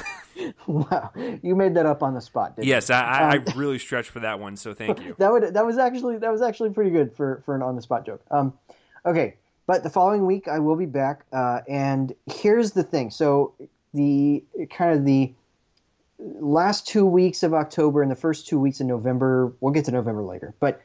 wow, 0.67 1.11
you 1.43 1.57
made 1.57 1.75
that 1.77 1.87
up 1.87 2.03
on 2.03 2.13
the 2.13 2.21
spot, 2.21 2.57
didn't 2.57 2.67
you? 2.67 2.75
yes, 2.75 2.91
I, 2.91 3.01
I, 3.01 3.37
Um, 3.37 3.45
I 3.49 3.53
really 3.57 3.79
stretched 3.79 4.11
for 4.11 4.21
that 4.21 4.39
one, 4.39 4.57
so 4.57 4.75
thank 4.75 5.01
you. 5.03 5.17
that 5.19 5.33
would 5.33 5.55
that 5.55 5.65
was 5.65 5.79
actually 5.79 6.19
that 6.19 6.31
was 6.31 6.43
actually 6.43 6.69
pretty 6.71 6.91
good 6.91 7.15
for 7.15 7.43
for 7.47 7.55
an 7.55 7.63
on 7.63 7.77
the 7.77 7.83
spot 7.83 8.05
joke. 8.05 8.21
Um, 8.31 8.53
okay, 9.07 9.37
but 9.67 9.85
the 9.85 9.91
following 9.91 10.27
week 10.27 10.49
I 10.49 10.59
will 10.59 10.77
be 10.77 10.85
back, 10.85 11.25
uh, 11.33 11.61
and 11.67 12.15
here's 12.27 12.73
the 12.73 12.83
thing. 12.83 13.11
So 13.11 13.55
the 13.95 14.45
kind 14.71 14.99
of 14.99 15.07
the 15.07 15.33
last 16.23 16.87
two 16.87 17.07
weeks 17.07 17.43
of 17.43 17.55
October 17.55 18.03
and 18.03 18.11
the 18.11 18.17
first 18.17 18.47
two 18.47 18.59
weeks 18.59 18.81
of 18.81 18.87
November. 18.87 19.53
We'll 19.61 19.73
get 19.73 19.85
to 19.87 19.93
November 19.93 20.23
later, 20.23 20.55
but 20.61 20.81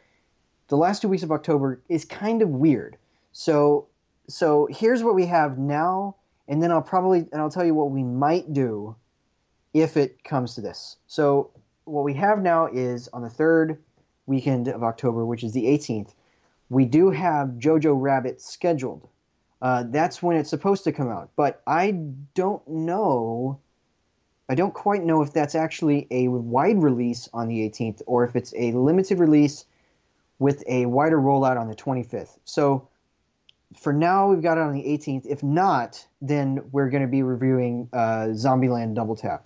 the 0.67 0.77
last 0.77 1.01
two 1.01 1.07
weeks 1.07 1.23
of 1.23 1.31
October 1.31 1.81
is 1.89 2.05
kind 2.05 2.41
of 2.41 2.49
weird. 2.49 2.97
So 3.31 3.87
so 4.27 4.67
here's 4.69 5.03
what 5.03 5.15
we 5.15 5.25
have 5.27 5.57
now, 5.57 6.15
and 6.47 6.61
then 6.61 6.71
I'll 6.71 6.81
probably 6.81 7.27
and 7.31 7.41
I'll 7.41 7.51
tell 7.51 7.65
you 7.65 7.73
what 7.73 7.91
we 7.91 8.03
might 8.03 8.51
do 8.53 8.95
if 9.73 9.97
it 9.97 10.23
comes 10.23 10.55
to 10.55 10.61
this. 10.61 10.97
So 11.07 11.51
what 11.85 12.03
we 12.03 12.13
have 12.15 12.41
now 12.41 12.67
is 12.67 13.07
on 13.09 13.21
the 13.21 13.29
third 13.29 13.81
weekend 14.25 14.67
of 14.67 14.83
October, 14.83 15.25
which 15.25 15.43
is 15.43 15.53
the 15.53 15.65
18th, 15.65 16.13
we 16.69 16.85
do 16.85 17.11
have 17.11 17.49
Jojo 17.59 17.95
Rabbit 17.99 18.41
scheduled. 18.41 19.07
Uh, 19.61 19.85
that's 19.87 20.21
when 20.21 20.35
it's 20.35 20.49
supposed 20.49 20.83
to 20.83 20.91
come 20.91 21.09
out, 21.09 21.31
but 21.35 21.61
I 21.65 21.91
don't 22.35 22.67
know. 22.67 23.59
I 24.49 24.55
don't 24.55 24.73
quite 24.73 25.03
know 25.03 25.21
if 25.21 25.33
that's 25.33 25.55
actually 25.55 26.07
a 26.09 26.29
wide 26.29 26.81
release 26.81 27.27
on 27.33 27.47
the 27.47 27.69
18th 27.69 28.01
or 28.05 28.23
if 28.23 28.35
it's 28.35 28.53
a 28.55 28.71
limited 28.71 29.19
release 29.19 29.65
with 30.39 30.63
a 30.67 30.85
wider 30.85 31.17
rollout 31.17 31.59
on 31.59 31.67
the 31.67 31.75
25th. 31.75 32.37
So 32.45 32.87
for 33.75 33.91
now, 33.91 34.29
we've 34.29 34.41
got 34.41 34.57
it 34.57 34.61
on 34.61 34.73
the 34.73 34.83
18th. 34.83 35.25
If 35.25 35.43
not, 35.43 36.05
then 36.21 36.61
we're 36.71 36.89
going 36.89 37.01
to 37.01 37.07
be 37.07 37.23
reviewing 37.23 37.89
uh, 37.91 38.29
Zombieland 38.31 38.95
Double 38.95 39.15
Tap. 39.15 39.45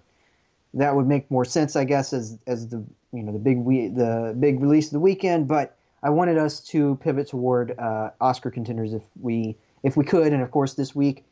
That 0.76 0.96
would 0.96 1.08
make 1.08 1.30
more 1.32 1.46
sense, 1.46 1.76
I 1.76 1.84
guess, 1.84 2.14
as 2.14 2.38
as 2.48 2.70
the 2.70 2.86
you 3.12 3.24
know 3.24 3.34
the 3.34 3.40
big 3.40 3.58
we, 3.58 3.88
the 3.90 4.36
big 4.40 4.62
release 4.62 4.86
of 4.88 4.94
the 4.94 5.00
weekend. 5.00 5.48
But 5.48 5.76
I 6.02 6.12
wanted 6.12 6.38
us 6.38 6.62
to 6.68 6.96
pivot 6.98 7.28
toward 7.28 7.78
uh, 7.78 8.12
Oscar 8.22 8.52
contenders 8.52 8.94
if 8.94 9.02
we 9.20 9.58
if 9.84 9.98
we 9.98 10.06
could, 10.06 10.32
and 10.32 10.42
of 10.42 10.52
course 10.52 10.76
this 10.76 10.96
week 10.96 11.26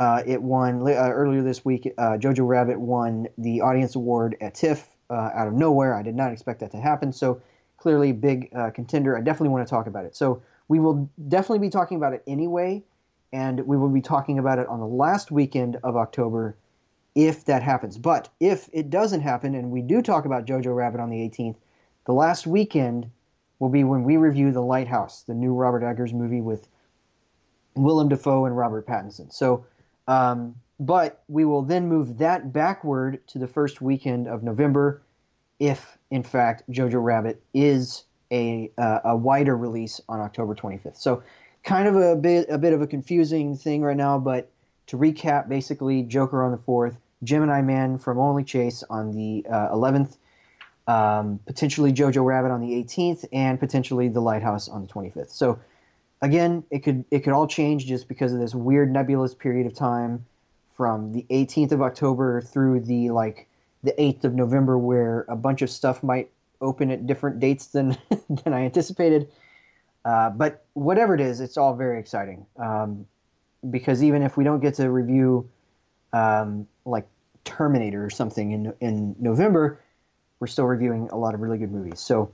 uh, 0.00 0.22
it 0.26 0.42
won 0.42 0.80
uh, 0.80 1.10
earlier 1.12 1.42
this 1.42 1.62
week. 1.62 1.92
Uh, 1.98 2.16
Jojo 2.16 2.48
Rabbit 2.48 2.80
won 2.80 3.28
the 3.36 3.60
audience 3.60 3.94
award 3.94 4.34
at 4.40 4.54
TIFF 4.54 4.88
uh, 5.10 5.30
out 5.34 5.46
of 5.46 5.52
nowhere. 5.52 5.94
I 5.94 6.02
did 6.02 6.14
not 6.16 6.32
expect 6.32 6.60
that 6.60 6.70
to 6.72 6.78
happen. 6.78 7.12
So 7.12 7.42
clearly, 7.76 8.12
big 8.12 8.48
uh, 8.56 8.70
contender. 8.70 9.16
I 9.16 9.20
definitely 9.20 9.50
want 9.50 9.66
to 9.66 9.70
talk 9.70 9.86
about 9.86 10.06
it. 10.06 10.16
So 10.16 10.42
we 10.68 10.80
will 10.80 11.10
definitely 11.28 11.58
be 11.58 11.68
talking 11.68 11.98
about 11.98 12.14
it 12.14 12.22
anyway, 12.26 12.82
and 13.32 13.60
we 13.66 13.76
will 13.76 13.90
be 13.90 14.00
talking 14.00 14.38
about 14.38 14.58
it 14.58 14.66
on 14.68 14.80
the 14.80 14.86
last 14.86 15.30
weekend 15.30 15.76
of 15.84 15.96
October 15.96 16.56
if 17.14 17.44
that 17.44 17.62
happens. 17.62 17.98
But 17.98 18.30
if 18.40 18.70
it 18.72 18.88
doesn't 18.88 19.20
happen 19.20 19.54
and 19.54 19.70
we 19.70 19.82
do 19.82 20.00
talk 20.00 20.24
about 20.24 20.46
Jojo 20.46 20.74
Rabbit 20.74 21.00
on 21.00 21.10
the 21.10 21.18
18th, 21.18 21.56
the 22.06 22.14
last 22.14 22.46
weekend 22.46 23.10
will 23.58 23.68
be 23.68 23.84
when 23.84 24.04
we 24.04 24.16
review 24.16 24.50
The 24.50 24.62
Lighthouse, 24.62 25.24
the 25.24 25.34
new 25.34 25.52
Robert 25.52 25.82
Eggers 25.84 26.14
movie 26.14 26.40
with 26.40 26.68
Willem 27.74 28.08
Dafoe 28.08 28.46
and 28.46 28.56
Robert 28.56 28.86
Pattinson. 28.86 29.30
So, 29.30 29.66
um, 30.08 30.56
but 30.78 31.22
we 31.28 31.44
will 31.44 31.62
then 31.62 31.88
move 31.88 32.18
that 32.18 32.52
backward 32.52 33.26
to 33.28 33.38
the 33.38 33.46
first 33.46 33.80
weekend 33.80 34.26
of 34.26 34.42
November 34.42 35.02
if, 35.58 35.98
in 36.10 36.22
fact, 36.22 36.62
Jojo 36.70 37.02
Rabbit 37.02 37.42
is 37.52 38.04
a 38.32 38.70
uh, 38.78 39.00
a 39.04 39.16
wider 39.16 39.56
release 39.56 40.00
on 40.08 40.20
October 40.20 40.54
25th. 40.54 40.96
So, 40.96 41.22
kind 41.62 41.86
of 41.86 41.96
a 41.96 42.16
bit 42.16 42.48
a 42.48 42.58
bit 42.58 42.72
of 42.72 42.80
a 42.80 42.86
confusing 42.86 43.56
thing 43.56 43.82
right 43.82 43.96
now. 43.96 44.18
But 44.18 44.50
to 44.86 44.96
recap, 44.96 45.48
basically, 45.48 46.02
Joker 46.02 46.42
on 46.42 46.50
the 46.50 46.58
fourth, 46.58 46.96
Gemini 47.22 47.60
Man 47.60 47.98
from 47.98 48.18
Only 48.18 48.44
Chase 48.44 48.82
on 48.88 49.12
the 49.12 49.44
uh, 49.48 49.68
11th, 49.68 50.16
um, 50.86 51.40
potentially 51.46 51.92
Jojo 51.92 52.24
Rabbit 52.24 52.50
on 52.50 52.60
the 52.60 52.72
18th, 52.82 53.26
and 53.32 53.60
potentially 53.60 54.08
The 54.08 54.20
Lighthouse 54.20 54.68
on 54.68 54.86
the 54.86 54.92
25th. 54.92 55.30
So, 55.30 55.58
again, 56.22 56.64
it 56.70 56.80
could 56.80 57.04
it 57.10 57.20
could 57.20 57.32
all 57.32 57.46
change 57.46 57.86
just 57.86 58.08
because 58.08 58.32
of 58.32 58.40
this 58.40 58.54
weird 58.54 58.92
nebulous 58.92 59.34
period 59.34 59.66
of 59.66 59.74
time 59.74 60.26
from 60.76 61.12
the 61.12 61.26
18th 61.30 61.72
of 61.72 61.82
October 61.82 62.40
through 62.40 62.80
the 62.80 63.10
like 63.10 63.48
the 63.82 63.92
8th 63.92 64.24
of 64.24 64.34
November, 64.34 64.78
where 64.78 65.24
a 65.28 65.36
bunch 65.36 65.62
of 65.62 65.70
stuff 65.70 66.02
might 66.02 66.30
open 66.60 66.90
at 66.90 67.06
different 67.06 67.40
dates 67.40 67.66
than 67.66 67.96
than 68.44 68.52
I 68.52 68.64
anticipated. 68.64 69.28
Uh, 70.04 70.30
but 70.30 70.64
whatever 70.72 71.14
it 71.14 71.20
is, 71.20 71.40
it's 71.40 71.56
all 71.56 71.74
very 71.74 71.98
exciting. 71.98 72.46
Um, 72.56 73.06
because 73.68 74.02
even 74.02 74.22
if 74.22 74.36
we 74.36 74.44
don't 74.44 74.60
get 74.60 74.74
to 74.74 74.90
review 74.90 75.50
um, 76.14 76.66
like 76.86 77.06
Terminator 77.44 78.04
or 78.04 78.10
something 78.10 78.52
in 78.52 78.72
in 78.80 79.16
November, 79.18 79.80
we're 80.38 80.46
still 80.46 80.66
reviewing 80.66 81.08
a 81.10 81.16
lot 81.16 81.34
of 81.34 81.40
really 81.40 81.58
good 81.58 81.70
movies. 81.70 82.00
So 82.00 82.32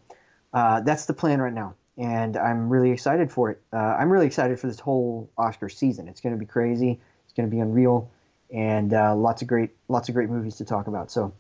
uh, 0.53 0.81
that's 0.81 1.07
the 1.07 1.15
plan 1.15 1.41
right 1.41 1.53
now, 1.53 1.75
and 1.99 2.37
I'm 2.37 2.69
really 2.69 2.91
excited 2.91 3.33
for 3.33 3.51
it. 3.51 3.63
Uh, 3.73 3.77
I'm 3.77 4.11
really 4.11 4.27
excited 4.27 4.61
for 4.61 4.67
this 4.67 4.81
whole 4.81 5.31
Oscar 5.39 5.69
season. 5.69 6.09
It's 6.09 6.21
going 6.21 6.35
to 6.35 6.39
be 6.39 6.47
crazy. 6.47 7.01
It's 7.25 7.33
going 7.35 7.49
to 7.49 7.55
be 7.55 7.61
unreal, 7.61 8.11
and 8.53 8.93
uh, 8.93 9.15
lots 9.15 9.43
of 9.43 9.49
great 9.49 9.71
lots 9.89 10.09
of 10.09 10.15
great 10.15 10.29
movies 10.29 10.57
to 10.57 10.65
talk 10.65 10.87
about. 10.87 11.11
So 11.11 11.33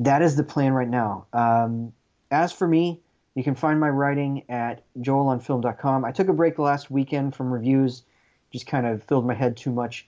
that 0.00 0.22
is 0.22 0.36
the 0.36 0.44
plan 0.44 0.72
right 0.72 0.88
now. 0.88 1.26
Um, 1.32 1.92
as 2.30 2.52
for 2.52 2.66
me, 2.66 3.00
you 3.34 3.44
can 3.44 3.54
find 3.54 3.78
my 3.78 3.88
writing 3.88 4.44
at 4.48 4.82
joelonfilm.com. 4.98 6.04
I 6.04 6.12
took 6.12 6.28
a 6.28 6.32
break 6.32 6.58
last 6.58 6.90
weekend 6.90 7.34
from 7.34 7.52
reviews, 7.52 8.02
just 8.50 8.66
kind 8.66 8.86
of 8.86 9.02
filled 9.04 9.26
my 9.26 9.34
head 9.34 9.56
too 9.56 9.70
much. 9.70 10.06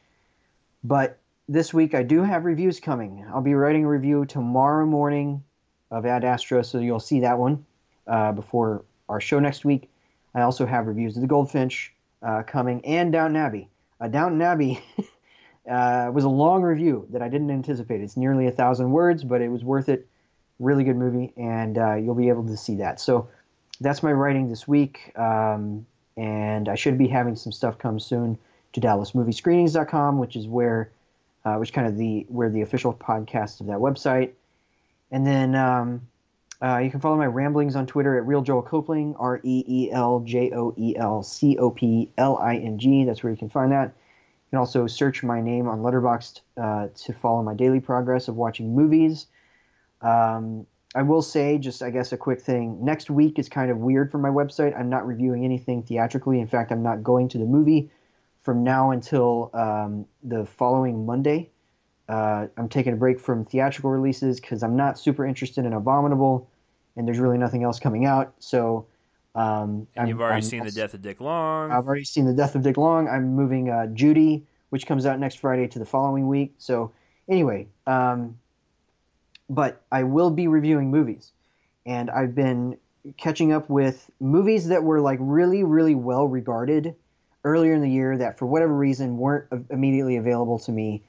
But 0.83 1.19
this 1.49 1.73
week 1.73 1.95
I 1.95 2.03
do 2.03 2.23
have 2.23 2.45
reviews 2.45 2.81
coming. 2.81 3.25
I'll 3.33 3.41
be 3.41 3.55
writing 3.55 3.85
a 3.85 3.89
review 3.89 4.27
tomorrow 4.27 4.85
morning 4.87 5.43
of 5.91 6.05
Ad 6.07 6.25
Astra, 6.25 6.65
so 6.65 6.79
you'll 6.79 7.01
see 7.01 7.21
that 7.21 7.39
one 7.39 7.65
uh, 8.07 8.33
before 8.33 8.85
our 9.09 9.21
show 9.21 9.39
next 9.39 9.65
week. 9.65 9.91
I 10.35 10.43
also 10.43 10.67
have 10.67 10.87
reviews 10.87 11.17
of 11.17 11.23
The 11.23 11.29
Goldfinch 11.29 11.93
uh, 12.23 12.43
coming 12.43 12.85
and 12.85 13.13
Downton 13.13 13.37
Abbey. 13.37 13.69
Uh, 14.01 14.09
Downton 14.09 14.43
Abbey 14.43 14.83
uh, 15.71 16.11
was 16.13 16.25
a 16.25 16.29
long 16.29 16.63
review 16.63 17.07
that 17.11 17.23
I 17.23 17.29
didn't 17.29 17.51
anticipate. 17.51 18.01
It's 18.01 18.17
nearly 18.17 18.47
a 18.47 18.51
thousand 18.51 18.91
words, 18.91 19.23
but 19.23 19.41
it 19.41 19.49
was 19.49 19.63
worth 19.63 19.89
it 19.89 20.07
really 20.59 20.85
good 20.85 20.97
movie, 20.97 21.33
and 21.37 21.79
uh, 21.79 21.95
you'll 21.95 22.15
be 22.15 22.29
able 22.29 22.47
to 22.47 22.57
see 22.57 22.77
that. 22.77 23.01
So 23.01 23.29
that's 23.81 24.03
my 24.03 24.13
writing 24.13 24.49
this 24.49 24.67
week, 24.69 25.13
um, 25.17 25.87
and 26.17 26.69
I 26.69 26.75
should 26.77 26.97
be 26.97 27.09
having 27.09 27.37
some 27.37 27.53
stuff 27.53 27.79
come 27.79 27.99
soon 27.99 28.39
to 28.73 28.81
DallasMovieScreenings.com, 28.81 30.19
which 30.19 30.37
is 30.37 30.47
where, 30.47 30.91
uh, 31.45 31.57
which 31.57 31.73
kind 31.73 31.87
of 31.87 31.97
the 31.97 32.25
where 32.29 32.51
the 32.51 32.63
official 32.63 32.95
podcast 32.95 33.61
of 33.61 33.67
that 33.67 33.79
website, 33.79 34.33
and 35.11 35.27
then. 35.27 35.55
Um, 35.55 36.09
uh, 36.65 36.79
you 36.79 36.91
can 36.91 36.99
follow 36.99 37.17
my 37.17 37.27
ramblings 37.27 37.77
on 37.77 37.87
Twitter 37.87 38.17
at 38.17 38.27
Reel 38.27 38.41
Joel 38.41 38.63
Copling, 38.63 39.15
R 39.19 39.39
E 39.43 39.65
E 39.69 39.91
L 39.93 40.21
J 40.21 40.51
O 40.53 40.75
E 40.79 40.97
L 40.97 41.23
C 41.23 41.59
O 41.59 41.71
P 41.71 42.11
L 42.17 42.39
I 42.39 42.57
N 42.57 42.79
G. 42.79 43.05
That's 43.05 43.23
where 43.23 43.31
you 43.31 43.37
can 43.37 43.51
find 43.51 43.71
that. 43.73 43.89
You 43.89 44.51
can 44.51 44.59
also 44.61 44.87
search 44.87 45.23
my 45.23 45.43
name 45.43 45.69
on 45.69 45.81
Letterboxd 45.81 46.41
uh, 46.57 46.89
to 46.95 47.13
follow 47.13 47.43
my 47.43 47.53
daily 47.53 47.81
progress 47.81 48.29
of 48.29 48.37
watching 48.37 48.75
movies. 48.75 49.27
Um, 50.01 50.67
I 50.95 51.03
will 51.03 51.21
say, 51.21 51.59
just 51.59 51.83
I 51.83 51.91
guess 51.91 52.13
a 52.13 52.17
quick 52.17 52.41
thing. 52.41 52.83
Next 52.83 53.11
week 53.11 53.39
is 53.39 53.51
kind 53.51 53.71
of 53.71 53.77
weird 53.79 54.11
for 54.11 54.19
my 54.19 54.31
website. 54.31 54.79
I'm 54.79 54.89
not 54.89 55.07
reviewing 55.07 55.45
anything 55.45 55.83
theatrically. 55.83 56.41
In 56.41 56.47
fact, 56.47 56.73
I'm 56.73 56.83
not 56.83 57.03
going 57.03 57.29
to 57.31 57.39
the 57.39 57.45
movie 57.45 57.91
from 58.41 58.65
now 58.65 58.91
until 58.91 59.51
um, 59.53 60.07
the 60.23 60.47
following 60.47 61.05
Monday. 61.05 61.51
Uh, 62.09 62.47
I'm 62.57 62.71
taking 62.71 62.95
a 62.95 62.97
break 62.97 63.21
from 63.21 63.45
theatrical 63.45 63.91
releases 63.91 64.41
because 64.41 64.63
I'm 64.63 64.77
not 64.77 64.99
super 64.99 65.27
interested 65.27 65.67
in 65.67 65.73
Abominable, 65.73 66.49
and 66.97 67.07
there's 67.07 67.19
really 67.19 67.39
nothing 67.39 67.65
else 67.65 67.79
coming 67.79 68.07
out. 68.07 68.35
So, 68.39 68.87
um, 69.35 69.87
and 69.97 70.09
you've 70.09 70.21
already 70.21 70.37
I'm, 70.37 70.43
seen 70.43 70.65
the 70.65 70.71
death 70.71 70.95
of 70.95 71.03
Dick 71.03 71.21
Long. 71.21 71.73
I've 71.73 71.87
already 71.87 72.05
seen 72.05 72.25
the 72.25 72.35
death 72.35 72.55
of 72.55 72.63
Dick 72.63 72.77
Long. 72.77 73.09
I'm 73.09 73.35
moving 73.35 73.71
uh, 73.71 73.87
Judy, 73.89 74.47
which 74.71 74.87
comes 74.87 75.07
out 75.07 75.19
next 75.19 75.37
Friday, 75.37 75.67
to 75.69 75.79
the 75.79 75.85
following 75.85 76.29
week. 76.29 76.55
So, 76.59 76.93
anyway, 77.29 77.69
um, 77.87 78.39
but 79.51 79.83
I 79.91 80.05
will 80.05 80.31
be 80.31 80.49
reviewing 80.49 80.91
movies. 80.91 81.33
And 81.87 82.11
I've 82.11 82.35
been 82.35 82.79
catching 83.19 83.53
up 83.53 83.69
with 83.69 84.11
movies 84.21 84.69
that 84.69 84.83
were 84.83 85.01
like 85.01 85.19
really, 85.21 85.63
really 85.65 85.95
well 85.95 86.27
regarded 86.27 86.95
earlier 87.45 87.75
in 87.75 87.83
the 87.83 87.91
year 87.91 88.17
that 88.17 88.39
for 88.39 88.47
whatever 88.47 88.75
reason 88.75 89.19
weren't 89.19 89.47
immediately 89.71 90.17
available 90.17 90.59
to 90.61 90.73
me. 90.73 91.03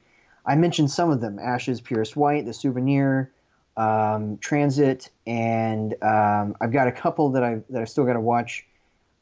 I 0.45 0.55
mentioned 0.55 0.91
some 0.91 1.09
of 1.09 1.21
them 1.21 1.39
Ash 1.39 1.69
Is 1.69 1.81
Purest 1.81 2.15
White, 2.15 2.45
The 2.45 2.53
Souvenir, 2.53 3.31
um, 3.77 4.37
Transit, 4.37 5.09
and 5.27 5.93
um, 6.01 6.55
I've 6.61 6.71
got 6.71 6.87
a 6.87 6.91
couple 6.91 7.31
that 7.31 7.43
I 7.43 7.61
that 7.69 7.81
I 7.81 7.85
still 7.85 8.05
got 8.05 8.13
to 8.13 8.21
watch, 8.21 8.65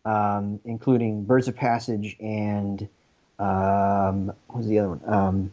um, 0.05 0.59
including 0.65 1.23
Birds 1.23 1.47
of 1.47 1.55
Passage 1.55 2.15
and 2.19 2.87
um, 3.39 4.27
what 4.47 4.57
was 4.57 4.67
the 4.67 4.79
other 4.79 4.89
one? 4.89 5.01
Um, 5.05 5.51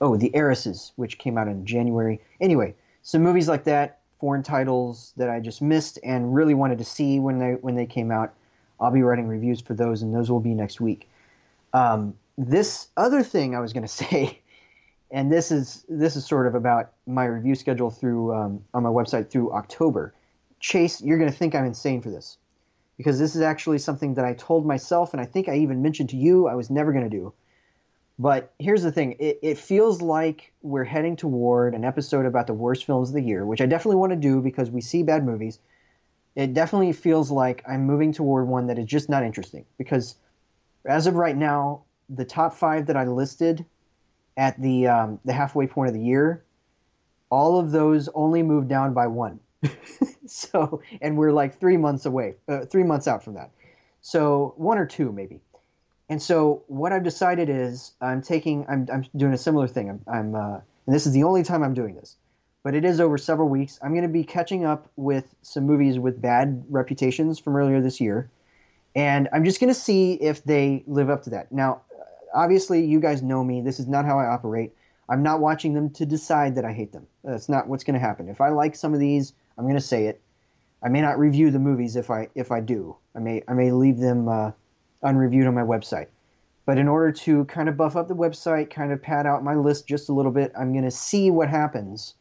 oh, 0.00 0.16
The 0.16 0.30
Heiresses, 0.34 0.92
which 0.96 1.18
came 1.18 1.38
out 1.38 1.48
in 1.48 1.64
January. 1.64 2.20
Anyway, 2.40 2.74
some 3.02 3.22
movies 3.22 3.48
like 3.48 3.64
that, 3.64 4.00
foreign 4.18 4.42
titles 4.42 5.12
that 5.16 5.30
I 5.30 5.40
just 5.40 5.62
missed 5.62 5.98
and 6.04 6.34
really 6.34 6.54
wanted 6.54 6.78
to 6.78 6.84
see 6.84 7.20
when 7.20 7.38
they 7.38 7.52
when 7.52 7.74
they 7.74 7.86
came 7.86 8.10
out. 8.10 8.34
I'll 8.80 8.90
be 8.90 9.02
writing 9.02 9.28
reviews 9.28 9.60
for 9.60 9.74
those, 9.74 10.02
and 10.02 10.14
those 10.14 10.30
will 10.30 10.40
be 10.40 10.54
next 10.54 10.80
week. 10.80 11.08
Um, 11.72 12.14
this 12.38 12.88
other 12.96 13.22
thing 13.22 13.54
I 13.54 13.60
was 13.60 13.72
going 13.72 13.82
to 13.86 13.88
say, 13.88 14.40
and 15.10 15.30
this 15.30 15.50
is 15.50 15.84
this 15.88 16.16
is 16.16 16.26
sort 16.26 16.46
of 16.46 16.54
about 16.54 16.92
my 17.06 17.24
review 17.24 17.54
schedule 17.54 17.90
through 17.90 18.34
um, 18.34 18.64
on 18.72 18.82
my 18.82 18.88
website 18.88 19.30
through 19.30 19.52
October. 19.52 20.14
Chase, 20.60 21.00
you're 21.00 21.18
going 21.18 21.30
to 21.30 21.36
think 21.36 21.54
I'm 21.54 21.64
insane 21.64 22.02
for 22.02 22.10
this 22.10 22.36
because 22.96 23.18
this 23.18 23.34
is 23.34 23.42
actually 23.42 23.78
something 23.78 24.14
that 24.14 24.24
I 24.24 24.34
told 24.34 24.66
myself, 24.66 25.14
and 25.14 25.20
I 25.20 25.24
think 25.24 25.48
I 25.48 25.56
even 25.56 25.82
mentioned 25.82 26.10
to 26.10 26.16
you 26.16 26.46
I 26.48 26.54
was 26.54 26.70
never 26.70 26.92
going 26.92 27.08
to 27.08 27.16
do. 27.16 27.32
But 28.18 28.52
here's 28.58 28.82
the 28.82 28.92
thing 28.92 29.16
it, 29.18 29.38
it, 29.42 29.58
feels 29.58 30.02
like 30.02 30.52
we're 30.60 30.84
heading 30.84 31.16
toward 31.16 31.74
an 31.74 31.86
episode 31.86 32.26
about 32.26 32.46
the 32.46 32.52
worst 32.52 32.84
films 32.84 33.08
of 33.08 33.14
the 33.14 33.22
year, 33.22 33.46
which 33.46 33.62
I 33.62 33.66
definitely 33.66 33.96
want 33.96 34.12
to 34.12 34.16
do 34.16 34.42
because 34.42 34.70
we 34.70 34.82
see 34.82 35.02
bad 35.02 35.24
movies. 35.24 35.58
It 36.36 36.52
definitely 36.52 36.92
feels 36.92 37.30
like 37.30 37.64
I'm 37.66 37.86
moving 37.86 38.12
toward 38.12 38.46
one 38.46 38.66
that 38.66 38.78
is 38.78 38.84
just 38.84 39.08
not 39.08 39.24
interesting 39.24 39.64
because 39.78 40.16
as 40.84 41.06
of 41.06 41.14
right 41.14 41.36
now, 41.36 41.84
the 42.10 42.26
top 42.26 42.52
five 42.54 42.86
that 42.86 42.96
I 42.96 43.04
listed 43.04 43.64
at 44.40 44.60
the 44.60 44.88
um, 44.88 45.20
the 45.26 45.34
halfway 45.34 45.66
point 45.66 45.88
of 45.88 45.94
the 45.94 46.00
year, 46.00 46.42
all 47.28 47.60
of 47.60 47.70
those 47.70 48.08
only 48.14 48.42
moved 48.42 48.68
down 48.68 48.94
by 48.94 49.06
one. 49.06 49.38
so, 50.26 50.80
and 51.02 51.18
we're 51.18 51.30
like 51.30 51.60
three 51.60 51.76
months 51.76 52.06
away, 52.06 52.36
uh, 52.48 52.64
three 52.64 52.82
months 52.82 53.06
out 53.06 53.22
from 53.22 53.34
that. 53.34 53.50
So 54.00 54.54
one 54.56 54.78
or 54.78 54.86
two 54.86 55.12
maybe. 55.12 55.40
And 56.08 56.20
so 56.20 56.64
what 56.68 56.90
I've 56.90 57.04
decided 57.04 57.50
is 57.50 57.92
I'm 58.00 58.22
taking 58.22 58.64
I'm 58.66 58.88
I'm 58.90 59.04
doing 59.14 59.34
a 59.34 59.38
similar 59.38 59.68
thing. 59.68 59.90
I'm, 59.90 60.00
I'm 60.08 60.34
uh, 60.34 60.60
and 60.86 60.94
this 60.94 61.06
is 61.06 61.12
the 61.12 61.24
only 61.24 61.42
time 61.42 61.62
I'm 61.62 61.74
doing 61.74 61.94
this, 61.94 62.16
but 62.64 62.74
it 62.74 62.86
is 62.86 62.98
over 62.98 63.18
several 63.18 63.48
weeks. 63.48 63.78
I'm 63.82 63.92
going 63.92 64.08
to 64.08 64.08
be 64.08 64.24
catching 64.24 64.64
up 64.64 64.90
with 64.96 65.26
some 65.42 65.66
movies 65.66 65.98
with 65.98 66.20
bad 66.20 66.64
reputations 66.70 67.38
from 67.38 67.56
earlier 67.56 67.82
this 67.82 68.00
year, 68.00 68.30
and 68.96 69.28
I'm 69.34 69.44
just 69.44 69.60
going 69.60 69.72
to 69.72 69.78
see 69.78 70.14
if 70.14 70.42
they 70.44 70.82
live 70.86 71.10
up 71.10 71.24
to 71.24 71.30
that. 71.30 71.52
Now, 71.52 71.82
obviously, 72.34 72.84
you 72.84 73.00
guys 73.00 73.22
know 73.22 73.42
me. 73.44 73.60
This 73.60 73.80
is 73.80 73.86
not 73.86 74.04
how 74.04 74.18
I 74.18 74.26
operate. 74.26 74.74
I'm 75.08 75.22
not 75.22 75.40
watching 75.40 75.74
them 75.74 75.90
to 75.90 76.06
decide 76.06 76.54
that 76.54 76.64
I 76.64 76.72
hate 76.72 76.92
them. 76.92 77.06
That's 77.24 77.48
not 77.48 77.66
what's 77.66 77.84
going 77.84 77.94
to 77.94 78.00
happen. 78.00 78.28
If 78.28 78.40
I 78.40 78.50
like 78.50 78.76
some 78.76 78.94
of 78.94 79.00
these, 79.00 79.32
I'm 79.58 79.64
going 79.64 79.74
to 79.74 79.80
say 79.80 80.06
it. 80.06 80.20
I 80.82 80.88
may 80.88 81.00
not 81.00 81.18
review 81.18 81.50
the 81.50 81.58
movies 81.58 81.96
if 81.96 82.10
I 82.10 82.28
if 82.34 82.50
I 82.50 82.60
do. 82.60 82.96
I 83.14 83.18
may 83.18 83.42
I 83.46 83.52
may 83.52 83.70
leave 83.70 83.98
them 83.98 84.28
uh, 84.28 84.52
unreviewed 85.02 85.46
on 85.46 85.54
my 85.54 85.62
website. 85.62 86.06
But 86.64 86.78
in 86.78 86.88
order 86.88 87.10
to 87.12 87.44
kind 87.46 87.68
of 87.68 87.76
buff 87.76 87.96
up 87.96 88.06
the 88.06 88.14
website, 88.14 88.70
kind 88.70 88.92
of 88.92 89.02
pad 89.02 89.26
out 89.26 89.42
my 89.42 89.54
list 89.54 89.88
just 89.88 90.08
a 90.08 90.12
little 90.12 90.30
bit, 90.30 90.52
I'm 90.58 90.72
going 90.72 90.84
to 90.84 90.90
see 90.90 91.30
what 91.30 91.48
happens 91.48 92.14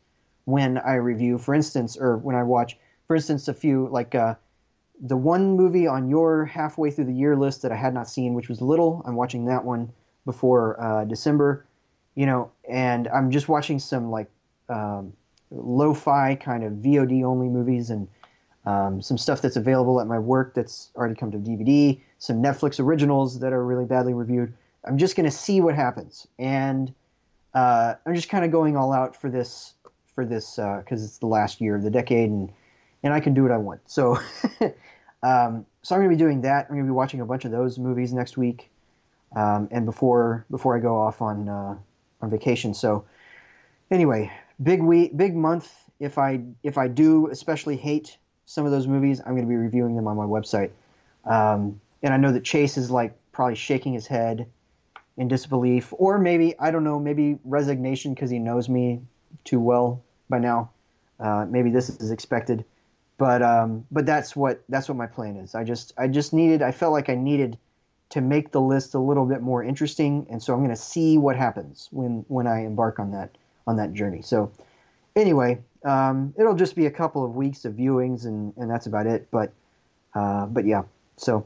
when 0.45 0.77
I 0.80 0.95
review, 0.95 1.38
for 1.38 1.53
instance, 1.53 1.95
or 1.95 2.18
when 2.18 2.36
I 2.36 2.44
watch, 2.44 2.77
for 3.06 3.15
instance, 3.15 3.48
a 3.48 3.53
few 3.53 3.88
like 3.91 4.15
uh, 4.15 4.36
the 4.99 5.18
one 5.18 5.56
movie 5.56 5.88
on 5.88 6.10
your 6.10 6.45
halfway 6.45 6.90
through 6.90 7.06
the 7.06 7.14
year 7.14 7.36
list 7.36 7.61
that 7.61 7.72
I 7.72 7.76
had 7.76 7.94
not 7.94 8.10
seen, 8.10 8.34
which 8.34 8.49
was 8.49 8.61
Little. 8.61 9.03
I'm 9.06 9.15
watching 9.15 9.45
that 9.45 9.64
one 9.64 9.94
before 10.30 10.80
uh, 10.80 11.06
December, 11.06 11.66
you 12.14 12.28
know, 12.28 12.52
and 12.70 13.08
I'm 13.08 13.32
just 13.32 13.50
watching 13.50 13.80
some 13.80 14.12
like 14.12 14.30
um, 14.70 15.12
lo-fi 15.50 16.36
kind 16.36 16.64
of 16.64 16.74
VOD 16.74 17.24
only 17.24 17.48
movies 17.48 17.90
and 17.90 18.08
um, 18.68 19.02
some 19.02 19.18
stuff 19.18 19.42
that's 19.42 19.56
available 19.56 20.00
at 20.00 20.06
my 20.06 20.20
work 20.20 20.54
that's 20.54 20.92
already 20.96 21.16
come 21.16 21.32
to 21.32 21.40
DVD, 21.40 22.00
some 22.20 22.44
Netflix 22.44 22.80
originals 22.80 23.40
that 23.40 23.54
are 23.54 23.66
really 23.66 23.86
badly 23.86 24.14
reviewed. 24.14 24.54
I'm 24.86 25.00
just 25.00 25.16
going 25.16 25.26
to 25.26 25.36
see 25.36 25.62
what 25.62 25.74
happens, 25.74 26.28
and 26.38 26.94
uh, 27.56 27.96
I'm 28.06 28.14
just 28.14 28.30
kind 28.30 28.46
of 28.46 28.52
going 28.52 28.78
all 28.78 28.94
out 28.94 29.16
for 29.16 29.32
this 29.32 29.74
for 30.14 30.26
this 30.26 30.58
because 30.58 31.02
uh, 31.02 31.06
it's 31.06 31.18
the 31.18 31.26
last 31.26 31.60
year 31.60 31.76
of 31.76 31.82
the 31.82 31.90
decade, 31.90 32.30
and 32.30 32.52
and 33.02 33.14
I 33.14 33.20
can 33.20 33.34
do 33.34 33.42
what 33.42 33.52
I 33.52 33.58
want. 33.58 33.82
So, 33.88 34.20
um, 35.24 35.66
so 35.82 35.96
I'm 35.96 36.02
going 36.02 36.12
to 36.12 36.16
be 36.16 36.18
doing 36.18 36.42
that. 36.42 36.68
I'm 36.70 36.76
going 36.76 36.86
to 36.86 36.92
be 36.92 36.96
watching 36.96 37.22
a 37.22 37.26
bunch 37.26 37.46
of 37.46 37.52
those 37.52 37.80
movies 37.80 38.14
next 38.14 38.38
week, 38.38 38.70
um, 39.36 39.68
and 39.72 39.86
before 39.86 40.46
before 40.50 40.76
I 40.76 40.80
go 40.80 41.00
off 41.00 41.22
on 41.22 41.48
uh, 41.48 41.76
on 42.22 42.30
vacation. 42.30 42.74
So, 42.74 43.06
anyway, 43.92 44.32
big 44.62 44.82
week, 44.82 45.16
big 45.16 45.36
month. 45.36 45.72
If 46.00 46.18
I 46.18 46.42
if 46.64 46.78
I 46.78 46.88
do 46.88 47.28
especially 47.28 47.78
hate 47.78 48.18
some 48.46 48.66
of 48.66 48.72
those 48.72 48.88
movies, 48.88 49.20
I'm 49.20 49.34
going 49.34 49.44
to 49.44 49.50
be 49.50 49.56
reviewing 49.56 49.96
them 49.96 50.08
on 50.08 50.18
my 50.18 50.26
website. 50.26 50.72
Um, 51.26 51.80
and 52.02 52.14
I 52.14 52.18
know 52.18 52.32
that 52.32 52.44
Chase 52.44 52.78
is 52.78 52.90
like 52.90 53.14
probably 53.32 53.56
shaking 53.56 53.94
his 53.94 54.08
head 54.08 54.48
in 55.18 55.28
disbelief, 55.28 55.94
or 55.98 56.18
maybe 56.18 56.58
I 56.58 56.72
don't 56.72 56.84
know, 56.84 57.00
maybe 57.00 57.38
resignation 57.44 58.14
because 58.14 58.30
he 58.30 58.40
knows 58.40 58.70
me 58.70 59.02
too 59.44 59.60
well 59.60 60.02
by 60.30 60.40
now. 60.40 60.72
Uh, 61.20 61.46
maybe 61.50 61.70
this 61.70 61.90
is 61.90 62.12
expected, 62.12 62.64
but 63.18 63.42
um, 63.44 63.86
but 63.92 64.06
that's 64.06 64.36
what 64.36 64.64
that's 64.70 64.88
what 64.88 64.98
my 64.98 65.08
plan 65.08 65.36
is. 65.36 65.54
I 65.54 65.66
just 65.66 65.94
I 65.98 66.08
just 66.08 66.34
needed 66.34 66.62
I 66.62 66.72
felt 66.72 66.94
like 66.94 67.10
I 67.10 67.16
needed 67.16 67.58
to 68.10 68.22
make 68.22 68.52
the 68.52 68.61
list 68.61 68.95
a 68.95 68.99
little 68.99 69.26
bit 69.26 69.41
more 69.41 69.64
interesting, 69.64 70.26
and 70.30 70.41
so 70.41 70.53
I'm 70.53 70.60
going 70.60 70.69
to 70.72 70.76
see 70.76 71.18
what 71.18 71.36
happens 71.36 71.90
when 71.91 72.26
when 72.27 72.48
I 72.48 72.65
embark 72.65 72.99
on 72.99 73.11
that 73.11 73.38
on 73.68 73.77
that 73.77 73.94
journey. 73.94 74.22
So 74.22 74.52
anyway, 75.15 75.60
um, 75.84 76.34
it'll 76.38 76.56
just 76.56 76.76
be 76.76 76.88
a 76.88 76.91
couple 76.91 77.23
of 77.23 77.36
weeks 77.36 77.65
of 77.65 77.73
viewings, 77.73 78.26
and, 78.26 78.53
and 78.57 78.69
that's 78.69 78.88
about 78.88 79.06
it. 79.06 79.27
But 79.31 79.52
uh, 80.15 80.48
but 80.48 80.65
yeah, 80.65 80.84
so 81.18 81.45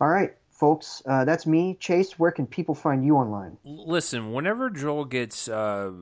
all 0.00 0.08
right, 0.08 0.34
folks, 0.50 1.02
uh, 1.06 1.24
that's 1.24 1.46
me, 1.46 1.76
Chase. 1.78 2.18
Where 2.18 2.30
can 2.30 2.46
people 2.46 2.74
find 2.74 3.04
you 3.04 3.16
online? 3.16 3.56
Listen, 3.64 4.32
whenever 4.32 4.70
Joel 4.70 5.04
gets 5.04 5.48
uh, 5.48 5.92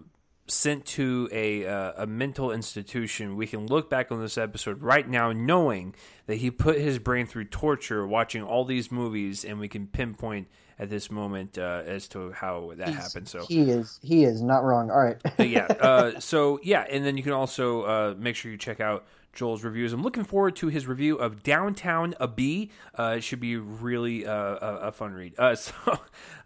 sent 0.47 0.85
to 0.85 1.29
a 1.33 1.67
uh, 1.67 1.93
a 2.03 2.07
mental 2.07 2.51
institution, 2.51 3.37
we 3.37 3.47
can 3.47 3.67
look 3.67 3.89
back 3.89 4.11
on 4.11 4.21
this 4.21 4.37
episode 4.37 4.83
right 4.83 5.09
now, 5.09 5.33
knowing 5.33 5.95
that 6.27 6.37
he 6.37 6.51
put 6.51 6.79
his 6.79 6.99
brain 6.99 7.27
through 7.27 7.45
torture 7.45 8.07
watching 8.07 8.43
all 8.43 8.65
these 8.65 8.91
movies, 8.91 9.45
and 9.45 9.59
we 9.59 9.69
can 9.69 9.87
pinpoint 9.87 10.49
at 10.79 10.91
this 10.91 11.11
moment 11.11 11.59
uh, 11.59 11.83
as 11.87 12.09
to 12.09 12.33
how 12.33 12.73
that 12.77 12.89
He's, 12.89 12.97
happened. 12.97 13.29
So 13.29 13.47
he 13.47 13.71
is 13.71 14.01
he 14.03 14.25
is 14.25 14.43
not 14.43 14.65
wrong. 14.65 14.91
All 14.91 15.01
right. 15.01 15.19
yeah. 15.39 15.69
Uh, 15.83 16.21
so 16.21 16.61
yeah, 16.63 16.85
and 16.89 17.05
then 17.05 17.17
you 17.17 17.23
can 17.23 17.33
also 17.33 17.83
uh, 17.83 18.15
make 18.17 18.37
sure 18.37 18.51
you 18.51 18.59
check 18.59 18.81
out 18.81 19.05
Joel's 19.33 19.65
reviews. 19.65 19.93
I'm 19.93 20.03
looking 20.03 20.25
forward 20.25 20.57
to 20.57 20.69
his 20.69 20.87
review 20.87 21.17
of 21.17 21.43
Downtown 21.43 22.15
Abbey. 22.21 22.71
Uh, 22.99 23.15
it 23.17 23.23
should 23.23 23.41
be 23.41 23.57
really 23.57 24.27
uh, 24.27 24.35
a, 24.35 24.79
a, 24.89 24.93
fun 24.93 25.13
read. 25.13 25.35
Uh, 25.39 25.55
so 25.57 25.73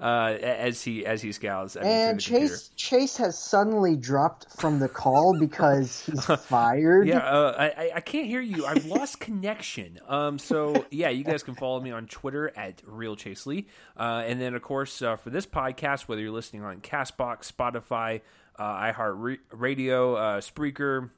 uh, 0.01 0.37
as 0.41 0.83
he 0.83 1.05
as 1.05 1.21
he 1.21 1.33
scowls, 1.33 1.77
and 1.77 2.21
Chase 2.21 2.31
computer. 2.31 2.57
Chase 2.77 3.17
has 3.17 3.39
suddenly 3.39 3.97
dropped 3.97 4.47
from 4.57 4.79
the 4.79 4.89
call 4.89 5.37
because 5.39 6.07
he's 6.07 6.25
fired. 6.41 7.09
Yeah, 7.09 7.19
uh, 7.19 7.55
I 7.59 7.91
I 7.97 8.01
can't 8.01 8.27
hear 8.27 8.41
you. 8.41 8.65
I've 8.67 8.87
lost 8.87 9.19
connection. 9.19 9.99
Um, 10.07 10.39
so 10.39 10.87
yeah, 10.91 11.09
you 11.09 11.25
guys 11.25 11.43
can 11.43 11.57
follow 11.57 11.81
me 11.81 11.91
on 11.91 12.07
Twitter 12.07 12.53
at 12.57 12.83
Real 12.87 13.17
Chase 13.17 13.47
Lee, 13.47 13.67
uh, 13.97 14.23
and 14.27 14.41
then 14.41 14.55
of 14.55 14.63
course 14.63 14.99
for 14.99 15.31
this 15.31 15.47
podcast, 15.47 16.03
whether 16.03 16.23
you're 16.23 16.31
listening 16.31 16.63
on 16.63 16.81
Castbox, 16.81 17.51
Spotify, 17.53 18.21
iHeart 18.59 19.39
Radio, 19.51 20.15
Spreaker 20.39 21.11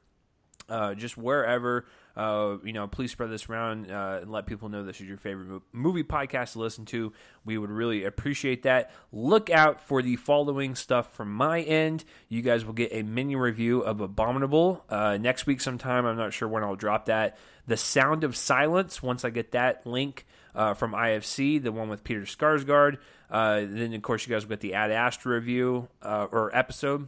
uh, 0.69 0.93
just 0.93 1.17
wherever. 1.17 1.85
Uh, 2.15 2.57
you 2.63 2.73
know, 2.73 2.87
please 2.87 3.11
spread 3.11 3.29
this 3.29 3.47
around 3.47 3.89
uh, 3.89 4.19
and 4.21 4.31
let 4.31 4.45
people 4.45 4.67
know 4.67 4.83
this 4.83 4.99
is 4.99 5.07
your 5.07 5.17
favorite 5.17 5.61
movie 5.71 6.03
podcast 6.03 6.53
to 6.53 6.59
listen 6.59 6.85
to. 6.85 7.13
We 7.45 7.57
would 7.57 7.69
really 7.69 8.03
appreciate 8.03 8.63
that. 8.63 8.91
Look 9.11 9.49
out 9.49 9.79
for 9.79 10.01
the 10.01 10.17
following 10.17 10.75
stuff 10.75 11.13
from 11.13 11.33
my 11.33 11.61
end. 11.61 12.03
You 12.27 12.41
guys 12.41 12.65
will 12.65 12.73
get 12.73 12.91
a 12.91 13.03
mini 13.03 13.35
review 13.35 13.81
of 13.81 14.01
Abominable 14.01 14.83
uh, 14.89 15.17
next 15.17 15.45
week 15.45 15.61
sometime. 15.61 16.05
I'm 16.05 16.17
not 16.17 16.33
sure 16.33 16.47
when 16.47 16.63
I'll 16.63 16.75
drop 16.75 17.05
that. 17.05 17.37
The 17.67 17.77
Sound 17.77 18.23
of 18.23 18.35
Silence, 18.35 19.01
once 19.01 19.23
I 19.23 19.29
get 19.29 19.51
that 19.51 19.85
link 19.85 20.25
uh, 20.53 20.73
from 20.73 20.91
IFC, 20.91 21.63
the 21.63 21.71
one 21.71 21.87
with 21.87 22.03
Peter 22.03 22.21
Sarsgaard. 22.21 22.97
Uh, 23.29 23.61
then, 23.61 23.93
of 23.93 24.01
course, 24.01 24.27
you 24.27 24.33
guys 24.33 24.43
will 24.43 24.49
get 24.49 24.59
the 24.59 24.73
Ad 24.73 24.91
Astra 24.91 25.35
review 25.35 25.87
or 26.01 26.53
episode. 26.53 27.07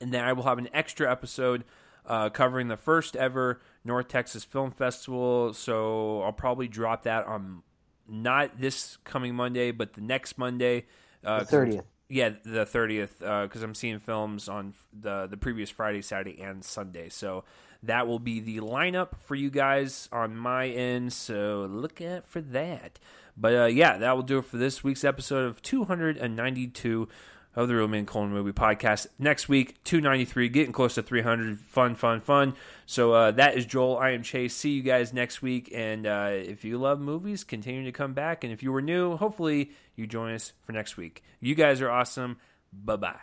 And 0.00 0.12
then 0.12 0.24
I 0.24 0.34
will 0.34 0.42
have 0.42 0.58
an 0.58 0.68
extra 0.74 1.10
episode 1.10 1.64
uh, 2.06 2.30
covering 2.30 2.68
the 2.68 2.76
first 2.76 3.16
ever 3.16 3.60
North 3.84 4.08
Texas 4.08 4.44
Film 4.44 4.70
Festival. 4.70 5.52
So 5.52 6.22
I'll 6.22 6.32
probably 6.32 6.68
drop 6.68 7.04
that 7.04 7.26
on 7.26 7.62
not 8.08 8.60
this 8.60 8.98
coming 9.04 9.34
Monday, 9.34 9.70
but 9.72 9.94
the 9.94 10.00
next 10.00 10.38
Monday. 10.38 10.86
Uh, 11.24 11.40
the 11.40 11.44
thirtieth. 11.46 11.84
Yeah, 12.08 12.30
the 12.44 12.64
thirtieth, 12.64 13.18
because 13.18 13.62
uh, 13.62 13.64
I'm 13.64 13.74
seeing 13.74 13.98
films 13.98 14.48
on 14.48 14.74
the 14.92 15.26
the 15.26 15.36
previous 15.36 15.70
Friday, 15.70 16.02
Saturday, 16.02 16.40
and 16.40 16.64
Sunday. 16.64 17.08
So 17.08 17.44
that 17.82 18.06
will 18.06 18.18
be 18.18 18.40
the 18.40 18.58
lineup 18.58 19.18
for 19.18 19.34
you 19.34 19.50
guys 19.50 20.08
on 20.12 20.36
my 20.36 20.68
end. 20.68 21.12
So 21.12 21.66
look 21.70 22.00
out 22.00 22.26
for 22.26 22.40
that. 22.40 22.98
But 23.36 23.54
uh, 23.54 23.66
yeah, 23.66 23.98
that 23.98 24.16
will 24.16 24.22
do 24.22 24.38
it 24.38 24.46
for 24.46 24.56
this 24.56 24.82
week's 24.82 25.04
episode 25.04 25.44
of 25.46 25.60
292 25.62 27.08
of 27.56 27.68
the 27.68 27.74
Real 27.74 27.88
Men 27.88 28.06
Colon 28.06 28.30
Movie 28.30 28.52
Podcast. 28.52 29.06
Next 29.18 29.48
week, 29.48 29.82
293, 29.84 30.48
getting 30.50 30.72
close 30.72 30.94
to 30.94 31.02
300. 31.02 31.58
Fun, 31.58 31.94
fun, 31.94 32.20
fun. 32.20 32.54
So 32.84 33.12
uh, 33.14 33.30
that 33.32 33.56
is 33.56 33.64
Joel. 33.64 33.96
I 33.96 34.10
am 34.10 34.22
Chase. 34.22 34.54
See 34.54 34.70
you 34.72 34.82
guys 34.82 35.12
next 35.12 35.42
week. 35.42 35.72
And 35.74 36.06
uh, 36.06 36.28
if 36.32 36.64
you 36.64 36.78
love 36.78 37.00
movies, 37.00 37.42
continue 37.42 37.84
to 37.84 37.92
come 37.92 38.12
back. 38.12 38.44
And 38.44 38.52
if 38.52 38.62
you 38.62 38.70
were 38.70 38.82
new, 38.82 39.16
hopefully 39.16 39.72
you 39.96 40.06
join 40.06 40.34
us 40.34 40.52
for 40.62 40.72
next 40.72 40.96
week. 40.96 41.24
You 41.40 41.54
guys 41.54 41.80
are 41.80 41.90
awesome. 41.90 42.36
Bye-bye. 42.72 43.20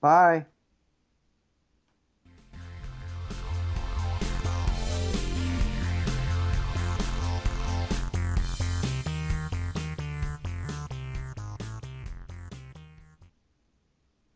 Bye. 0.00 0.46